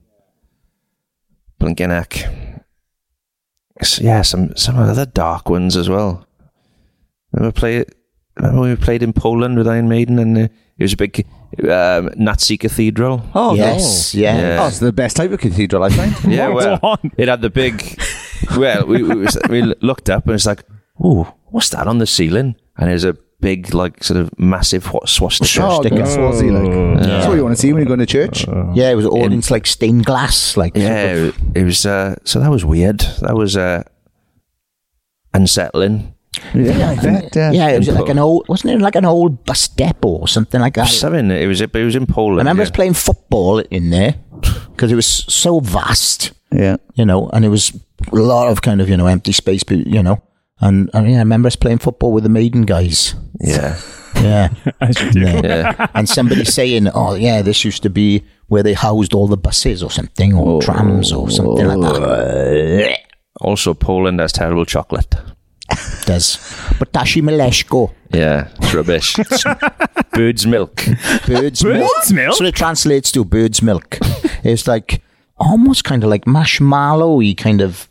Blinkenack. 1.62 2.28
S- 3.80 4.00
Yeah, 4.02 4.22
some 4.24 4.56
some 4.58 4.78
other 4.78 5.06
dark 5.06 5.50
ones 5.50 5.78
as 5.78 5.88
well. 5.90 6.28
Remember 7.32 7.54
play 7.58 7.86
Remember 8.36 8.62
we 8.62 8.76
played 8.76 9.04
in 9.04 9.14
Poland 9.14 9.58
with 9.58 9.68
Iron 9.68 9.88
Maiden 9.88 10.20
and 10.20 10.38
uh, 10.38 10.48
it 10.78 10.84
was 10.84 10.94
a 10.94 10.98
big 10.98 11.26
um, 11.70 12.10
Nazi 12.16 12.58
cathedral. 12.58 13.22
Oh, 13.36 13.56
yes, 13.56 14.14
no. 14.14 14.22
yeah. 14.22 14.38
Yeah. 14.38 14.64
Oh, 14.64 14.68
it's 14.68 14.80
the 14.80 14.94
best 14.94 15.16
type 15.18 15.32
of 15.32 15.40
cathedral, 15.40 15.84
I 15.84 15.90
find. 15.90 16.16
Yeah, 16.34 16.50
well, 16.50 17.00
it 17.18 17.28
had 17.28 17.42
the 17.42 17.50
big. 17.50 18.00
Well, 18.58 18.86
we 18.86 19.04
we, 19.04 19.16
was- 19.16 19.38
we 19.50 19.62
looked 19.82 20.10
up 20.10 20.26
and 20.26 20.36
it's 20.36 20.46
like, 20.46 20.64
oh, 21.04 21.34
what's 21.48 21.70
that 21.70 21.88
on 21.88 21.98
the 21.98 22.06
ceiling? 22.08 22.56
And 22.78 22.90
there's 22.90 23.04
a 23.04 23.14
big, 23.42 23.74
like, 23.74 24.04
sort 24.04 24.20
of 24.20 24.38
massive 24.40 24.86
what 24.94 25.10
swastika. 25.10 25.66
Oh, 25.66 25.82
Sticker. 25.82 25.96
good 25.98 26.08
swazi, 26.08 26.50
like. 26.52 27.00
That's 27.02 27.28
what 27.28 27.36
you 27.36 27.44
want 27.44 27.56
to 27.56 27.62
see 27.62 27.74
when 27.74 27.82
you 27.84 27.88
go 27.88 27.96
to 27.96 28.06
church. 28.06 28.46
Yeah, 28.74 28.90
it 28.92 28.96
was 28.96 29.06
all 29.06 29.24
in 29.32 29.42
like 29.50 29.66
stained 29.66 30.06
glass, 30.06 30.56
like 30.58 30.76
Yeah, 30.76 31.14
it, 31.14 31.36
it 31.56 31.64
was. 31.64 31.86
Uh, 31.86 32.16
so 32.26 32.40
that 32.40 32.50
was 32.52 32.64
weird. 32.64 33.00
That 33.22 33.36
was 33.36 33.58
uh, 33.58 33.84
unsettling. 35.34 36.14
Yeah, 36.54 36.92
I 36.92 36.96
bet. 37.02 37.36
Yeah. 37.36 37.52
Yeah, 37.52 37.70
it 37.70 37.80
was 37.80 37.88
like 37.90 38.10
an 38.10 38.20
old, 38.20 38.48
wasn't 38.48 38.74
it 38.76 38.82
like 38.82 38.96
an 38.96 39.06
old 39.06 39.46
bus 39.46 39.68
depot 39.68 40.10
or 40.10 40.28
something 40.28 40.62
like 40.62 40.76
that? 40.76 40.88
Something. 40.88 41.32
It 41.32 41.48
was. 41.48 41.62
It 41.62 41.74
was 41.74 41.96
in 41.96 42.06
Poland. 42.06 42.08
I 42.08 42.14
Poland. 42.14 42.38
remember 42.40 42.62
yeah. 42.64 42.68
us 42.68 42.72
playing 42.72 42.94
football 42.94 43.60
in 43.60 43.90
there 43.90 44.16
because 44.72 44.92
it 44.92 44.96
was 44.96 45.08
so 45.08 45.60
vast, 45.60 46.32
Yeah. 46.52 46.78
you 46.96 47.06
know, 47.06 47.30
and 47.34 47.44
it 47.46 47.50
was 47.50 47.72
a 48.12 48.16
lot 48.16 48.50
of 48.52 48.62
kind 48.62 48.80
of 48.82 48.90
you 48.90 48.96
know 48.98 49.08
empty 49.08 49.32
space, 49.32 49.64
but 49.64 49.78
you 49.88 50.04
know, 50.04 50.22
and, 50.62 50.90
and 50.94 51.10
yeah, 51.10 51.18
I 51.18 51.20
remember 51.20 51.48
us 51.48 51.56
playing 51.56 51.80
football 51.80 52.14
with 52.14 52.24
the 52.24 52.30
Maiden 52.30 52.64
guys. 52.64 53.16
Yeah, 53.42 53.76
Yeah, 54.16 54.50
As 54.82 55.02
you 55.02 55.12
do. 55.12 55.20
yeah. 55.22 55.42
yeah. 55.44 55.88
and 55.96 56.08
somebody 56.08 56.46
saying, 56.46 56.88
"Oh 56.94 57.16
yeah, 57.16 57.42
this 57.42 57.64
used 57.66 57.84
to 57.84 57.90
be 57.90 58.24
where 58.48 58.64
they 58.64 58.74
housed 58.74 59.14
all 59.14 59.28
the 59.28 59.38
buses 59.38 59.82
or 59.84 59.92
something, 59.92 60.34
or 60.34 60.62
trams 60.62 61.12
or 61.12 61.30
something 61.30 61.68
like 61.68 61.80
that." 61.80 63.00
Also, 63.42 63.74
Poland 63.74 64.20
has 64.20 64.32
terrible 64.32 64.66
chocolate. 64.66 65.16
Does 66.10 66.38
but 66.80 66.92
Ptasie 66.92 67.22
Mleczko, 67.22 67.92
Yeah, 68.12 68.48
it's 68.60 68.74
rubbish. 68.74 69.16
Bird's 70.14 70.48
milk. 70.48 70.76
bird's 71.28 71.64
milk. 71.64 71.80
Bird's 71.80 72.12
milk? 72.14 72.36
So 72.36 72.46
it 72.46 72.56
translates 72.56 73.12
to 73.12 73.24
bird's 73.24 73.62
milk. 73.62 73.98
it's 74.44 74.68
like 74.68 75.02
almost 75.38 75.84
kind 75.84 76.04
of 76.04 76.10
like 76.10 76.26
marshmallowy 76.26 77.38
kind 77.38 77.62
of 77.62 77.88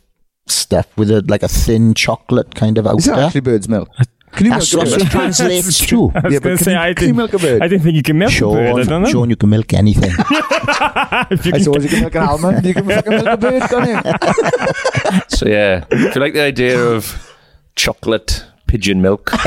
stuff 0.47 0.85
with 0.97 1.09
a 1.11 1.21
like 1.29 1.43
a 1.43 1.47
thin 1.47 1.93
chocolate 1.93 2.55
kind 2.55 2.77
of 2.77 2.85
Is 2.97 3.05
that 3.05 3.19
actually 3.19 3.41
bird's 3.41 3.69
milk? 3.69 3.87
Can 4.33 4.45
you 4.45 4.51
That's 4.51 4.73
milk 4.75 4.85
what 4.87 5.01
it 5.01 5.09
translates 5.09 5.79
to. 5.87 6.11
I 6.15 6.19
was 6.19 6.33
Yeah, 6.33 6.39
going 6.39 6.41
but 6.41 6.41
to 6.41 6.55
can 6.57 6.57
say, 6.65 6.71
you- 6.73 6.77
I, 6.77 6.93
can 6.93 7.03
didn't, 7.05 7.15
milk 7.15 7.33
a 7.33 7.39
bird? 7.39 7.61
I 7.63 7.67
didn't 7.67 7.83
think 7.83 7.95
you 7.95 8.03
can 8.03 8.17
milk 8.19 8.33
a 8.33 8.41
bird. 8.41 8.79
I 8.79 8.83
don't 8.83 9.01
know. 9.03 9.09
Sean, 9.09 9.29
you 9.29 9.35
can 9.35 9.49
milk 9.49 9.73
anything. 9.73 10.11
If 10.11 10.19
you 11.45 11.51
I 11.53 11.57
can- 11.57 11.63
suppose 11.63 11.83
you 11.83 11.89
can 11.89 12.01
milk 12.01 12.15
an 12.15 12.23
almond. 12.23 12.65
You 12.65 12.73
can 12.75 12.85
milk 12.85 13.05
a 13.07 13.37
bird, 13.37 13.61
can't 13.69 14.05
you? 14.05 15.21
So 15.29 15.47
yeah, 15.47 15.85
if 15.89 16.15
you 16.15 16.21
like 16.21 16.33
the 16.33 16.41
idea 16.41 16.79
of 16.79 17.28
chocolate 17.79 18.45
pigeon 18.67 19.01
milk, 19.01 19.31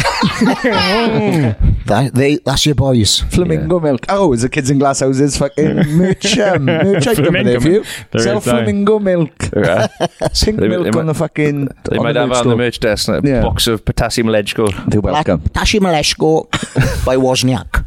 That, 1.84 2.10
they, 2.14 2.36
that's 2.38 2.64
your 2.66 2.74
boys. 2.74 3.20
Flamingo 3.30 3.78
milk. 3.78 4.06
Oh, 4.08 4.32
is 4.32 4.42
the 4.42 4.48
kids 4.48 4.70
in 4.70 4.78
glass 4.78 5.00
houses 5.00 5.36
fucking 5.36 5.74
merch, 5.96 6.38
um, 6.38 6.64
merch 6.64 7.06
item 7.06 7.24
Flamingo 7.26 7.50
there 7.50 7.60
for 7.60 7.68
you? 7.68 7.72
milk. 7.80 7.86
There 8.10 8.20
Sell 8.22 8.38
is, 8.38 8.48
aye. 8.48 8.50
flamingo 8.64 8.98
milk. 8.98 9.56
uh, 9.56 9.88
Pink 10.42 10.58
They- 10.60 10.68
milk 10.68 10.84
they 10.84 10.88
on 10.90 10.94
might- 10.94 11.06
the 11.06 11.14
fucking. 11.14 11.68
they 11.84 11.96
on 11.98 12.02
might 12.04 12.12
the 12.14 12.20
have 12.20 12.28
merch 12.30 12.38
on 12.38 12.44
the 12.44 12.50
store. 12.50 12.56
merch 12.56 12.80
desk 12.80 13.08
a 13.08 13.20
Yeah. 13.22 13.42
box 13.42 13.66
of 13.66 13.84
potassium 13.84 14.26
Ledgeko. 14.28 14.90
They're 14.90 15.00
welcome. 15.00 15.40
Ptasie 15.40 15.80
Mleczko 15.80 16.50
by 17.04 17.16
Wozniak. 17.16 17.84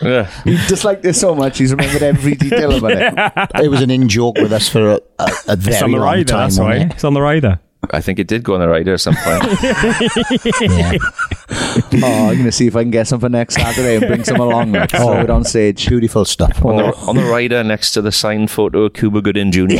Yeah. 0.00 0.30
He 0.44 0.52
disliked 0.68 1.02
this 1.02 1.20
so 1.20 1.34
much, 1.34 1.58
he's 1.58 1.72
remembered 1.72 2.02
every 2.02 2.34
detail 2.36 2.76
about 2.78 2.92
it. 2.92 3.64
It 3.64 3.68
was 3.68 3.82
an 3.82 3.90
in 3.90 4.08
joke 4.08 4.36
with 4.38 4.52
us 4.52 4.68
for 4.68 4.92
a, 4.92 5.00
a, 5.18 5.28
a 5.48 5.56
very 5.56 5.74
it's 5.74 5.82
on 5.82 5.90
the 5.90 5.96
long 5.98 6.06
rider, 6.06 6.24
time. 6.24 6.38
that's 6.48 6.58
why. 6.58 6.68
wasn't 6.74 6.92
It's 6.94 7.04
on 7.04 7.14
the 7.14 7.20
rider. 7.22 7.58
I 7.94 8.00
think 8.00 8.18
it 8.18 8.26
did 8.28 8.42
go 8.42 8.54
on 8.54 8.60
the 8.60 8.68
rider 8.68 8.94
at 8.94 9.00
some 9.00 9.14
point. 9.16 9.44
Yeah. 10.60 10.98
Oh, 12.04 12.28
I'm 12.28 12.34
going 12.34 12.44
to 12.44 12.52
see 12.52 12.66
if 12.66 12.76
I 12.76 12.82
can 12.82 12.90
get 12.90 13.06
some 13.08 13.20
for 13.20 13.28
next 13.30 13.54
Saturday 13.54 13.96
and 13.96 14.06
bring 14.06 14.22
some 14.24 14.38
along. 14.40 14.72
Like, 14.72 14.90
throw 14.90 15.20
it 15.20 15.30
on 15.30 15.44
stage. 15.44 15.88
Beautiful 15.88 16.24
stuff. 16.26 16.62
on, 16.64 16.76
the, 16.76 16.94
on 17.08 17.16
the 17.16 17.24
rider 17.24 17.64
next 17.64 17.92
to 17.92 18.02
the 18.02 18.12
signed 18.12 18.50
photo 18.50 18.82
of 18.84 18.92
Cuba 18.92 19.22
Gooding 19.22 19.50
Jr. 19.50 19.64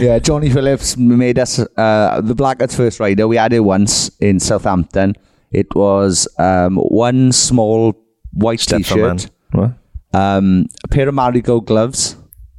Yeah, 0.00 0.18
Johnny 0.18 0.50
Phillips 0.50 0.96
made 0.96 1.38
us 1.38 1.58
uh, 1.76 2.20
the 2.22 2.34
Blackguards 2.34 2.74
first 2.74 2.98
rider. 3.00 3.28
We 3.28 3.36
had 3.36 3.52
it 3.52 3.60
once 3.60 4.08
in 4.18 4.40
Southampton. 4.40 5.14
It 5.52 5.72
was 5.74 6.26
um, 6.38 6.76
one 6.76 7.32
small 7.32 7.94
white 8.32 8.60
Step 8.60 8.78
t-shirt, 8.82 9.28
um, 10.12 10.66
a 10.84 10.88
pair 10.88 11.08
of 11.08 11.14
marigold 11.14 11.66
gloves, 11.66 12.16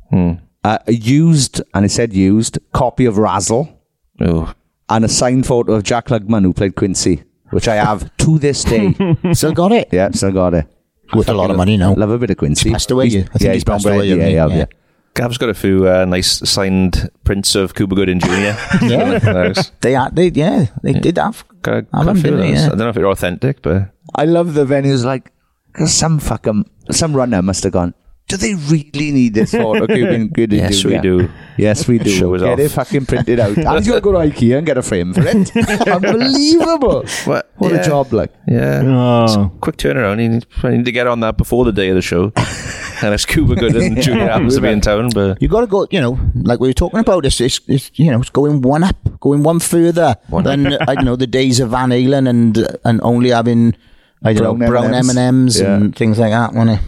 Hmm. 0.09 0.33
Uh, 0.63 0.77
a 0.87 0.93
used, 0.93 1.61
and 1.73 1.85
it 1.85 1.89
said 1.89 2.13
used, 2.13 2.59
copy 2.73 3.05
of 3.05 3.17
Razzle, 3.17 3.79
Oh. 4.19 4.53
and 4.89 5.03
a 5.05 5.07
signed 5.07 5.45
photo 5.47 5.73
of 5.73 5.83
Jack 5.83 6.07
Klugman 6.07 6.43
who 6.43 6.53
played 6.53 6.75
Quincy, 6.75 7.23
which 7.49 7.67
I 7.67 7.75
have 7.75 8.15
to 8.17 8.37
this 8.37 8.63
day. 8.63 8.93
Still 9.33 9.53
got 9.53 9.71
it? 9.71 9.89
yeah, 9.91 10.09
still 10.11 10.31
got 10.31 10.53
it. 10.53 10.67
Worth 11.15 11.29
a 11.29 11.33
lot 11.33 11.49
of 11.49 11.57
money 11.57 11.77
now. 11.77 11.93
Love 11.95 12.11
a 12.11 12.17
bit 12.19 12.29
of 12.29 12.37
Quincy. 12.37 12.71
passed 12.71 12.91
away, 12.91 13.09
He's- 13.09 13.23
I 13.33 13.37
think 13.37 13.41
yeah, 13.47 13.53
he's 13.53 13.63
passed 13.63 13.85
away, 13.85 13.97
Brady, 13.97 14.09
hasn't 14.11 14.27
he? 14.29 14.33
Yeah, 14.35 14.45
yeah, 14.47 14.53
Yeah. 14.53 14.59
yeah. 14.59 14.65
Gav's 15.13 15.37
got 15.37 15.49
a 15.49 15.53
few 15.53 15.87
uh, 15.89 16.05
nice 16.05 16.47
signed 16.49 17.09
prints 17.25 17.53
of 17.55 17.73
Cuba 17.75 17.95
Gooding 17.95 18.19
Jr. 18.19 18.29
Yeah. 18.85 19.19
Nice. 19.23 19.71
They 19.81 19.95
are, 19.95 20.09
they, 20.09 20.27
yeah, 20.29 20.67
they 20.83 20.93
did 20.93 21.17
have. 21.17 21.43
Got 21.63 21.73
a- 21.73 21.77
I 21.91 21.97
got 21.97 22.01
a 22.01 22.05
them, 22.05 22.17
few 22.21 22.31
of 22.33 22.37
didn't 22.39 22.51
those. 22.53 22.59
Yeah. 22.61 22.65
I 22.67 22.69
don't 22.69 22.77
know 22.77 22.89
if 22.89 22.95
they're 22.95 23.07
authentic, 23.09 23.61
but 23.61 23.89
I 24.15 24.23
love 24.25 24.53
the 24.53 24.63
venues 24.65 25.03
like 25.03 25.31
because 25.73 25.91
some 25.93 26.19
fucking 26.19 26.69
some 26.91 27.13
runner 27.13 27.41
must 27.41 27.63
have 27.63 27.73
gone. 27.73 27.93
Do 28.31 28.37
they 28.37 28.55
really 28.55 29.11
need 29.11 29.33
this 29.33 29.51
photo? 29.51 29.85
Cuban 29.87 30.29
good 30.29 30.51
yes, 30.53 30.83
we 30.83 30.97
do. 30.99 31.29
Yes, 31.57 31.87
we 31.87 31.99
do. 31.99 32.09
Show 32.09 32.33
us 32.35 32.41
Get 32.41 32.53
off. 32.53 32.59
it 32.59 32.69
fucking 32.69 33.05
printed 33.05 33.39
out. 33.39 33.57
And 33.57 33.85
you 33.85 33.91
got 33.91 33.95
to 33.95 34.01
go 34.01 34.11
to 34.13 34.17
IKEA 34.19 34.57
and 34.57 34.65
get 34.65 34.77
a 34.77 34.81
frame 34.81 35.13
for 35.13 35.21
it. 35.25 35.51
Unbelievable. 35.87 37.03
What? 37.25 37.51
What 37.57 37.71
Yeah. 37.73 37.81
a 37.81 37.85
job, 37.85 38.13
like. 38.13 38.31
Yeah. 38.47 38.81
Oh. 38.85 39.51
Quick 39.61 39.77
turnaround. 39.77 40.21
You 40.21 40.29
need, 40.29 40.45
you 40.63 40.69
need 40.69 40.85
to 40.85 40.91
get 40.91 41.07
on 41.07 41.19
that 41.21 41.37
before 41.37 41.65
the 41.65 41.71
day 41.71 41.89
of 41.89 41.95
the 41.95 42.01
show. 42.01 42.31
and 43.03 43.13
it's 43.13 43.25
Cuba 43.25 43.55
Gooding 43.55 43.99
Jr. 44.01 44.11
happens 44.13 44.55
to 44.55 44.61
be 44.61 44.69
in 44.69 44.81
town, 44.81 45.09
but 45.13 45.41
You 45.41 45.47
got 45.47 45.61
to 45.61 45.67
go, 45.67 45.87
you 45.91 46.01
know, 46.01 46.19
like 46.35 46.59
we 46.59 46.69
were 46.69 46.73
talking 46.73 46.99
about, 46.99 47.25
it's, 47.25 47.39
it's, 47.41 47.59
it's 47.67 47.91
you 47.95 48.11
know, 48.11 48.19
it's 48.21 48.29
going 48.29 48.61
one 48.61 48.83
up, 48.83 48.95
going 49.19 49.43
one 49.43 49.59
further 49.59 50.15
than, 50.29 50.67
I 50.81 50.95
don't 50.95 51.05
know, 51.05 51.15
the 51.15 51.27
days 51.27 51.59
of 51.59 51.69
Van 51.71 51.89
Halen 51.89 52.29
and 52.29 52.67
and 52.85 53.01
only 53.03 53.29
having, 53.29 53.75
I 54.23 54.33
don't 54.33 54.57
Brown 54.57 54.59
know, 54.59 54.67
brown 54.69 54.93
M&Ms. 54.93 55.17
M&Ms 55.17 55.59
Yeah. 55.61 55.75
and 55.75 55.95
things 55.95 56.19
like 56.19 56.31
that, 56.31 56.53
wasn't 56.53 56.79
it? 56.79 56.85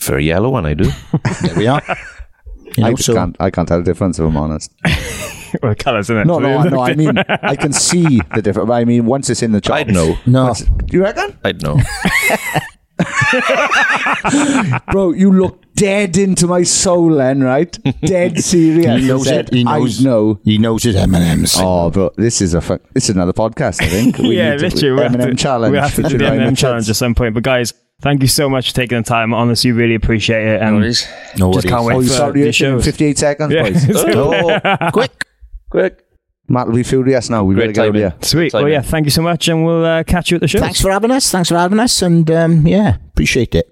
For 0.00 0.18
yellow 0.18 0.48
one, 0.50 0.66
I 0.66 0.74
do. 0.74 0.90
There 1.42 1.54
we 1.56 1.66
are. 1.66 1.82
You 2.76 2.82
know, 2.84 2.88
I, 2.88 2.94
so, 2.94 3.14
can't, 3.14 3.36
I 3.38 3.50
can't 3.50 3.68
tell 3.68 3.78
the 3.78 3.84
difference, 3.84 4.18
if 4.18 4.24
I'm 4.24 4.36
honest. 4.36 4.72
Well, 5.64 5.74
colours, 5.74 6.06
isn't 6.06 6.16
it? 6.16 6.26
No, 6.28 6.38
no, 6.38 6.62
no. 6.62 6.78
I 6.80 6.94
mean. 6.94 7.18
I 7.18 7.56
can 7.56 7.72
see 7.88 8.20
the 8.36 8.40
difference. 8.40 8.70
I 8.70 8.84
mean, 8.84 9.04
once 9.04 9.28
it's 9.30 9.42
in 9.42 9.50
the 9.50 9.60
chart, 9.60 9.80
I'd 9.80 9.92
know. 9.92 10.16
no, 10.24 10.44
Once- 10.44 10.60
Do 10.60 10.96
you 10.96 11.02
reckon? 11.02 11.36
I'd 11.42 11.60
know. 11.60 11.76
Bro, 14.92 15.14
you 15.14 15.32
look 15.32 15.60
dead 15.74 16.16
into 16.16 16.46
my 16.46 16.62
soul 16.62 17.14
then, 17.14 17.42
right? 17.42 17.76
Dead 18.02 18.38
serious. 18.38 19.00
he 19.00 19.08
knows 19.08 19.26
I 19.26 19.30
said, 19.30 19.48
it. 19.48 19.54
He 19.54 19.64
knows. 19.64 20.00
I 20.00 20.04
know. 20.08 20.40
He 20.44 20.58
knows 20.58 20.82
his 20.84 20.94
M&Ms. 20.94 21.56
Oh, 21.58 21.90
bro, 21.90 22.12
this 22.16 22.40
is 22.40 22.54
a 22.54 22.60
fu- 22.60 22.78
this 22.94 23.08
is 23.08 23.16
another 23.16 23.32
podcast. 23.32 23.82
I 23.82 23.86
think. 23.88 24.18
We 24.18 24.36
yeah, 24.36 24.52
need 24.52 24.60
literally. 24.60 24.92
We 24.94 25.02
have, 25.02 25.14
M&M 25.16 25.30
to, 25.30 25.34
challenge. 25.34 25.72
we 25.72 25.78
have 25.78 25.94
to 25.96 26.02
do 26.04 26.16
the 26.16 26.26
M&M 26.26 26.54
challenge 26.54 26.88
at 26.88 26.94
some 26.94 27.16
point. 27.16 27.34
But 27.34 27.42
guys, 27.42 27.74
thank 28.00 28.22
you 28.22 28.28
so 28.28 28.48
much 28.48 28.70
for 28.70 28.76
taking 28.76 28.98
the 28.98 29.04
time. 29.04 29.32
Honestly, 29.34 29.72
really 29.72 29.94
appreciate 29.94 30.46
it. 30.46 30.60
And 30.62 30.80
No 30.80 30.82
just 30.90 31.08
worries. 31.38 31.64
can't 31.64 31.84
wait 31.84 31.94
Oh, 31.94 32.00
you 32.00 32.08
for 32.08 32.14
sorry, 32.14 32.42
the 32.42 32.52
you're 32.58 32.80
58 32.82 33.18
seconds, 33.18 33.52
Yeah. 33.52 33.62
boys. 33.70 34.04
Oh, 34.16 34.90
quick. 34.92 35.24
Quick. 35.70 36.04
Matt 36.48 36.66
will 36.66 36.74
be 36.74 36.82
furious 36.82 37.30
now. 37.30 37.44
We 37.44 37.54
better 37.54 37.66
Great 37.66 37.74
get 37.76 37.82
out 37.84 37.88
of 37.90 37.94
here. 37.94 38.14
Sweet. 38.22 38.52
Well, 38.52 38.68
yeah, 38.68 38.82
thank 38.82 39.04
you 39.06 39.10
so 39.12 39.22
much, 39.22 39.46
and 39.46 39.64
we'll 39.64 39.84
uh, 39.84 40.02
catch 40.02 40.32
you 40.32 40.34
at 40.34 40.40
the 40.40 40.48
show. 40.48 40.58
Thanks 40.58 40.80
for 40.80 40.90
having 40.90 41.12
us. 41.12 41.30
Thanks 41.30 41.48
for 41.48 41.56
having 41.56 41.78
us. 41.78 42.02
And 42.02 42.28
um, 42.30 42.66
yeah, 42.66 42.96
appreciate 43.12 43.54
it. 43.54 43.66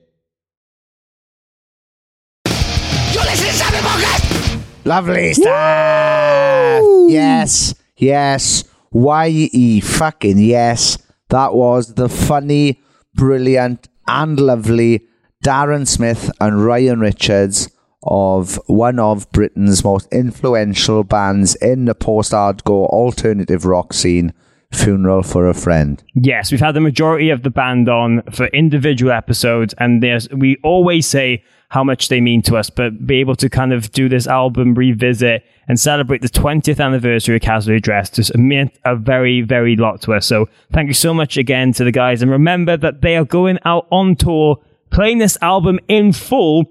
You're 3.13 3.25
listening 3.25 3.53
to 3.53 4.89
Lovely 4.89 5.35
stuff. 5.35 6.83
Yes, 7.09 7.75
yes. 7.97 8.65
Y-E 8.93 9.81
fucking 9.81 10.39
yes. 10.39 10.99
That 11.31 11.55
was 11.55 11.95
the 11.95 12.09
funny, 12.09 12.81
brilliant, 13.15 13.89
and 14.09 14.41
lovely 14.41 15.07
Darran 15.45 15.87
Smith 15.87 16.31
and 16.41 16.65
Ryan 16.65 17.01
Richards 17.01 17.71
of 18.03 18.61
one 18.67 18.99
of 18.99 19.31
Britain's 19.33 19.85
most 19.85 20.09
influential 20.13 21.05
bands 21.05 21.55
in 21.57 21.85
the 21.85 21.95
post-hardcore 21.95 22.89
alternative 22.89 23.65
rock 23.65 23.93
scene, 23.93 24.33
Funeral 24.73 25.23
for 25.23 25.49
a 25.49 25.55
Friend. 25.55 26.03
Yes, 26.15 26.51
we've 26.51 26.61
had 26.61 26.75
the 26.75 26.81
majority 26.81 27.31
of 27.31 27.43
the 27.43 27.51
band 27.51 27.89
on 27.89 28.23
for 28.33 28.47
individual 28.49 29.13
episodes, 29.13 29.75
and 29.79 30.03
there's 30.03 30.29
we 30.31 30.57
always 30.63 31.07
say 31.07 31.43
how 31.69 31.85
much 31.85 32.09
they 32.09 32.21
mean 32.21 32.41
to 32.43 32.57
us, 32.57 32.71
but 32.71 33.07
be 33.07 33.21
able 33.21 33.37
to 33.37 33.49
kind 33.49 33.73
of 33.73 33.93
do 33.93 34.09
this 34.09 34.27
album 34.27 34.75
revisit 34.75 35.45
and 35.69 35.79
celebrate 35.79 36.23
the 36.23 36.29
20th 36.29 36.83
anniversary 36.83 37.37
of 37.37 37.43
Casually 37.43 37.79
Dressed 37.79 38.15
just 38.15 38.37
meant 38.37 38.73
a 38.87 38.97
very, 38.97 39.43
very 39.43 39.77
lot 39.77 40.01
to 40.03 40.15
us. 40.15 40.27
So 40.27 40.49
thank 40.73 40.89
you 40.89 40.95
so 40.95 41.13
much 41.13 41.37
again 41.37 41.73
to 41.75 41.85
the 41.85 41.93
guys, 41.93 42.23
and 42.23 42.31
remember 42.31 42.77
that 42.79 43.03
they 43.03 43.17
are 43.17 43.25
going 43.25 43.59
out 43.65 43.87
on 43.91 44.17
tour, 44.17 44.57
playing 44.91 45.19
this 45.19 45.37
album 45.43 45.79
in 45.89 46.13
full 46.13 46.65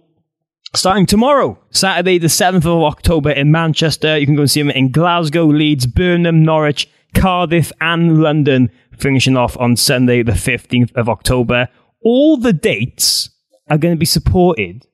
starting 0.75 1.05
tomorrow, 1.05 1.57
Saturday, 1.69 2.17
the 2.17 2.27
7th 2.27 2.65
of 2.65 2.83
October 2.83 3.31
in 3.31 3.51
Manchester. 3.51 4.17
You 4.17 4.25
can 4.25 4.35
go 4.35 4.41
and 4.41 4.51
see 4.51 4.61
them 4.61 4.69
in 4.71 4.91
Glasgow, 4.91 5.45
Leeds, 5.45 5.85
Birmingham, 5.87 6.43
Norwich, 6.43 6.89
Cardiff, 7.15 7.71
and 7.79 8.21
London, 8.21 8.69
finishing 8.97 9.37
off 9.37 9.55
on 9.57 9.75
Sunday, 9.75 10.23
the 10.23 10.33
15th 10.33 10.91
of 10.95 11.07
October. 11.07 11.69
All 12.03 12.37
the 12.37 12.53
dates 12.53 13.29
are 13.69 13.77
going 13.77 13.93
to 13.95 13.99
be 13.99 14.05
supported 14.05 14.85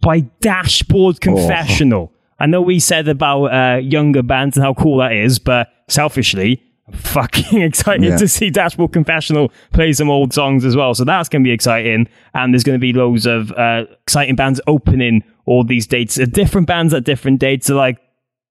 by 0.00 0.20
Dashboard 0.40 1.20
Confessional. 1.20 2.12
I 2.38 2.46
know 2.46 2.60
we 2.60 2.80
said 2.80 3.08
about 3.08 3.44
uh, 3.46 3.78
younger 3.78 4.22
bands 4.22 4.56
and 4.56 4.64
how 4.64 4.74
cool 4.74 4.98
that 4.98 5.12
is, 5.12 5.38
but 5.38 5.68
selfishly, 5.88 6.62
I'm 6.88 6.94
fucking 6.94 7.62
excited 7.68 8.04
Yeah. 8.04 8.16
to 8.16 8.28
see 8.28 8.50
Dashboard 8.50 8.92
Confessional 8.92 9.50
play 9.72 9.92
some 9.92 10.10
old 10.10 10.32
songs 10.34 10.64
as 10.64 10.76
well. 10.76 10.94
So 10.94 11.04
that's 11.04 11.28
going 11.28 11.42
to 11.42 11.48
be 11.48 11.52
exciting. 11.52 12.08
And 12.34 12.52
there's 12.52 12.64
going 12.64 12.78
to 12.78 12.80
be 12.80 12.92
loads 12.92 13.24
of 13.26 13.52
uh, 13.52 13.84
exciting 14.02 14.36
bands 14.36 14.60
opening 14.66 15.22
all 15.46 15.64
these 15.64 15.86
dates. 15.86 16.18
Uh, 16.18 16.26
different 16.26 16.66
bands 16.66 16.92
at 16.92 17.04
different 17.04 17.38
dates. 17.40 17.68
So 17.68 17.76
like 17.76 17.98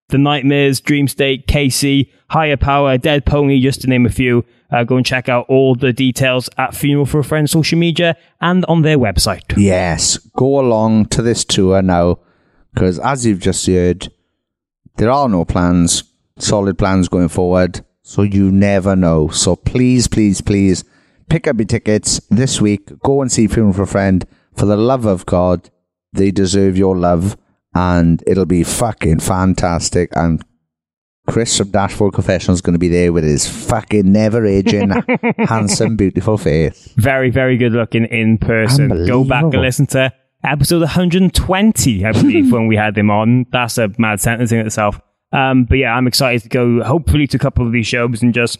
The 0.09 0.17
Nightmares, 0.17 0.79
Dream 0.79 1.07
State, 1.07 1.45
Casey, 1.47 2.11
Higher 2.29 2.57
Power, 2.57 2.97
Dead 2.97 3.25
Pony, 3.25 3.59
just 3.61 3.81
to 3.81 3.87
name 3.87 4.05
a 4.07 4.09
few. 4.09 4.43
Uh, 4.73 4.83
go 4.83 4.97
and 4.97 5.05
check 5.05 5.29
out 5.29 5.45
all 5.47 5.75
the 5.75 5.93
details 5.93 6.49
at 6.57 6.73
Funeral 6.73 7.05
for 7.05 7.19
a 7.19 7.23
Friend 7.23 7.47
social 7.47 7.77
media 7.77 8.17
and 8.41 8.65
on 8.65 8.81
their 8.81 8.97
website. 8.97 9.55
Yes, 9.55 10.17
go 10.35 10.59
along 10.59 11.05
to 11.09 11.21
this 11.21 11.45
tour 11.45 11.83
now 11.83 12.17
because, 12.73 12.97
as 12.99 13.23
you've 13.23 13.39
just 13.39 13.67
heard, 13.67 14.11
there 14.97 15.11
are 15.11 15.29
no 15.29 15.45
plans, 15.45 16.03
solid 16.39 16.77
plans 16.79 17.07
going 17.07 17.29
forward. 17.29 17.85
So 18.01 18.23
you 18.23 18.51
never 18.51 18.95
know. 18.95 19.29
So 19.29 19.55
please, 19.55 20.07
please, 20.07 20.41
please 20.41 20.83
pick 21.29 21.47
up 21.47 21.57
your 21.57 21.65
tickets 21.65 22.19
this 22.29 22.59
week. 22.59 22.89
Go 22.99 23.21
and 23.21 23.31
see 23.31 23.47
Funeral 23.47 23.73
for 23.73 23.83
a 23.83 23.87
Friend. 23.87 24.25
For 24.55 24.65
the 24.65 24.75
love 24.75 25.05
of 25.05 25.25
God, 25.25 25.69
they 26.13 26.31
deserve 26.31 26.77
your 26.77 26.97
love, 26.97 27.37
and 27.73 28.23
it'll 28.27 28.45
be 28.45 28.63
fucking 28.63 29.19
fantastic. 29.19 30.09
And 30.15 30.43
Chris 31.27 31.57
from 31.57 31.69
Dashboard 31.71 32.13
Confessional 32.13 32.53
is 32.53 32.61
going 32.61 32.73
to 32.73 32.79
be 32.79 32.89
there 32.89 33.13
with 33.13 33.23
his 33.23 33.47
fucking 33.47 34.11
never 34.11 34.45
aging, 34.45 34.89
handsome, 35.37 35.95
beautiful 35.95 36.37
face. 36.37 36.89
Very, 36.97 37.29
very 37.29 37.55
good 37.57 37.71
looking 37.71 38.05
in 38.05 38.37
person. 38.37 38.89
Go 39.07 39.23
back 39.23 39.43
and 39.43 39.61
listen 39.61 39.85
to 39.87 40.11
episode 40.43 40.81
120, 40.81 42.05
I 42.05 42.11
believe, 42.11 42.51
when 42.51 42.67
we 42.67 42.75
had 42.75 42.97
him 42.97 43.09
on. 43.09 43.45
That's 43.51 43.77
a 43.77 43.89
mad 43.97 44.19
sentence 44.19 44.51
in 44.51 44.59
itself. 44.59 44.99
Um, 45.31 45.63
but 45.63 45.77
yeah, 45.77 45.95
I'm 45.95 46.07
excited 46.07 46.43
to 46.43 46.49
go 46.49 46.83
hopefully 46.83 47.25
to 47.27 47.37
a 47.37 47.39
couple 47.39 47.65
of 47.65 47.71
these 47.71 47.87
shows 47.87 48.21
and 48.21 48.33
just 48.33 48.59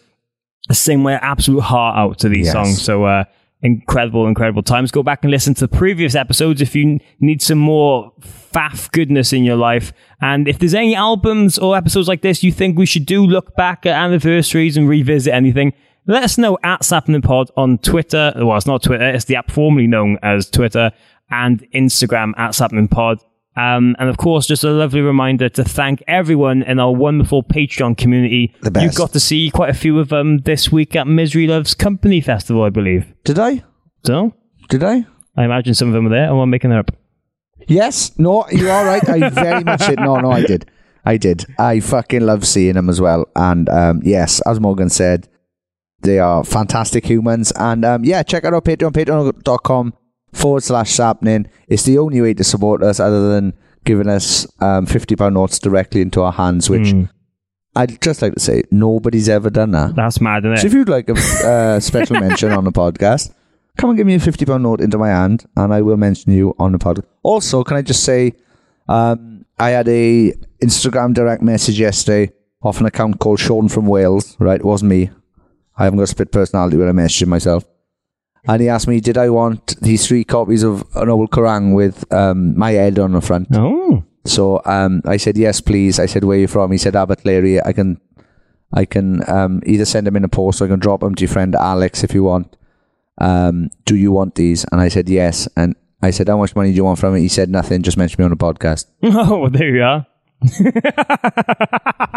sing 0.72 1.04
my 1.04 1.16
absolute 1.16 1.62
heart 1.62 1.98
out 1.98 2.20
to 2.20 2.30
these 2.30 2.46
Yes. 2.46 2.54
songs. 2.54 2.82
So 2.82 3.04
uh, 3.04 3.26
incredible, 3.64 4.28
incredible 4.28 4.62
times. 4.62 4.92
Go 4.92 5.02
back 5.02 5.24
and 5.24 5.32
listen 5.32 5.54
to 5.56 5.62
the 5.62 5.78
previous 5.78 6.16
episodes 6.16 6.62
if 6.62 6.76
you 6.76 7.00
need 7.20 7.42
some 7.42 7.58
more 7.58 8.12
faff 8.20 8.92
goodness 8.92 9.34
in 9.34 9.44
your 9.44 9.56
life. 9.56 9.94
And 10.22 10.48
if 10.48 10.60
there's 10.60 10.74
any 10.74 10.96
albums 10.96 11.58
or 11.58 11.76
episodes 11.76 12.08
like 12.08 12.22
this 12.22 12.44
you 12.44 12.52
think 12.52 12.78
we 12.78 12.86
should 12.86 13.06
do, 13.06 13.26
look 13.26 13.56
back 13.56 13.86
at 13.86 13.96
anniversaries 13.96 14.78
and 14.78 14.88
revisit 14.88 15.34
anything. 15.34 15.74
Let 16.06 16.24
us 16.24 16.38
know 16.38 16.58
at 16.64 16.82
Sappenin 16.82 17.24
Pod 17.24 17.50
on 17.56 17.78
Twitter. 17.78 18.34
Well, 18.36 18.58
it's 18.58 18.68
not 18.68 18.84
Twitter, 18.84 19.10
it's 19.10 19.26
the 19.26 19.38
app 19.38 19.50
formerly 19.50 19.88
known 19.88 20.20
as 20.22 20.50
Twitter 20.50 20.92
and 21.32 21.66
Instagram 21.74 22.34
at 22.38 22.52
Sappenin 22.52 22.92
Pod. 22.92 23.24
Um, 23.56 23.96
and 24.00 24.10
of 24.10 24.18
course, 24.18 24.48
just 24.48 24.64
a 24.64 24.72
lovely 24.72 25.02
reminder 25.02 25.48
to 25.50 25.64
thank 25.64 26.04
everyone 26.08 26.64
in 26.64 26.80
our 26.80 26.92
wonderful 26.92 27.44
Patreon 27.44 27.98
community. 27.98 28.56
The 28.62 28.72
best. 28.72 28.84
You 28.86 28.98
got 28.98 29.14
to 29.14 29.20
see 29.20 29.52
quite 29.52 29.70
a 29.70 29.74
few 29.76 30.00
of 30.00 30.10
them 30.10 30.40
this 30.40 30.72
week 30.72 30.96
at 30.96 31.06
Misery 31.08 31.48
Loves 31.48 31.76
Company 31.76 32.20
Festival, 32.20 32.64
I 32.64 32.70
believe. 32.70 33.06
Did 33.24 33.38
I? 33.38 33.64
So, 34.06 34.34
Did 34.70 34.84
I? 34.84 35.06
I 35.38 35.46
imagine 35.46 35.74
some 35.76 35.88
of 35.88 35.94
them 35.94 36.06
were 36.06 36.10
there. 36.10 36.32
I'm 36.32 36.50
making 36.50 36.72
that 36.72 36.80
up. 36.80 36.92
Yes. 37.68 38.18
No, 38.18 38.46
you're 38.52 38.70
right. 38.70 39.08
I 39.08 39.30
very 39.30 39.64
much 39.64 39.86
did. 39.88 40.00
No, 40.00 40.18
no, 40.18 40.32
I 40.32 40.42
did. 40.42 40.70
I 41.06 41.18
did. 41.18 41.46
I 41.60 41.80
fucking 41.80 42.22
love 42.22 42.46
seeing 42.46 42.74
them 42.74 42.90
as 42.90 43.00
well. 43.00 43.28
And 43.36 43.70
um, 43.70 44.02
yes, 44.04 44.42
as 44.42 44.60
Morgan 44.60 44.90
said, 44.90 45.28
they 46.02 46.20
are 46.20 46.44
fantastic 46.44 47.06
humans. 47.06 47.52
And 47.56 47.86
um, 47.86 48.04
yeah, 48.04 48.24
check 48.24 48.46
out 48.46 48.54
our 48.54 48.62
Patreon, 48.62 48.92
patreon.com 48.94 49.94
forward 50.34 50.64
slash 50.64 50.92
sappenin. 50.92 51.48
It's 51.68 51.84
the 51.84 51.98
only 51.98 52.20
way 52.22 52.34
to 52.34 52.44
support 52.44 52.84
us 52.84 53.00
other 53.00 53.30
than 53.30 53.54
giving 53.86 54.08
us 54.10 54.46
um, 54.62 54.86
£50 54.86 55.34
notes 55.34 55.60
directly 55.60 56.02
into 56.02 56.22
our 56.22 56.32
hands, 56.32 56.70
which 56.70 56.92
Hmm. 56.92 57.04
I'd 57.76 58.00
just 58.02 58.22
like 58.22 58.36
to 58.36 58.40
say, 58.40 58.62
nobody's 58.70 59.28
ever 59.28 59.50
done 59.50 59.72
that. 59.72 59.96
That's 59.96 60.22
mad, 60.22 60.44
isn't 60.46 60.54
it? 60.54 60.60
So 60.60 60.68
if 60.68 60.74
you'd 60.74 60.90
like 60.90 61.10
a 61.10 61.14
uh, 61.48 61.80
special 61.80 62.20
mention 62.20 62.52
on 62.52 62.66
the 62.66 62.72
podcast, 62.72 63.34
come 63.78 63.90
and 63.90 63.98
give 63.98 64.06
me 64.06 64.14
a 64.14 64.20
fifty 64.20 64.46
pound 64.46 64.62
note 64.62 64.80
into 64.80 65.00
my 65.00 65.10
hand, 65.10 65.46
and 65.58 65.74
I 65.74 65.82
will 65.82 65.98
mention 65.98 66.32
you 66.34 66.56
on 66.60 66.72
the 66.72 66.78
podcast. 66.78 67.06
Also, 67.24 67.64
can 67.64 67.78
I 67.78 67.82
just 67.82 68.04
say, 68.04 68.34
um, 68.88 69.46
I 69.58 69.72
had 69.72 69.88
a 69.88 70.34
Instagram 70.62 71.16
direct 71.16 71.42
message 71.42 71.80
yesterday 71.80 72.32
off 72.62 72.80
an 72.80 72.86
account 72.86 73.20
called 73.20 73.40
Sean 73.40 73.68
from 73.70 73.88
Wales. 73.88 74.38
Right, 74.40 74.60
it 74.60 74.66
wasn't 74.66 74.90
me. 74.92 75.10
I 75.76 75.86
haven't 75.86 75.98
got 75.98 76.04
a 76.04 76.08
split 76.08 76.32
personality 76.32 76.78
when 76.78 76.88
I 76.88 76.92
messaged 76.92 77.24
him 77.24 77.30
myself. 77.30 77.66
And 78.48 78.62
he 78.62 78.68
asked 78.70 78.88
me, 78.88 79.00
did 79.00 79.18
I 79.18 79.30
want 79.30 79.80
these 79.82 80.06
three 80.06 80.24
copies 80.24 80.64
of 80.64 80.84
an 80.96 81.10
old 81.10 81.32
Kerrang 81.32 81.74
with 81.74 82.12
um, 82.14 82.58
my 82.58 82.72
head 82.72 83.00
on 83.00 83.14
the 83.14 83.22
front? 83.22 83.48
oh. 83.54 84.04
So 84.26 84.62
um, 84.64 85.02
I 85.06 85.18
said 85.18 85.38
yes, 85.38 85.60
please. 85.60 86.00
I 86.00 86.06
said 86.06 86.24
where 86.24 86.38
are 86.38 86.42
you 86.42 86.48
from? 86.48 86.72
He 86.72 86.78
said 86.78 86.94
Abertillery. 86.94 87.62
I 87.66 87.74
can, 87.74 88.00
I 88.72 88.86
can 88.86 89.30
um, 89.30 89.62
either 89.66 89.84
send 89.84 90.08
them 90.08 90.16
in 90.16 90.24
a 90.24 90.30
post 90.30 90.62
or 90.62 90.66
I 90.66 90.70
can 90.70 90.80
drop 90.80 91.02
them 91.02 91.14
to 91.16 91.22
your 91.22 91.30
friend 91.30 91.54
Alex 91.56 92.06
if 92.06 92.14
you 92.14 92.24
want. 92.24 92.56
Um, 93.18 93.70
do 93.84 93.98
you 93.98 94.14
want 94.14 94.36
these? 94.36 94.66
And 94.72 94.80
I 94.80 94.88
said 94.88 95.10
yes. 95.10 95.50
And 95.58 95.76
I 96.02 96.12
said 96.12 96.30
how 96.30 96.38
much 96.38 96.56
money 96.56 96.70
do 96.72 96.76
you 96.78 96.86
want 96.86 97.00
from 97.00 97.16
it? 97.18 97.20
He 97.20 97.28
said 97.28 97.50
nothing. 97.50 97.82
Just 97.82 97.98
mention 97.98 98.16
me 98.18 98.24
on 98.24 98.32
the 98.32 98.38
podcast. 98.38 98.86
Oh, 99.04 99.40
well, 99.40 99.50
there 99.50 99.76
you 99.76 99.84
are. 99.84 100.08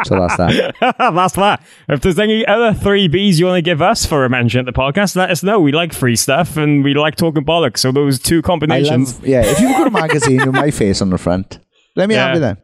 So 0.04 0.14
that's 0.14 0.36
that. 0.36 0.74
That's 0.98 1.34
that. 1.34 1.62
If 1.88 2.00
there's 2.02 2.18
any 2.18 2.46
other 2.46 2.74
three 2.74 3.08
Bs 3.08 3.38
you 3.38 3.46
want 3.46 3.56
to 3.56 3.62
give 3.62 3.80
us 3.82 4.04
for 4.06 4.24
a 4.24 4.28
mention 4.30 4.60
at 4.60 4.66
the 4.66 4.72
podcast, 4.78 5.16
let 5.16 5.30
us 5.30 5.42
know. 5.42 5.60
We 5.60 5.72
like 5.72 5.92
free 5.92 6.16
stuff 6.16 6.56
and 6.56 6.84
we 6.84 6.94
like 6.94 7.16
talking 7.16 7.44
bollocks. 7.44 7.78
So 7.78 7.92
those 7.92 8.18
two 8.18 8.42
combinations. 8.42 9.14
love. 9.18 9.26
Yeah, 9.26 9.42
if 9.44 9.58
you've 9.60 9.72
got 9.72 9.86
a 9.86 9.90
magazine 10.02 10.44
with 10.44 10.54
my 10.54 10.70
face 10.70 11.00
on 11.02 11.10
the 11.10 11.18
front, 11.18 11.58
let 11.96 12.08
me 12.08 12.14
Yeah. 12.14 12.26
have 12.28 12.36
it 12.36 12.40
then. 12.40 12.56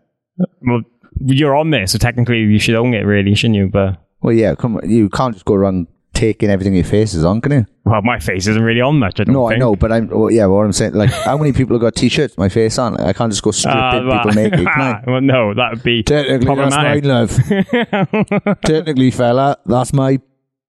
well, 0.62 0.82
you're 1.20 1.56
on 1.56 1.70
there, 1.70 1.86
so 1.86 1.98
technically 1.98 2.40
you 2.40 2.58
should 2.58 2.74
own 2.74 2.94
it, 2.94 3.00
really, 3.06 3.34
shouldn't 3.34 3.56
you? 3.56 3.68
But 3.68 3.98
Well, 4.20 4.34
yeah, 4.34 4.54
come 4.54 4.76
on. 4.76 4.88
You 4.88 5.08
can't 5.08 5.34
just 5.34 5.44
go 5.44 5.54
around 5.54 5.86
taking 6.14 6.50
everything 6.50 6.74
your 6.74 6.84
face 6.84 7.14
is 7.14 7.24
on, 7.24 7.40
can 7.40 7.52
you? 7.52 7.66
well, 7.84 8.00
my 8.02 8.18
face 8.18 8.46
isn't 8.46 8.62
really 8.62 8.80
on 8.80 8.98
much. 8.98 9.18
I 9.20 9.24
don't 9.24 9.32
No, 9.34 9.48
think. 9.48 9.56
I 9.56 9.60
know, 9.60 9.74
but 9.76 9.90
I'm. 9.92 10.06
Well, 10.08 10.30
yeah, 10.30 10.46
what 10.46 10.64
I'm 10.64 10.72
saying, 10.72 10.94
like, 10.94 11.10
how 11.10 11.36
many 11.36 11.52
people 11.52 11.74
have 11.76 11.80
got 11.80 11.94
t-shirts 11.96 12.38
my 12.38 12.48
face 12.48 12.78
on? 12.78 12.96
I 13.00 13.12
can't 13.12 13.32
just 13.32 13.42
go 13.42 13.50
stripping 13.50 13.80
Uh, 13.80 14.04
well- 14.06 14.22
people 14.24 14.42
naked. 14.42 14.66
Can 14.66 14.80
I? 14.80 15.02
well, 15.10 15.20
no, 15.20 15.54
that 15.54 15.72
would 15.74 15.82
be 15.82 16.02
Technically, 16.02 16.54
that's 16.54 16.74
problematic. 16.74 17.04
love. 17.04 18.58
Technically, 18.64 19.10
fella, 19.10 19.56
that's 19.66 19.92
my 19.92 20.20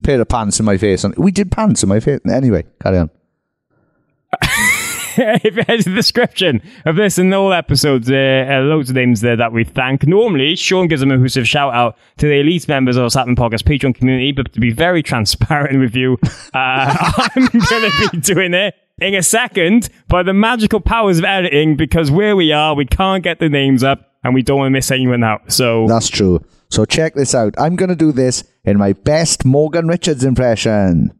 pair 0.03 0.19
of 0.19 0.27
pants 0.27 0.59
in 0.59 0.65
my 0.65 0.77
face. 0.77 1.03
And 1.03 1.15
we 1.17 1.31
did 1.31 1.51
pants 1.51 1.83
in 1.83 1.89
my 1.89 1.99
face. 1.99 2.19
Anyway, 2.29 2.65
carry 2.81 2.97
on. 2.97 3.09
if 5.43 5.67
has 5.67 5.87
a 5.87 5.93
description 5.93 6.61
of 6.85 6.95
this 6.95 7.17
and 7.17 7.33
all 7.33 7.53
episodes, 7.53 8.07
there 8.07 8.51
are 8.51 8.63
loads 8.63 8.89
of 8.89 8.95
names 8.95 9.21
there 9.21 9.35
that 9.35 9.51
we 9.51 9.63
thank. 9.63 10.07
Normally, 10.07 10.55
Sean 10.55 10.87
gives 10.87 11.01
a 11.01 11.05
whoosive 11.05 11.47
shout 11.47 11.73
out 11.73 11.97
to 12.17 12.27
the 12.27 12.39
elite 12.39 12.67
members 12.67 12.97
of 12.97 13.03
the 13.03 13.17
Sappenin 13.17 13.35
Podcast 13.35 13.63
Patreon 13.63 13.95
community, 13.95 14.31
but 14.31 14.51
to 14.53 14.59
be 14.59 14.71
very 14.71 15.03
transparent 15.03 15.79
with 15.79 15.95
you, 15.95 16.17
uh, 16.53 16.95
I'm 17.35 17.47
going 17.47 17.91
to 17.91 18.09
be 18.11 18.19
doing 18.19 18.53
it 18.53 18.75
in 18.99 19.15
a 19.15 19.23
second 19.23 19.89
by 20.07 20.23
the 20.23 20.33
magical 20.33 20.79
powers 20.79 21.19
of 21.19 21.25
editing 21.25 21.75
because 21.75 22.11
where 22.11 22.35
we 22.35 22.51
are, 22.51 22.75
we 22.75 22.85
can't 22.85 23.23
get 23.23 23.39
the 23.39 23.49
names 23.49 23.83
up 23.83 24.11
and 24.23 24.33
we 24.33 24.41
don't 24.41 24.59
want 24.59 24.67
to 24.67 24.71
miss 24.71 24.91
anyone 24.91 25.23
out. 25.23 25.51
So, 25.51 25.87
That's 25.87 26.09
true. 26.09 26.43
So 26.69 26.85
check 26.85 27.13
this 27.13 27.35
out. 27.35 27.53
I'm 27.59 27.75
going 27.75 27.89
to 27.89 27.95
do 27.95 28.11
this 28.11 28.43
in 28.63 28.77
my 28.77 28.93
best 28.93 29.45
Morgan 29.45 29.87
Richards 29.87 30.23
impression. 30.23 31.11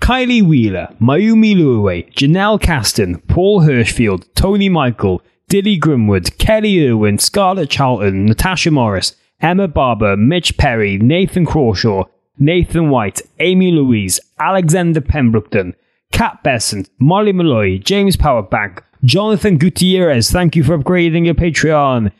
Kylie 0.00 0.42
Wheeler, 0.42 0.88
Mayumi 1.00 1.56
Luwe, 1.56 2.12
Janelle 2.12 2.60
Caston, 2.60 3.18
Paul 3.22 3.62
Hirschfield, 3.62 4.24
Tony 4.34 4.68
Michael, 4.68 5.22
Dilly 5.48 5.78
Grimwood, 5.78 6.36
Kelly 6.38 6.86
Irwin, 6.86 7.18
Scarlet 7.18 7.70
Charlton, 7.70 8.26
Natasha 8.26 8.70
Morris, 8.70 9.16
Emma 9.40 9.66
Barber, 9.68 10.16
Mitch 10.16 10.56
Perry, 10.58 10.98
Nathan 10.98 11.46
Crawshaw, 11.46 12.04
Nathan 12.38 12.90
White, 12.90 13.22
Amee 13.40 13.72
Louise, 13.72 14.20
Alexander 14.38 15.00
Pembrokton, 15.00 15.74
Kat 16.12 16.42
Bessant, 16.44 16.88
Molly 17.00 17.32
Molloy, 17.32 17.78
James 17.78 18.16
Bowerbank, 18.16 18.80
Jonathan 19.04 19.56
Gutierrez, 19.58 20.30
thank 20.30 20.56
you 20.56 20.62
for 20.64 20.76
upgrading 20.78 21.24
your 21.24 21.34
Patreon, 21.34 22.12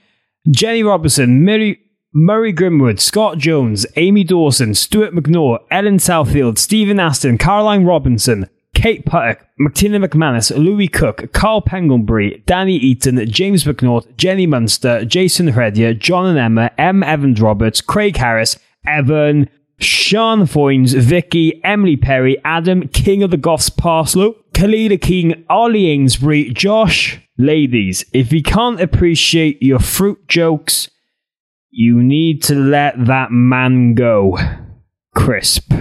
Jenny 0.50 0.82
Robertson, 0.82 1.44
Murray, 1.44 1.78
Murray 2.18 2.50
Grimwood, 2.50 2.98
Scott 2.98 3.36
Jones, 3.36 3.84
Amy 3.96 4.24
Dawson, 4.24 4.72
Stuart 4.72 5.14
McNair, 5.14 5.58
Ellen 5.70 5.98
Southfield, 5.98 6.56
Stephen 6.56 6.98
Aston, 6.98 7.36
Caroline 7.36 7.84
Robinson, 7.84 8.48
Kate 8.74 9.04
Puttock, 9.04 9.44
Martina 9.58 10.00
McManus, 10.00 10.50
Louis 10.56 10.88
Cook, 10.88 11.30
Carl 11.34 11.60
Penglebury, 11.60 12.42
Danny 12.46 12.74
Eaton, 12.74 13.30
James 13.30 13.64
McNaught, 13.64 14.16
Jenny 14.16 14.46
Munster, 14.46 15.04
Jason 15.04 15.48
Heredier, 15.48 15.92
John 15.92 16.24
and 16.24 16.38
Emma, 16.38 16.70
M. 16.78 17.02
Evans 17.02 17.38
Roberts, 17.38 17.82
Craig 17.82 18.16
Harris, 18.16 18.58
Evan, 18.86 19.50
Sean 19.78 20.44
Foynes, 20.44 20.98
Vicky, 20.98 21.62
Emily 21.62 21.98
Perry, 21.98 22.38
Adam, 22.46 22.88
King 22.88 23.24
of 23.24 23.30
the 23.30 23.36
Goths 23.36 23.68
Parslow, 23.68 24.34
Kalila 24.54 24.98
King, 24.98 25.44
Ollie 25.50 25.90
Ainsbury, 25.90 26.48
Josh. 26.54 27.20
Ladies, 27.36 28.06
if 28.14 28.32
you 28.32 28.42
can't 28.42 28.80
appreciate 28.80 29.62
your 29.62 29.80
fruit 29.80 30.26
jokes, 30.28 30.88
you 31.78 32.02
need 32.02 32.42
to 32.42 32.54
let 32.54 32.94
that 33.04 33.30
man 33.30 33.92
go. 33.92 34.38
Crisp. 35.14 35.74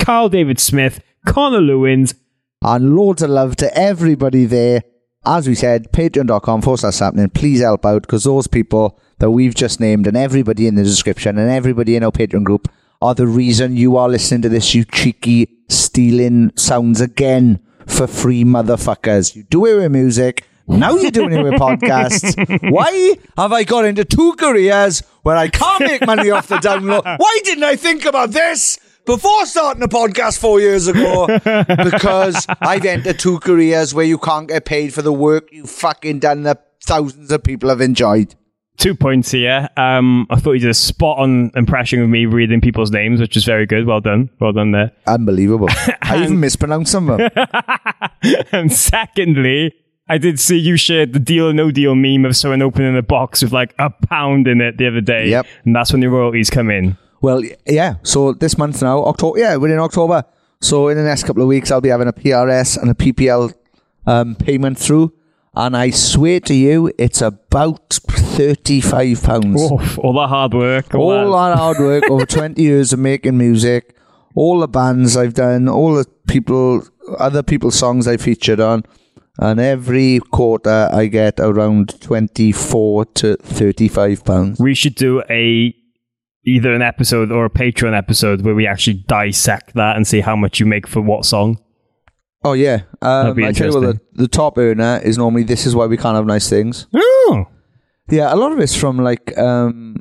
Carl 0.00 0.30
David 0.30 0.58
Smith, 0.58 1.02
Connor 1.26 1.60
Lewins, 1.60 2.14
And 2.62 2.96
loads 2.96 3.20
of 3.20 3.28
love 3.28 3.56
to 3.56 3.76
everybody 3.76 4.46
there. 4.46 4.84
As 5.26 5.46
we 5.46 5.54
said, 5.54 5.92
patreon.com 5.92 6.62
forward 6.62 6.78
slash 6.78 6.94
sappenin. 6.94 7.34
Please 7.34 7.60
help 7.60 7.84
out 7.84 8.02
because 8.02 8.24
those 8.24 8.46
people 8.46 8.98
that 9.18 9.30
we've 9.30 9.54
just 9.54 9.80
named 9.80 10.06
and 10.06 10.16
everybody 10.16 10.66
in 10.66 10.76
the 10.76 10.82
description 10.82 11.36
and 11.36 11.50
everybody 11.50 11.94
in 11.94 12.02
our 12.02 12.10
Patreon 12.10 12.44
group 12.44 12.72
are 13.02 13.14
the 13.14 13.26
reason 13.26 13.76
you 13.76 13.98
are 13.98 14.08
listening 14.08 14.40
to 14.42 14.48
this, 14.48 14.74
you 14.74 14.86
cheeky 14.86 15.46
stealing 15.68 16.52
sounds 16.56 17.02
again 17.02 17.60
for 17.86 18.06
free 18.06 18.44
motherfuckers. 18.44 19.36
You 19.36 19.42
do 19.42 19.66
it 19.66 19.74
with 19.76 19.92
music. 19.92 20.46
Now 20.68 20.96
you're 20.96 21.10
doing 21.10 21.32
it 21.32 21.42
with 21.42 21.54
podcasts. 21.54 22.70
Why 22.70 23.16
have 23.36 23.52
I 23.52 23.64
got 23.64 23.84
into 23.84 24.04
two 24.04 24.34
careers 24.34 25.00
where 25.22 25.36
I 25.36 25.48
can't 25.48 25.80
make 25.80 26.06
money 26.06 26.30
off 26.30 26.48
the 26.48 26.56
download? 26.56 27.04
Why 27.18 27.38
didn't 27.44 27.64
I 27.64 27.76
think 27.76 28.04
about 28.04 28.30
this 28.30 28.78
before 29.06 29.46
starting 29.46 29.82
a 29.82 29.88
podcast 29.88 30.38
four 30.38 30.60
years 30.60 30.86
ago? 30.86 31.26
Because 31.26 32.46
I've 32.60 32.84
entered 32.84 33.18
two 33.18 33.38
careers 33.40 33.94
where 33.94 34.04
you 34.04 34.18
can't 34.18 34.46
get 34.48 34.64
paid 34.66 34.92
for 34.92 35.02
the 35.02 35.12
work 35.12 35.48
you've 35.50 35.70
fucking 35.70 36.18
done 36.20 36.42
that 36.44 36.66
thousands 36.84 37.30
of 37.32 37.42
people 37.42 37.68
have 37.70 37.80
enjoyed. 37.80 38.34
two 38.76 38.94
points 38.94 39.30
here. 39.32 39.68
Um, 39.76 40.26
I 40.30 40.36
thought 40.36 40.52
you 40.52 40.60
did 40.60 40.70
a 40.70 40.74
spot 40.74 41.18
on 41.18 41.50
impression 41.56 42.00
of 42.00 42.08
me 42.08 42.26
reading 42.26 42.60
people's 42.60 42.90
names, 42.92 43.20
which 43.20 43.36
is 43.36 43.44
very 43.44 43.66
good. 43.66 43.86
Well 43.86 44.00
done. 44.00 44.30
Well 44.40 44.52
done 44.52 44.70
there. 44.72 44.92
Unbelievable. 45.06 45.68
I 46.02 46.22
even 46.22 46.38
mispronounced 46.46 46.92
some 46.92 47.08
of 47.10 47.18
them. 47.18 47.30
and 48.52 48.72
secondly, 48.72 49.74
I 50.08 50.18
did 50.18 50.40
see 50.40 50.56
you 50.56 50.76
shared 50.76 51.12
the 51.12 51.18
deal 51.18 51.48
or 51.48 51.52
no 51.52 51.70
deal 51.70 51.94
meme 51.94 52.24
of 52.24 52.36
someone 52.36 52.62
opening 52.62 52.96
a 52.96 53.02
box 53.02 53.42
with 53.42 53.52
like 53.52 53.74
a 53.78 53.90
pound 53.90 54.48
in 54.48 54.60
it 54.60 54.78
the 54.78 54.86
other 54.86 55.00
day. 55.02 55.28
Yep. 55.28 55.46
And 55.64 55.76
that's 55.76 55.92
when 55.92 56.00
the 56.00 56.08
royalties 56.08 56.48
come 56.50 56.70
in. 56.70 56.96
Well, 57.20 57.42
yeah. 57.66 57.96
So 58.02 58.32
this 58.32 58.56
month 58.56 58.80
now, 58.82 59.04
October. 59.04 59.38
Yeah, 59.38 59.56
we're 59.56 59.72
in 59.72 59.78
October. 59.78 60.24
So 60.60 60.88
in 60.88 60.96
the 60.96 61.02
next 61.04 61.24
couple 61.24 61.42
of 61.42 61.48
weeks, 61.48 61.70
I'll 61.70 61.80
be 61.80 61.88
having 61.90 62.08
a 62.08 62.12
PRS 62.12 62.80
and 62.80 62.90
a 62.90 62.94
PPL 62.94 63.52
um, 64.06 64.34
payment 64.34 64.78
through, 64.78 65.12
and 65.54 65.76
I 65.76 65.90
swear 65.90 66.40
to 66.40 66.54
you, 66.54 66.90
it's 66.98 67.20
about 67.20 67.90
thirty-five 67.90 69.22
pounds. 69.22 69.70
Oof, 69.70 69.98
all 69.98 70.14
that 70.14 70.28
hard 70.28 70.54
work. 70.54 70.94
All, 70.94 71.12
all 71.12 71.32
that. 71.32 71.50
that 71.50 71.58
hard 71.58 71.78
work 71.78 72.10
over 72.10 72.24
20 72.26 72.60
years 72.60 72.92
of 72.92 72.98
making 72.98 73.36
music, 73.36 73.96
all 74.34 74.60
the 74.60 74.68
bands 74.68 75.16
I've 75.16 75.34
done, 75.34 75.68
all 75.68 75.94
the 75.94 76.06
people, 76.26 76.82
other 77.18 77.42
people's 77.42 77.74
songs 77.76 78.08
I 78.08 78.16
featured 78.16 78.60
on, 78.60 78.84
and 79.38 79.60
every 79.60 80.20
quarter 80.32 80.88
I 80.92 81.06
get 81.06 81.38
around 81.40 82.00
24 82.00 83.04
to 83.06 83.36
35 83.36 84.24
pounds. 84.24 84.60
We 84.60 84.74
should 84.74 84.94
do 84.94 85.22
a 85.30 85.74
either 86.46 86.72
an 86.74 86.82
episode 86.82 87.30
or 87.30 87.44
a 87.44 87.50
Patreon 87.50 87.96
episode 87.96 88.42
where 88.42 88.54
we 88.54 88.66
actually 88.66 89.04
dissect 89.06 89.74
that 89.74 89.96
and 89.96 90.06
see 90.06 90.20
how 90.20 90.34
much 90.36 90.58
you 90.60 90.66
make 90.66 90.86
for 90.86 91.00
what 91.02 91.24
song. 91.26 91.58
Oh, 92.44 92.52
yeah. 92.54 92.82
Um, 93.02 93.42
I 93.44 93.52
tell 93.52 93.68
you 93.72 93.80
what, 93.80 93.80
the, 94.14 94.22
the 94.22 94.28
top 94.28 94.56
earner 94.56 95.00
is 95.04 95.18
normally 95.18 95.42
this 95.42 95.66
is 95.66 95.74
why 95.74 95.86
we 95.86 95.96
can't 95.96 96.16
have 96.16 96.24
nice 96.24 96.48
things. 96.48 96.86
Oh, 96.94 97.46
Yeah, 98.10 98.32
a 98.32 98.36
lot 98.36 98.52
of 98.52 98.60
it's 98.60 98.74
from 98.76 98.96
like 98.98 99.36
um, 99.36 99.96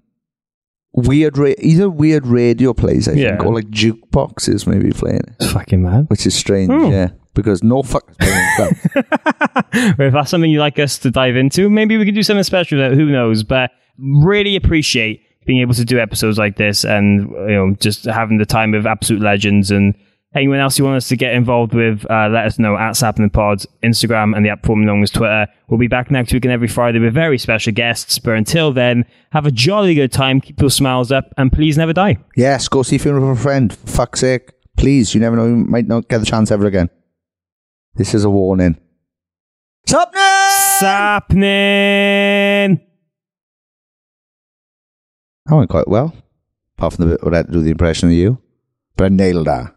weird, 0.94 1.38
ra- 1.38 1.54
either 1.60 1.90
weird 1.90 2.26
radio 2.28 2.74
plays, 2.74 3.08
I 3.10 3.16
think, 3.16 3.44
or 3.44 3.54
like 3.54 3.66
jukeboxes 3.70 4.66
maybe 4.68 4.92
playing 4.92 5.22
it's 5.40 5.52
fucking 5.52 5.82
mad. 5.84 6.06
which 6.10 6.26
is 6.26 6.36
strange, 6.36 6.72
Hmm. 6.72 6.92
yeah, 6.92 7.10
because 7.38 7.64
no 7.64 7.84
fuck 7.84 8.10
is 8.10 8.18
playing 8.18 8.38
in 8.38 8.46
the 8.58 9.96
if 10.00 10.14
that's 10.14 10.30
something 10.30 10.50
you'd 10.52 10.60
like 10.60 10.80
us 10.80 10.98
to 11.00 11.12
dive 11.12 11.36
into, 11.38 11.70
maybe 11.70 11.98
we 11.98 12.04
could 12.04 12.16
do 12.16 12.24
something 12.24 12.44
special. 12.44 12.78
with 12.80 12.92
it, 12.92 12.96
Who 12.96 13.06
knows? 13.06 13.44
But 13.44 13.72
really 13.98 14.56
appreciate 14.56 15.22
being 15.46 15.62
able 15.62 15.74
to 15.74 15.86
do 15.86 15.98
episodes 16.00 16.38
like 16.38 16.58
this 16.58 16.84
and 16.84 17.30
you 17.32 17.56
know 17.56 17.76
just 17.80 18.04
having 18.06 18.38
the 18.38 18.46
time 18.46 18.74
of 18.74 18.86
absolute 18.86 19.22
legends 19.22 19.72
and 19.72 19.96
anyone 20.36 20.60
else 20.60 20.78
you 20.78 20.84
want 20.84 20.98
us 20.98 21.08
to 21.08 21.16
get 21.16 21.34
involved 21.34 21.74
with. 21.74 22.06
Uh, 22.10 22.28
let 22.30 22.46
us 22.46 22.60
know 22.60 22.76
at 22.76 22.94
Sappenin 22.94 23.32
Pod, 23.32 23.64
Instagram, 23.84 24.36
and 24.36 24.46
the 24.46 24.50
app 24.50 24.66
formerly 24.66 24.86
known 24.88 25.02
as 25.02 25.10
Twitter. 25.10 25.48
We'll 25.70 25.80
be 25.80 25.88
back 25.88 26.12
next 26.12 26.34
week 26.34 26.46
and 26.46 26.52
every 26.52 26.68
Friday 26.68 27.00
with 27.00 27.14
very 27.14 27.38
special 27.38 27.74
guests. 27.74 28.20
But 28.20 28.36
until 28.36 28.72
then, 28.74 29.06
have 29.32 29.46
a 29.46 29.52
jolly 29.52 29.96
good 29.96 30.12
time. 30.12 30.42
Keep 30.42 30.62
your 30.62 30.70
smiles 30.70 31.12
up, 31.12 31.26
and 31.38 31.52
please 31.52 31.78
never 31.78 31.94
die. 31.94 32.18
Yes, 32.36 32.68
go 32.68 32.84
see 32.84 32.98
Funeral 32.98 33.26
for 33.26 33.40
a 33.40 33.42
Friend. 33.42 33.74
For 33.74 33.88
fuck's 33.88 34.20
sake. 34.20 34.52
Please, 34.76 35.16
you 35.16 35.22
never 35.22 35.36
know, 35.36 35.48
you 35.48 35.56
might 35.56 35.88
not 35.88 36.08
get 36.08 36.20
the 36.20 36.26
chance 36.26 36.52
ever 36.52 36.68
again. 36.68 36.90
This 37.98 38.14
is 38.14 38.26
a 38.26 38.30
warning. 38.30 38.78
Sappenin! 39.88 40.52
Sappenin. 40.80 42.80
That 45.48 45.56
went 45.56 45.72
quite 45.72 45.88
well. 45.88 46.14
Apart 46.78 46.94
from 46.94 47.06
the 47.06 47.16
bit 47.16 47.24
where 47.24 47.34
I 47.34 47.38
had 47.38 47.48
to 47.48 47.54
do 47.54 47.62
the 47.62 47.72
impression 47.72 48.10
of 48.10 48.14
you. 48.14 48.38
But 48.96 49.06
I 49.06 49.10
nailed 49.10 49.48
that. 49.48 49.77